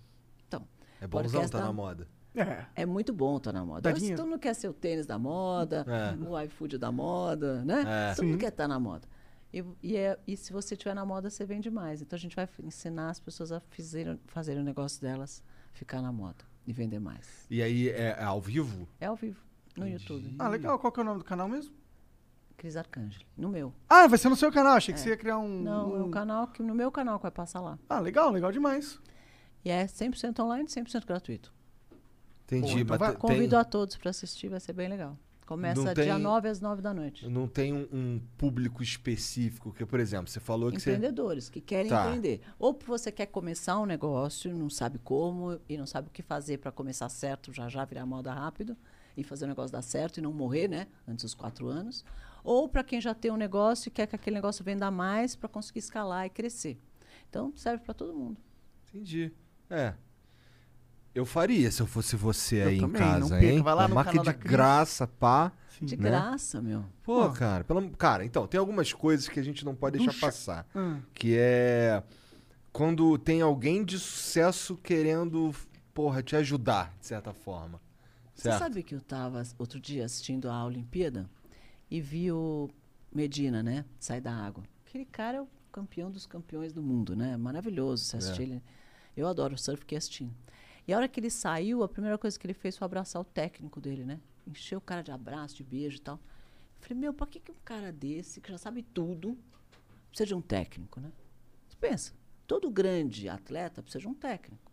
Então, 0.47 0.67
É 1.01 1.07
bonzão 1.07 1.23
podcast 1.23 1.51
tá 1.51 1.57
da- 1.57 1.65
na 1.65 1.73
moda. 1.73 2.07
É. 2.35 2.65
é 2.75 2.85
muito 2.85 3.13
bom 3.13 3.37
estar 3.37 3.51
na 3.53 3.63
moda. 3.65 3.93
Dinheiro. 3.93 4.17
todo 4.17 4.27
mundo 4.29 4.39
quer 4.39 4.53
ser 4.55 4.67
o 4.67 4.73
tênis 4.73 5.05
da 5.05 5.19
moda, 5.19 5.85
É. 5.87 6.27
o 6.27 6.39
iFood 6.41 6.77
da 6.77 6.91
moda, 6.91 7.63
né? 7.63 8.11
É. 8.11 8.15
Todo 8.15 8.25
mundo 8.25 8.37
quer 8.39 8.49
estar 8.49 8.67
na 8.67 8.79
moda. 8.79 9.07
E, 9.53 9.63
e, 9.83 9.95
é- 9.95 10.17
e 10.27 10.35
se 10.35 10.51
você 10.51 10.73
estiver 10.73 10.95
na 10.95 11.05
moda, 11.05 11.29
você 11.29 11.45
vende 11.45 11.69
mais. 11.69 12.01
Então 12.01 12.17
a 12.17 12.19
gente 12.19 12.35
vai 12.35 12.49
ensinar 12.63 13.11
as 13.11 13.19
pessoas 13.19 13.51
a 13.51 13.59
fazerem, 13.59 14.19
fazerem 14.25 14.61
o 14.61 14.65
negócio 14.65 14.99
delas 14.99 15.43
ficar 15.73 16.01
na 16.01 16.11
moda 16.11 16.43
e 16.65 16.73
vender 16.73 16.99
mais. 16.99 17.45
E 17.51 17.61
aí, 17.61 17.89
é, 17.89 18.15
é 18.19 18.23
ao 18.23 18.41
vivo? 18.41 18.87
É 18.99 19.05
ao 19.05 19.15
vivo, 19.15 19.39
no 19.77 19.85
Entendi. 19.87 20.01
YouTube. 20.03 20.35
Ah, 20.39 20.47
legal. 20.49 20.79
Qual 20.79 20.91
que 20.91 20.99
é 20.99 21.03
o 21.03 21.05
nome 21.05 21.19
do 21.19 21.25
canal 21.25 21.47
mesmo? 21.47 21.71
Cris 22.57 22.75
Arcangeli. 22.77 23.25
No 23.37 23.49
meu. 23.49 23.73
Ah, 23.89 24.07
vai 24.07 24.17
ser 24.17 24.29
no 24.29 24.35
seu 24.35 24.51
canal. 24.51 24.73
Achei 24.77 24.93
que 24.93 24.99
você 24.99 25.09
ia 25.09 25.17
criar 25.17 25.37
um. 25.37 25.61
Não, 25.61 25.95
é 25.97 25.99
um... 25.99 26.07
o 26.07 26.09
canal 26.09 26.47
que 26.47 26.63
no 26.63 26.73
meu 26.73 26.91
canal 26.91 27.19
que 27.19 27.23
vai 27.23 27.31
passar 27.31 27.59
lá. 27.59 27.77
Ah, 27.89 27.99
legal, 27.99 28.31
legal 28.31 28.51
demais. 28.51 28.99
E 29.65 29.69
é 29.69 29.85
100% 29.85 30.39
online, 30.39 30.67
100% 30.67 31.05
gratuito. 31.05 31.53
Entendi. 32.57 32.81
Então 32.81 32.97
vai- 32.97 33.15
Convido 33.15 33.49
tem, 33.51 33.59
a 33.59 33.63
todos 33.63 33.95
para 33.97 34.09
assistir, 34.09 34.49
vai 34.49 34.59
ser 34.59 34.73
bem 34.73 34.87
legal. 34.89 35.17
Começa 35.45 35.81
Não 35.83 35.93
dia 35.93 36.13
tem- 36.13 36.19
9 36.23 36.47
às 36.47 36.61
9 36.61 36.81
da 36.81 36.93
noite. 36.93 37.27
não 37.27 37.47
tem 37.49 37.73
um, 37.73 37.87
um 37.91 38.21
público 38.37 38.81
específico, 38.81 39.73
que, 39.73 39.85
por 39.85 39.99
exemplo, 39.99 40.29
você 40.29 40.39
falou 40.39 40.71
que 40.71 40.79
você. 40.79 40.91
Empreendedores 40.91 41.49
que 41.49 41.59
querem 41.59 41.89
Tá. 41.89 42.05
empreender. 42.05 42.41
Ou 42.57 42.77
você 42.87 43.11
quer 43.11 43.25
começar 43.25 43.77
um 43.77 43.85
negócio, 43.85 44.55
não 44.57 44.69
sabe 44.69 44.97
como 44.99 45.59
e 45.67 45.77
não 45.77 45.85
sabe 45.85 46.07
o 46.07 46.11
que 46.11 46.23
fazer 46.23 46.59
para 46.59 46.71
começar 46.71 47.09
certo, 47.09 47.51
já 47.51 47.67
já 47.67 47.83
virar 47.83 48.05
moda 48.05 48.33
rápido 48.33 48.75
e 49.17 49.23
fazer 49.23 49.43
o 49.43 49.47
negócio 49.49 49.71
dar 49.71 49.81
certo 49.81 50.17
e 50.17 50.21
não 50.21 50.31
morrer, 50.31 50.69
né? 50.69 50.87
Antes 51.05 51.23
dos 51.25 51.33
quatro 51.33 51.67
anos. 51.67 52.05
Ou 52.41 52.67
para 52.69 52.83
quem 52.83 52.99
já 53.01 53.13
tem 53.13 53.29
um 53.29 53.37
negócio 53.37 53.89
e 53.89 53.91
quer 53.91 54.07
que 54.07 54.15
aquele 54.15 54.35
negócio 54.37 54.63
venda 54.63 54.89
mais 54.89 55.35
para 55.35 55.49
conseguir 55.49 55.79
escalar 55.79 56.25
e 56.25 56.29
crescer. 56.29 56.79
Então 57.29 57.51
serve 57.55 57.83
para 57.83 57.93
todo 57.93 58.13
mundo. 58.13 58.37
Entendi. 58.89 59.31
É. 59.69 59.93
Eu 61.13 61.25
faria 61.25 61.69
se 61.71 61.81
eu 61.81 61.85
fosse 61.85 62.15
você 62.15 62.63
Eu 62.63 62.67
aí 62.69 62.79
também, 62.79 63.01
em 63.01 63.05
não 63.05 63.19
casa, 63.19 63.37
perca, 63.39 63.45
hein? 63.53 63.61
vai 63.61 63.75
lá 63.75 63.81
Uma 63.83 63.87
no 63.89 63.95
marca 63.95 64.11
canal 64.11 64.23
de 64.25 64.31
da 64.31 64.33
Cris. 64.33 64.51
graça, 64.51 65.07
pá. 65.07 65.51
Sim. 65.77 65.85
De 65.85 65.95
Né? 65.97 66.09
graça, 66.09 66.61
meu. 66.61 66.83
Pô, 67.03 67.27
Pô. 67.27 67.31
cara, 67.31 67.63
pelo... 67.63 67.89
cara, 67.91 68.25
então, 68.25 68.47
tem 68.47 68.59
algumas 68.59 68.91
coisas 68.93 69.27
que 69.27 69.39
a 69.39 69.43
gente 69.43 69.63
não 69.63 69.75
pode 69.75 69.97
deixar 69.97 70.11
Puxa. 70.13 70.25
passar. 70.25 70.67
Ah, 70.73 70.97
Que 71.13 71.35
é 71.37 72.01
quando 72.71 73.17
tem 73.19 73.41
alguém 73.41 73.83
de 73.85 73.99
sucesso 73.99 74.75
querendo, 74.77 75.53
porra, 75.93 76.23
te 76.23 76.35
ajudar, 76.35 76.91
de 76.99 77.05
certa 77.05 77.31
forma. 77.33 77.79
Você 78.33 78.43
Certo? 78.49 78.59
sabe 78.59 78.81
que 78.81 78.95
eu 78.95 78.99
estava 78.99 79.43
outro 79.59 79.79
dia 79.79 80.05
assistindo 80.05 80.49
a 80.49 80.65
Olimpíada 80.65 81.29
e 81.91 82.01
vi 82.01 82.31
o 82.31 82.67
Medina, 83.13 83.61
né? 83.61 83.85
Sair 83.99 84.21
da 84.21 84.33
água. 84.33 84.63
Aquele 84.87 85.05
cara 85.05 85.37
é 85.37 85.41
o 85.41 85.47
campeão 85.71 86.09
dos 86.09 86.25
campeões 86.25 86.73
do 86.73 86.81
mundo, 86.81 87.15
né? 87.15 87.37
Maravilhoso 87.37 88.03
você 88.05 88.17
assistir 88.17 88.41
ele. 88.43 88.63
Eu 89.15 89.27
adoro 89.27 89.53
o 89.53 89.57
surf, 89.57 89.81
fiquei 89.81 89.99
assistindo. 89.99 90.33
E 90.87 90.93
a 90.93 90.97
hora 90.97 91.07
que 91.07 91.19
ele 91.19 91.29
saiu, 91.29 91.83
a 91.83 91.87
primeira 91.87 92.17
coisa 92.17 92.37
que 92.37 92.45
ele 92.45 92.53
fez 92.53 92.77
foi 92.77 92.85
abraçar 92.85 93.21
o 93.21 93.25
técnico 93.25 93.79
dele, 93.79 94.03
né? 94.03 94.19
Encheu 94.45 94.79
o 94.79 94.81
cara 94.81 95.01
de 95.01 95.11
abraço, 95.11 95.55
de 95.55 95.63
beijo 95.63 95.97
e 95.97 96.01
tal. 96.01 96.15
Eu 96.15 96.87
falei, 96.87 96.97
meu, 96.97 97.13
pra 97.13 97.25
que, 97.25 97.39
que 97.39 97.51
um 97.51 97.57
cara 97.63 97.91
desse, 97.91 98.41
que 98.41 98.51
já 98.51 98.57
sabe 98.57 98.83
tudo, 98.83 99.37
precisa 100.09 100.27
de 100.27 100.35
um 100.35 100.41
técnico, 100.41 100.99
né? 100.99 101.11
Você 101.67 101.77
pensa, 101.79 102.13
todo 102.45 102.69
grande 102.69 103.29
atleta 103.29 103.81
precisa 103.81 104.01
de 104.01 104.07
um 104.07 104.13
técnico. 104.13 104.71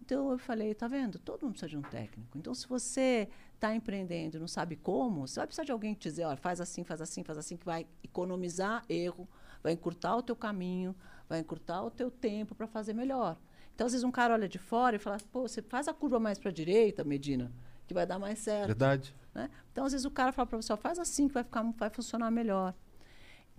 Então 0.00 0.30
eu 0.30 0.38
falei, 0.38 0.74
tá 0.74 0.86
vendo? 0.86 1.18
Todo 1.18 1.44
mundo 1.44 1.52
precisa 1.52 1.70
de 1.70 1.78
um 1.78 1.82
técnico. 1.82 2.36
Então 2.36 2.52
se 2.52 2.66
você 2.66 3.28
está 3.54 3.74
empreendendo 3.74 4.36
e 4.36 4.40
não 4.40 4.48
sabe 4.48 4.76
como, 4.76 5.26
você 5.26 5.40
vai 5.40 5.46
precisar 5.46 5.64
de 5.64 5.72
alguém 5.72 5.94
que 5.94 6.00
te 6.00 6.08
dizer, 6.10 6.24
olha, 6.24 6.36
faz 6.36 6.60
assim, 6.60 6.84
faz 6.84 7.00
assim, 7.00 7.24
faz 7.24 7.38
assim, 7.38 7.56
que 7.56 7.64
vai 7.64 7.86
economizar 8.02 8.84
erro, 8.88 9.26
vai 9.62 9.72
encurtar 9.72 10.16
o 10.16 10.22
teu 10.22 10.36
caminho, 10.36 10.94
vai 11.26 11.40
encurtar 11.40 11.82
o 11.82 11.90
teu 11.90 12.10
tempo 12.10 12.54
para 12.54 12.66
fazer 12.66 12.92
melhor. 12.92 13.38
Então 13.74 13.86
às 13.86 13.92
vezes 13.92 14.04
um 14.04 14.10
cara 14.10 14.34
olha 14.34 14.48
de 14.48 14.58
fora 14.58 14.96
e 14.96 14.98
fala, 14.98 15.18
pô, 15.32 15.42
você 15.42 15.60
faz 15.60 15.88
a 15.88 15.94
curva 15.94 16.20
mais 16.20 16.38
para 16.38 16.50
a 16.50 16.52
direita, 16.52 17.02
Medina, 17.04 17.52
que 17.86 17.94
vai 17.94 18.06
dar 18.06 18.18
mais 18.18 18.38
certo. 18.38 18.68
Verdade. 18.68 19.14
né? 19.34 19.50
Então, 19.72 19.84
às 19.84 19.92
vezes, 19.92 20.04
o 20.04 20.10
cara 20.10 20.32
fala 20.32 20.46
para 20.46 20.60
você, 20.60 20.72
ó, 20.72 20.76
faz 20.76 20.98
assim 20.98 21.26
que 21.28 21.34
vai, 21.34 21.42
ficar, 21.42 21.62
vai 21.76 21.90
funcionar 21.90 22.30
melhor. 22.30 22.74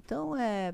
Então, 0.03 0.35
é, 0.35 0.73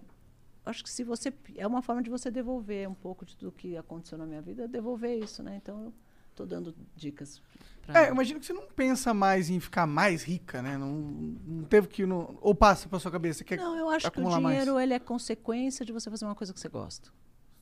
acho 0.65 0.83
que 0.83 0.89
se 0.89 1.03
você... 1.03 1.33
É 1.55 1.65
uma 1.65 1.81
forma 1.81 2.03
de 2.03 2.09
você 2.09 2.29
devolver 2.29 2.87
um 2.87 2.93
pouco 2.93 3.25
de 3.25 3.35
tudo 3.35 3.51
que 3.51 3.75
aconteceu 3.75 4.17
na 4.17 4.25
minha 4.25 4.41
vida, 4.41 4.67
devolver 4.67 5.17
isso, 5.17 5.41
né? 5.41 5.55
Então, 5.61 5.85
eu 5.85 5.93
estou 6.29 6.45
dando 6.45 6.75
dicas. 6.95 7.41
É, 7.87 8.07
eu 8.07 8.13
imagino 8.13 8.39
que 8.39 8.45
você 8.45 8.53
não 8.53 8.67
pensa 8.67 9.13
mais 9.13 9.49
em 9.49 9.59
ficar 9.59 9.87
mais 9.87 10.23
rica, 10.23 10.61
né? 10.61 10.77
Não, 10.77 10.91
não 10.91 11.63
teve 11.63 11.87
que. 11.87 12.05
Não, 12.05 12.37
ou 12.39 12.53
passa 12.53 12.87
pra 12.87 12.99
sua 12.99 13.11
cabeça. 13.11 13.43
Quer 13.43 13.57
Não, 13.57 13.75
eu 13.75 13.89
acho 13.89 14.09
que 14.09 14.19
o 14.19 14.21
acumular 14.21 14.39
mais? 14.39 14.55
dinheiro 14.55 14.79
ele 14.79 14.93
é 14.93 14.99
consequência 14.99 15.83
de 15.83 15.91
você 15.91 16.09
fazer 16.09 16.25
uma 16.25 16.35
coisa 16.35 16.53
que 16.53 16.59
você 16.59 16.69
gosta. 16.69 17.09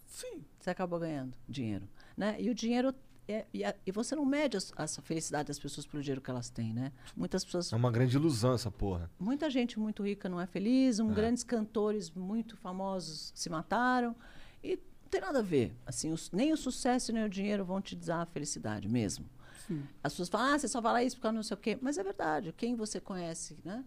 Sim. 0.06 0.44
Você 0.60 0.70
acaba 0.70 1.00
ganhando 1.00 1.36
dinheiro, 1.48 1.88
né? 2.18 2.36
E 2.40 2.50
o 2.50 2.54
dinheiro... 2.56 2.94
É, 3.32 3.46
e, 3.54 3.64
a- 3.64 3.76
e 3.86 3.92
você 3.92 4.16
não 4.16 4.26
mede 4.26 4.58
as- 4.58 4.74
essa 4.76 5.04
felicidade 5.04 5.50
das 5.50 5.60
pessoas 5.60 5.86
pelo 5.86 6.02
dinheiro 6.02 6.20
que 6.20 6.32
elas 6.32 6.50
têm, 6.50 6.74
né? 6.74 6.92
Muitas 7.16 7.46
pessoas 7.46 7.72
É 7.72 7.76
uma 7.76 7.92
grande 7.92 8.18
ilusão 8.18 8.54
essa 8.54 8.72
porra. 8.72 9.08
Muita 9.20 9.52
gente 9.52 9.78
muito 9.80 10.02
rica 10.04 10.28
não 10.28 10.42
é 10.42 10.48
feliz, 10.48 11.00
um, 11.00 11.14
grandes 11.14 11.44
cantores 11.44 12.10
muito 12.10 12.58
famosos 12.58 13.32
se 13.36 13.48
mataram. 13.48 14.16
E 14.64 14.78
não 14.78 15.10
tem 15.12 15.22
nada 15.22 15.40
a 15.40 15.44
ver. 15.44 15.76
Assim, 15.86 16.12
os- 16.12 16.32
nem 16.32 16.52
o 16.52 16.58
sucesso 16.58 17.14
nem 17.14 17.24
o 17.24 17.30
dinheiro 17.30 17.64
vão 17.64 17.80
te 17.80 17.96
dar 17.96 18.24
a 18.24 18.26
felicidade 18.26 18.90
mesmo. 18.90 19.28
Sim. 19.68 19.86
As 20.04 20.14
pessoas 20.14 20.30
falam, 20.30 20.56
ah, 20.56 20.58
você 20.58 20.68
só 20.68 20.82
fala 20.82 21.04
isso 21.04 21.16
porque 21.18 21.32
não 21.32 21.44
sei 21.44 21.54
o 21.54 21.58
quê. 21.60 21.78
Mas 21.80 22.00
é 22.00 22.04
verdade, 22.04 22.52
quem 22.58 22.76
você 22.76 23.00
conhece, 23.00 23.56
né? 23.64 23.86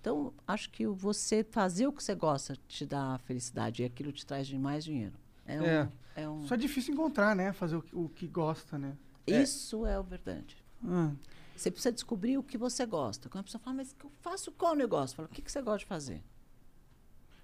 Então, 0.00 0.34
acho 0.44 0.68
que 0.70 0.84
você 0.88 1.44
fazer 1.44 1.86
o 1.86 1.92
que 1.92 2.02
você 2.02 2.16
gosta 2.16 2.56
te 2.66 2.84
dá 2.84 3.16
felicidade 3.18 3.82
e 3.82 3.84
aquilo 3.84 4.10
te 4.10 4.26
traz 4.26 4.52
mais 4.54 4.82
dinheiro. 4.82 5.14
É 5.46 5.60
um, 5.60 5.64
É. 5.66 5.92
é 6.16 6.28
um- 6.28 6.46
Só 6.46 6.54
é 6.54 6.58
difícil 6.58 6.94
encontrar, 6.94 7.34
né? 7.36 7.52
Fazer 7.52 7.76
o 7.76 7.82
que, 7.82 7.94
o 7.96 8.08
que 8.08 8.26
gosta, 8.26 8.78
né? 8.78 8.96
Isso 9.26 9.86
é 9.86 9.98
o 9.98 10.02
verdade. 10.02 10.56
Ah, 10.84 11.12
Você 11.56 11.70
precisa 11.70 11.92
descobrir 11.92 12.38
o 12.38 12.42
que 12.42 12.58
você 12.58 12.84
gosta. 12.86 13.28
Quando 13.28 13.40
a 13.42 13.44
pessoa 13.44 13.60
fala, 13.60 13.76
mas 13.76 13.92
que 13.92 14.04
eu 14.04 14.10
faço 14.20 14.50
qual 14.52 14.74
negócio? 14.74 15.14
Fala, 15.14 15.28
o 15.28 15.30
que, 15.30 15.42
que 15.42 15.52
você 15.52 15.62
gosta 15.62 15.78
de 15.80 15.86
fazer? 15.86 16.22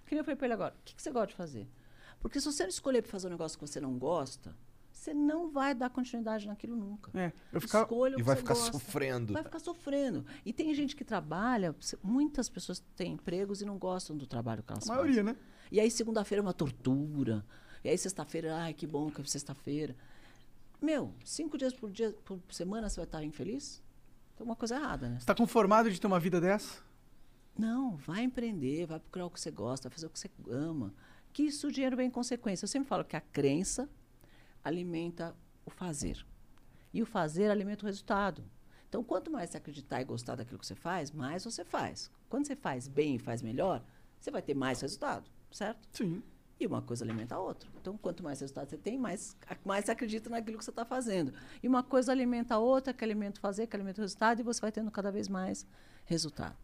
Que 0.07 0.15
nem 0.15 0.21
eu 0.21 0.25
falei 0.25 0.37
para 0.37 0.47
ele 0.47 0.55
agora, 0.55 0.75
o 0.75 0.83
que, 0.85 0.95
que 0.95 1.03
você 1.03 1.11
gosta 1.11 1.29
de 1.29 1.35
fazer? 1.35 1.69
Porque 2.19 2.41
se 2.41 2.47
você 2.47 2.63
não 2.65 2.71
escolher 2.71 3.03
para 3.03 3.13
fazer 3.13 3.27
um 3.29 3.31
negócio 3.31 3.57
que 3.59 3.67
você 3.67 3.81
não 3.81 3.97
gosta, 3.99 4.57
você 4.91 5.15
não 5.15 5.51
vai 5.51 5.73
dar 5.75 5.89
continuidade 5.91 6.47
naquilo 6.49 6.75
nunca. 6.77 7.11
é. 7.17 7.33
Eu 7.53 7.61
ficava. 7.61 7.85
Escolha 7.85 8.17
o 8.17 8.19
E 8.19 8.23
que 8.23 8.23
vai 8.25 8.35
você 8.35 8.41
ficar 8.43 8.55
gosta. 8.55 8.73
sofrendo. 8.73 9.33
Vai 9.35 9.43
ficar 9.45 9.59
sofrendo. 9.61 10.27
E 10.45 10.53
tem 10.53 10.75
gente 10.75 10.97
que 10.97 11.05
trabalha, 11.05 11.77
muitas 12.03 12.49
pessoas 12.49 12.83
têm 12.97 13.13
empregos 13.13 13.61
e 13.63 13.65
não 13.65 13.79
gostam 13.79 14.17
do 14.17 14.27
trabalho 14.27 14.63
que 14.65 14.73
elas 14.73 14.89
A 14.89 14.95
maioria, 14.95 15.23
fazem. 15.23 15.25
né? 15.35 15.37
E 15.71 15.79
aí 15.79 15.91
segunda-feira 15.91 16.41
é 16.41 16.45
uma 16.45 16.55
tortura. 16.55 17.45
E 17.85 17.89
aí 17.89 17.97
sexta-feira, 17.99 18.57
ai, 18.57 18.75
que 18.75 18.87
bom 18.87 19.11
que 19.11 19.21
é 19.21 19.25
sexta-feira. 19.25 19.95
Meu, 20.81 21.13
cinco 21.25 21.59
dias 21.59 21.73
por 21.73 21.91
dia 21.91 22.13
por 22.25 22.41
semana 22.51 22.89
você 22.89 22.97
vai 22.97 23.05
estar 23.05 23.25
infeliz? 23.25 23.83
Tem 24.37 24.45
uma 24.47 24.57
coisa 24.57 24.77
errada, 24.77 25.09
né? 25.09 25.19
Você 25.19 25.27
tá 25.27 25.35
conformado 25.35 25.91
de 25.91 26.01
ter 26.01 26.07
uma 26.07 26.21
vida 26.21 26.41
dessa? 26.41 26.81
Não, 27.59 27.97
vai 27.97 28.23
empreender, 28.23 28.87
vai 28.87 29.01
procurar 29.01 29.27
o 29.27 29.31
que 29.31 29.41
você 29.41 29.51
gosta, 29.51 29.89
vai 29.89 29.95
fazer 29.95 30.07
o 30.07 30.11
que 30.11 30.19
você 30.19 30.31
ama. 30.49 30.95
Que 31.33 31.43
isso 31.43 31.67
o 31.67 31.73
dinheiro 31.73 31.97
vem 31.97 32.07
em 32.07 32.11
consequência. 32.11 32.65
Eu 32.65 32.69
sempre 32.69 32.89
falo 32.89 33.05
que 33.05 33.17
a 33.17 33.21
crença 33.21 33.89
alimenta 34.63 35.35
o 35.67 35.71
fazer. 35.71 36.25
E 36.95 37.03
o 37.03 37.07
fazer 37.07 37.51
alimenta 37.51 37.85
o 37.85 37.87
resultado. 37.87 38.45
Então, 38.89 39.03
quanto 39.03 39.31
mais 39.31 39.51
você 39.51 39.57
acreditar 39.57 40.01
e 40.01 40.05
gostar 40.05 40.37
daquilo 40.37 40.59
que 40.59 40.67
você 40.67 40.77
faz, 40.77 41.11
mais 41.11 41.45
você 41.45 41.65
faz. 41.65 42.11
Quando 42.29 42.47
você 42.47 42.55
faz 42.55 42.87
bem 42.87 43.17
e 43.17 43.19
faz 43.19 43.43
melhor, 43.43 43.85
você 44.21 44.31
vai 44.31 44.41
ter 44.41 44.55
mais 44.55 44.81
resultado, 44.81 45.29
certo? 45.51 45.89
Sim. 45.93 46.23
E 46.61 46.67
uma 46.67 46.83
coisa 46.83 47.05
alimenta 47.05 47.37
a 47.37 47.39
outra. 47.41 47.69
Então, 47.81 47.97
quanto 47.97 48.23
mais 48.23 48.41
resultado 48.41 48.69
você 48.69 48.77
tem, 48.77 48.99
mais, 48.99 49.37
mais 49.65 49.85
você 49.85 49.93
acredita 49.93 50.29
naquilo 50.29 50.59
que 50.59 50.65
você 50.65 50.71
está 50.71 50.85
fazendo. 50.85 51.33
E 51.63 51.69
uma 51.69 51.83
coisa 51.85 52.11
alimenta 52.11 52.55
a 52.55 52.59
outra, 52.59 52.93
que 52.93 53.05
alimenta 53.05 53.39
o 53.39 53.41
fazer, 53.41 53.67
que 53.69 53.77
alimenta 53.77 54.01
o 54.01 54.03
resultado, 54.03 54.41
e 54.41 54.43
você 54.43 54.61
vai 54.61 54.73
tendo 54.73 54.91
cada 54.91 55.11
vez 55.13 55.29
mais 55.29 55.65
resultado. 56.05 56.57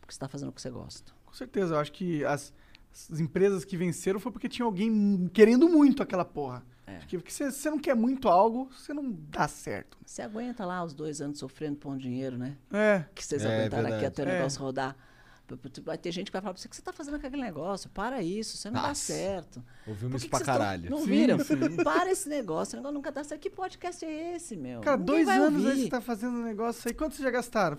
Porque 0.00 0.12
você 0.12 0.16
está 0.16 0.28
fazendo 0.28 0.50
o 0.50 0.52
que 0.52 0.60
você 0.60 0.68
gosta. 0.70 1.10
Com 1.24 1.32
certeza. 1.32 1.74
Eu 1.74 1.78
acho 1.78 1.92
que 1.92 2.22
as, 2.26 2.52
as 3.10 3.18
empresas 3.18 3.64
que 3.64 3.76
venceram 3.78 4.20
foi 4.20 4.30
porque 4.30 4.48
tinha 4.48 4.66
alguém 4.66 5.26
querendo 5.32 5.68
muito 5.70 6.02
aquela 6.02 6.24
porra. 6.24 6.62
É. 6.86 6.98
Porque 6.98 7.30
se 7.30 7.50
você 7.50 7.70
não 7.70 7.78
quer 7.78 7.96
muito 7.96 8.28
algo, 8.28 8.68
você 8.70 8.92
não 8.92 9.10
dá 9.10 9.48
certo. 9.48 9.96
Você 10.04 10.20
aguenta 10.20 10.66
lá 10.66 10.84
os 10.84 10.92
dois 10.92 11.22
anos 11.22 11.38
sofrendo 11.38 11.76
por 11.78 11.90
um 11.90 11.96
dinheiro, 11.96 12.36
né? 12.36 12.58
É. 12.70 13.06
Que 13.14 13.24
vocês 13.24 13.42
É, 13.42 13.56
aguentaram 13.62 13.94
aqui 13.96 14.04
até 14.04 14.22
o 14.22 14.28
É. 14.28 14.32
negócio 14.36 14.60
rodar. 14.60 14.94
Vai 15.84 15.98
ter 15.98 16.10
gente 16.10 16.26
que 16.26 16.32
vai 16.32 16.40
falar 16.40 16.54
pra 16.54 16.60
você 16.62 16.66
o 16.66 16.70
que 16.70 16.76
você 16.76 16.80
está 16.80 16.92
fazendo 16.92 17.20
com 17.20 17.26
aquele 17.26 17.42
negócio. 17.42 17.90
Para 17.90 18.22
isso, 18.22 18.56
você 18.56 18.70
não 18.70 18.80
dá 18.80 18.88
Nossa. 18.88 19.12
certo. 19.12 19.62
Ouvimos 19.86 20.22
isso 20.22 20.30
pra 20.30 20.40
caralho. 20.40 20.88
Não 20.90 21.00
Sim, 21.00 21.04
viram? 21.06 21.38
sim. 21.38 21.76
Para 21.84 22.10
esse 22.10 22.28
negócio, 22.30 22.70
esse 22.70 22.76
negócio 22.76 22.94
nunca 22.94 23.12
dá 23.12 23.22
certo. 23.22 23.42
Que 23.42 23.50
podcast 23.50 24.02
é 24.04 24.36
esse, 24.36 24.56
meu? 24.56 24.80
Cara, 24.80 24.96
Ninguém 24.96 25.24
dois 25.24 25.28
anos 25.28 25.60
aí 25.64 25.70
ouvir. 25.72 25.82
você 25.84 25.88
tá 25.90 26.00
fazendo 26.00 26.38
um 26.38 26.42
negócio 26.44 26.88
aí. 26.88 26.94
Quanto 26.94 27.14
vocês 27.14 27.24
já 27.24 27.30
gastaram? 27.30 27.76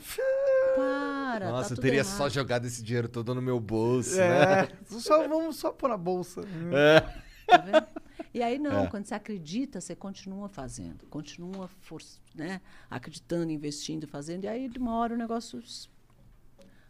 Para, 0.76 1.50
Nossa, 1.52 1.70
tá 1.70 1.74
eu 1.74 1.76
tudo 1.78 1.82
teria 1.82 2.00
errado. 2.02 2.18
só 2.18 2.30
jogado 2.30 2.66
esse 2.66 2.84
dinheiro 2.84 3.08
todo 3.10 3.34
no 3.34 3.42
meu 3.42 3.60
bolso, 3.60 4.16
né? 4.18 4.62
É. 4.64 4.70
Só, 5.00 5.28
vamos 5.28 5.56
só 5.58 5.72
pôr 5.72 5.90
na 5.90 5.98
bolsa. 5.98 6.42
É. 6.74 7.00
Tá 7.48 7.58
vendo? 7.58 7.88
E 8.34 8.42
aí 8.44 8.60
não, 8.60 8.84
É. 8.84 8.88
quando 8.88 9.06
você 9.06 9.16
acredita, 9.16 9.80
você 9.80 9.96
continua 9.96 10.50
fazendo, 10.50 11.06
continua 11.10 11.70
for, 11.82 12.02
né, 12.34 12.60
acreditando, 12.92 13.50
investindo, 13.52 14.06
fazendo, 14.08 14.44
e 14.44 14.48
aí 14.48 14.68
de 14.68 14.78
uma 14.78 14.96
hora 14.98 15.14
o 15.14 15.18
negócio. 15.18 15.62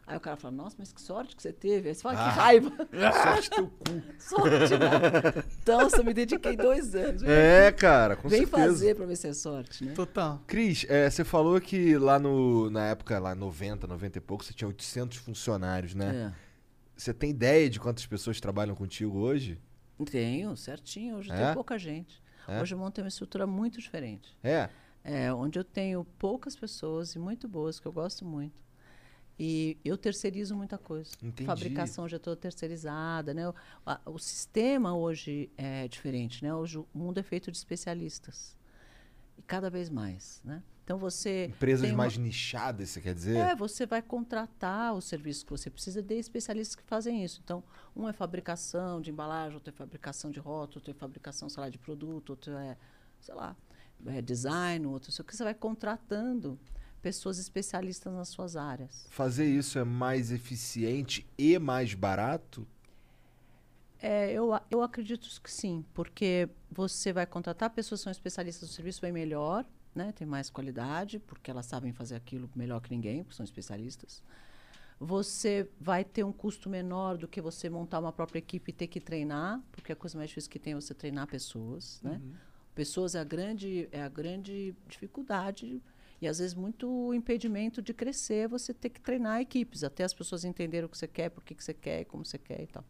Aí 0.08 0.16
o 0.16 0.20
cara 0.20 0.38
fala, 0.38 0.54
nossa, 0.56 0.76
mas 0.78 0.94
que 0.94 1.02
sorte 1.02 1.36
que 1.36 1.42
você 1.42 1.52
teve. 1.52 1.90
Aí 1.90 1.96
você 1.96 2.02
fala, 2.04 2.20
Ah. 2.20 2.32
que 2.32 2.38
raiva. 2.40 2.72
Sorte 3.24 3.50
teu 3.50 3.68
cu. 3.68 3.84
sorte, 4.20 4.78
né? 4.78 5.44
Então, 5.64 5.88
eu 5.98 6.04
me 6.04 6.14
dediquei 6.14 6.56
dois 6.56 6.94
anos. 6.94 7.24
Vem, 7.24 7.32
É, 7.32 7.72
cara, 7.72 8.16
com 8.16 8.30
vem 8.30 8.42
certeza. 8.46 8.68
fazer 8.68 8.96
pra 8.96 9.06
ver 9.08 9.16
se 9.16 9.28
é 9.28 9.34
sorte, 9.34 9.84
né? 9.84 9.94
Total. 9.94 10.44
Cris, 10.46 10.86
é, 10.90 11.10
você 11.10 11.24
falou 11.24 11.60
que 11.60 11.98
lá 11.98 12.20
no, 12.20 12.70
na 12.70 12.86
época, 12.86 13.18
lá 13.18 13.34
90, 13.34 13.88
90 13.88 14.18
e 14.20 14.22
pouco, 14.22 14.44
você 14.44 14.54
tinha 14.54 14.68
800 14.68 15.18
funcionários, 15.18 15.96
né? 15.96 16.34
Você 16.96 17.14
tem 17.14 17.32
ideia 17.32 17.68
de 17.70 17.80
quantas 17.80 18.06
pessoas 18.06 18.40
trabalham 18.40 18.76
contigo 18.76 19.18
hoje? 19.18 19.60
É, 20.00 20.04
tenho, 20.06 20.56
certinho. 20.56 21.18
Hoje 21.18 21.32
É? 21.32 21.46
tem 21.46 21.54
pouca 21.56 21.80
gente. 21.80 22.22
É? 22.48 22.62
Hoje 22.62 22.76
eu 22.76 22.80
montei 22.80 23.04
uma 23.04 23.08
estrutura 23.10 23.48
muito 23.48 23.80
diferente. 23.82 24.38
É. 24.44 24.70
É, 25.04 25.34
onde 25.34 25.58
eu 25.60 25.64
tenho 25.64 26.06
poucas 26.18 26.56
pessoas 26.56 27.16
e 27.16 27.20
muito 27.20 27.48
boas, 27.48 27.80
que 27.80 27.88
eu 27.88 27.92
gosto 27.92 28.24
muito. 28.24 28.64
E 29.38 29.78
eu 29.84 29.98
terceirizo 29.98 30.56
muita 30.56 30.78
coisa. 30.78 31.12
Entendi. 31.22 31.46
Fabricação 31.46 32.08
já 32.08 32.18
toda 32.18 32.38
terceirizada, 32.38 33.34
né? 33.34 33.50
O, 33.50 33.54
a- 33.86 34.00
o 34.06 34.18
sistema 34.18 34.96
hoje 34.96 35.50
é 35.58 35.88
diferente, 35.88 36.42
né? 36.44 36.54
Hoje 36.56 36.78
o 36.78 36.88
mundo 36.94 37.20
é 37.20 37.24
feito 37.24 37.52
de 37.52 37.58
especialistas. 37.58 38.56
E 39.38 39.42
cada 39.42 39.70
vez 39.70 39.90
mais, 39.90 40.42
né? 40.44 40.64
Então 40.86 40.98
você 41.00 41.48
Empresas 41.48 41.90
uma- 41.90 41.98
mais 41.98 42.16
nichadas, 42.16 42.90
você 42.92 43.02
quer 43.02 43.14
dizer? 43.14 43.36
é, 43.38 43.56
você 43.56 43.86
vai 43.86 44.02
contratar 44.02 44.94
o 44.94 45.02
serviço 45.02 45.44
que 45.44 45.52
você 45.52 45.70
precisa 45.70 46.02
de 46.02 46.14
especialistas 46.16 46.76
que 46.76 46.84
fazem 46.84 47.24
isso. 47.24 47.42
Então, 47.44 47.64
um 47.96 48.08
é 48.08 48.14
fabricação 48.14 49.02
de 49.02 49.10
embalagem, 49.12 49.56
outro 49.56 49.74
é 49.74 49.76
fabricação 49.76 50.30
de 50.32 50.40
rótulo, 50.40 50.78
outro 50.78 50.92
é 50.92 50.94
fabricação, 50.94 51.50
sei 51.50 51.60
lá, 51.62 51.70
de 51.70 51.78
produto, 51.80 52.30
outro 52.30 52.54
é, 52.54 52.78
sei 53.20 53.34
lá, 53.34 53.56
é 54.06 54.22
design, 54.22 54.86
outro 54.86 55.12
sei 55.12 55.24
o 55.24 55.26
que. 55.26 55.36
Você 55.36 55.44
vai 55.44 55.56
contratando 55.56 56.58
pessoas 57.06 57.38
especialistas 57.38 58.12
nas 58.12 58.30
suas 58.30 58.56
áreas. 58.56 59.06
Fazer 59.12 59.46
isso 59.46 59.78
é 59.78 59.84
mais 59.84 60.32
eficiente 60.32 61.24
e 61.38 61.60
mais 61.60 61.94
barato? 61.94 62.68
É, 64.00 64.32
eu, 64.34 64.60
eu 64.72 64.82
acredito 64.82 65.30
que 65.40 65.52
sim, 65.52 65.86
porque 65.94 66.50
você 66.72 67.14
vai 67.14 67.28
contratar 67.28 67.70
pessoas 67.70 68.02
que 68.02 68.06
são 68.06 68.12
especialistas 68.12 68.68
no 68.68 68.74
serviço 68.74 69.02
bem 69.02 69.12
melhor, 69.12 69.64
né? 69.94 70.14
tem 70.14 70.26
mais 70.26 70.50
qualidade, 70.50 71.20
porque 71.20 71.52
elas 71.52 71.68
sabem 71.68 71.94
fazer 71.94 72.16
aquilo 72.16 72.50
melhor 72.56 72.82
que 72.82 72.90
ninguém, 72.90 73.24
porque 73.24 73.38
são 73.38 73.44
especialistas. 73.44 74.24
Você 75.00 75.70
vai 75.80 76.04
ter 76.04 76.24
um 76.24 76.34
custo 76.34 76.72
menor 76.72 77.20
do 77.20 77.28
que 77.28 77.40
você 77.40 77.70
montar 77.70 78.00
uma 78.00 78.12
própria 78.12 78.40
equipe 78.40 78.72
e 78.72 78.74
ter 78.74 78.88
que 78.88 79.00
treinar, 79.00 79.62
porque 79.72 79.92
a 79.92 79.96
coisa 79.96 80.18
mais 80.18 80.32
difícil 80.32 80.50
que 80.50 80.58
tem 80.58 80.74
é 80.74 80.76
você 80.76 80.96
treinar 80.96 81.28
pessoas. 81.28 82.02
Né? 82.02 82.20
Pessoas 82.74 83.14
é 83.14 83.20
a, 83.20 83.24
grande, 83.24 83.88
é 83.92 84.02
a 84.02 84.10
grande 84.10 84.74
dificuldade 84.88 85.80
e, 86.22 86.28
às 86.28 86.40
vezes, 86.40 86.54
muito 86.54 87.14
impedimento 87.14 87.82
de 87.82 87.94
crescer 87.94 88.48
você 88.48 88.74
ter 88.74 88.90
que 88.90 89.02
treinar 89.02 89.42
equipes, 89.42 89.84
até 89.84 90.04
as 90.04 90.14
pessoas 90.14 90.44
entenderem 90.46 90.86
o 90.86 90.90
que 90.90 90.98
você 90.98 91.08
quer, 91.08 91.30
por 91.30 91.44
que 91.44 91.54
que 91.56 91.64
você 91.64 91.74
quer, 91.74 92.06
como 92.06 92.24
você 92.26 92.38
quer 92.38 92.62
e 92.62 92.68
tal. 92.68 92.84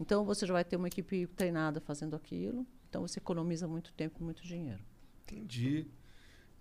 Então 0.00 0.24
você 0.24 0.44
já 0.44 0.52
vai 0.52 0.64
ter 0.64 0.76
uma 0.76 0.88
equipe 0.88 1.26
treinada 1.28 1.80
fazendo 1.80 2.16
aquilo. 2.16 2.66
Então 2.90 3.02
você 3.02 3.18
economiza 3.20 3.68
muito 3.68 3.92
tempo 3.92 4.18
e 4.20 4.24
muito 4.24 4.42
dinheiro. 4.42 4.80
Entendi. 5.22 5.86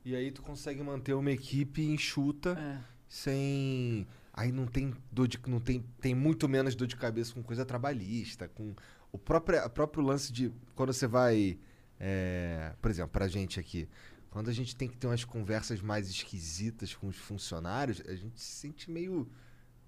E 0.06 0.16
aí 0.16 0.32
tu 0.32 0.42
consegue 0.42 0.84
manter 0.84 1.14
uma 1.14 1.32
equipe 1.32 1.82
enxuta 1.84 2.52
É. 2.60 2.80
sem. 3.08 4.06
Aí 4.32 4.52
não 4.52 4.66
tem 4.68 4.94
dor 5.12 5.28
de. 5.28 5.40
Não 5.48 5.60
tem, 5.60 5.84
tem 6.00 6.14
muito 6.14 6.48
menos 6.48 6.76
dor 6.76 6.88
de 6.88 6.96
cabeça 6.96 7.34
com 7.34 7.42
coisa 7.42 7.66
trabalhista, 7.66 8.48
com 8.48 8.76
o 9.12 9.18
próprio, 9.18 9.64
o 9.66 9.70
próprio 9.70 10.04
lance 10.04 10.32
de. 10.32 10.52
Quando 10.76 10.94
você 10.94 11.08
vai. 11.08 11.58
é, 12.00 12.74
por 12.82 12.92
exemplo, 12.92 13.12
pra 13.12 13.28
gente 13.28 13.60
aqui. 13.60 13.88
Quando 14.34 14.50
a 14.50 14.54
gente 14.54 14.76
tem 14.76 14.88
que 14.88 14.98
ter 14.98 15.06
umas 15.06 15.24
conversas 15.24 15.80
mais 15.80 16.10
esquisitas 16.10 16.94
com 16.96 17.08
os 17.08 17.16
funcionários, 17.16 18.02
a 18.08 18.16
gente 18.16 18.42
se 18.42 18.56
sente 18.62 18.90
meio 18.90 19.30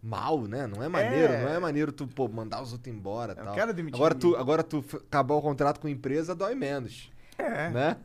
mal, 0.02 0.44
né? 0.48 0.68
Não 0.68 0.84
é 0.84 0.88
maneiro, 0.88 1.34
É. 1.34 1.44
não 1.44 1.50
é 1.52 1.58
maneiro 1.60 1.92
tu, 1.92 2.08
pô, 2.08 2.28
mandar 2.28 2.62
os 2.62 2.72
outros 2.72 2.94
embora 2.96 3.34
e 3.34 3.40
Eu 3.40 3.44
tal. 3.46 3.56
quero 3.56 3.74
demitir 3.74 3.96
Agora 3.98 4.14
tu, 4.14 4.36
agora 4.36 4.62
tu 4.64 4.78
f- 4.84 4.98
acabar 4.98 5.34
o 5.34 5.42
contrato 5.42 5.80
com 5.80 5.88
a 5.88 5.90
empresa, 5.90 6.36
dói 6.36 6.54
menos. 6.54 7.12
É. 7.40 7.70
Né? 7.72 7.98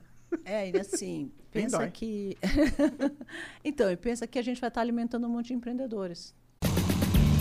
É, 0.47 0.71
e 0.71 0.79
assim, 0.81 1.31
pensa 1.53 1.77
dói. 1.77 1.91
que. 1.91 2.39
então, 3.63 3.91
e 3.91 3.97
pensa 3.97 4.27
que 4.27 4.39
a 4.39 4.43
gente 4.43 4.61
vai 4.61 4.69
estar 4.69 4.81
alimentando 4.81 5.27
um 5.27 5.31
monte 5.31 5.49
de 5.49 5.55
empreendedores. 5.55 6.35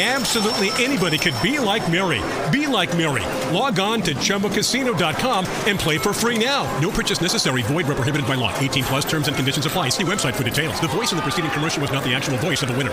Absolutely 0.00 0.70
anybody 0.82 1.18
could 1.18 1.34
be 1.42 1.58
like 1.58 1.86
Mary. 1.92 2.22
Be 2.50 2.66
like 2.66 2.96
Mary. 2.96 3.26
Log 3.52 3.78
on 3.78 4.00
to 4.00 4.14
chumbacasino.com 4.14 5.44
and 5.66 5.78
play 5.78 5.98
for 5.98 6.14
free 6.14 6.38
now. 6.38 6.64
No 6.80 6.90
purchase 6.90 7.20
necessary. 7.20 7.60
Void 7.62 7.86
where 7.86 7.96
prohibited 7.96 8.26
by 8.26 8.34
law. 8.34 8.56
18 8.58 8.84
plus 8.84 9.04
terms 9.04 9.28
and 9.28 9.36
conditions 9.36 9.66
apply. 9.66 9.90
See 9.90 10.04
website 10.04 10.34
for 10.34 10.42
details. 10.42 10.80
The 10.80 10.88
voice 10.88 11.12
in 11.12 11.18
the 11.18 11.22
preceding 11.22 11.50
commercial 11.50 11.82
was 11.82 11.92
not 11.92 12.02
the 12.02 12.14
actual 12.14 12.38
voice 12.38 12.62
of 12.62 12.68
the 12.70 12.74
winner. 12.78 12.92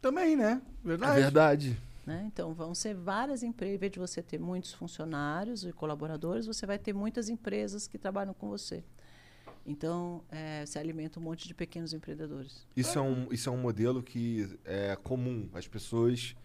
Também, 0.00 0.36
né? 0.36 0.62
É 0.62 0.88
Verdade. 0.88 1.20
verdade. 1.20 1.76
Né? 2.06 2.22
Então, 2.32 2.54
vão 2.54 2.74
ser 2.74 2.94
várias 2.94 3.42
empresas. 3.42 3.74
Em 3.74 3.78
vez 3.78 3.92
de 3.92 3.98
você 3.98 4.22
ter 4.22 4.38
muitos 4.38 4.72
funcionários 4.72 5.64
e 5.64 5.72
colaboradores, 5.72 6.46
você 6.46 6.64
vai 6.64 6.78
ter 6.78 6.94
muitas 6.94 7.28
empresas 7.28 7.88
que 7.88 7.98
trabalham 7.98 8.32
com 8.32 8.48
você. 8.48 8.84
Então, 9.66 10.22
é, 10.30 10.64
você 10.64 10.78
alimenta 10.78 11.18
um 11.18 11.22
monte 11.22 11.48
de 11.48 11.54
pequenos 11.54 11.92
empreendedores. 11.92 12.66
Isso 12.76 12.96
é, 12.98 13.02
um, 13.02 13.26
isso 13.32 13.48
é 13.48 13.52
um 13.52 13.56
modelo 13.58 14.02
que 14.02 14.48
é 14.64 14.94
comum. 14.96 15.50
As 15.52 15.66
pessoas. 15.66 16.36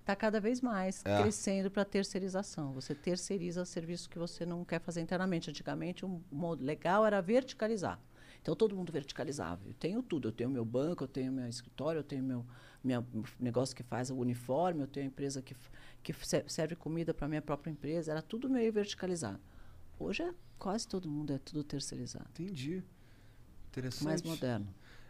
Está 0.00 0.16
cada 0.16 0.40
vez 0.40 0.60
mais 0.60 1.02
É. 1.04 1.20
crescendo 1.20 1.70
para 1.70 1.84
terceirização. 1.84 2.72
Você 2.72 2.94
terceiriza 2.94 3.64
serviço 3.64 4.08
que 4.08 4.18
você 4.18 4.46
não 4.46 4.64
quer 4.64 4.80
fazer 4.80 5.00
internamente. 5.02 5.50
Antigamente, 5.50 6.04
o 6.06 6.22
modo 6.32 6.64
legal 6.64 7.04
era 7.04 7.20
verticalizar. 7.20 7.98
Então, 8.40 8.54
todo 8.56 8.74
mundo 8.74 8.92
verticalizava. 8.92 9.60
Eu 9.66 9.74
tenho 9.74 10.02
tudo. 10.02 10.28
Eu 10.28 10.32
tenho 10.32 10.48
meu 10.50 10.64
banco, 10.64 11.04
eu 11.04 11.08
tenho 11.08 11.32
meu 11.32 11.46
escritório, 11.48 11.98
eu 11.98 12.04
tenho 12.04 12.22
meu 12.22 12.46
minha, 12.82 13.02
negócio 13.40 13.74
que 13.74 13.82
faz 13.82 14.10
o 14.10 14.16
uniforme, 14.16 14.82
eu 14.82 14.86
tenho 14.86 15.06
empresa 15.06 15.40
que, 15.40 15.56
que 16.02 16.12
se- 16.12 16.44
serve 16.46 16.76
comida 16.76 17.14
para 17.14 17.26
minha 17.28 17.40
própria 17.40 17.70
empresa. 17.70 18.10
Era 18.10 18.20
tudo 18.22 18.48
meio 18.48 18.70
verticalizado. 18.72 19.40
Hoje, 19.98 20.22
é, 20.22 20.32
quase 20.58 20.86
todo 20.86 21.08
mundo 21.08 21.32
é 21.32 21.38
tudo 21.38 21.62
terceirizado. 21.64 22.26
Entendi. 22.30 22.82
Interessante. 23.70 24.04
Mais 24.04 24.22
moderno. 24.22 24.66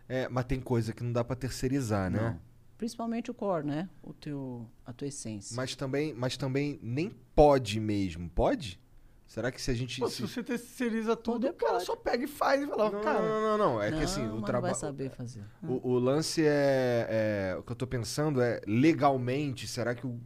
É, 0.08 0.28
mas 0.28 0.44
tem 0.44 0.60
coisa 0.60 0.92
que 0.92 1.02
não 1.02 1.12
dá 1.12 1.24
pra 1.24 1.34
terceirizar, 1.36 2.10
né? 2.10 2.20
Não. 2.20 2.40
Principalmente 2.76 3.30
o 3.30 3.34
core, 3.34 3.66
né? 3.66 3.88
O 4.02 4.12
teu, 4.12 4.68
a 4.84 4.92
tua 4.92 5.06
essência. 5.08 5.54
Mas 5.56 5.74
também, 5.76 6.12
mas 6.12 6.36
também 6.36 6.78
nem 6.82 7.10
pode 7.34 7.78
mesmo. 7.80 8.28
Pode? 8.28 8.80
Será 9.26 9.50
que 9.50 9.60
se 9.62 9.70
a 9.70 9.74
gente. 9.74 10.00
Pô, 10.00 10.08
se- 10.08 10.20
você 10.20 10.42
terceiriza 10.42 11.16
tudo, 11.16 11.46
o 11.48 11.52
cara 11.54 11.72
pode. 11.74 11.84
só 11.86 11.96
pega 11.96 12.24
e 12.24 12.26
faz 12.26 12.62
e 12.62 12.66
fala, 12.66 12.90
Não, 12.90 13.00
cara. 13.00 13.20
não, 13.20 13.28
não, 13.28 13.40
não, 13.58 13.58
não. 13.74 13.82
É 13.82 13.90
não, 13.90 13.98
que 13.98 14.04
assim, 14.04 14.20
o 14.22 14.28
não 14.28 14.40
vai 14.40 14.44
trabalho. 14.50 14.74
saber 14.74 15.10
fazer. 15.10 15.42
O, 15.62 15.88
o 15.92 15.98
lance 15.98 16.42
é, 16.44 17.52
é- 17.52 17.56
O 17.58 17.62
que 17.62 17.72
eu 17.72 17.76
tô 17.76 17.86
pensando 17.86 18.42
é, 18.42 18.60
legalmente, 18.66 19.66
será 19.66 19.94
que 19.94 20.06
o- 20.06 20.20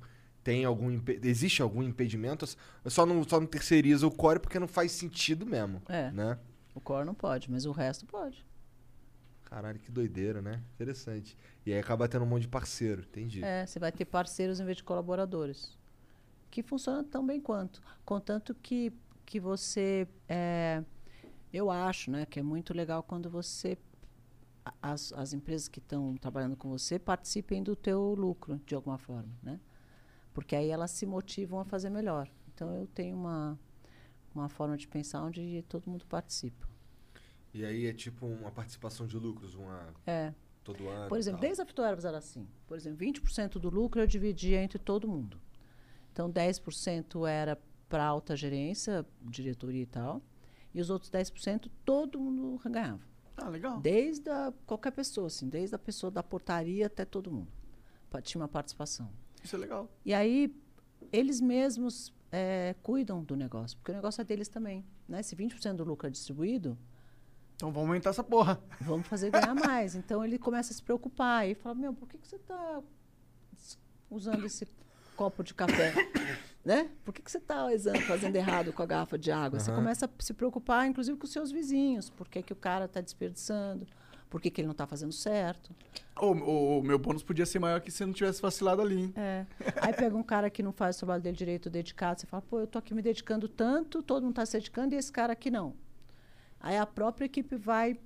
tem 0.49 0.65
algum. 0.65 0.99
Existe 1.23 1.61
algum 1.61 1.83
impedimento? 1.83 2.47
Só 2.87 3.05
não, 3.05 3.23
só 3.23 3.39
não 3.39 3.47
terceiriza 3.47 4.07
o 4.07 4.11
core 4.11 4.41
porque 4.41 4.59
não 4.59 4.67
faz 4.67 4.93
sentido 4.93 5.45
mesmo. 5.45 5.83
É. 5.87 6.11
Né? 6.11 6.39
O 6.75 6.81
core 6.81 7.05
não 7.05 7.13
pode, 7.13 7.51
mas 7.51 7.67
o 7.67 7.71
resto 7.71 8.07
pode. 8.07 8.43
Caralho, 9.45 9.79
que 9.79 9.91
doideira, 9.91 10.41
né? 10.41 10.63
Interessante. 10.75 11.37
E 11.67 11.73
aí 11.75 11.79
acaba 11.79 12.09
tendo 12.09 12.23
um 12.25 12.29
monte 12.29 12.43
de 12.43 12.49
parceiro, 12.49 13.03
entendi. 13.03 13.45
É, 13.45 13.67
você 13.67 13.79
vai 13.79 13.93
ter 13.93 14.07
parceiros 14.07 14.59
em 14.59 14.65
vez 14.65 14.79
de 14.79 14.85
colaboradores. 14.85 15.77
Que 16.51 16.63
funciona 16.63 17.05
tão 17.05 17.27
bem 17.27 17.43
quanto. 17.43 17.83
Contanto 18.03 18.55
que, 18.55 18.91
que 19.27 19.39
você. 19.39 20.09
é, 20.27 20.83
eu 21.53 21.71
acho 21.71 22.11
né, 22.11 22.25
que 22.25 22.41
é 22.41 22.43
muito 22.43 22.73
legal 22.73 23.03
quando 23.03 23.29
você. 23.29 23.77
As, 24.81 25.13
as 25.13 25.35
empresas 25.35 25.69
que 25.69 25.79
estão 25.79 26.17
trabalhando 26.17 26.57
com 26.57 26.71
você 26.71 26.99
participem 26.99 27.63
do 27.63 27.77
teu 27.77 28.15
lucro, 28.15 28.59
de 28.65 28.75
alguma 28.75 28.97
forma. 28.97 29.29
Né? 29.43 29.61
Porque 30.39 30.55
aí 30.55 30.71
elas 30.71 30.93
se 30.93 31.05
motivam 31.05 31.59
a 31.59 31.65
fazer 31.65 31.91
melhor. 31.91 32.31
Então 32.55 32.73
eu 32.73 32.87
tenho 32.87 33.17
uma, 33.17 33.59
uma 34.33 34.49
forma 34.49 34.77
de 34.77 34.87
pensar 34.87 35.21
onde 35.21 35.65
todo 35.69 35.91
mundo 35.91 36.07
participa. 36.07 36.65
E 37.53 37.65
aí 37.65 37.87
é 37.87 37.93
tipo 37.93 38.25
uma 38.25 38.53
participação 38.53 39.05
de 39.05 39.19
lucros, 39.19 39.57
uma. 39.57 39.93
É. 40.07 40.33
todo 40.63 40.89
ano. 40.89 41.09
Por 41.09 41.19
exemplo, 41.19 41.41
desde 41.41 41.61
a 41.61 41.67
Fitoervas 41.67 42.05
era 42.05 42.19
assim. 42.19 42.47
Por 42.69 42.77
exemplo, 42.77 43.05
20% 43.05 43.55
do 43.59 43.69
lucro 43.69 44.01
eu 44.01 44.07
dividia 44.07 44.63
entre 44.63 44.79
todo 44.79 45.09
mundo. 45.09 45.41
Então, 46.13 46.31
10% 46.31 47.29
era 47.29 47.61
para 47.89 48.05
alta 48.05 48.37
gerência, 48.37 49.05
diretoria 49.21 49.83
e 49.83 49.87
tal. 49.87 50.23
E 50.73 50.81
os 50.81 50.89
outros 50.89 51.11
10% 51.11 51.69
todo 51.85 52.21
mundo 52.21 52.61
ganhava. 52.71 53.03
Ah, 53.37 53.49
legal. 53.49 53.81
Desde 53.81 54.31
a, 54.31 54.53
qualquer 54.67 54.93
pessoa, 54.93 55.27
assim, 55.27 55.49
desde 55.49 55.75
a 55.75 55.79
pessoa 55.81 56.13
da 56.13 56.23
portaria 56.23 56.87
até 56.87 57.05
todo 57.05 57.29
mundo. 57.29 57.51
Tinha 58.23 58.41
uma 58.41 58.49
participação. 58.49 59.11
Isso 59.43 59.57
é 59.57 59.59
legal. 59.59 59.89
E 60.05 60.13
aí, 60.15 60.55
eles 61.13 61.41
mesmos 61.41 62.13
eh, 62.31 62.75
cuidam 62.83 63.23
do 63.23 63.37
negócio, 63.37 63.77
porque 63.79 63.93
o 63.93 63.95
negócio 63.95 64.21
é 64.21 64.25
deles 64.25 64.49
também. 64.49 64.85
Né? 65.09 65.23
Se 65.23 65.35
20% 65.35 65.77
do 65.77 65.85
lucro 65.85 66.07
é 66.07 66.11
distribuído, 66.11 66.77
Então 67.57 67.73
vamos 67.73 67.89
aumentar 67.89 68.11
essa 68.11 68.23
porra. 68.23 68.61
Vamos 68.81 69.07
fazer 69.07 69.31
ganhar 69.31 69.55
mais. 69.55 69.95
Então 69.95 70.25
ele 70.25 70.39
começa 70.39 70.73
a 70.73 70.77
se 70.77 70.83
preocupar 70.83 71.49
e 71.49 71.55
fala: 71.55 71.75
Meu, 71.75 71.93
por 71.93 72.09
que, 72.09 72.19
que 72.19 72.27
você 72.27 72.37
está 72.37 72.83
usando 74.11 74.45
esse 74.45 74.67
copo 75.17 75.43
de 75.43 75.55
café? 75.55 75.93
né? 76.65 76.91
Por 77.05 77.13
que, 77.13 77.23
que 77.23 77.31
você 77.31 77.39
está 77.39 77.67
fazendo 78.07 78.37
errado 78.37 78.73
com 78.73 78.83
a 78.83 78.87
garrafa 78.87 79.19
de 79.19 79.33
água? 79.33 79.59
Você 79.59 79.73
começa 79.73 80.07
a 80.07 80.23
se 80.23 80.35
preocupar, 80.35 80.87
inclusive, 80.87 81.19
com 81.19 81.25
os 81.25 81.33
seus 81.33 81.51
vizinhos. 81.51 82.11
Por 82.11 82.29
que, 82.29 82.43
que 82.43 82.53
o 82.53 82.57
cara 82.57 82.85
está 82.85 83.01
desperdiçando? 83.01 83.87
Por 84.31 84.41
que, 84.41 84.51
que 84.51 84.61
ele 84.61 84.67
não 84.67 84.73
está 84.73 84.87
fazendo 84.87 85.13
certo? 85.13 85.71
O, 86.21 86.27
o- 86.27 86.79
o 86.81 86.83
meu 86.83 86.99
bônus 86.99 87.23
podia 87.23 87.47
ser 87.47 87.59
maior 87.59 87.81
que 87.81 87.91
se 87.91 88.03
eu 88.03 88.07
não 88.07 88.15
tivesse 88.15 88.43
vacilado 88.43 88.83
ali, 88.83 89.01
hein? 89.03 89.13
É. 89.17 89.47
Aí 89.81 89.93
pega 89.95 90.17
um 90.17 90.23
cara 90.23 90.51
que 90.51 90.63
não 90.63 90.73
faz 90.73 90.97
o 90.97 90.99
trabalho 91.01 91.23
dele 91.23 91.37
direito, 91.37 91.71
dedicado, 91.71 92.21
você 92.21 92.27
fala, 92.27 92.43
pô, 92.43 92.61
eu 92.61 92.67
tô 92.67 92.79
aqui 92.79 92.93
me 92.95 93.01
dedicando 93.03 93.49
tanto, 93.49 94.03
todo 94.03 94.23
mundo 94.23 94.33
está 94.33 94.45
se 94.45 94.53
dedicando 94.53 94.95
e 94.95 94.99
esse 94.99 95.11
cara 95.11 95.33
aqui 95.33 95.51
não. 95.51 95.75
Aí 96.61 96.77
a 96.77 96.85
própria 96.85 97.25
equipe 97.27 97.57
vai 97.57 97.99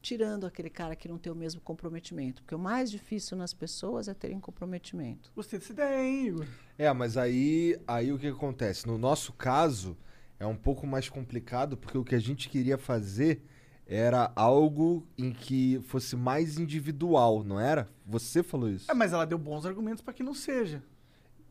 tirando 0.00 0.46
aquele 0.46 0.70
cara 0.70 0.94
que 0.94 1.08
não 1.08 1.18
tem 1.18 1.32
o 1.32 1.36
mesmo 1.36 1.60
comprometimento. 1.60 2.42
Porque 2.42 2.54
o 2.54 2.58
mais 2.58 2.90
difícil 2.90 3.36
nas 3.36 3.52
pessoas 3.52 4.06
é 4.08 4.14
terem 4.14 4.38
comprometimento. 4.38 5.32
Gostei 5.34 5.58
dessa 5.58 5.72
ideia, 5.72 6.02
hein, 6.08 6.26
Igor? 6.28 6.46
É, 6.78 6.92
mas 6.92 7.16
aí, 7.16 7.76
aí 7.86 8.12
o 8.12 8.18
que 8.18 8.28
acontece? 8.28 8.86
No 8.86 8.96
nosso 8.96 9.32
caso, 9.32 9.96
é 10.38 10.46
um 10.46 10.54
pouco 10.56 10.86
mais 10.86 11.08
complicado, 11.08 11.76
porque 11.76 11.98
o 11.98 12.04
que 12.04 12.14
a 12.14 12.20
gente 12.20 12.48
queria 12.48 12.78
fazer 12.78 13.42
era 13.88 14.30
algo 14.36 15.06
em 15.16 15.32
que 15.32 15.80
fosse 15.88 16.14
mais 16.14 16.58
individual, 16.58 17.42
não 17.42 17.58
era? 17.58 17.88
Você 18.06 18.42
falou 18.42 18.68
isso. 18.68 18.90
É, 18.90 18.94
mas 18.94 19.12
ela 19.14 19.24
deu 19.26 19.38
bons 19.38 19.64
argumentos 19.64 20.02
pra 20.02 20.12
que 20.12 20.22
não 20.22 20.34
seja. 20.34 20.82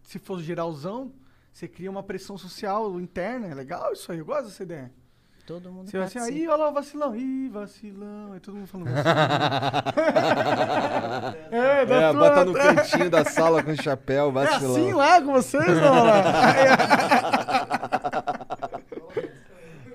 Se 0.04 0.20
for 0.20 0.40
geralzão, 0.42 1.12
você 1.52 1.68
cria 1.68 1.90
uma 1.90 2.04
pressão 2.04 2.38
social 2.38 3.00
interna. 3.02 3.48
É 3.48 3.56
legal 3.56 3.92
isso 3.92 4.12
aí, 4.12 4.20
eu 4.20 4.26
gosto 4.26 4.46
dessa 4.46 4.62
ideia. 4.64 4.92
Todo 5.48 5.72
mundo 5.72 5.90
Você 5.90 5.98
vai 5.98 6.08
assim, 6.08 6.20
aí, 6.20 6.48
olha 6.48 6.58
lá 6.58 6.70
o 6.70 6.74
vacilão, 6.74 7.16
ih, 7.16 7.48
vacilão. 7.50 8.34
Aí 8.34 8.40
todo 8.42 8.56
mundo 8.56 8.68
falando 8.68 8.92
vacilão. 8.92 9.16
é, 11.52 11.86
da 11.86 11.96
É, 11.96 12.12
tua- 12.12 12.14
bota 12.14 12.46
no 12.46 12.54
cantinho 12.54 13.10
da 13.10 13.24
sala 13.24 13.64
com 13.64 13.74
chapéu, 13.76 14.28
É 14.28 14.32
vacilão. 14.32 14.76
assim 14.76 14.94
lá 14.94 15.22
com 15.22 15.32
vocês, 15.32 15.66
não? 15.66 16.06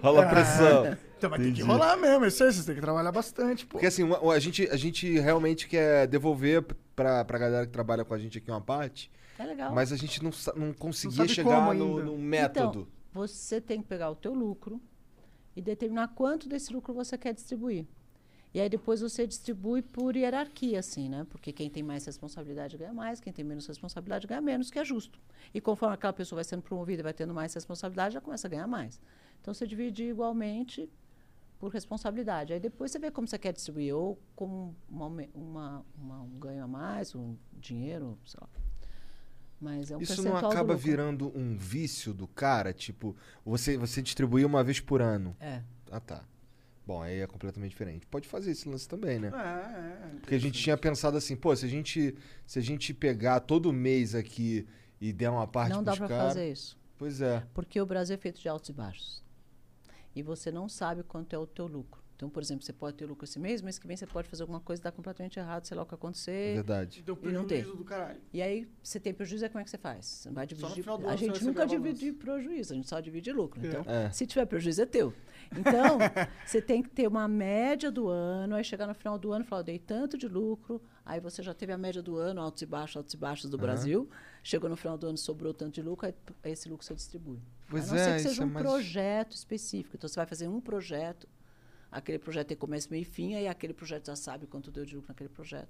Rola 0.03 0.27
pressão. 0.27 0.97
Então, 1.27 1.31
mas 1.31 1.41
tem 1.41 1.53
que 1.53 1.63
rolar 1.63 1.97
mesmo, 1.97 2.27
isso 2.27 2.43
aí, 2.43 2.53
vocês 2.53 2.65
têm 2.67 2.75
que 2.75 2.81
trabalhar 2.81 3.13
bastante, 3.13 3.65
pô. 3.65 3.73
Porque 3.73 3.87
assim, 3.87 4.03
a, 4.13 4.39
gente, 4.39 4.69
a 4.69 4.77
gente 4.77 5.19
realmente 5.19 5.69
quer 5.69 6.07
devolver 6.07 6.65
pra, 6.97 7.25
pra 7.25 7.39
galera 7.39 7.67
que 7.67 7.73
trabalha 7.73 8.05
com 8.05 8.13
a 8.13 8.19
gente 8.19 8.39
aqui 8.39 8.51
uma 8.51 8.61
parte, 8.61 9.11
É 9.39 9.45
legal. 9.45 9.73
mas 9.73 9.93
a 9.93 9.97
gente 9.97 10.23
não, 10.23 10.31
não 10.57 10.73
conseguia 10.73 11.19
sabe 11.19 11.29
chegar 11.29 11.75
no, 11.75 12.03
no 12.05 12.19
método. 12.19 12.81
Então, 12.81 13.23
você 13.23 13.61
tem 13.61 13.81
que 13.81 13.89
pegar 13.89 14.11
o 14.11 14.17
teu 14.17 14.35
lucro 14.35 14.81
e 15.55 15.61
determinar 15.63 16.09
quanto 16.09 16.49
desse 16.49 16.73
lucro 16.73 16.93
você 16.95 17.17
quer 17.17 17.33
distribuir. 17.35 17.87
E 18.55 18.61
aí 18.61 18.69
depois 18.69 19.01
você 19.01 19.27
distribui 19.27 19.81
por 19.81 20.15
hierarquia, 20.15 20.79
assim, 20.79 21.09
né? 21.09 21.27
Porque 21.31 21.53
quem 21.53 21.71
tem 21.71 21.83
mais 21.83 22.05
responsabilidade 22.05 22.77
ganha 22.77 22.93
mais, 22.93 23.19
quem 23.19 23.33
tem 23.33 23.43
menos 23.45 23.67
responsabilidade 23.67 24.27
ganha 24.27 24.43
menos, 24.43 24.71
que 24.71 24.79
é 24.79 24.85
justo. 24.85 25.19
E 25.55 25.61
conforme 25.61 25.95
aquela 25.95 26.13
pessoa 26.13 26.37
vai 26.37 26.45
sendo 26.45 26.63
promovida 26.63 27.01
e 27.01 27.03
vai 27.03 27.15
tendo 27.15 27.33
mais 27.33 27.55
responsabilidade, 27.55 28.13
já 28.15 28.21
começa 28.21 28.47
a 28.47 28.51
ganhar 28.51 28.67
mais. 28.67 29.01
Então 29.41 29.55
você 29.55 29.67
divide 29.67 30.05
igualmente 30.05 30.89
por 31.63 31.71
responsabilidade. 31.71 32.53
Aí 32.53 32.59
depois 32.59 32.91
você 32.91 32.99
vê 32.99 33.09
como 33.09 33.29
você 33.29 33.39
quer 33.39 33.53
distribuir, 33.53 33.95
ou 33.95 34.21
como 34.35 34.75
uma, 34.89 35.07
uma- 35.33 35.87
uma- 35.97 36.21
um 36.23 36.31
ganho 36.41 36.65
a 36.65 36.67
mais, 36.67 37.15
um 37.15 37.37
dinheiro, 37.53 38.19
sei 38.27 38.41
lá. 38.41 38.49
Mas 39.61 39.93
é 39.93 39.97
um 39.97 40.01
Isso 40.01 40.25
não 40.25 40.37
acaba 40.37 40.75
virando 40.75 41.31
um 41.39 41.57
vício 41.57 42.13
do 42.13 42.27
cara? 42.27 42.73
Tipo, 42.73 43.17
você, 43.45 43.77
você 43.77 44.03
distribui 44.03 44.45
uma 44.45 44.65
vez 44.65 44.81
por 44.81 45.01
ano. 45.01 45.37
É. 45.39 45.63
Ah, 45.89 46.01
tá. 46.01 46.25
Bom, 46.85 47.01
aí 47.01 47.21
é 47.21 47.29
completamente 47.29 47.71
diferente. 47.71 48.05
Pode 48.07 48.27
fazer 48.27 48.51
esse 48.51 48.69
lance 48.69 48.89
também, 48.89 49.21
né? 49.21 49.31
É, 49.33 50.07
é. 50.17 50.19
Porque 50.19 50.35
a 50.35 50.41
gente 50.41 50.61
tinha 50.61 50.77
pensado 50.77 51.17
assim, 51.17 51.37
pô, 51.37 51.55
se 51.55 51.65
a 51.65 51.69
gente, 51.69 52.17
se 52.45 52.59
a 52.59 52.63
gente 52.63 52.93
pegar 52.93 53.39
todo 53.39 53.73
mês 53.73 54.17
aqui 54.17 54.67
e 55.01 55.13
der 55.13 55.31
uma 55.31 55.47
parte 55.47 55.73
Não 55.73 55.85
dá 55.85 55.97
para 55.97 56.09
fazer 56.09 56.51
isso. 56.51 56.77
Pois 56.99 57.21
é. 57.21 57.47
Porque 57.55 57.81
o 57.81 57.87
Brasil 57.87 58.15
é 58.15 58.19
feito 58.19 58.41
de 58.41 58.49
altos 58.49 58.69
e 58.69 58.73
baixos. 58.73 59.22
E 60.15 60.23
você 60.23 60.51
não 60.51 60.69
sabe 60.69 61.03
quanto 61.03 61.35
é 61.35 61.39
o 61.39 61.47
teu 61.47 61.67
lucro. 61.67 62.02
Então, 62.15 62.31
por 62.31 62.41
exemplo, 62.41 62.65
você 62.65 62.73
pode 62.73 62.97
ter 62.97 63.05
lucro 63.05 63.25
esse 63.25 63.39
mês, 63.39 63.61
mês 63.61 63.79
que 63.81 63.87
vem 63.87 63.97
você 63.97 64.07
pode 64.07 64.29
fazer 64.29 64.43
alguma 64.45 64.61
coisa 64.61 64.81
e 64.81 64.85
dar 64.85 64.93
completamente 64.93 65.39
errado, 65.41 65.65
sei 65.65 65.77
lá 65.77 65.83
o 65.83 65.87
que 65.87 65.93
É 65.95 65.97
acontecer. 65.97 66.55
verdade. 66.55 67.03
Deu 67.03 67.19
E 67.21 67.27
não 67.33 67.41
tem. 67.45 67.59
prejuízo 67.59 67.77
do 67.77 67.85
caralho. 67.85 68.21
E 68.33 68.41
aí, 68.41 68.69
você 68.81 69.01
tem 69.01 69.13
prejuízo, 69.13 69.45
aí 69.45 69.49
como 69.51 69.61
é 69.61 69.65
que 69.65 69.71
você 69.71 69.79
faz? 69.79 70.07
Você 70.07 70.31
vai 70.31 70.45
no 70.45 70.49
dividir. 70.49 70.83
final 70.85 70.99
do 70.99 71.09
A 71.09 71.17
gente 71.17 71.45
nunca 71.45 71.67
divide 71.67 72.13
prejuízo, 72.13 72.73
a 72.73 72.77
gente 72.77 72.89
só 72.89 73.01
divide 73.01 73.33
lucro. 73.33 73.61
É. 73.61 73.67
Então, 73.69 73.85
É. 73.93 74.11
se 74.11 74.25
tiver 74.27 74.47
prejuízo, 74.47 74.83
é 74.83 74.87
teu. 74.87 75.13
Então, 75.51 75.99
você 76.47 76.63
tem 76.63 76.81
que 76.83 76.91
ter 76.91 77.09
uma 77.09 77.27
média 77.27 77.91
do 77.91 78.09
ano, 78.09 78.55
aí 78.55 78.63
chegar 78.63 78.87
no 78.87 78.95
final 78.95 79.19
do 79.19 79.33
ano 79.33 79.45
e 79.45 79.49
falar, 79.49 79.61
eu 79.63 79.67
dei 79.67 79.79
tanto 79.81 80.17
de 80.17 80.29
lucro, 80.29 80.81
aí 81.05 81.19
você 81.19 81.43
já 81.43 81.53
teve 81.53 81.73
a 81.73 81.79
média 81.79 82.01
do 82.03 82.17
ano, 82.19 82.41
altos 82.41 82.63
e 82.63 82.67
baixos, 82.67 82.97
altos 82.99 83.15
e 83.15 83.17
baixos 83.17 83.51
do 83.51 83.59
Brasil. 83.59 84.09
Chegou 84.45 84.71
no 84.71 84.77
final 84.77 84.97
do 84.97 85.09
ano, 85.09 85.19
sobrou 85.19 85.53
tanto 85.53 85.75
de 85.75 85.83
lucro, 85.83 86.07
aí 86.07 86.15
esse 86.53 86.69
lucro 86.69 86.87
você 86.87 86.95
distribui. 86.95 87.41
Pois 87.69 87.91
a 87.91 87.95
não 87.97 88.01
é, 88.01 88.05
ser 88.05 88.15
que 88.23 88.29
seja 88.29 88.43
é 88.43 88.47
um 88.47 88.49
mais- 88.51 88.65
projeto 88.67 89.33
específico. 89.33 89.97
Então, 89.97 90.09
você 90.09 90.17
vai 90.17 90.27
fazer 90.27 90.47
um 90.47 90.61
projeto, 90.61 91.27
aquele 91.93 92.19
projeto 92.19 92.49
tem 92.49 92.57
começo, 92.57 92.89
meio 92.91 93.03
e 93.03 93.05
fim, 93.05 93.35
aí 93.35 93.47
aquele 93.47 93.75
projeto 93.75 94.07
já 94.07 94.17
sabe 94.17 94.47
quanto 94.47 94.71
deu 94.71 94.85
de 94.85 94.95
lucro 94.97 95.09
naquele 95.11 95.29
projeto. 95.29 95.69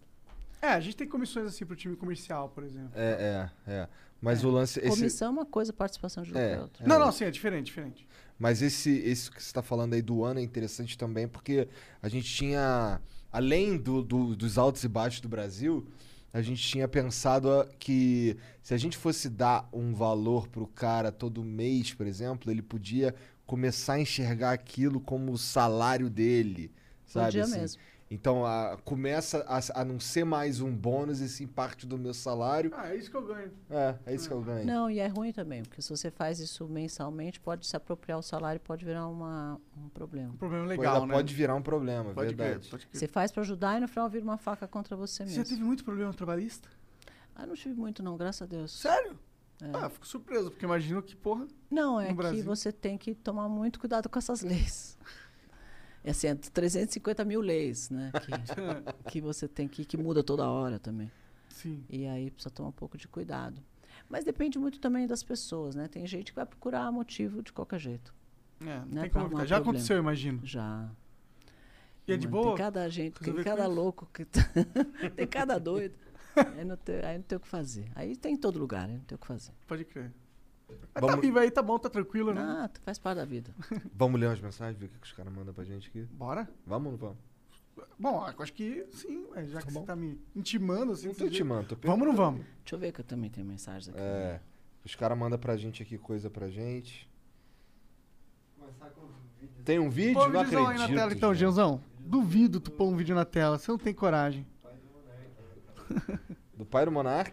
É, 0.62 0.68
a 0.68 0.80
gente 0.80 0.96
tem 0.96 1.08
comissões 1.08 1.46
assim 1.48 1.66
pro 1.66 1.74
time 1.74 1.96
comercial, 1.96 2.48
por 2.48 2.62
exemplo. 2.62 2.92
É, 2.94 3.50
é, 3.66 3.72
é. 3.72 3.88
Mas 4.20 4.44
o 4.44 4.50
lance. 4.50 4.78
Esse, 4.78 4.88
Comissão 4.88 5.28
é 5.28 5.30
uma 5.32 5.44
coisa, 5.44 5.72
participação 5.72 6.22
de 6.22 6.30
lucro 6.30 6.40
É, 6.44 6.52
é 6.52 6.60
outra. 6.60 6.86
Não, 6.86 6.98
não, 7.00 7.10
sim, 7.10 7.24
é 7.24 7.30
diferente, 7.32 7.66
diferente. 7.66 8.06
Mas 8.38 8.62
esse, 8.62 8.90
esse 9.00 9.28
que 9.28 9.42
você 9.42 9.48
está 9.48 9.60
falando 9.62 9.94
aí 9.94 10.02
do 10.02 10.22
ano 10.24 10.38
é 10.38 10.42
interessante 10.42 10.96
também, 10.96 11.26
porque 11.26 11.68
a 12.00 12.08
gente 12.08 12.32
tinha, 12.32 13.00
além 13.32 13.76
do, 13.76 14.02
do- 14.02 14.36
dos 14.36 14.56
altos 14.56 14.84
e 14.84 14.88
baixos 14.88 15.20
do 15.20 15.28
Brasil, 15.28 15.84
a 16.32 16.40
gente 16.40 16.62
tinha 16.62 16.86
pensado 16.88 17.48
que 17.78 18.36
se 18.62 18.72
a 18.72 18.76
gente 18.78 18.96
fosse 18.96 19.28
dar 19.28 19.68
um 19.72 19.92
valor 19.92 20.48
pro 20.48 20.66
cara 20.68 21.10
todo 21.12 21.42
mês, 21.44 21.92
por 21.92 22.06
exemplo, 22.06 22.50
ele 22.50 22.62
podia 22.62 23.14
começar 23.46 23.94
a 23.94 24.00
enxergar 24.00 24.52
aquilo 24.52 25.00
como 25.00 25.32
o 25.32 25.38
salário 25.38 26.08
dele, 26.08 26.72
sabe? 27.04 27.26
Podia 27.26 27.44
assim? 27.44 27.60
mesmo. 27.60 27.82
Então 28.10 28.44
a- 28.44 28.76
começa 28.84 29.42
a, 29.48 29.80
a 29.80 29.84
não 29.86 29.98
ser 29.98 30.24
mais 30.24 30.60
um 30.60 30.70
bônus 30.70 31.20
e 31.20 31.28
sim 31.30 31.46
parte 31.46 31.86
do 31.86 31.96
meu 31.96 32.12
salário. 32.12 32.70
Ah, 32.76 32.88
é 32.92 32.96
isso 32.96 33.10
que 33.10 33.16
eu 33.16 33.24
ganho. 33.26 33.50
É, 33.70 33.94
é 34.04 34.14
isso 34.14 34.28
que 34.28 34.34
eu 34.34 34.42
ganho. 34.42 34.66
Não, 34.66 34.90
e 34.90 34.98
é 34.98 35.06
ruim 35.06 35.32
também, 35.32 35.62
porque 35.62 35.80
se 35.80 35.88
você 35.88 36.10
faz 36.10 36.38
isso 36.38 36.68
mensalmente, 36.68 37.40
pode 37.40 37.66
se 37.66 37.74
apropriar 37.74 38.18
o 38.18 38.22
salário 38.22 38.58
e 38.58 38.60
pode 38.60 38.84
virar 38.84 39.08
uma, 39.08 39.58
um 39.76 39.88
problema. 39.88 40.30
Um 40.30 40.36
problema 40.36 40.66
legal, 40.66 40.94
ainda 40.96 41.06
né? 41.06 41.14
Pode 41.14 41.34
virar 41.34 41.54
um 41.54 41.62
problema, 41.62 42.12
Pode 42.12 42.34
verdade. 42.34 42.58
crer, 42.60 42.70
pode 42.70 42.86
crer. 42.86 42.98
Você 42.98 43.08
faz 43.08 43.32
para 43.32 43.42
ajudar 43.42 43.78
e 43.78 43.80
no 43.80 43.88
final 43.88 44.10
vira 44.10 44.24
uma 44.24 44.36
faca 44.36 44.68
contra 44.68 44.94
você 44.94 45.24
Você 45.24 45.30
mesmo. 45.30 45.44
já 45.44 45.48
teve 45.48 45.62
muito 45.64 45.82
problema 45.82 46.12
trabalhista? 46.12 46.68
Ah, 47.34 47.46
não 47.46 47.54
tive 47.54 47.74
muito 47.74 48.02
não, 48.02 48.14
graças 48.18 48.42
a 48.42 48.46
Deus. 48.46 48.72
Sério? 48.78 49.18
É. 49.62 49.70
Ah, 49.76 49.88
fico 49.88 50.06
surpreso, 50.06 50.50
porque 50.50 50.64
imagino 50.64 51.00
que, 51.02 51.14
porra. 51.14 51.46
Não, 51.70 52.00
é 52.00 52.08
que 52.08 52.14
Brasil? 52.14 52.44
você 52.44 52.72
tem 52.72 52.98
que 52.98 53.14
tomar 53.14 53.48
muito 53.48 53.78
cuidado 53.78 54.08
com 54.08 54.18
essas 54.18 54.42
leis. 54.42 54.98
É 56.04 56.10
assim, 56.10 56.26
é 56.26 56.34
350 56.34 57.24
mil 57.24 57.40
leis, 57.40 57.88
né? 57.88 58.10
Que, 58.12 58.32
que 59.12 59.20
você 59.20 59.46
tem 59.46 59.68
que, 59.68 59.84
que 59.84 59.96
muda 59.96 60.22
toda 60.24 60.48
hora 60.48 60.78
também. 60.80 61.10
Sim. 61.48 61.84
E 61.88 62.06
aí 62.06 62.30
precisa 62.30 62.50
tomar 62.50 62.70
um 62.70 62.72
pouco 62.72 62.98
de 62.98 63.06
cuidado. 63.06 63.62
Mas 64.08 64.24
depende 64.24 64.58
muito 64.58 64.80
também 64.80 65.06
das 65.06 65.22
pessoas, 65.22 65.76
né? 65.76 65.86
Tem 65.86 66.04
gente 66.06 66.32
que 66.32 66.36
vai 66.36 66.44
procurar 66.46 66.90
motivo 66.90 67.40
de 67.42 67.52
qualquer 67.52 67.78
jeito. 67.78 68.12
É, 68.60 68.78
não 68.80 68.86
Né, 68.86 69.00
tem 69.02 69.10
como. 69.10 69.24
Já 69.28 69.30
problema. 69.30 69.56
aconteceu, 69.58 69.96
eu 69.96 70.02
imagino. 70.02 70.40
Já. 70.44 70.90
E 72.08 72.12
é 72.12 72.16
de 72.16 72.26
Mano, 72.26 72.42
boa? 72.42 72.56
Tem 72.56 72.64
cada 72.64 72.88
gente, 72.88 73.20
tem 73.20 73.34
cada 73.44 73.66
louco, 73.68 74.08
que 74.12 74.24
tem 75.14 75.26
cada 75.28 75.56
doido. 75.58 75.94
Aí 76.56 76.64
não, 76.64 76.76
tem, 76.76 76.96
aí 77.04 77.16
não 77.18 77.22
tem 77.24 77.36
o 77.36 77.40
que 77.40 77.48
fazer. 77.48 77.90
Aí 77.94 78.16
tem 78.16 78.34
em 78.34 78.36
todo 78.36 78.58
lugar, 78.58 78.88
aí 78.88 78.96
não 78.96 79.04
tem 79.04 79.16
o 79.16 79.18
que 79.18 79.26
fazer. 79.26 79.52
Pode 79.66 79.84
crer. 79.84 80.12
Mas 80.68 80.78
tá 80.94 81.00
Vamos- 81.00 81.20
vivo 81.20 81.38
aí, 81.38 81.50
tá 81.50 81.60
bom, 81.62 81.78
tá 81.78 81.90
tranquilo, 81.90 82.32
né? 82.32 82.40
Ah, 82.40 82.70
faz 82.82 82.98
parte 82.98 83.18
da 83.18 83.24
vida. 83.24 83.54
Vamos 83.94 84.18
ler 84.20 84.28
umas 84.28 84.40
mensagens, 84.40 84.78
ver 84.78 84.86
o 84.86 84.88
que 84.88 85.06
os 85.06 85.12
caras 85.12 85.32
mandam 85.32 85.52
pra 85.52 85.64
gente 85.64 85.88
aqui. 85.88 86.02
Bora? 86.04 86.48
Vamos 86.66 86.86
ou 86.86 86.92
não 86.92 86.98
vamos? 86.98 87.18
Bom, 87.98 88.24
acho 88.38 88.52
que 88.52 88.86
sim, 88.92 89.26
já 89.48 89.60
que 89.62 89.72
bom. 89.72 89.80
você 89.80 89.86
tá 89.86 89.96
me 89.96 90.18
intimando 90.36 90.92
assim. 90.92 91.08
Não 91.08 91.14
tô 91.14 91.24
intimando, 91.26 91.74
tô 91.74 91.86
Vamos 91.86 92.06
ou 92.06 92.12
não 92.12 92.16
vamos? 92.16 92.40
Deixa 92.62 92.74
eu 92.74 92.78
ver 92.78 92.92
que 92.92 93.00
eu 93.00 93.04
também 93.04 93.30
tenho 93.30 93.46
mensagens 93.46 93.88
aqui. 93.88 93.98
É. 93.98 94.40
Os 94.84 94.94
caras 94.94 95.16
mandam 95.16 95.38
pra 95.38 95.56
gente 95.56 95.82
aqui 95.82 95.96
coisa 95.98 96.28
pra 96.30 96.48
gente. 96.48 97.08
Tem 99.64 99.78
um 99.78 99.88
vídeo? 99.90 100.14
Põe 100.14 100.30
não 100.30 100.40
um 100.40 100.42
acredito. 100.42 100.68
aí 100.68 100.78
na 100.78 100.88
tela 100.88 101.12
então. 101.12 101.34
Gianzão. 101.34 101.82
Duvido 101.98 102.60
tu 102.60 102.70
pôr 102.70 102.88
um 102.88 102.96
vídeo 102.96 103.14
na 103.14 103.24
tela, 103.24 103.58
você 103.58 103.70
não 103.70 103.78
tem 103.78 103.94
coragem. 103.94 104.46
Do 106.56 106.64
pai 106.64 106.84
do 106.84 106.92
Monark. 106.92 107.32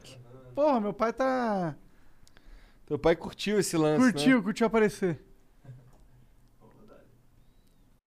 Porra, 0.56 0.80
meu 0.80 0.94
pai 0.94 1.14
tá. 1.14 1.76
Teu 2.86 2.98
pai 2.98 3.16
curtiu 3.16 3.60
esse 3.60 3.78
lance, 3.78 4.04
né? 4.04 4.12
Curtiu, 4.12 4.42
curtiu 4.42 4.68
aparecer. 4.68 5.20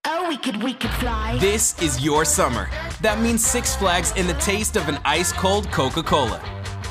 Oh, 0.05 0.27
we 0.27 0.37
could, 0.37 0.61
we 0.61 0.73
could 0.73 0.91
fly. 0.95 1.37
This 1.39 1.81
is 1.81 2.03
your 2.03 2.25
summer. 2.25 2.69
That 3.01 3.19
means 3.21 3.45
Six 3.45 3.75
Flags 3.77 4.11
and 4.17 4.27
the 4.27 4.33
taste 4.33 4.75
of 4.75 4.89
an 4.89 4.99
ice 5.05 5.31
cold 5.31 5.71
Coca 5.71 6.03
Cola. 6.03 6.41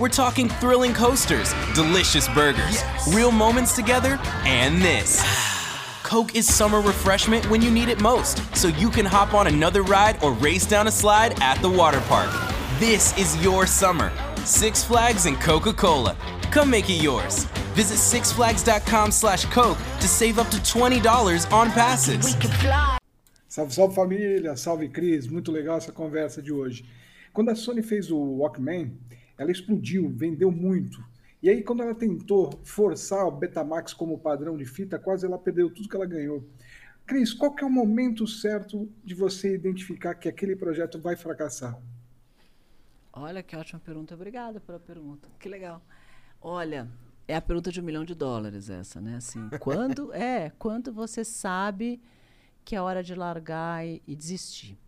We're 0.00 0.08
talking 0.08 0.48
thrilling 0.48 0.94
coasters, 0.94 1.52
delicious 1.74 2.26
burgers, 2.28 2.82
real 3.12 3.30
moments 3.30 3.76
together, 3.76 4.18
and 4.46 4.80
this. 4.80 5.20
Coke 6.02 6.34
is 6.34 6.52
summer 6.52 6.80
refreshment 6.80 7.48
when 7.50 7.60
you 7.60 7.70
need 7.70 7.90
it 7.90 8.00
most, 8.00 8.38
so 8.56 8.68
you 8.68 8.88
can 8.88 9.04
hop 9.04 9.34
on 9.34 9.46
another 9.46 9.82
ride 9.82 10.22
or 10.22 10.32
race 10.32 10.64
down 10.64 10.86
a 10.86 10.90
slide 10.90 11.38
at 11.42 11.60
the 11.60 11.68
water 11.68 12.00
park. 12.08 12.30
This 12.82 13.16
is 13.16 13.36
your 13.44 13.64
summer. 13.64 14.10
Six 14.44 14.82
Flags 14.82 15.26
and 15.26 15.40
Coca-Cola. 15.40 16.16
Come 16.50 16.68
make 16.70 16.90
it 16.90 17.00
yours. 17.00 17.44
Visit 17.76 17.96
sixflags.com 17.96 19.12
slash 19.12 19.44
Coke 19.44 19.78
to 20.00 20.08
save 20.08 20.40
up 20.40 20.50
to 20.50 20.56
$20 20.56 21.52
on 21.52 21.70
passes. 21.70 22.36
Salve, 23.48 23.72
salve 23.72 23.94
família, 23.94 24.56
salve 24.56 24.88
Cris, 24.88 25.28
muito 25.28 25.52
legal 25.52 25.76
essa 25.76 25.92
conversa 25.92 26.42
de 26.42 26.52
hoje. 26.52 26.84
Quando 27.32 27.50
a 27.50 27.54
Sony 27.54 27.84
fez 27.84 28.10
o 28.10 28.18
Walkman, 28.18 28.98
ela 29.38 29.52
explodiu, 29.52 30.10
vendeu 30.10 30.50
muito. 30.50 30.98
E 31.40 31.48
aí, 31.48 31.62
quando 31.62 31.84
ela 31.84 31.94
tentou 31.94 32.50
forçar 32.64 33.24
o 33.24 33.30
Betamax 33.30 33.94
como 33.94 34.18
padrão 34.18 34.56
de 34.56 34.64
fita, 34.64 34.98
quase 34.98 35.24
ela 35.24 35.38
perdeu 35.38 35.70
tudo 35.70 35.88
que 35.88 35.94
ela 35.94 36.04
ganhou. 36.04 36.44
Cris, 37.06 37.32
qual 37.32 37.54
que 37.54 37.62
é 37.62 37.66
o 37.66 37.70
momento 37.70 38.26
certo 38.26 38.90
de 39.04 39.14
você 39.14 39.54
identificar 39.54 40.16
que 40.16 40.28
aquele 40.28 40.56
projeto 40.56 41.00
vai 41.00 41.14
fracassar? 41.14 41.78
Olha 43.12 43.42
que 43.42 43.54
ótima 43.56 43.80
pergunta. 43.80 44.14
Obrigada 44.14 44.60
pela 44.60 44.78
pergunta. 44.80 45.28
Que 45.38 45.48
legal. 45.48 45.82
Olha, 46.40 46.88
é 47.28 47.36
a 47.36 47.40
pergunta 47.40 47.70
de 47.70 47.80
um 47.80 47.84
milhão 47.84 48.04
de 48.04 48.14
dólares 48.14 48.70
essa, 48.70 49.00
né? 49.00 49.16
Assim, 49.16 49.48
quando 49.60 50.12
é, 50.14 50.50
quando 50.58 50.92
você 50.92 51.24
sabe 51.24 52.00
que 52.64 52.74
é 52.76 52.80
hora 52.80 53.02
de 53.02 53.14
largar 53.14 53.86
e, 53.86 54.02
e 54.06 54.14
desistir. 54.16 54.78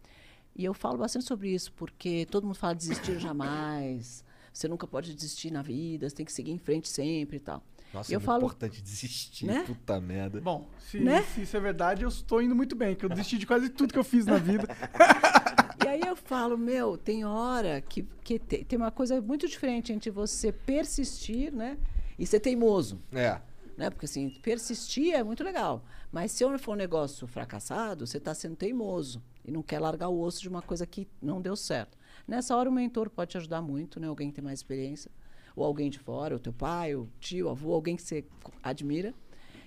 E 0.56 0.64
eu 0.64 0.72
falo 0.72 0.98
bastante 0.98 1.24
sobre 1.24 1.52
isso 1.52 1.72
porque 1.72 2.26
todo 2.30 2.44
mundo 2.46 2.54
fala 2.56 2.74
desistir 2.74 3.18
jamais. 3.18 4.24
Você 4.52 4.68
nunca 4.68 4.86
pode 4.86 5.12
desistir 5.12 5.50
na 5.50 5.62
vida, 5.62 6.08
você 6.08 6.14
tem 6.14 6.24
que 6.24 6.32
seguir 6.32 6.52
em 6.52 6.58
frente 6.58 6.88
sempre 6.88 7.38
e 7.38 7.40
tal. 7.40 7.60
Nossa, 7.92 8.10
E 8.10 8.14
é 8.14 8.16
eu 8.16 8.20
muito 8.20 8.26
falo, 8.26 8.38
importante 8.44 8.80
desistir, 8.80 9.46
né? 9.46 9.64
puta 9.64 10.00
merda. 10.00 10.40
Bom, 10.40 10.68
se, 10.78 11.00
Né? 11.00 11.22
se 11.22 11.42
isso 11.42 11.56
é 11.56 11.60
verdade, 11.60 12.02
eu 12.04 12.08
estou 12.08 12.40
indo 12.40 12.54
muito 12.54 12.76
bem, 12.76 12.94
que 12.94 13.04
eu 13.04 13.08
desisti 13.08 13.36
de 13.38 13.46
quase 13.46 13.68
tudo 13.68 13.92
que 13.92 13.98
eu 13.98 14.04
fiz 14.04 14.26
na 14.26 14.36
vida. 14.36 14.68
E 15.84 15.86
aí 15.86 16.00
eu 16.00 16.16
falo, 16.16 16.56
meu, 16.56 16.96
tem 16.96 17.26
hora 17.26 17.78
que, 17.82 18.08
que 18.22 18.38
te- 18.38 18.64
tem 18.64 18.78
uma 18.78 18.90
coisa 18.90 19.20
muito 19.20 19.46
diferente 19.46 19.92
entre 19.92 20.10
você 20.10 20.50
persistir, 20.50 21.52
né? 21.52 21.76
E 22.18 22.26
ser 22.26 22.40
teimoso. 22.40 23.02
É. 23.12 23.38
Né? 23.76 23.90
Porque 23.90 24.06
assim, 24.06 24.30
persistir 24.42 25.12
é 25.14 25.22
muito 25.22 25.44
legal. 25.44 25.84
Mas 26.10 26.32
se 26.32 26.42
for 26.58 26.72
um 26.72 26.76
negócio 26.76 27.26
fracassado, 27.26 28.06
você 28.06 28.16
está 28.16 28.32
sendo 28.32 28.56
teimoso 28.56 29.22
e 29.44 29.50
não 29.50 29.62
quer 29.62 29.78
largar 29.78 30.08
o 30.08 30.18
osso 30.18 30.40
de 30.40 30.48
uma 30.48 30.62
coisa 30.62 30.86
que 30.86 31.06
não 31.20 31.38
deu 31.38 31.54
certo. 31.54 31.98
Nessa 32.26 32.56
hora 32.56 32.70
o 32.70 32.72
mentor 32.72 33.10
pode 33.10 33.32
te 33.32 33.36
ajudar 33.36 33.60
muito, 33.60 34.00
né? 34.00 34.06
Alguém 34.06 34.28
que 34.30 34.36
tem 34.36 34.44
mais 34.44 34.60
experiência, 34.60 35.10
ou 35.54 35.66
alguém 35.66 35.90
de 35.90 35.98
fora, 35.98 36.34
o 36.34 36.38
teu 36.38 36.52
pai, 36.54 36.94
o 36.94 37.10
tio, 37.20 37.46
o 37.46 37.50
avô, 37.50 37.74
alguém 37.74 37.94
que 37.94 38.02
você 38.02 38.24
admira, 38.62 39.12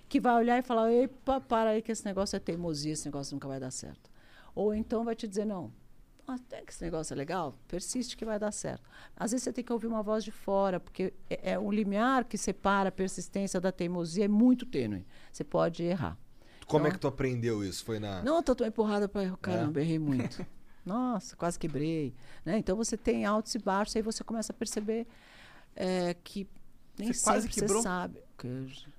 que 0.09 0.19
vai 0.19 0.33
olhar 0.33 0.57
e 0.57 0.63
falar: 0.63 0.91
"Epa, 0.91 1.39
para 1.39 1.69
aí 1.71 1.81
que 1.83 1.91
esse 1.91 2.03
negócio 2.05 2.35
é 2.35 2.39
teimosia, 2.39 2.93
esse 2.93 3.05
negócio 3.05 3.35
nunca 3.35 3.47
vai 3.47 3.59
dar 3.59 3.69
certo". 3.69 4.09
Ou 4.55 4.73
então 4.73 5.05
vai 5.05 5.15
te 5.15 5.27
dizer: 5.27 5.45
"Não, 5.45 5.71
até 6.27 6.61
que 6.61 6.71
esse 6.71 6.83
negócio 6.83 7.13
é 7.13 7.17
legal, 7.17 7.57
persiste 7.67 8.17
que 8.17 8.25
vai 8.25 8.37
dar 8.37 8.51
certo. 8.51 8.83
Às 9.15 9.31
vezes 9.31 9.43
você 9.45 9.53
tem 9.53 9.63
que 9.63 9.71
ouvir 9.71 9.87
uma 9.87 10.03
voz 10.03 10.23
de 10.23 10.31
fora, 10.31 10.79
porque 10.79 11.13
é, 11.29 11.53
é 11.53 11.59
um 11.59 11.71
limiar 11.71 12.25
que 12.25 12.37
separa 12.37 12.89
a 12.89 12.91
persistência 12.91 13.61
da 13.61 13.71
teimosia 13.71 14.25
é 14.25 14.27
muito 14.27 14.65
tênue. 14.65 15.05
Você 15.31 15.43
pode 15.43 15.83
errar. 15.83 16.17
Como 16.67 16.85
é 16.85 16.89
Então- 16.89 16.95
que 16.95 16.99
tu 16.99 17.07
aprendeu 17.07 17.63
isso? 17.63 17.85
Foi 17.85 17.97
na. 17.97 18.21
Não, 18.23 18.43
tô, 18.43 18.53
tô 18.53 18.65
empurrada 18.65 19.07
para 19.07 19.23
É? 19.23 19.33
caramba, 19.41 19.79
errei 19.81 19.97
muito. 19.97 20.45
Nossa, 20.85 21.35
quase 21.35 21.57
quebrei. 21.57 22.13
Né? 22.45 22.57
Então 22.57 22.75
você 22.75 22.97
tem 22.97 23.25
altos 23.25 23.55
e 23.55 23.59
baixos, 23.59 23.95
aí 23.95 24.01
você 24.01 24.23
começa 24.23 24.51
a 24.51 24.55
perceber 24.55 25.07
é, 25.75 26.13
que 26.23 26.47
nem 26.99 27.13
Você 27.13 27.19
sempre 27.41 27.53
você 27.53 27.81
sabe. 27.81 28.19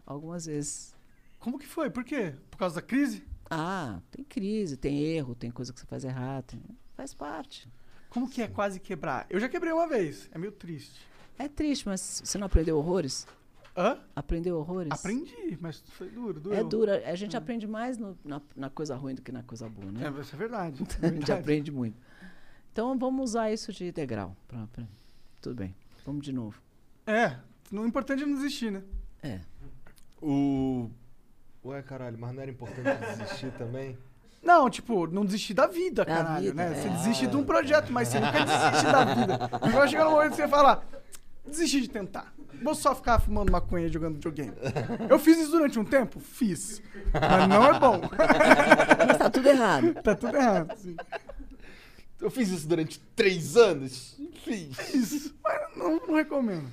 Algumas 0.07 0.47
vezes. 0.47 0.95
Como 1.39 1.59
que 1.59 1.67
foi? 1.67 1.91
Por 1.91 2.05
quê? 2.05 2.35
Por 2.51 2.57
causa 2.59 2.77
da 2.77 2.83
crise? 2.83 3.25
Ah, 3.51 4.01
tem 4.11 4.25
crise, 4.25 4.77
tem 4.77 4.99
erro, 5.03 5.35
tem 5.35 5.51
coisa 5.51 5.73
que 5.73 5.81
você 5.81 5.87
faz 5.87 6.05
errado, 6.05 6.45
tem- 6.45 6.61
faz 6.99 7.15
parte. 7.15 7.69
Como 8.11 8.29
que 8.29 8.43
é 8.43 8.49
quase 8.49 8.81
quebrar? 8.81 9.25
Eu 9.31 9.39
já 9.39 9.49
quebrei 9.49 9.73
uma 9.73 9.87
vez, 9.87 10.29
é 10.33 10.39
meio 10.39 10.51
triste. 10.51 11.01
É 11.39 11.47
triste, 11.47 11.87
mas 11.87 12.21
você 12.25 12.37
não 12.37 12.47
aprendeu 12.47 12.77
horrores? 12.77 13.25
Hã? 13.77 14.01
Aprendeu 14.17 14.59
horrores? 14.59 14.91
Aprendi, 14.91 15.57
mas 15.61 15.79
foi 15.91 16.09
duro, 16.11 16.41
duro. 16.41 16.57
É 16.57 16.65
dura. 16.65 17.03
A 17.09 17.15
gente 17.15 17.37
aprende 17.37 17.69
mais 17.69 17.97
no- 17.97 18.19
na, 18.25 18.43
na 18.57 18.69
coisa 18.69 18.97
ruim 18.97 19.15
do 19.15 19.23
que 19.23 19.31
na 19.31 19.45
coisa 19.45 19.69
boa, 19.69 19.93
né? 19.93 20.01
É, 20.09 20.21
isso 20.21 20.35
é 20.35 20.39
verdade. 20.39 20.83
é 21.01 21.07
a 21.07 21.11
gente 21.11 21.19
verdade. 21.19 21.33
aprende 21.33 21.71
muito. 21.71 21.97
Então 22.73 22.99
vamos 22.99 23.31
usar 23.31 23.53
isso 23.53 23.73
de 23.73 23.93
degrau. 23.93 24.37
Pra, 24.49 24.67
pra- 24.67 24.85
Tudo 25.41 25.55
bem. 25.55 25.73
Vamos 26.05 26.25
de 26.25 26.33
novo. 26.33 26.61
É, 27.07 27.37
o 27.71 27.87
importante 27.87 28.25
é 28.25 28.27
não 28.27 28.35
desistir, 28.35 28.73
né? 28.73 28.83
É. 29.23 29.41
O. 30.21 30.91
Ué, 31.65 31.81
caralho, 31.83 32.19
mas 32.19 32.35
não 32.35 32.43
era 32.43 32.51
importante 32.51 32.83
desistir 33.17 33.53
também? 33.53 33.97
Não, 34.43 34.71
tipo, 34.71 35.07
não 35.07 35.25
desistir 35.25 35.53
da 35.55 35.67
vida, 35.67 36.05
Da 36.05 36.15
caralho, 36.15 36.45
vida, 36.47 36.55
né? 36.55 36.73
é. 36.73 36.75
Você 36.83 36.89
desiste 36.89 37.27
de 37.27 37.37
um 37.37 37.45
projeto, 37.45 37.93
mas 37.93 38.09
você 38.09 38.21
nunca 38.21 38.45
desiste 38.45 38.85
da 38.93 39.05
vida. 39.05 39.51
Vai 39.73 39.89
chegar 39.89 40.05
no 40.05 40.11
momento 40.13 40.31
que 40.31 40.37
você 40.37 40.49
fala, 40.49 40.83
desistir 41.47 41.81
de 41.83 41.89
tentar. 41.91 42.33
Vou 42.63 42.75
só 42.75 42.95
ficar 42.95 43.21
fumando 43.21 43.53
maconha 43.53 43.87
e 43.87 43.93
jogando 43.93 44.15
videogame. 44.15 44.53
Eu 45.09 45.19
fiz 45.19 45.39
isso 45.39 45.51
durante 45.53 45.79
um 45.79 45.85
tempo? 45.85 46.19
Fiz. 46.19 46.83
Mas 47.13 47.49
não 47.49 47.65
é 47.65 47.79
bom. 47.79 48.01
Mas 49.07 49.17
tá 49.19 49.31
tudo 49.31 49.49
errado. 49.49 49.95
tá 50.03 50.15
tudo 50.15 50.37
errado, 50.37 50.77
sim. 50.77 50.97
Eu 52.21 52.31
fiz 52.31 52.49
isso 52.49 52.67
durante 52.67 52.99
três 53.15 53.57
anos? 53.57 54.17
Fiz. 54.45 54.93
Isso. 54.95 55.35
Mas 55.43 55.77
não, 55.77 56.01
não 56.09 56.15
recomendo. 56.17 56.67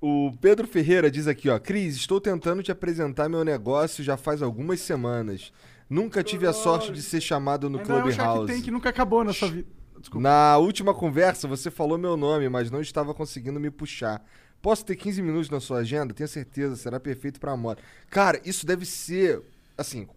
O 0.00 0.32
Pedro 0.40 0.66
Ferreira 0.66 1.08
diz 1.10 1.28
aqui, 1.28 1.48
ó. 1.48 1.58
Cris, 1.58 1.96
estou 1.96 2.20
tentando 2.20 2.62
te 2.62 2.72
apresentar 2.72 3.28
meu 3.28 3.44
negócio 3.44 4.02
já 4.02 4.16
faz 4.16 4.42
algumas 4.42 4.80
semanas. 4.80 5.52
Nunca 5.88 6.22
tive 6.22 6.46
a 6.46 6.52
sorte 6.52 6.92
de 6.92 7.02
ser 7.02 7.20
chamado 7.20 7.70
no 7.70 7.78
Ainda 7.78 7.92
é 7.92 7.96
um 7.96 8.12
Shark 8.12 8.16
Clubhouse. 8.16 8.52
Tank 8.52 8.62
que 8.64 8.70
nunca 8.70 8.88
acabou 8.88 9.24
na 9.24 9.32
sua 9.32 9.48
vida. 9.48 9.68
Desculpa. 9.98 10.22
Na 10.22 10.58
última 10.58 10.94
conversa, 10.94 11.48
você 11.48 11.70
falou 11.70 11.98
meu 11.98 12.16
nome, 12.16 12.48
mas 12.48 12.70
não 12.70 12.80
estava 12.80 13.14
conseguindo 13.14 13.58
me 13.58 13.70
puxar. 13.70 14.24
Posso 14.60 14.84
ter 14.84 14.96
15 14.96 15.22
minutos 15.22 15.50
na 15.50 15.60
sua 15.60 15.78
agenda? 15.78 16.12
Tenho 16.12 16.28
certeza, 16.28 16.76
será 16.76 17.00
perfeito 17.00 17.40
pra 17.40 17.56
moda. 17.56 17.80
Cara, 18.10 18.40
isso 18.44 18.66
deve 18.66 18.84
ser, 18.84 19.42
assim, 19.76 20.08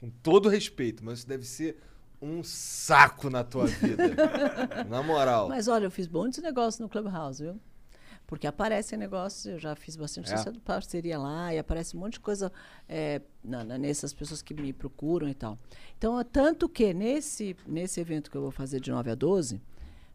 com 0.00 0.10
todo 0.22 0.48
respeito, 0.48 1.04
mas 1.04 1.20
isso 1.20 1.28
deve 1.28 1.44
ser 1.44 1.76
um 2.20 2.42
saco 2.42 3.30
na 3.30 3.42
tua 3.42 3.66
vida. 3.66 4.14
na 4.88 5.02
moral. 5.02 5.48
Mas 5.48 5.68
olha, 5.68 5.86
eu 5.86 5.90
fiz 5.90 6.06
bons 6.06 6.38
negócios 6.38 6.80
no 6.80 6.88
Clubhouse, 6.88 7.42
viu? 7.42 7.60
Porque 8.32 8.46
aparecem 8.46 8.98
negócios, 8.98 9.44
eu 9.44 9.58
já 9.58 9.76
fiz 9.76 9.94
bastante 9.94 10.32
É? 10.32 10.52
parceria 10.64 11.18
lá, 11.18 11.52
e 11.54 11.58
aparece 11.58 11.94
um 11.94 12.00
monte 12.00 12.14
de 12.14 12.20
coisa 12.20 12.50
é, 12.88 13.20
na- 13.44 13.62
na- 13.62 13.76
nessas 13.76 14.14
pessoas 14.14 14.40
que 14.40 14.54
me 14.54 14.72
procuram 14.72 15.28
e 15.28 15.34
tal. 15.34 15.58
Então, 15.98 16.18
é 16.18 16.24
tanto 16.24 16.66
que 16.66 16.94
nesse, 16.94 17.54
nesse 17.66 18.00
evento 18.00 18.30
que 18.30 18.36
eu 18.38 18.40
vou 18.40 18.50
fazer 18.50 18.80
de 18.80 18.90
9 18.90 19.10
a 19.10 19.14
12, 19.14 19.60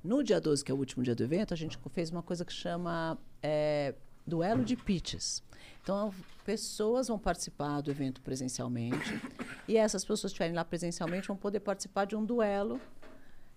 no 0.03 0.23
dia 0.23 0.41
12, 0.41 0.65
que 0.65 0.71
é 0.71 0.73
o 0.73 0.77
último 0.79 1.03
dia 1.03 1.13
do 1.13 1.23
evento, 1.23 1.53
a 1.53 1.57
gente 1.57 1.77
fez 1.91 2.09
uma 2.09 2.23
coisa 2.23 2.43
que 2.43 2.51
chama 2.51 3.19
é, 3.43 3.93
Duelo 4.25 4.65
de 4.65 4.75
Pitches. 4.75 5.43
Então, 5.83 6.11
pessoas 6.43 7.07
vão 7.09 7.19
participar 7.19 7.81
do 7.81 7.91
evento 7.91 8.19
presencialmente, 8.21 9.21
e 9.67 9.77
essas 9.77 10.01
pessoas 10.03 10.21
que 10.21 10.27
estiverem 10.37 10.55
lá 10.55 10.65
presencialmente 10.65 11.27
vão 11.27 11.37
poder 11.37 11.59
participar 11.59 12.05
de 12.05 12.15
um 12.15 12.25
duelo 12.25 12.81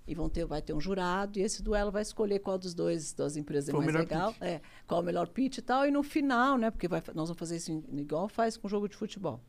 e 0.06 0.14
vão 0.14 0.28
ter, 0.28 0.44
vai 0.44 0.60
ter 0.60 0.72
um 0.72 0.80
jurado, 0.80 1.38
e 1.38 1.42
esse 1.42 1.62
duelo 1.62 1.90
vai 1.90 2.02
escolher 2.02 2.40
qual 2.40 2.58
dos 2.58 2.74
dois, 2.74 3.12
das 3.12 3.36
empresas 3.36 3.68
é 3.68 3.72
mais 3.72 3.86
melhor 3.86 4.00
legal, 4.00 4.32
pitch. 4.32 4.42
é, 4.42 4.60
qual 4.86 5.00
o 5.00 5.04
melhor 5.04 5.28
pitch 5.28 5.58
e 5.58 5.62
tal, 5.62 5.86
e 5.86 5.90
no 5.90 6.02
final, 6.02 6.58
né, 6.58 6.70
porque 6.70 6.88
vai, 6.88 7.00
nós 7.14 7.28
vamos 7.28 7.38
fazer 7.38 7.56
isso 7.56 7.70
em- 7.70 7.84
igual 8.00 8.28
faz 8.28 8.56
com 8.56 8.68
jogo 8.68 8.88
de 8.88 8.96
futebol, 8.96 9.40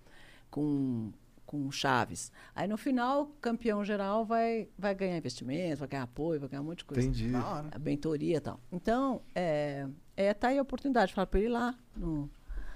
com, 0.50 1.12
com 1.46 1.72
chaves. 1.72 2.32
Aí 2.56 2.68
no 2.68 2.78
final, 2.78 3.24
o 3.24 3.28
campeão 3.42 3.84
geral 3.84 4.24
vai, 4.26 4.70
vai 4.78 4.94
ganhar 4.94 5.18
investimento, 5.18 5.80
vai 5.80 5.88
ganhar 5.88 6.04
apoio, 6.04 6.40
vai 6.40 6.50
ganhar 6.50 6.62
um 6.62 6.66
monte 6.66 6.80
de 6.80 6.86
coisa. 6.86 7.02
Entendi. 7.08 7.32
A 7.36 7.78
bentoria 7.80 8.38
e 8.38 8.40
tal. 8.40 8.60
Então, 8.72 9.22
é, 9.34 9.88
é, 10.16 10.34
tá 10.34 10.50
aí 10.50 10.60
a 10.60 10.62
oportunidade, 10.62 11.14
falar 11.14 11.26
para 11.28 11.40
ele 11.40 11.50
ir 11.50 11.52
lá 11.52 11.76
no, 11.96 12.30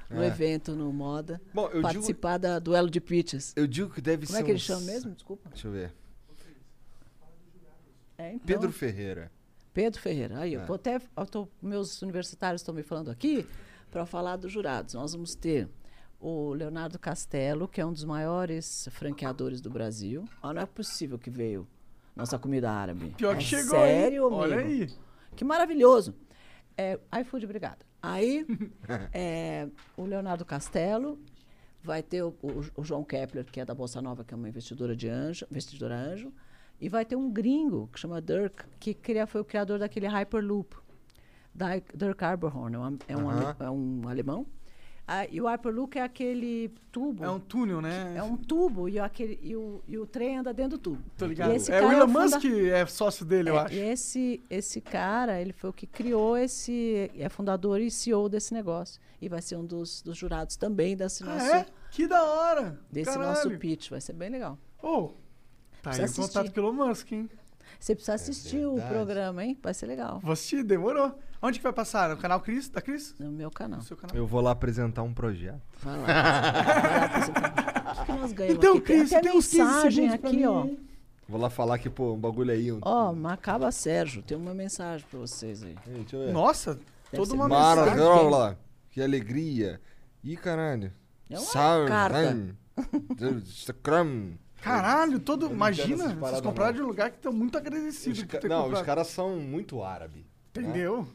no 0.10 0.24
É. 0.24 0.28
evento, 0.28 0.74
no 0.76 0.92
Moda, 0.92 1.40
Bom, 1.54 1.66
eu 1.68 1.70
digo- 1.74 1.82
participar 1.84 2.38
da 2.38 2.58
duelo 2.60 2.90
de 2.90 3.00
pitches. 3.00 3.54
Eu 3.56 3.68
digo 3.68 3.90
que 3.92 4.02
deve 4.02 4.26
Como 4.26 4.38
ser 4.38 4.42
é 4.42 4.46
que 4.46 4.52
ele 4.52 4.60
chama 4.60 4.82
mesmo? 4.82 5.12
Desculpa. 5.14 5.50
Deixa 5.50 5.68
eu 5.68 5.72
ver. 5.72 5.94
É, 8.18 8.34
então- 8.34 8.46
Pedro 8.46 8.72
Ferreira. 8.72 9.32
Pedro 9.74 10.00
Ferreira. 10.00 10.40
Aí, 10.40 10.56
É. 10.56 10.58
eu 10.58 10.66
tô 10.66 10.74
até, 10.76 11.00
eu 11.18 11.26
tô- 11.26 11.48
meus 11.62 12.02
universitários 12.02 12.62
estão 12.62 12.74
me 12.74 12.82
falando 12.84 13.12
aqui 13.12 13.46
para 13.92 14.06
falar 14.06 14.38
dos 14.38 14.52
jurados. 14.52 14.94
Nós 14.94 15.12
vamos 15.14 15.36
ter 15.36 15.68
o 16.20 16.54
Leonardo 16.54 16.98
Castelo, 16.98 17.68
que 17.68 17.82
é 17.82 17.86
um 17.86 17.92
dos 17.92 18.06
maiores 18.06 18.88
franqueadores 18.92 19.60
do 19.62 19.70
Brasil. 19.70 20.24
Ah, 20.42 20.54
não 20.54 20.62
é 20.62 20.66
possível 20.66 21.20
que 21.20 21.30
veio 21.30 21.68
nossa 22.16 22.40
comida 22.40 22.72
árabe. 22.72 23.14
Pior 23.18 23.36
é 23.36 23.38
que 23.38 23.44
chegou, 23.44 23.72
Sério, 23.80 24.24
hein? 24.30 24.34
Olha 24.34 24.60
amigo? 24.62 24.84
aí. 24.94 25.00
Que 25.36 25.44
maravilhoso. 25.44 26.16
É, 26.78 26.98
iFood, 27.22 27.46
obrigada. 27.46 27.86
Aí, 28.02 28.46
é, 29.14 29.68
o 29.98 30.06
Leonardo 30.06 30.46
Castelo, 30.46 31.20
vai 31.84 32.02
ter 32.02 32.24
o, 32.24 32.30
o- 32.42 32.64
o 32.78 32.84
João 32.84 33.04
Kepler, 33.04 33.44
que 33.46 33.60
é 33.60 33.66
da 33.66 33.76
Bolsa 33.76 34.02
Nova, 34.02 34.24
que 34.24 34.34
é 34.34 34.38
uma 34.38 34.48
investidora 34.48 34.96
de 34.96 35.10
anjo, 35.10 35.46
investidora 35.52 35.96
anjo, 35.96 36.32
e 36.80 36.90
vai 36.90 37.06
ter 37.06 37.16
um 37.16 37.30
gringo, 37.32 37.90
que 37.94 38.00
chama 38.00 38.22
Dirk, 38.22 38.64
que 38.80 38.94
cria, 38.94 39.26
foi 39.28 39.42
o 39.42 39.46
criador 39.46 39.80
daquele 39.80 40.08
Hyperloop. 40.08 40.76
Dirk, 41.54 41.96
Dirk 41.98 42.24
Arborhorn, 42.24 42.76
é 42.76 42.80
um, 42.80 42.98
é 43.08 43.18
um, 43.18 43.30
ale- 43.30 43.46
Aham. 43.46 43.56
é 43.60 43.70
um 43.70 44.02
alemão. 44.10 44.46
Ah, 45.08 45.28
e 45.28 45.40
o 45.40 45.46
Hyperloop 45.46 46.00
é 46.00 46.02
aquele 46.02 46.72
tubo. 46.92 47.24
É 47.24 47.30
um 47.30 47.40
túnel, 47.40 47.80
né? 47.80 48.16
É 48.18 48.24
um 48.24 48.36
tubo 48.36 48.90
e, 48.90 48.98
aquele, 49.00 49.40
e, 49.44 49.56
o, 49.56 49.80
e 49.88 50.00
o 50.00 50.06
trem 50.08 50.40
anda 50.40 50.52
dentro 50.52 50.80
do 50.80 50.82
tubo. 50.82 51.04
Tô 51.16 51.28
ligado. 51.28 51.54
Esse 51.54 51.72
é 51.72 51.80
o 51.80 51.92
Elon 51.92 52.08
funda- 52.08 52.22
Musk 52.38 52.44
é 52.46 52.86
sócio 52.88 53.24
dele, 53.24 53.52
eu 53.52 53.56
É, 53.56 53.60
acho. 53.60 53.74
E 53.76 53.78
esse, 53.80 54.44
esse 54.50 54.82
cara, 54.82 55.40
ele 55.40 55.54
foi 55.54 55.70
o 55.70 55.74
que 55.74 55.86
criou 55.86 56.36
esse. 56.36 57.12
É 57.16 57.30
fundador 57.30 57.80
e 57.80 57.92
CEO 57.92 58.28
desse 58.28 58.52
negócio. 58.52 59.00
E 59.22 59.30
vai 59.30 59.44
ser 59.44 59.58
um 59.58 59.64
dos, 59.66 60.02
dos 60.02 60.18
jurados 60.18 60.56
também 60.58 60.98
desse 60.98 61.22
Ah, 61.24 61.28
nosso, 61.28 61.46
é? 61.54 61.66
Que 61.92 62.08
da 62.08 62.24
hora! 62.24 62.80
desse 62.92 63.12
Caralho. 63.12 63.30
nosso 63.30 63.50
pitch. 63.60 63.92
Vai 63.92 64.02
ser 64.02 64.14
bem 64.14 64.30
legal. 64.32 64.58
Ô, 64.82 65.12
tá 65.92 66.04
aí 66.04 66.10
o 66.10 66.14
contato 66.14 66.38
assistir. 66.38 66.54
com 66.54 66.62
o 66.62 66.64
Elon 66.64 66.74
Musk, 66.88 67.12
hein? 67.12 67.30
Você 67.80 67.94
precisa 67.96 68.14
assistir 68.16 68.66
o 68.66 68.76
verdade. 68.76 68.94
programa, 68.94 69.44
hein? 69.44 69.58
Vai 69.62 69.74
ser 69.74 69.86
legal. 69.86 70.20
Vou 70.22 70.32
assistir, 70.32 70.64
demorou. 70.64 71.18
Onde 71.42 71.60
que 71.60 71.64
vai 71.64 71.74
passar? 71.74 72.10
No 72.10 72.18
canal 72.18 72.40
Cris? 72.40 72.70
Da 72.70 72.82
Cris? 72.82 73.14
No 73.20 73.32
meu 73.32 73.52
canal. 73.52 73.80
No 73.80 73.86
seu 73.86 73.96
canal. 73.98 74.16
Eu 74.16 74.26
vou 74.26 74.42
lá 74.42 74.52
apresentar 74.52 75.04
um 75.04 75.14
projeto. 75.14 75.62
Vai 75.82 75.98
lá. 76.00 76.06
Vai 76.06 77.00
lá 77.00 77.06
apresentar. 77.06 78.02
O 78.02 78.06
que 78.06 78.12
nós 78.14 78.32
ganhamos 78.34 78.58
Então, 78.58 78.78
aqui? 78.78 78.82
Tem 78.88 78.98
Cris, 79.00 79.14
até 79.14 79.30
tem 79.30 79.38
uns 79.38 79.48
15 79.48 79.58
mensagem 79.64 80.10
aqui, 80.10 80.46
ó. 80.46 80.68
Vou 81.28 81.40
lá 81.42 81.50
falar 81.50 81.78
que, 81.80 81.90
pô, 81.90 82.14
um 82.14 82.18
bagulho 82.20 82.52
aí. 82.52 82.72
Um... 82.72 82.80
Ó, 82.82 83.12
Macaba 83.14 83.72
Sérgio, 83.72 84.22
tem 84.22 84.38
uma 84.38 84.54
mensagem 84.54 85.06
pra 85.10 85.20
vocês 85.20 85.64
aí. 85.64 85.76
Ei, 85.88 85.94
Deixa 86.02 86.16
eu 86.16 86.26
ver. 86.28 86.34
Nossa, 86.34 86.76
Deve 87.12 87.18
toda 87.24 87.34
uma 87.34 87.48
Mara, 87.48 87.82
mensagem. 87.96 88.58
Que 88.92 89.02
alegria. 89.02 89.82
Ih, 90.24 90.38
caralho. 90.38 90.92
É 91.30 91.38
uma 91.38 91.46
Salve, 91.46 91.88
carta. 91.90 92.56
Caralho, 94.66 95.20
todo. 95.20 95.48
Imagina, 95.52 96.16
vocês 96.16 96.42
compraram 96.42 96.72
não. 96.72 96.78
de 96.80 96.84
um 96.84 96.88
lugar 96.88 97.12
que 97.12 97.18
estão 97.18 97.32
muito 97.32 97.58
agradecidos 97.58 98.20
Os 98.20 98.26
Não, 98.50 98.60
os 98.62 98.66
comprado. 98.66 98.86
caras 98.86 99.08
são 99.08 99.38
muito 99.38 99.84
árabe. 99.84 100.20
né? 100.20 100.26
Entendeu? 100.64 101.08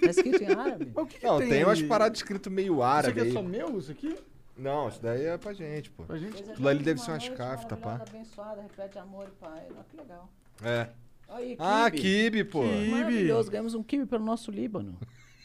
Tá 0.00 0.10
escrito 0.10 0.42
em 0.42 0.52
árabe? 0.54 0.90
Mas 0.94 1.04
o 1.04 1.06
que, 1.06 1.18
que 1.18 1.26
Não, 1.26 1.38
tem, 1.38 1.48
tem 1.48 1.64
umas 1.64 1.80
paradas 1.82 2.18
escritas 2.18 2.52
meio 2.52 2.74
Isso 2.74 2.82
árabe 2.82 3.10
aqui 3.20 3.20
é 3.20 3.22
aí. 3.24 3.32
só 3.32 3.42
meu, 3.42 3.78
isso 3.78 3.90
aqui? 3.92 4.18
Não, 4.56 4.88
isso 4.88 5.00
daí 5.00 5.24
é 5.24 5.38
pra 5.38 5.52
gente, 5.52 5.88
pô. 5.90 6.02
Pra 6.02 6.18
gente? 6.18 6.42
Aquilo 6.42 6.68
ali 6.68 6.82
deve 6.82 7.00
ser 7.00 7.12
umas 7.12 7.28
caftas, 7.28 7.78
pá. 7.78 8.02
abençoada, 8.06 8.60
repete 8.60 8.98
amor 8.98 9.28
e 9.28 9.30
pai. 9.40 9.66
Olha 9.70 9.84
que 9.88 9.96
legal. 9.96 10.28
É. 10.62 10.88
Aí, 11.28 11.56
Ah, 11.60 11.90
kibe. 11.90 12.02
kibe, 12.02 12.44
pô. 12.44 12.62
Kibe. 12.62 12.90
Maravilhoso, 12.90 13.50
ganhamos 13.50 13.74
um 13.74 13.82
kibe 13.82 14.04
pelo 14.06 14.24
nosso 14.24 14.50
Líbano. 14.50 14.98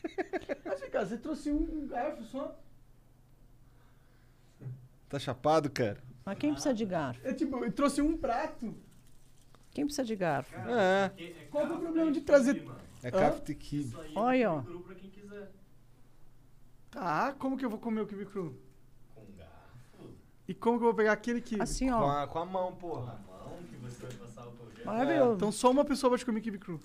Mas 0.66 0.80
vem 0.82 0.90
cá, 0.90 1.06
você 1.06 1.18
trouxe 1.18 1.52
um, 1.52 1.58
um 1.84 1.88
garfo 1.88 2.24
só. 2.24 2.58
Tá 5.08 5.20
chapado, 5.20 5.70
cara? 5.70 5.98
Mas 6.26 6.38
quem 6.38 6.52
precisa 6.54 6.74
de 6.74 6.86
garfo? 6.86 7.20
É 7.28 7.34
tipo, 7.34 7.64
eu 7.64 7.72
trouxe 7.72 8.02
um 8.02 8.16
prato. 8.18 8.74
Quem 9.72 9.86
precisa 9.86 10.06
de 10.06 10.16
garfo? 10.16 10.56
É. 10.56 11.12
Qual 11.50 11.66
que 11.66 11.74
é 11.74 11.76
o 11.76 11.80
problema 11.80 12.12
de 12.12 12.22
trazer. 12.22 12.66
É 13.02 13.08
Hã? 13.08 13.12
cafta 13.12 13.54
kibe. 13.54 13.94
Olha, 14.16 14.52
ó. 14.52 14.64
Tá, 16.90 17.34
como 17.38 17.58
que 17.58 17.66
eu 17.66 17.70
vou 17.70 17.80
comer 17.80 18.02
o 18.02 18.08
kibe 18.08 18.26
cru? 18.26 18.56
Com 19.16 19.26
garfo. 19.36 20.14
E 20.48 20.54
como 20.54 20.78
que 20.78 20.84
eu 20.84 20.88
vou 20.88 20.94
pegar 20.96 21.12
aquele 21.14 21.42
kibe? 21.42 21.62
Assim, 21.62 21.88
Com 21.88 21.96
ó. 21.96 22.10
a, 22.24 22.28
com 22.28 22.40
a 22.40 22.46
mão, 22.46 22.76
porra. 22.76 23.20
Maravilhoso. 24.86 25.36
Então 25.36 25.52
só 25.52 25.72
uma 25.72 25.84
pessoa 25.86 26.12
pode 26.12 26.26
comer 26.26 26.42
kibe 26.42 26.58
cru. 26.60 26.80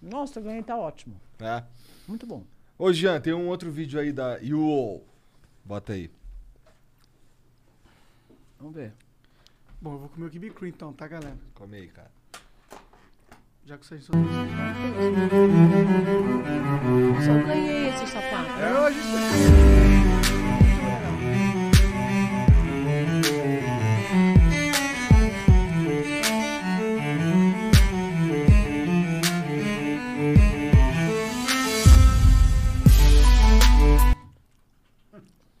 Nossa, 0.00 0.38
eu 0.38 0.44
ganhei, 0.44 0.62
tá 0.62 0.76
ótimo. 0.76 1.20
É. 1.40 1.62
Muito 2.06 2.26
bom. 2.26 2.44
Ô, 2.78 2.92
Jean, 2.92 3.20
tem 3.20 3.32
um 3.32 3.48
outro 3.48 3.70
vídeo 3.70 3.98
aí 4.00 4.12
da 4.12 4.38
UOL. 4.42 5.04
Bota 5.64 5.92
aí. 5.92 6.10
Vamos 8.62 8.76
ver. 8.76 8.92
Bom, 9.80 9.94
eu 9.94 9.98
vou 9.98 10.08
comer 10.08 10.26
o 10.26 10.30
kibe 10.30 10.48
cru 10.50 10.68
então, 10.68 10.92
tá, 10.92 11.08
galera? 11.08 11.36
Come 11.52 11.78
aí, 11.78 11.88
cara. 11.88 12.12
Já 13.66 13.76
que 13.76 13.84
vocês 13.84 14.04
só... 14.04 14.12
Só 17.24 17.32
eu 17.32 17.44
ganhei 17.44 17.88
esse 17.88 18.06
sapato. 18.06 18.50
É, 18.60 18.92
gente... 18.92 19.02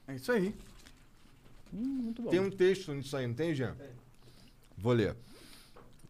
É 0.06 0.14
isso 0.14 0.30
aí. 0.30 0.54
Hum, 1.72 2.02
muito 2.04 2.22
bom. 2.22 2.30
Tem 2.30 2.40
um 2.40 2.50
texto 2.50 2.92
nisso 2.92 3.16
aí, 3.16 3.26
não 3.26 3.34
tem, 3.34 3.54
Jean? 3.54 3.76
Vou 4.76 4.92
ler. 4.92 5.16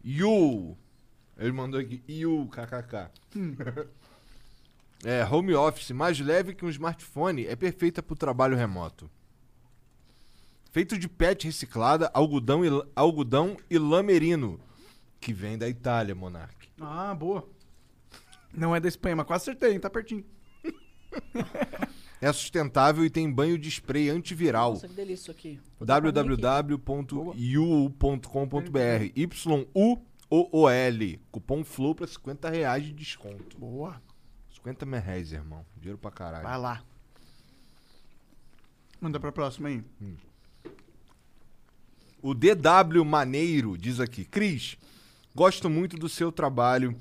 You. 0.03 0.77
Ele 1.37 1.51
mandou 1.51 1.79
aqui. 1.79 2.03
You, 2.07 2.49
kkk. 2.49 3.09
é, 5.05 5.25
home 5.25 5.53
office 5.53 5.91
mais 5.91 6.19
leve 6.19 6.53
que 6.53 6.65
um 6.65 6.69
smartphone 6.69 7.45
é 7.45 7.55
perfeita 7.55 8.03
para 8.03 8.13
o 8.13 8.17
trabalho 8.17 8.57
remoto. 8.57 9.09
Feito 10.71 10.97
de 10.97 11.07
PET 11.07 11.45
reciclada, 11.45 12.09
algodão 12.13 12.65
e, 12.65 12.69
algodão 12.95 13.55
e 13.69 13.77
lã 13.77 14.01
merino. 14.01 14.59
Que 15.21 15.31
vem 15.31 15.57
da 15.57 15.69
Itália, 15.69 16.15
Monark. 16.15 16.67
Ah, 16.81 17.13
boa. 17.13 17.47
Não 18.51 18.75
é 18.75 18.79
da 18.79 18.87
Espanha, 18.87 19.15
mas 19.15 19.25
quase 19.25 19.43
acertei, 19.43 19.73
hein? 19.73 19.79
Tá 19.79 19.89
pertinho. 19.89 20.25
É 22.23 22.31
sustentável 22.31 23.03
e 23.03 23.09
tem 23.09 23.29
banho 23.29 23.57
de 23.57 23.67
spray 23.67 24.09
antiviral. 24.09 24.75
Nossa, 24.75 24.87
que 24.87 24.93
delícia 24.93 25.23
isso 25.23 25.31
aqui. 25.31 25.59
Www.uu.com.br 25.81 26.79
Y-U-O-O-L. 29.13 29.99
Cupom 31.29 31.65
FLOW 31.65 31.95
pra 31.95 32.07
50 32.07 32.49
reais 32.49 32.85
de 32.85 32.93
desconto. 32.93 33.57
Boa. 33.57 34.01
50 34.55 34.85
mil 34.85 35.01
reais, 35.01 35.33
irmão. 35.33 35.65
Dinheiro 35.75 35.97
pra 35.97 36.11
caralho. 36.11 36.45
Vai 36.45 36.57
lá. 36.57 36.81
Manda 39.01 39.19
pra 39.19 39.33
próxima 39.33 39.67
aí. 39.67 39.83
O 42.21 42.33
DW 42.33 43.03
Maneiro 43.03 43.77
diz 43.77 43.99
aqui: 43.99 44.23
Cris, 44.23 44.77
gosto 45.35 45.69
muito 45.69 45.97
do 45.97 46.07
seu 46.07 46.31
trabalho 46.31 46.97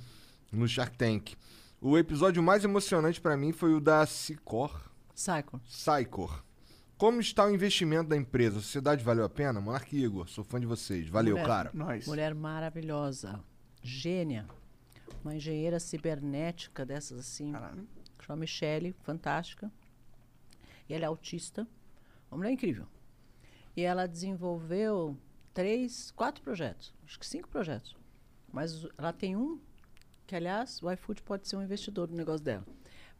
no 0.50 0.66
Shark 0.66 0.96
Tank. 0.96 1.34
O 1.80 1.96
episódio 1.96 2.42
mais 2.42 2.64
emocionante 2.64 3.20
pra 3.20 3.36
mim 3.36 3.52
foi 3.52 3.72
o 3.72 3.80
da 3.80 4.04
Sicor. 4.04 4.90
Psycho. 5.22 5.60
Sycor. 5.66 6.44
Como 6.98 7.20
está 7.20 7.46
o 7.46 7.50
investimento 7.54 8.08
da 8.08 8.16
empresa? 8.16 8.58
A 8.58 8.60
sociedade 8.60 9.04
valeu 9.04 9.24
a 9.24 9.28
pena? 9.28 9.60
Monark 9.60 9.96
Igor, 9.96 10.28
sou 10.28 10.42
fã 10.42 10.58
de 10.58 10.66
vocês. 10.66 11.08
Valeu, 11.08 11.34
Mulher. 11.36 11.46
cara. 11.46 11.70
Nós. 11.72 12.08
Mulher 12.08 12.34
maravilhosa. 12.34 13.38
Gênia. 13.80 14.48
Uma 15.22 15.36
engenheira 15.36 15.78
cibernética 15.78 16.84
dessas 16.84 17.20
assim. 17.20 17.52
Caralho. 17.52 17.86
Chama 18.20 18.40
Michelle, 18.40 18.92
fantástica. 19.02 19.70
E 20.88 20.94
ela 20.94 21.04
é 21.04 21.06
autista. 21.06 21.68
Uma 22.28 22.38
mulher 22.38 22.50
incrível. 22.50 22.86
E 23.76 23.82
ela 23.82 24.08
desenvolveu 24.08 25.16
três, 25.54 26.10
quatro 26.10 26.42
projetos. 26.42 26.92
Acho 27.04 27.20
que 27.20 27.26
cinco 27.26 27.48
projetos. 27.48 27.96
Mas 28.52 28.84
ela 28.98 29.12
tem 29.12 29.36
um 29.36 29.60
que, 30.26 30.34
aliás, 30.34 30.82
o 30.82 30.90
iFood 30.90 31.22
pode 31.22 31.46
ser 31.46 31.56
um 31.56 31.62
investidor 31.62 32.08
no 32.08 32.16
negócio 32.16 32.44
dela. 32.44 32.66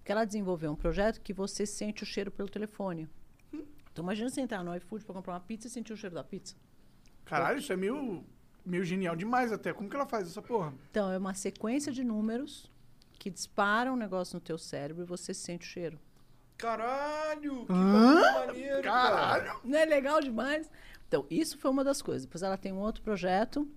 Porque 0.02 0.10
ela 0.10 0.24
desenvolveu 0.24 0.72
um 0.72 0.74
projeto 0.74 1.20
que 1.20 1.32
você 1.32 1.64
sente 1.64 2.02
o 2.02 2.06
cheiro 2.06 2.28
pelo 2.28 2.48
telefone. 2.48 3.08
Então 3.92 4.02
imagina 4.02 4.28
você 4.28 4.40
entrar 4.40 4.64
no 4.64 4.74
iFood 4.74 5.04
para 5.04 5.14
comprar 5.14 5.34
uma 5.34 5.40
pizza 5.40 5.68
e 5.68 5.70
sentir 5.70 5.92
o 5.92 5.96
cheiro 5.96 6.16
da 6.16 6.24
pizza. 6.24 6.56
Caralho, 7.24 7.60
isso 7.60 7.72
é 7.72 7.76
meio, 7.76 8.24
meio 8.66 8.84
genial 8.84 9.14
demais 9.14 9.52
até. 9.52 9.72
Como 9.72 9.88
que 9.88 9.94
ela 9.94 10.04
faz 10.04 10.26
essa 10.26 10.42
porra? 10.42 10.74
Então, 10.90 11.08
é 11.12 11.16
uma 11.16 11.34
sequência 11.34 11.92
de 11.92 12.02
números 12.02 12.68
que 13.16 13.30
disparam 13.30 13.92
um 13.92 13.96
negócio 13.96 14.34
no 14.34 14.40
teu 14.40 14.58
cérebro 14.58 15.04
e 15.04 15.06
você 15.06 15.32
sente 15.32 15.68
o 15.68 15.70
cheiro. 15.70 16.00
Caralho! 16.58 17.64
Que 17.66 17.72
Hã? 17.72 18.46
maneiro, 18.46 18.82
Caralho! 18.82 19.60
Não 19.62 19.78
é 19.78 19.84
legal 19.84 20.20
demais? 20.20 20.68
Então, 21.06 21.24
isso 21.30 21.56
foi 21.58 21.70
uma 21.70 21.84
das 21.84 22.02
coisas. 22.02 22.24
Depois 22.24 22.42
ela 22.42 22.56
tem 22.56 22.72
um 22.72 22.80
outro 22.80 23.04
projeto, 23.04 23.68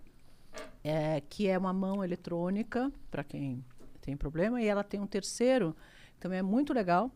é, 0.84 1.22
que 1.30 1.48
é 1.48 1.56
uma 1.56 1.74
mão 1.74 2.04
eletrônica, 2.04 2.92
para 3.12 3.24
quem 3.24 3.64
tem 4.02 4.18
problema. 4.18 4.60
E 4.60 4.66
ela 4.66 4.84
tem 4.84 5.00
um 5.00 5.06
terceiro, 5.06 5.76
que 5.76 5.80
também 6.20 6.40
é 6.40 6.44
muito 6.44 6.74
legal, 6.74 7.12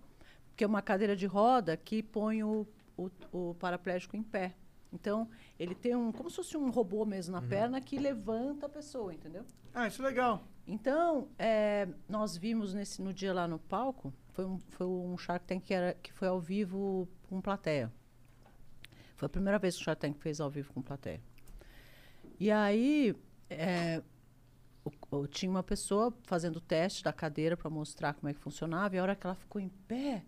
que 0.55 0.63
é 0.63 0.67
uma 0.67 0.81
cadeira 0.81 1.15
de 1.15 1.26
roda 1.26 1.77
que 1.77 2.03
põe 2.03 2.43
o, 2.43 2.67
o, 2.97 3.09
o 3.31 3.55
paraplégico 3.55 4.15
em 4.15 4.23
pé. 4.23 4.55
Então, 4.91 5.30
ele 5.57 5.76
tem 5.76 5.95
um, 5.95 6.11
como 6.11 6.30
se 6.30 6.38
fosse 6.38 6.57
um 6.57 6.69
robô 6.69 7.05
mesmo 7.05 7.31
na 7.31 7.41
perna 7.41 7.80
que 7.80 7.99
levanta 7.99 8.65
a 8.65 8.69
pessoa, 8.69 9.13
entendeu? 9.13 9.45
Ah, 9.73 9.88
isso 9.88 10.01
é 10.01 10.05
legal. 10.05 10.43
Então, 10.67 11.27
é, 11.38 11.88
nós 12.07 12.35
vimos 12.35 12.73
nesse, 12.73 13.01
no 13.01 13.13
dia 13.13 13.34
lá 13.34 13.47
no 13.47 13.59
palco, 13.59 14.13
foi 14.34 14.45
um, 14.45 14.59
foi 14.59 14.88
um 14.88 15.17
Shark 15.17 15.45
Tank 15.45 15.63
que, 15.63 15.73
era, 15.73 15.93
que 15.93 16.11
foi 16.11 16.27
ao 16.27 16.39
vivo 16.39 17.07
com 17.27 17.41
plateia. 17.41 17.91
Foi 19.15 19.26
a 19.26 19.30
primeira 19.30 19.59
vez 19.59 19.76
que 19.76 19.81
o 19.81 19.85
Shark 19.85 20.01
Tank 20.01 20.17
fez 20.19 20.39
ao 20.39 20.49
vivo 20.49 20.73
com 20.73 20.81
plateia. 20.81 21.21
E 22.39 22.49
aí, 22.51 23.15
é, 23.49 24.01
tinha 25.31 25.49
uma 25.49 25.64
pessoa 25.64 26.14
fazendo 26.23 26.57
o 26.57 26.61
teste 26.61 27.03
da 27.03 27.11
cadeira 27.11 27.57
para 27.57 27.69
mostrar 27.69 28.14
como 28.14 28.30
é 28.30 28.34
que 28.34 28.40
funcionava, 28.40 28.95
e 28.95 28.99
a 28.99 29.03
hora 29.03 29.15
que 29.15 29.26
ela 29.26 29.36
ficou 29.36 29.60
em 29.61 29.69
pé, 29.88 30.23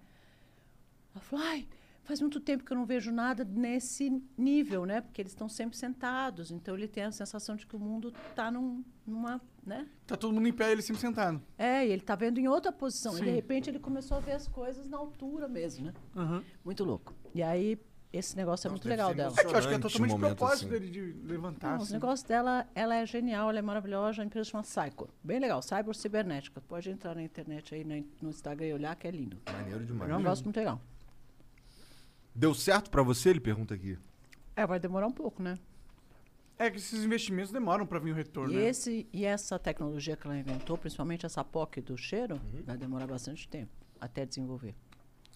ela 1.13 1.21
falou, 1.21 1.45
ai, 1.45 1.67
faz 2.03 2.19
muito 2.19 2.39
tempo 2.39 2.63
que 2.63 2.71
eu 2.73 2.77
não 2.77 2.85
vejo 2.85 3.11
nada 3.11 3.43
nesse 3.43 4.21
nível, 4.37 4.85
né? 4.85 5.01
Porque 5.01 5.21
eles 5.21 5.31
estão 5.31 5.47
sempre 5.47 5.77
sentados. 5.77 6.51
Então 6.51 6.75
ele 6.75 6.87
tem 6.87 7.03
a 7.03 7.11
sensação 7.11 7.55
de 7.55 7.65
que 7.65 7.75
o 7.75 7.79
mundo 7.79 8.13
está 8.29 8.49
num, 8.49 8.83
numa, 9.05 9.41
né? 9.65 9.87
Tá 10.07 10.15
todo 10.15 10.33
mundo 10.33 10.47
em 10.47 10.53
pé 10.53 10.71
ele 10.71 10.81
sempre 10.81 11.01
sentado. 11.01 11.41
É, 11.57 11.85
e 11.85 11.91
ele 11.91 12.01
tá 12.01 12.15
vendo 12.15 12.39
em 12.39 12.47
outra 12.47 12.71
posição. 12.71 13.17
E 13.17 13.21
de 13.21 13.25
Sim. 13.27 13.35
repente 13.35 13.69
ele 13.69 13.79
começou 13.79 14.17
a 14.17 14.19
ver 14.19 14.33
as 14.33 14.47
coisas 14.47 14.87
na 14.89 14.97
altura 14.97 15.47
mesmo, 15.47 15.85
né? 15.85 15.93
Aham. 16.15 16.43
Muito 16.63 16.83
louco. 16.83 17.13
E 17.33 17.41
aí, 17.43 17.77
esse 18.13 18.35
negócio 18.35 18.67
é 18.67 18.69
muito 18.71 18.87
legal 18.87 19.13
dela. 19.13 19.33
É 19.37 19.43
que 19.43 19.53
eu 19.53 19.57
acho 19.57 19.67
que 19.69 19.73
é 19.73 19.79
totalmente 19.79 20.11
um 20.13 20.17
momento 20.17 20.37
propósito 20.37 20.65
assim. 20.67 20.79
dele 20.79 20.89
de 20.89 21.13
levantar. 21.27 21.69
Não, 21.71 21.77
os 21.77 21.83
assim. 21.83 21.93
negócios 21.93 22.27
dela, 22.27 22.67
ela 22.75 22.95
é 22.95 23.05
genial, 23.05 23.49
ela 23.49 23.59
é 23.59 23.61
maravilhosa. 23.61 24.21
A 24.21 24.25
empresa 24.25 24.49
chama 24.49 24.63
Cycor. 24.63 25.07
Bem 25.23 25.39
legal, 25.39 25.61
Cyber 25.61 25.95
Cibernética. 25.95 26.59
Pode 26.61 26.89
entrar 26.89 27.15
na 27.15 27.23
internet 27.23 27.73
aí, 27.73 27.83
no 28.21 28.29
Instagram 28.29 28.67
e 28.67 28.73
olhar, 28.73 28.95
que 28.95 29.07
é 29.07 29.11
lindo. 29.11 29.37
Maneiro 29.51 29.83
É 29.83 29.85
demais. 29.85 30.11
um 30.11 30.17
negócio 30.17 30.43
muito 30.43 30.57
legal. 30.57 30.81
Deu 32.33 32.53
certo 32.53 32.89
pra 32.89 33.03
você? 33.03 33.29
Ele 33.29 33.39
pergunta 33.39 33.73
aqui. 33.73 33.97
É, 34.55 34.65
vai 34.65 34.79
demorar 34.79 35.07
um 35.07 35.11
pouco, 35.11 35.41
né? 35.41 35.57
É 36.57 36.69
que 36.69 36.77
esses 36.77 37.03
investimentos 37.03 37.51
demoram 37.51 37.85
pra 37.87 37.97
vir 37.97 38.11
o 38.11 38.15
retorno, 38.15 38.53
E, 38.53 38.57
né? 38.57 38.67
esse, 38.67 39.07
e 39.11 39.25
essa 39.25 39.57
tecnologia 39.57 40.15
que 40.15 40.27
ela 40.27 40.37
inventou, 40.37 40.77
principalmente 40.77 41.25
essa 41.25 41.43
POC 41.43 41.81
do 41.81 41.97
cheiro, 41.97 42.35
Uhum. 42.35 42.61
vai 42.63 42.77
demorar 42.77 43.07
bastante 43.07 43.47
tempo 43.47 43.71
até 43.99 44.25
desenvolver. 44.25 44.75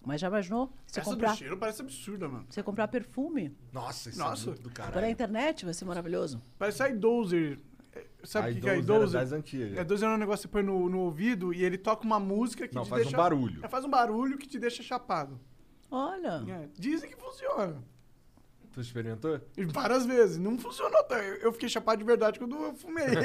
Mas 0.06 0.20
já 0.20 0.28
imaginou? 0.28 0.72
Você 0.86 1.00
Essa 1.00 1.10
comprar, 1.10 1.32
do 1.32 1.36
cheiro 1.38 1.56
parece 1.58 1.82
absurda, 1.82 2.28
mano. 2.28 2.46
você 2.48 2.62
comprar 2.62 2.86
perfume 2.86 3.52
Nossa, 3.72 4.08
isso 4.08 4.18
Nossa. 4.20 4.44
é 4.44 4.46
muito 4.46 4.62
do 4.62 4.70
pela 4.70 4.86
caralho. 4.92 5.10
internet, 5.12 5.64
vai 5.64 5.74
ser 5.74 5.84
maravilhoso. 5.84 6.40
Parece 6.56 6.80
a 6.84 6.88
iDozer. 6.88 7.58
É, 7.92 8.06
Sabe 8.22 8.50
o 8.50 8.54
que, 8.54 8.60
que 8.60 8.68
é 8.68 8.72
a 8.72 8.76
iDozer 8.76 8.94
era 8.94 9.04
iDozer? 9.04 9.20
das 9.20 9.32
antigas. 9.32 9.78
A 9.78 9.82
iDozer 9.82 10.08
é 10.08 10.12
um 10.14 10.16
negócio 10.16 10.48
que 10.48 10.52
você 10.56 10.62
põe 10.62 10.62
no, 10.62 10.88
no 10.88 11.00
ouvido 11.00 11.52
e 11.52 11.64
ele 11.64 11.76
toca 11.76 12.04
uma 12.04 12.20
música 12.20 12.68
que 12.68 12.74
Não, 12.76 12.84
te 12.84 12.88
faz 12.88 13.00
um 13.02 13.04
deixa... 13.06 13.16
barulho. 13.16 13.64
É, 13.64 13.68
faz 13.68 13.84
um 13.84 13.90
barulho 13.90 14.38
que 14.38 14.46
te 14.46 14.60
deixa 14.60 14.80
chapado. 14.82 15.40
Olha, 15.90 16.44
É, 16.48 16.68
dizem 16.78 17.10
que 17.10 17.16
funciona. 17.16 17.82
Tu 18.72 18.80
experimentou? 18.82 19.40
E 19.56 19.64
várias 19.64 20.06
vezes. 20.06 20.38
Não 20.38 20.56
funcionou. 20.56 21.02
tá? 21.04 21.16
Eu 21.18 21.36
eu 21.46 21.52
fiquei 21.52 21.68
chapado 21.68 21.98
de 21.98 22.04
verdade 22.04 22.38
quando 22.38 22.54
eu 22.54 22.74
fumei. 22.74 23.06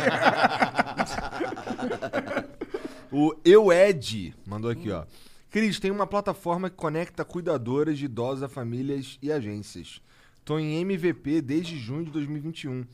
O 3.14 3.36
Eu 3.44 3.74
Ed 3.74 4.34
mandou 4.48 4.72
aqui, 4.72 4.90
ó. 4.90 5.04
Cris, 5.52 5.82
tem 5.82 5.92
uma 5.92 6.08
plataforma 6.08 6.70
que 6.70 6.78
conecta 6.78 7.26
cuidadoras 7.26 7.98
de 7.98 8.06
idosos 8.06 8.42
a 8.42 8.48
famílias 8.48 9.20
e 9.22 9.30
agências. 9.30 10.02
Tô 10.46 10.58
em 10.58 10.80
MVP 10.80 11.42
desde 11.42 11.78
junho 11.78 12.06
de 12.06 12.12
2021. 12.12 12.86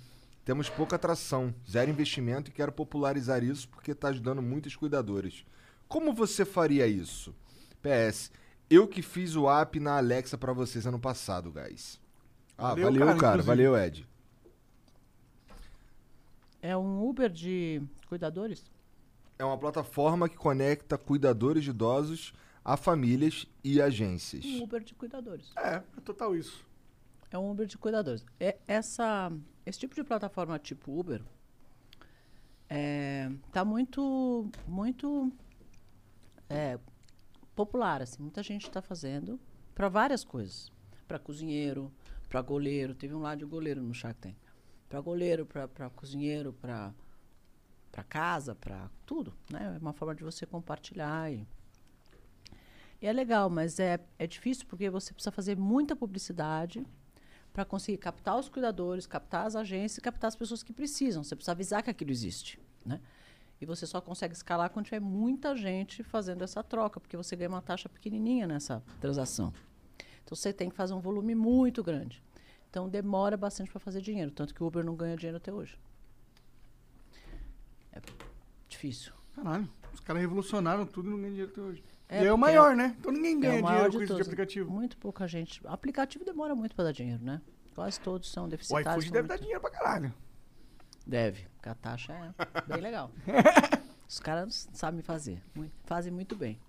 Temos 0.44 0.68
pouca 0.68 0.96
atração, 0.96 1.54
zero 1.70 1.92
investimento 1.92 2.50
e 2.50 2.54
quero 2.54 2.72
popularizar 2.72 3.44
isso 3.44 3.70
porque 3.70 3.94
tá 3.94 4.08
ajudando 4.08 4.42
muitas 4.42 4.76
cuidadoras. 4.76 5.46
Como 5.88 6.12
você 6.12 6.44
faria 6.44 6.88
isso? 6.88 7.32
PS, 7.80 8.32
eu 8.72 8.88
que 8.88 9.04
fiz 9.04 9.36
o 9.36 9.48
app 9.48 9.80
na 9.80 9.98
Alexa 9.98 10.36
pra 10.36 10.52
vocês 10.52 10.88
ano 10.88 11.00
passado, 11.00 11.52
guys. 11.52 12.02
Ah, 12.58 12.70
Valeu, 12.70 12.86
valeu, 12.86 13.06
cara, 13.06 13.18
cara. 13.20 13.44
Valeu, 13.44 13.78
Ed. 13.78 14.04
é 16.60 16.76
um 16.76 17.08
Uber 17.08 17.30
de 17.30 17.84
cuidadores? 18.10 18.66
É 19.38 19.46
uma 19.46 19.60
plataforma 19.60 20.28
que 20.28 20.36
conecta 20.36 20.98
cuidadores 20.98 21.64
de 21.64 21.70
idosos 21.70 22.34
a 22.68 22.76
famílias 22.76 23.48
e 23.64 23.82
agências. 23.82 24.44
Um 24.44 24.64
Uber 24.64 24.84
de 24.84 24.94
cuidadores. 24.94 25.54
é, 25.56 25.76
é 25.76 26.02
total 26.04 26.36
isso. 26.36 26.66
É 27.32 27.38
um 27.38 27.50
Uber 27.50 27.66
de 27.66 27.78
cuidadores. 27.78 28.26
É, 28.38 28.58
essa, 28.68 29.32
esse 29.66 29.80
tipo 29.80 29.96
de 29.96 30.04
plataforma 30.04 30.60
tipo 30.60 31.00
Uber 31.00 31.24
é, 32.70 33.32
tá 33.54 33.64
muito, 33.64 34.52
muito 34.68 35.32
é, 36.50 36.78
popular. 37.56 38.02
Assim. 38.02 38.22
Muita 38.22 38.44
gente 38.44 38.68
está 38.68 38.82
fazendo 38.82 39.40
para 39.74 39.88
várias 39.88 40.26
coisas. 40.26 40.70
Para 41.08 41.18
cozinheiro, 41.18 41.90
para 42.28 42.42
goleiro. 42.42 42.94
Teve 42.94 43.14
um 43.14 43.22
lá 43.22 43.34
de 43.34 43.46
goleiro 43.46 43.82
no 43.82 43.94
Shark 43.94 44.20
Tank. 44.20 44.36
Para 44.90 45.00
goleiro, 45.00 45.46
para 45.46 45.90
cozinheiro, 45.92 46.52
para 46.52 46.94
para 47.90 48.04
casa, 48.04 48.54
para 48.54 48.92
tudo. 49.06 49.34
Né? 49.50 49.74
É 49.76 49.80
uma 49.80 49.94
forma 49.94 50.14
de 50.14 50.24
você 50.24 50.46
compartilhar. 50.46 51.32
E, 51.32 51.48
e 53.02 53.08
é 53.08 53.14
legal, 53.14 53.50
mas 53.50 53.80
é, 53.80 54.00
é 54.18 54.26
difícil 54.26 54.66
porque 54.68 54.90
você 54.90 55.14
precisa 55.14 55.32
fazer 55.32 55.56
muita 55.58 55.96
publicidade 55.96 56.86
para 57.54 57.64
conseguir 57.64 57.98
captar 57.98 58.38
os 58.38 58.50
cuidadores, 58.50 59.06
captar 59.06 59.46
as 59.46 59.56
agências 59.56 60.00
captar 60.00 60.28
as 60.28 60.36
pessoas 60.36 60.64
que 60.64 60.74
precisam. 60.74 61.24
Você 61.24 61.36
precisa 61.36 61.52
avisar 61.52 61.84
que 61.84 61.90
aquilo 61.90 62.12
existe, 62.12 62.60
né? 62.86 63.00
E 63.60 63.66
você 63.66 63.88
só 63.88 64.00
consegue 64.00 64.34
escalar 64.34 64.70
quando 64.70 64.86
tiver 64.86 65.00
muita 65.00 65.56
gente 65.56 66.04
fazendo 66.04 66.44
essa 66.44 66.64
troca, 66.64 67.00
porque 67.00 67.18
você 67.18 67.36
ganha 67.36 67.50
uma 67.50 67.62
taxa 67.62 67.90
pequenininha 67.90 68.46
nessa 68.46 68.84
transação. 69.02 69.52
Então 70.24 70.36
você 70.36 70.54
tem 70.54 70.70
que 70.70 70.76
fazer 70.76 70.94
um 70.94 71.00
volume 71.00 71.34
muito 71.34 71.84
grande. 71.84 72.22
Então 72.70 72.88
demora 72.88 73.36
bastante 73.36 73.72
para 73.72 73.80
fazer 73.80 74.02
dinheiro, 74.02 74.30
tanto 74.30 74.54
que 74.54 74.62
o 74.62 74.68
Uber 74.68 74.84
não 74.84 74.96
ganha 74.96 75.16
dinheiro 75.16 75.38
até 75.38 75.52
hoje. 75.52 75.80
É 77.92 78.02
difícil. 78.70 79.14
Caralho. 79.36 79.68
Os 79.94 80.00
caras 80.00 80.22
revolucionaram 80.22 80.86
tudo 80.86 81.08
e 81.08 81.12
não 81.12 81.18
ganham 81.18 81.32
dinheiro 81.32 81.52
até 81.52 81.62
hoje. 81.62 81.84
É, 82.10 82.24
e 82.24 82.26
é 82.28 82.34
o 82.34 82.38
maior, 82.38 82.76
né? 82.76 82.96
Então 83.00 83.12
ninguém 83.12 83.40
ganha 83.40 83.58
é 83.58 83.60
o 83.60 83.64
maior 83.64 83.90
dinheiro 83.90 83.98
com 83.98 84.04
isso 84.04 84.16
de 84.16 84.22
aplicativo. 84.22 84.72
Muito 84.72 84.98
pouca 84.98 85.28
gente. 85.28 85.62
Aplicativo 85.66 86.24
demora 86.24 86.56
muito 86.56 86.74
para 86.76 86.86
dar 86.86 86.92
dinheiro, 86.94 87.22
né? 87.24 87.42
Quase 87.76 88.00
todos 88.00 88.32
são 88.32 88.46
O 88.46 88.48
deficitários. 88.48 88.90
iFood 89.06 89.08
com 89.10 89.14
deve 89.14 89.28
dar 89.28 89.34
muito- 89.34 89.42
dinheiro 89.44 89.62
pra 89.62 89.70
caralho. 89.72 90.14
Deve, 91.06 91.48
porque 91.56 91.70
a 91.70 91.76
taxa 91.76 92.14
é 92.14 92.62
bem 92.74 92.82
legal. 92.82 93.12
Os 94.08 94.20
caras 94.20 94.70
sabem 94.74 95.02
fazer, 95.02 95.42
fazem 95.86 96.12
muito 96.14 96.36
bem. 96.36 96.60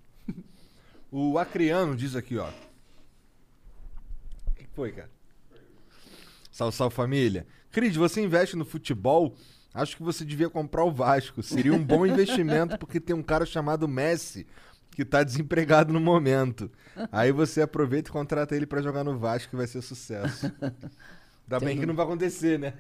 O 1.11 1.39
Acriano 1.39 1.97
diz 1.97 2.15
aqui, 2.17 2.37
ó. 2.37 2.49
O 4.47 4.51
que 4.55 4.65
que 4.65 4.71
foi, 4.75 4.93
cara? 4.93 5.11
Salve, 6.51 6.77
salve 6.77 6.95
família. 6.95 7.47
Cris, 7.71 7.95
você 7.97 8.21
investe 8.21 8.57
no 8.57 8.65
futebol? 8.65 9.35
Acho 9.73 9.97
que 9.97 10.03
você 10.03 10.25
devia 10.25 10.51
comprar 10.51 10.85
o 10.85 10.91
Vasco. 10.91 11.43
Seria 11.43 11.73
um 11.73 11.83
bom 11.83 12.05
investimento 12.07 12.77
porque 12.79 12.99
tem 13.01 13.15
um 13.15 13.23
cara 13.23 13.47
chamado 13.47 13.87
Messi 13.87 14.47
que 14.99 15.05
tá 15.05 15.23
desempregado 15.23 15.93
no 15.93 16.01
momento. 16.01 16.69
Aí 17.13 17.31
você 17.31 17.63
aproveita 17.63 18.11
e 18.11 18.13
contrata 18.13 18.57
ele 18.57 18.67
pra 18.67 18.83
jogar 18.83 19.05
no 19.05 19.17
Vasco 19.17 19.51
que 19.51 19.55
vai 19.55 19.69
ser 19.69 19.81
sucesso. 19.81 20.53
Ainda 20.61 21.61
bem 21.65 21.79
que 21.79 21.87
não 21.87 21.95
vai 21.95 22.05
acontecer, 22.05 22.59
né? 22.59 22.75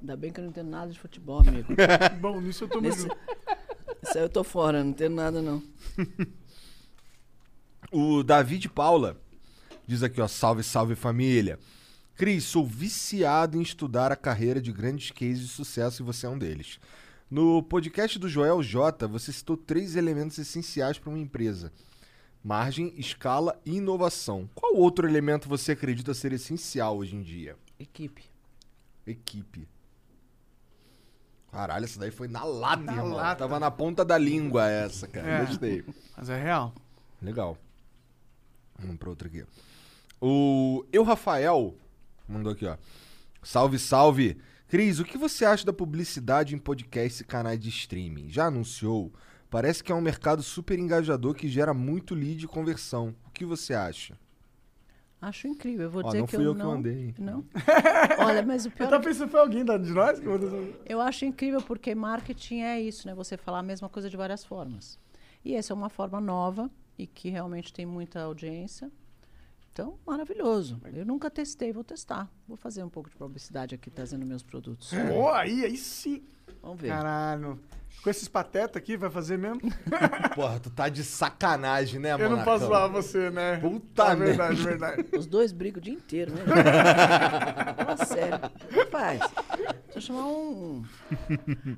Ainda 0.00 0.16
bem 0.16 0.32
que 0.32 0.40
eu 0.40 0.42
não 0.42 0.50
entendo 0.50 0.70
nada 0.70 0.90
de 0.90 0.98
futebol, 0.98 1.38
amigo. 1.38 1.72
Bom, 2.20 2.40
nisso 2.40 2.64
eu 2.64 2.68
tô 2.68 2.80
Nesse- 2.80 3.06
muito... 3.06 3.16
Isso 4.02 4.18
aí 4.18 4.24
eu 4.24 4.28
tô 4.28 4.42
fora, 4.42 4.82
não 4.82 4.90
entendo 4.90 5.14
nada 5.14 5.40
não. 5.40 5.62
O 7.92 8.24
David 8.24 8.68
Paula 8.70 9.16
diz 9.86 10.02
aqui, 10.02 10.20
ó, 10.20 10.26
salve, 10.26 10.64
salve 10.64 10.96
família. 10.96 11.60
Cris, 12.16 12.42
sou 12.42 12.66
viciado 12.66 13.56
em 13.56 13.62
estudar 13.62 14.10
a 14.10 14.16
carreira 14.16 14.60
de 14.60 14.72
grandes 14.72 15.12
cases 15.12 15.38
de 15.42 15.48
sucesso 15.48 16.02
e 16.02 16.04
você 16.04 16.26
é 16.26 16.28
um 16.28 16.36
deles. 16.38 16.80
No 17.34 17.64
podcast 17.64 18.16
do 18.16 18.28
Joel 18.28 18.62
J, 18.62 19.08
você 19.08 19.32
citou 19.32 19.56
três 19.56 19.96
elementos 19.96 20.38
essenciais 20.38 21.00
para 21.00 21.10
uma 21.10 21.18
empresa: 21.18 21.72
margem, 22.44 22.94
escala 22.96 23.60
e 23.66 23.78
inovação. 23.78 24.48
Qual 24.54 24.76
outro 24.76 25.04
elemento 25.04 25.48
você 25.48 25.72
acredita 25.72 26.14
ser 26.14 26.32
essencial 26.32 26.96
hoje 26.96 27.16
em 27.16 27.22
dia? 27.22 27.56
Equipe. 27.76 28.22
Equipe. 29.04 29.68
Caralho, 31.50 31.84
essa 31.84 31.98
daí 31.98 32.12
foi 32.12 32.28
na 32.28 32.44
lata, 32.44 32.84
Na 32.84 32.92
irmão. 32.92 33.14
lata. 33.14 33.40
Tava 33.40 33.58
na 33.58 33.68
ponta 33.68 34.04
da 34.04 34.16
língua 34.16 34.70
essa, 34.70 35.08
cara. 35.08 35.28
É. 35.28 35.44
Gostei. 35.44 35.84
Mas 36.16 36.28
é 36.30 36.40
real. 36.40 36.72
Legal. 37.20 37.58
Vamos 38.78 38.96
pra 38.96 39.10
outra 39.10 39.26
aqui. 39.26 39.44
O 40.20 40.84
Eu 40.92 41.02
Rafael 41.02 41.74
mandou 42.28 42.52
aqui, 42.52 42.64
ó. 42.64 42.76
Salve, 43.42 43.76
salve. 43.76 44.40
Cris, 44.74 44.98
o 44.98 45.04
que 45.04 45.16
você 45.16 45.44
acha 45.44 45.64
da 45.64 45.72
publicidade 45.72 46.52
em 46.52 46.58
podcast 46.58 47.22
e 47.22 47.24
canais 47.24 47.60
de 47.60 47.68
streaming? 47.68 48.28
Já 48.28 48.46
anunciou? 48.46 49.12
Parece 49.48 49.84
que 49.84 49.92
é 49.92 49.94
um 49.94 50.00
mercado 50.00 50.42
super 50.42 50.76
engajador 50.80 51.32
que 51.32 51.46
gera 51.46 51.72
muito 51.72 52.12
lead 52.12 52.44
e 52.44 52.48
conversão. 52.48 53.14
O 53.24 53.30
que 53.30 53.44
você 53.44 53.72
acha? 53.72 54.18
Acho 55.22 55.46
incrível. 55.46 55.84
Eu 55.84 55.90
vou 55.92 56.02
Ó, 56.02 56.06
dizer 56.06 56.18
não 56.18 56.26
que 56.26 56.34
fui 56.34 56.44
eu, 56.44 56.48
eu 56.48 56.54
que 56.56 56.58
não. 56.58 56.72
mandei. 56.72 57.14
Não. 57.16 57.44
Olha, 58.18 58.42
mas 58.44 58.64
o 58.64 58.68
Eu 58.68 58.72
pior 58.72 58.86
é 58.86 58.90
tava 58.90 59.04
pensando 59.04 59.26
que 59.26 59.30
foi 59.30 59.40
alguém 59.42 59.64
da- 59.64 59.78
de 59.78 59.92
nós 59.92 60.18
que 60.18 60.26
mandou... 60.26 60.74
Eu 60.84 61.00
acho 61.00 61.24
incrível 61.24 61.62
porque 61.62 61.94
marketing 61.94 62.62
é 62.62 62.80
isso, 62.80 63.06
né? 63.06 63.14
Você 63.14 63.36
falar 63.36 63.60
a 63.60 63.62
mesma 63.62 63.88
coisa 63.88 64.10
de 64.10 64.16
várias 64.16 64.44
formas. 64.44 64.98
E 65.44 65.54
essa 65.54 65.72
é 65.72 65.74
uma 65.76 65.88
forma 65.88 66.20
nova 66.20 66.68
e 66.98 67.06
que 67.06 67.30
realmente 67.30 67.72
tem 67.72 67.86
muita 67.86 68.22
audiência. 68.22 68.90
Então, 69.74 69.98
maravilhoso. 70.06 70.80
Eu 70.92 71.04
nunca 71.04 71.28
testei, 71.28 71.72
vou 71.72 71.82
testar. 71.82 72.30
Vou 72.46 72.56
fazer 72.56 72.84
um 72.84 72.88
pouco 72.88 73.10
de 73.10 73.16
publicidade 73.16 73.74
aqui, 73.74 73.90
trazendo 73.90 74.24
meus 74.24 74.40
produtos. 74.40 74.92
Pô, 75.08 75.28
aí, 75.30 75.64
aí 75.64 75.76
sim. 75.76 76.22
Vamos 76.62 76.80
ver. 76.80 76.90
Caralho. 76.90 77.58
Com 78.00 78.08
esses 78.08 78.28
patetas 78.28 78.76
aqui, 78.76 78.96
vai 78.96 79.10
fazer 79.10 79.36
mesmo? 79.36 79.60
Porra, 80.36 80.60
tu 80.60 80.70
tá 80.70 80.88
de 80.88 81.02
sacanagem, 81.02 81.98
né, 81.98 82.12
Eu 82.12 82.30
não 82.30 82.44
posso 82.44 82.66
zoar 82.66 82.88
você, 82.88 83.30
né? 83.30 83.56
Puta 83.56 84.12
é 84.12 84.14
merda. 84.14 84.24
verdade, 84.54 84.62
verdade. 84.62 85.06
Os 85.18 85.26
dois 85.26 85.50
brigam 85.50 85.80
o 85.80 85.82
dia 85.82 85.94
inteiro, 85.94 86.32
né? 86.32 86.44
Fala 87.74 87.96
sério. 88.06 88.38
Rapaz, 88.70 89.20
deixa 89.92 89.98
eu 89.98 90.00
chamar 90.02 90.26
um. 90.26 90.84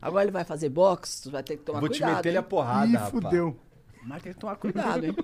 Agora 0.02 0.24
ele 0.24 0.32
vai 0.32 0.44
fazer 0.44 0.68
boxe, 0.68 1.22
tu 1.22 1.30
vai 1.30 1.42
ter 1.42 1.56
que 1.56 1.62
tomar 1.62 1.80
Vou 1.80 1.88
te 1.88 2.00
cuidado. 2.00 2.16
meter 2.16 2.28
ele 2.28 2.38
a 2.38 2.42
porrada, 2.42 2.88
Ih, 2.88 2.92
rapaz. 2.92 3.10
fudeu. 3.10 3.56
Mas 4.02 4.22
tem 4.22 4.34
que 4.34 4.38
tomar 4.38 4.56
cuidado, 4.56 5.06
hein? 5.06 5.16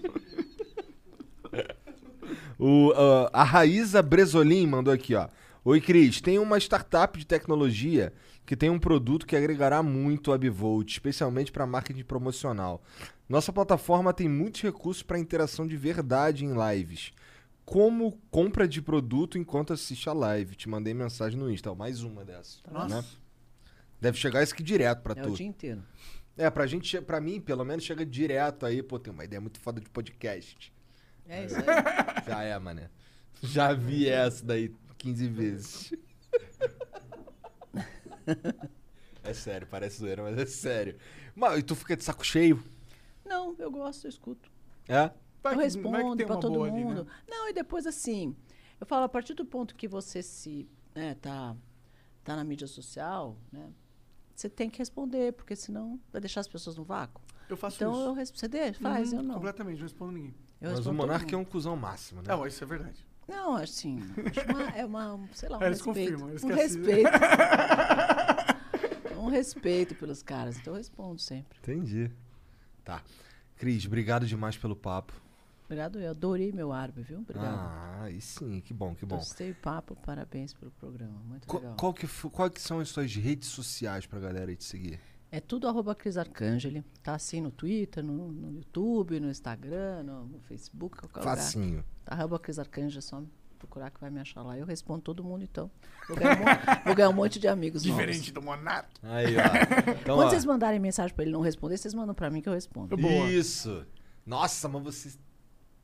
O, 2.64 2.92
ah, 2.94 3.28
a 3.32 3.42
Raíza 3.42 4.00
Bresolim 4.00 4.68
mandou 4.68 4.94
aqui, 4.94 5.16
ó. 5.16 5.28
Oi, 5.64 5.80
Cris. 5.80 6.20
Tem 6.20 6.38
uma 6.38 6.58
startup 6.58 7.18
de 7.18 7.26
tecnologia 7.26 8.12
que 8.46 8.54
tem 8.56 8.70
um 8.70 8.78
produto 8.78 9.26
que 9.26 9.34
agregará 9.34 9.82
muito 9.82 10.32
a 10.32 10.38
Bivolt, 10.38 10.88
especialmente 10.92 11.50
para 11.50 11.66
marketing 11.66 12.04
promocional. 12.04 12.80
Nossa 13.28 13.52
plataforma 13.52 14.12
tem 14.12 14.28
muitos 14.28 14.62
recursos 14.62 15.02
para 15.02 15.18
interação 15.18 15.66
de 15.66 15.76
verdade 15.76 16.44
em 16.44 16.52
lives. 16.54 17.12
Como 17.64 18.16
compra 18.30 18.68
de 18.68 18.80
produto 18.80 19.36
enquanto 19.38 19.72
assiste 19.72 20.08
a 20.08 20.12
live. 20.12 20.54
Te 20.54 20.68
mandei 20.68 20.94
mensagem 20.94 21.40
no 21.40 21.50
Insta. 21.50 21.72
Ó, 21.72 21.74
Mais 21.74 22.04
uma 22.04 22.24
dessa. 22.24 22.58
Nossa. 22.70 22.94
né? 22.94 23.04
Deve 24.00 24.18
chegar 24.18 24.40
isso 24.40 24.54
aqui 24.54 24.62
direto 24.62 25.00
pra 25.02 25.14
É 25.16 25.22
tu. 25.22 25.30
o 25.30 25.34
dia 25.34 25.46
inteiro. 25.46 25.82
É, 26.36 26.48
pra 26.48 26.64
gente, 26.68 27.00
pra 27.00 27.20
mim, 27.20 27.40
pelo 27.40 27.64
menos, 27.64 27.82
chega 27.82 28.06
direto 28.06 28.64
aí, 28.64 28.84
pô, 28.84 29.00
tem 29.00 29.12
uma 29.12 29.24
ideia 29.24 29.40
muito 29.40 29.58
foda 29.58 29.80
de 29.80 29.90
podcast. 29.90 30.72
É 31.28 31.44
isso 31.44 31.56
aí. 31.56 31.64
Já 32.26 32.42
é, 32.42 32.58
mané. 32.58 32.90
Já 33.42 33.72
vi 33.72 34.08
essa 34.08 34.44
daí 34.44 34.74
15 34.98 35.28
vezes. 35.28 35.92
é 39.22 39.34
sério, 39.34 39.66
parece 39.66 39.98
zoeira, 39.98 40.22
mas 40.22 40.38
é 40.38 40.46
sério. 40.46 40.96
Mas 41.34 41.58
e 41.58 41.62
tu 41.62 41.74
fica 41.74 41.96
de 41.96 42.04
saco 42.04 42.24
cheio? 42.24 42.62
Não, 43.24 43.54
eu 43.58 43.70
gosto, 43.70 44.06
eu 44.06 44.10
escuto. 44.10 44.50
É? 44.88 45.10
Vai 45.42 45.54
eu 45.54 45.58
que- 45.58 45.62
é 45.62 45.64
respondo 45.64 46.16
tem 46.16 46.26
pra 46.26 46.36
todo 46.36 46.54
boa 46.54 46.68
ali, 46.68 46.84
né? 46.84 46.84
mundo. 46.84 47.06
Não, 47.28 47.48
e 47.48 47.52
depois 47.52 47.86
assim, 47.86 48.36
eu 48.80 48.86
falo, 48.86 49.04
a 49.04 49.08
partir 49.08 49.34
do 49.34 49.44
ponto 49.44 49.74
que 49.74 49.88
você 49.88 50.22
se, 50.22 50.68
né, 50.94 51.14
tá, 51.16 51.56
tá 52.22 52.36
na 52.36 52.44
mídia 52.44 52.66
social, 52.66 53.36
né, 53.50 53.72
você 54.34 54.48
tem 54.48 54.70
que 54.70 54.78
responder, 54.78 55.32
porque 55.32 55.56
senão 55.56 56.00
vai 56.12 56.20
deixar 56.20 56.40
as 56.40 56.48
pessoas 56.48 56.76
no 56.76 56.84
vácuo. 56.84 57.22
Eu 57.48 57.56
faço 57.56 57.76
então, 57.76 57.92
isso. 57.92 58.00
eu 58.02 58.12
res- 58.12 58.30
você 58.30 58.48
deixa, 58.48 58.80
faz, 58.80 59.12
Uhum, 59.12 59.18
eu 59.18 59.22
não. 59.24 59.34
Completamente, 59.34 59.76
não 59.78 59.82
respondo 59.82 60.12
ninguém. 60.12 60.34
Eu 60.62 60.70
mas 60.70 60.86
o 60.86 60.92
Monark 60.92 61.34
é 61.34 61.38
um 61.38 61.44
cuzão 61.44 61.76
máximo, 61.76 62.22
né? 62.22 62.28
Não, 62.28 62.46
isso 62.46 62.62
é 62.62 62.66
verdade. 62.66 63.04
Não, 63.28 63.56
assim, 63.56 64.00
acho 64.26 64.50
uma, 64.50 64.62
é 64.70 64.84
uma, 64.84 65.20
sei 65.34 65.48
lá, 65.48 65.58
um 65.58 65.62
eles 65.66 65.80
respeito. 65.80 66.12
confirmam, 66.12 66.30
eles 66.30 66.44
um 66.44 66.48
respeito. 66.54 67.10
um 69.18 69.28
respeito 69.28 69.94
pelos 69.94 70.22
caras, 70.22 70.56
então 70.58 70.74
eu 70.74 70.78
respondo 70.78 71.20
sempre. 71.20 71.58
Entendi. 71.58 72.10
Tá. 72.84 73.02
Cris, 73.56 73.86
obrigado 73.86 74.26
demais 74.26 74.56
pelo 74.56 74.74
papo. 74.74 75.12
Obrigado, 75.66 75.98
eu 76.00 76.10
adorei 76.10 76.52
meu 76.52 76.72
árbitro, 76.72 77.02
viu? 77.02 77.18
Obrigado. 77.20 77.54
Ah, 77.54 78.00
aí 78.02 78.20
sim, 78.20 78.60
que 78.60 78.74
bom, 78.74 78.94
que 78.94 79.06
bom. 79.06 79.16
Gostei 79.16 79.52
do 79.52 79.60
papo, 79.60 79.96
parabéns 80.04 80.52
pelo 80.52 80.70
programa, 80.72 81.18
muito 81.24 81.46
Qual, 81.46 81.62
legal. 81.62 81.76
qual 81.78 81.94
que, 81.94 82.06
fo- 82.06 82.28
qual 82.28 82.50
que 82.50 82.60
são 82.60 82.80
as 82.80 82.88
suas 82.90 83.14
redes 83.14 83.48
sociais 83.48 84.04
pra 84.04 84.18
galera 84.20 84.50
aí 84.50 84.56
te 84.56 84.64
seguir? 84.64 85.00
É 85.34 85.40
tudo 85.40 85.66
arroba 85.66 85.94
Cris 85.94 86.18
Arcangeli. 86.18 86.84
Tá 87.02 87.14
assim 87.14 87.40
no 87.40 87.50
Twitter, 87.50 88.04
no, 88.04 88.30
no 88.30 88.52
YouTube, 88.52 89.18
no 89.18 89.30
Instagram, 89.30 90.02
no, 90.02 90.26
no 90.26 90.40
Facebook, 90.40 90.98
qualquer 90.98 91.20
lugar. 91.20 91.36
Facinho. 91.36 91.82
Tá, 92.04 92.14
arroba 92.14 92.38
Cris 92.38 92.58
Arcangeli, 92.58 92.98
é 92.98 93.00
só 93.00 93.22
procurar 93.58 93.90
que 93.90 93.98
vai 93.98 94.10
me 94.10 94.20
achar 94.20 94.42
lá. 94.42 94.58
Eu 94.58 94.66
respondo 94.66 95.00
todo 95.00 95.24
mundo, 95.24 95.42
então. 95.42 95.70
Vou 96.06 96.18
ganhar 96.18 96.36
um, 96.36 96.44
monte, 96.44 96.60
vou 96.84 96.94
ganhar 96.94 97.08
um 97.08 97.12
monte 97.14 97.38
de 97.38 97.48
amigos 97.48 97.82
Diferente 97.82 98.18
novos. 98.18 98.32
do 98.32 98.42
Monark. 98.42 98.90
Aí, 99.02 99.34
ó. 99.36 99.90
Então, 99.92 100.16
Quando 100.16 100.26
ó. 100.26 100.30
vocês 100.30 100.44
mandarem 100.44 100.78
mensagem 100.78 101.14
pra 101.14 101.24
ele 101.24 101.32
não 101.32 101.40
responder, 101.40 101.78
vocês 101.78 101.94
mandam 101.94 102.14
pra 102.14 102.28
mim 102.28 102.42
que 102.42 102.48
eu 102.50 102.52
respondo. 102.52 102.94
Isso. 103.30 103.86
Nossa, 104.26 104.68
mas 104.68 104.82
você... 104.82 105.18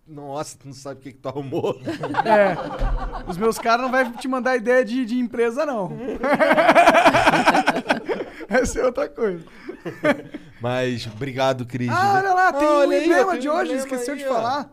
Nossa, 0.09 0.57
tu 0.59 0.67
não 0.67 0.73
sabe 0.73 1.01
o 1.01 1.03
que 1.03 1.13
que 1.13 1.19
tu 1.19 1.29
arrumou. 1.29 1.79
É. 2.25 2.57
Os 3.29 3.37
meus 3.37 3.59
caras 3.59 3.83
não 3.83 3.91
vão 3.91 4.13
te 4.13 4.27
mandar 4.27 4.57
ideia 4.57 4.85
de, 4.85 5.05
de 5.05 5.19
empresa, 5.19 5.67
não. 5.67 5.93
Essa 8.49 8.81
é 8.81 8.85
outra 8.85 9.09
coisa. 9.09 9.45
Mas 10.61 11.07
obrigado, 11.07 11.67
Cris. 11.67 11.91
Ah, 11.91 12.15
olha 12.15 12.33
lá, 12.33 12.53
tem 12.53 12.67
Ah, 12.67 12.71
o 12.71 12.79
olha 12.79 12.97
aí, 12.97 13.05
emblema 13.05 13.39
de 13.39 13.49
um 13.49 13.53
hoje, 13.53 13.63
emblema 13.73 13.81
esqueceu 13.83 14.15
aí, 14.15 14.21
de 14.21 14.27
falar. 14.27 14.71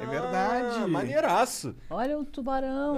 É 0.00 0.06
verdade. 0.06 0.78
Ah, 0.82 0.88
maneiraço. 0.88 1.74
Olha 1.90 2.18
o 2.18 2.24
tubarão. 2.24 2.96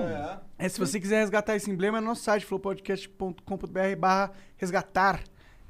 É, 0.57 0.69
se 0.69 0.79
você 0.79 1.01
quiser 1.01 1.19
resgatar 1.19 1.57
esse 1.57 1.69
emblema, 1.69 1.99
é 1.99 2.01
no 2.01 2.07
nosso 2.09 2.23
site, 2.23 2.47
flowpodcast.com.br 2.47 3.97
barra 3.99 4.31
resgatar. 4.57 5.21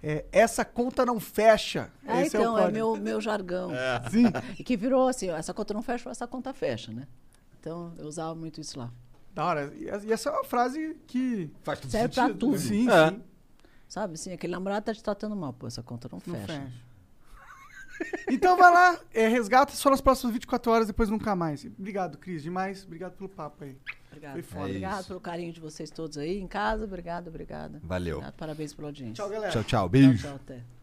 É, 0.02 0.24
essa 0.32 0.64
conta 0.64 1.06
não 1.06 1.20
fecha. 1.20 1.90
Ah, 2.06 2.22
Esse 2.22 2.36
é 2.36 2.40
o 2.40 2.42
então, 2.42 2.58
é, 2.58 2.62
código. 2.62 2.74
meu, 2.76 2.96
meu 2.96 3.20
jargão. 3.20 3.70
Sim. 4.10 4.24
E 4.58 4.64
que 4.64 4.76
virou 4.76 5.06
assim, 5.08 5.30
ó, 5.30 5.36
essa 5.36 5.54
conta 5.54 5.72
não 5.72 5.82
fecha, 5.82 6.10
essa 6.10 6.26
conta 6.26 6.52
fecha, 6.52 6.92
né? 6.92 7.06
Então, 7.60 7.92
eu 7.96 8.06
usava 8.06 8.34
muito 8.34 8.60
isso 8.60 8.78
lá. 8.78 8.90
Da 9.32 9.44
hora. 9.44 9.72
E 9.76 10.12
essa 10.12 10.28
é 10.28 10.32
uma 10.32 10.44
frase 10.44 10.96
que... 11.06 11.50
Faz 11.62 11.78
tudo 11.78 11.90
Serve 11.92 12.14
pra 12.14 12.28
tudo. 12.30 12.58
Sim, 12.58 12.88
É. 12.90 13.10
sim. 13.10 13.22
Sabe, 13.88 14.14
assim, 14.14 14.32
aquele 14.32 14.52
namorado 14.52 14.84
tá 14.86 14.92
te 14.94 15.02
tratando 15.02 15.36
mal. 15.36 15.52
Pô, 15.52 15.66
essa 15.68 15.82
conta 15.82 16.08
não 16.10 16.20
Não 16.26 16.34
fecha. 16.34 16.46
fecha. 16.60 16.72
Então 18.28 18.56
vai 18.56 18.72
lá, 18.72 18.98
é, 19.12 19.28
resgata 19.28 19.72
só 19.72 19.90
nas 19.90 20.00
próximas 20.00 20.32
24 20.34 20.72
horas, 20.72 20.86
depois 20.86 21.08
nunca 21.08 21.34
mais. 21.36 21.64
Obrigado, 21.64 22.18
Cris, 22.18 22.42
demais. 22.42 22.84
Obrigado 22.84 23.12
pelo 23.12 23.28
papo 23.28 23.64
aí. 23.64 23.76
Obrigado. 24.08 24.32
Foi 24.34 24.42
foda. 24.42 24.64
obrigado 24.66 25.00
isso. 25.00 25.08
pelo 25.08 25.20
carinho 25.20 25.52
de 25.52 25.60
vocês 25.60 25.90
todos 25.90 26.18
aí 26.18 26.38
em 26.38 26.46
casa. 26.46 26.84
Obrigado, 26.84 27.28
obrigado. 27.28 27.80
Valeu. 27.82 28.16
Obrigado, 28.16 28.36
parabéns 28.36 28.74
pela 28.74 28.88
audiência. 28.88 29.14
Tchau, 29.14 29.28
galera. 29.28 29.52
Tchau, 29.52 29.64
tchau. 29.64 29.88
Beijo. 29.88 30.18
Tchau, 30.18 30.30
tchau, 30.30 30.36
até. 30.36 30.81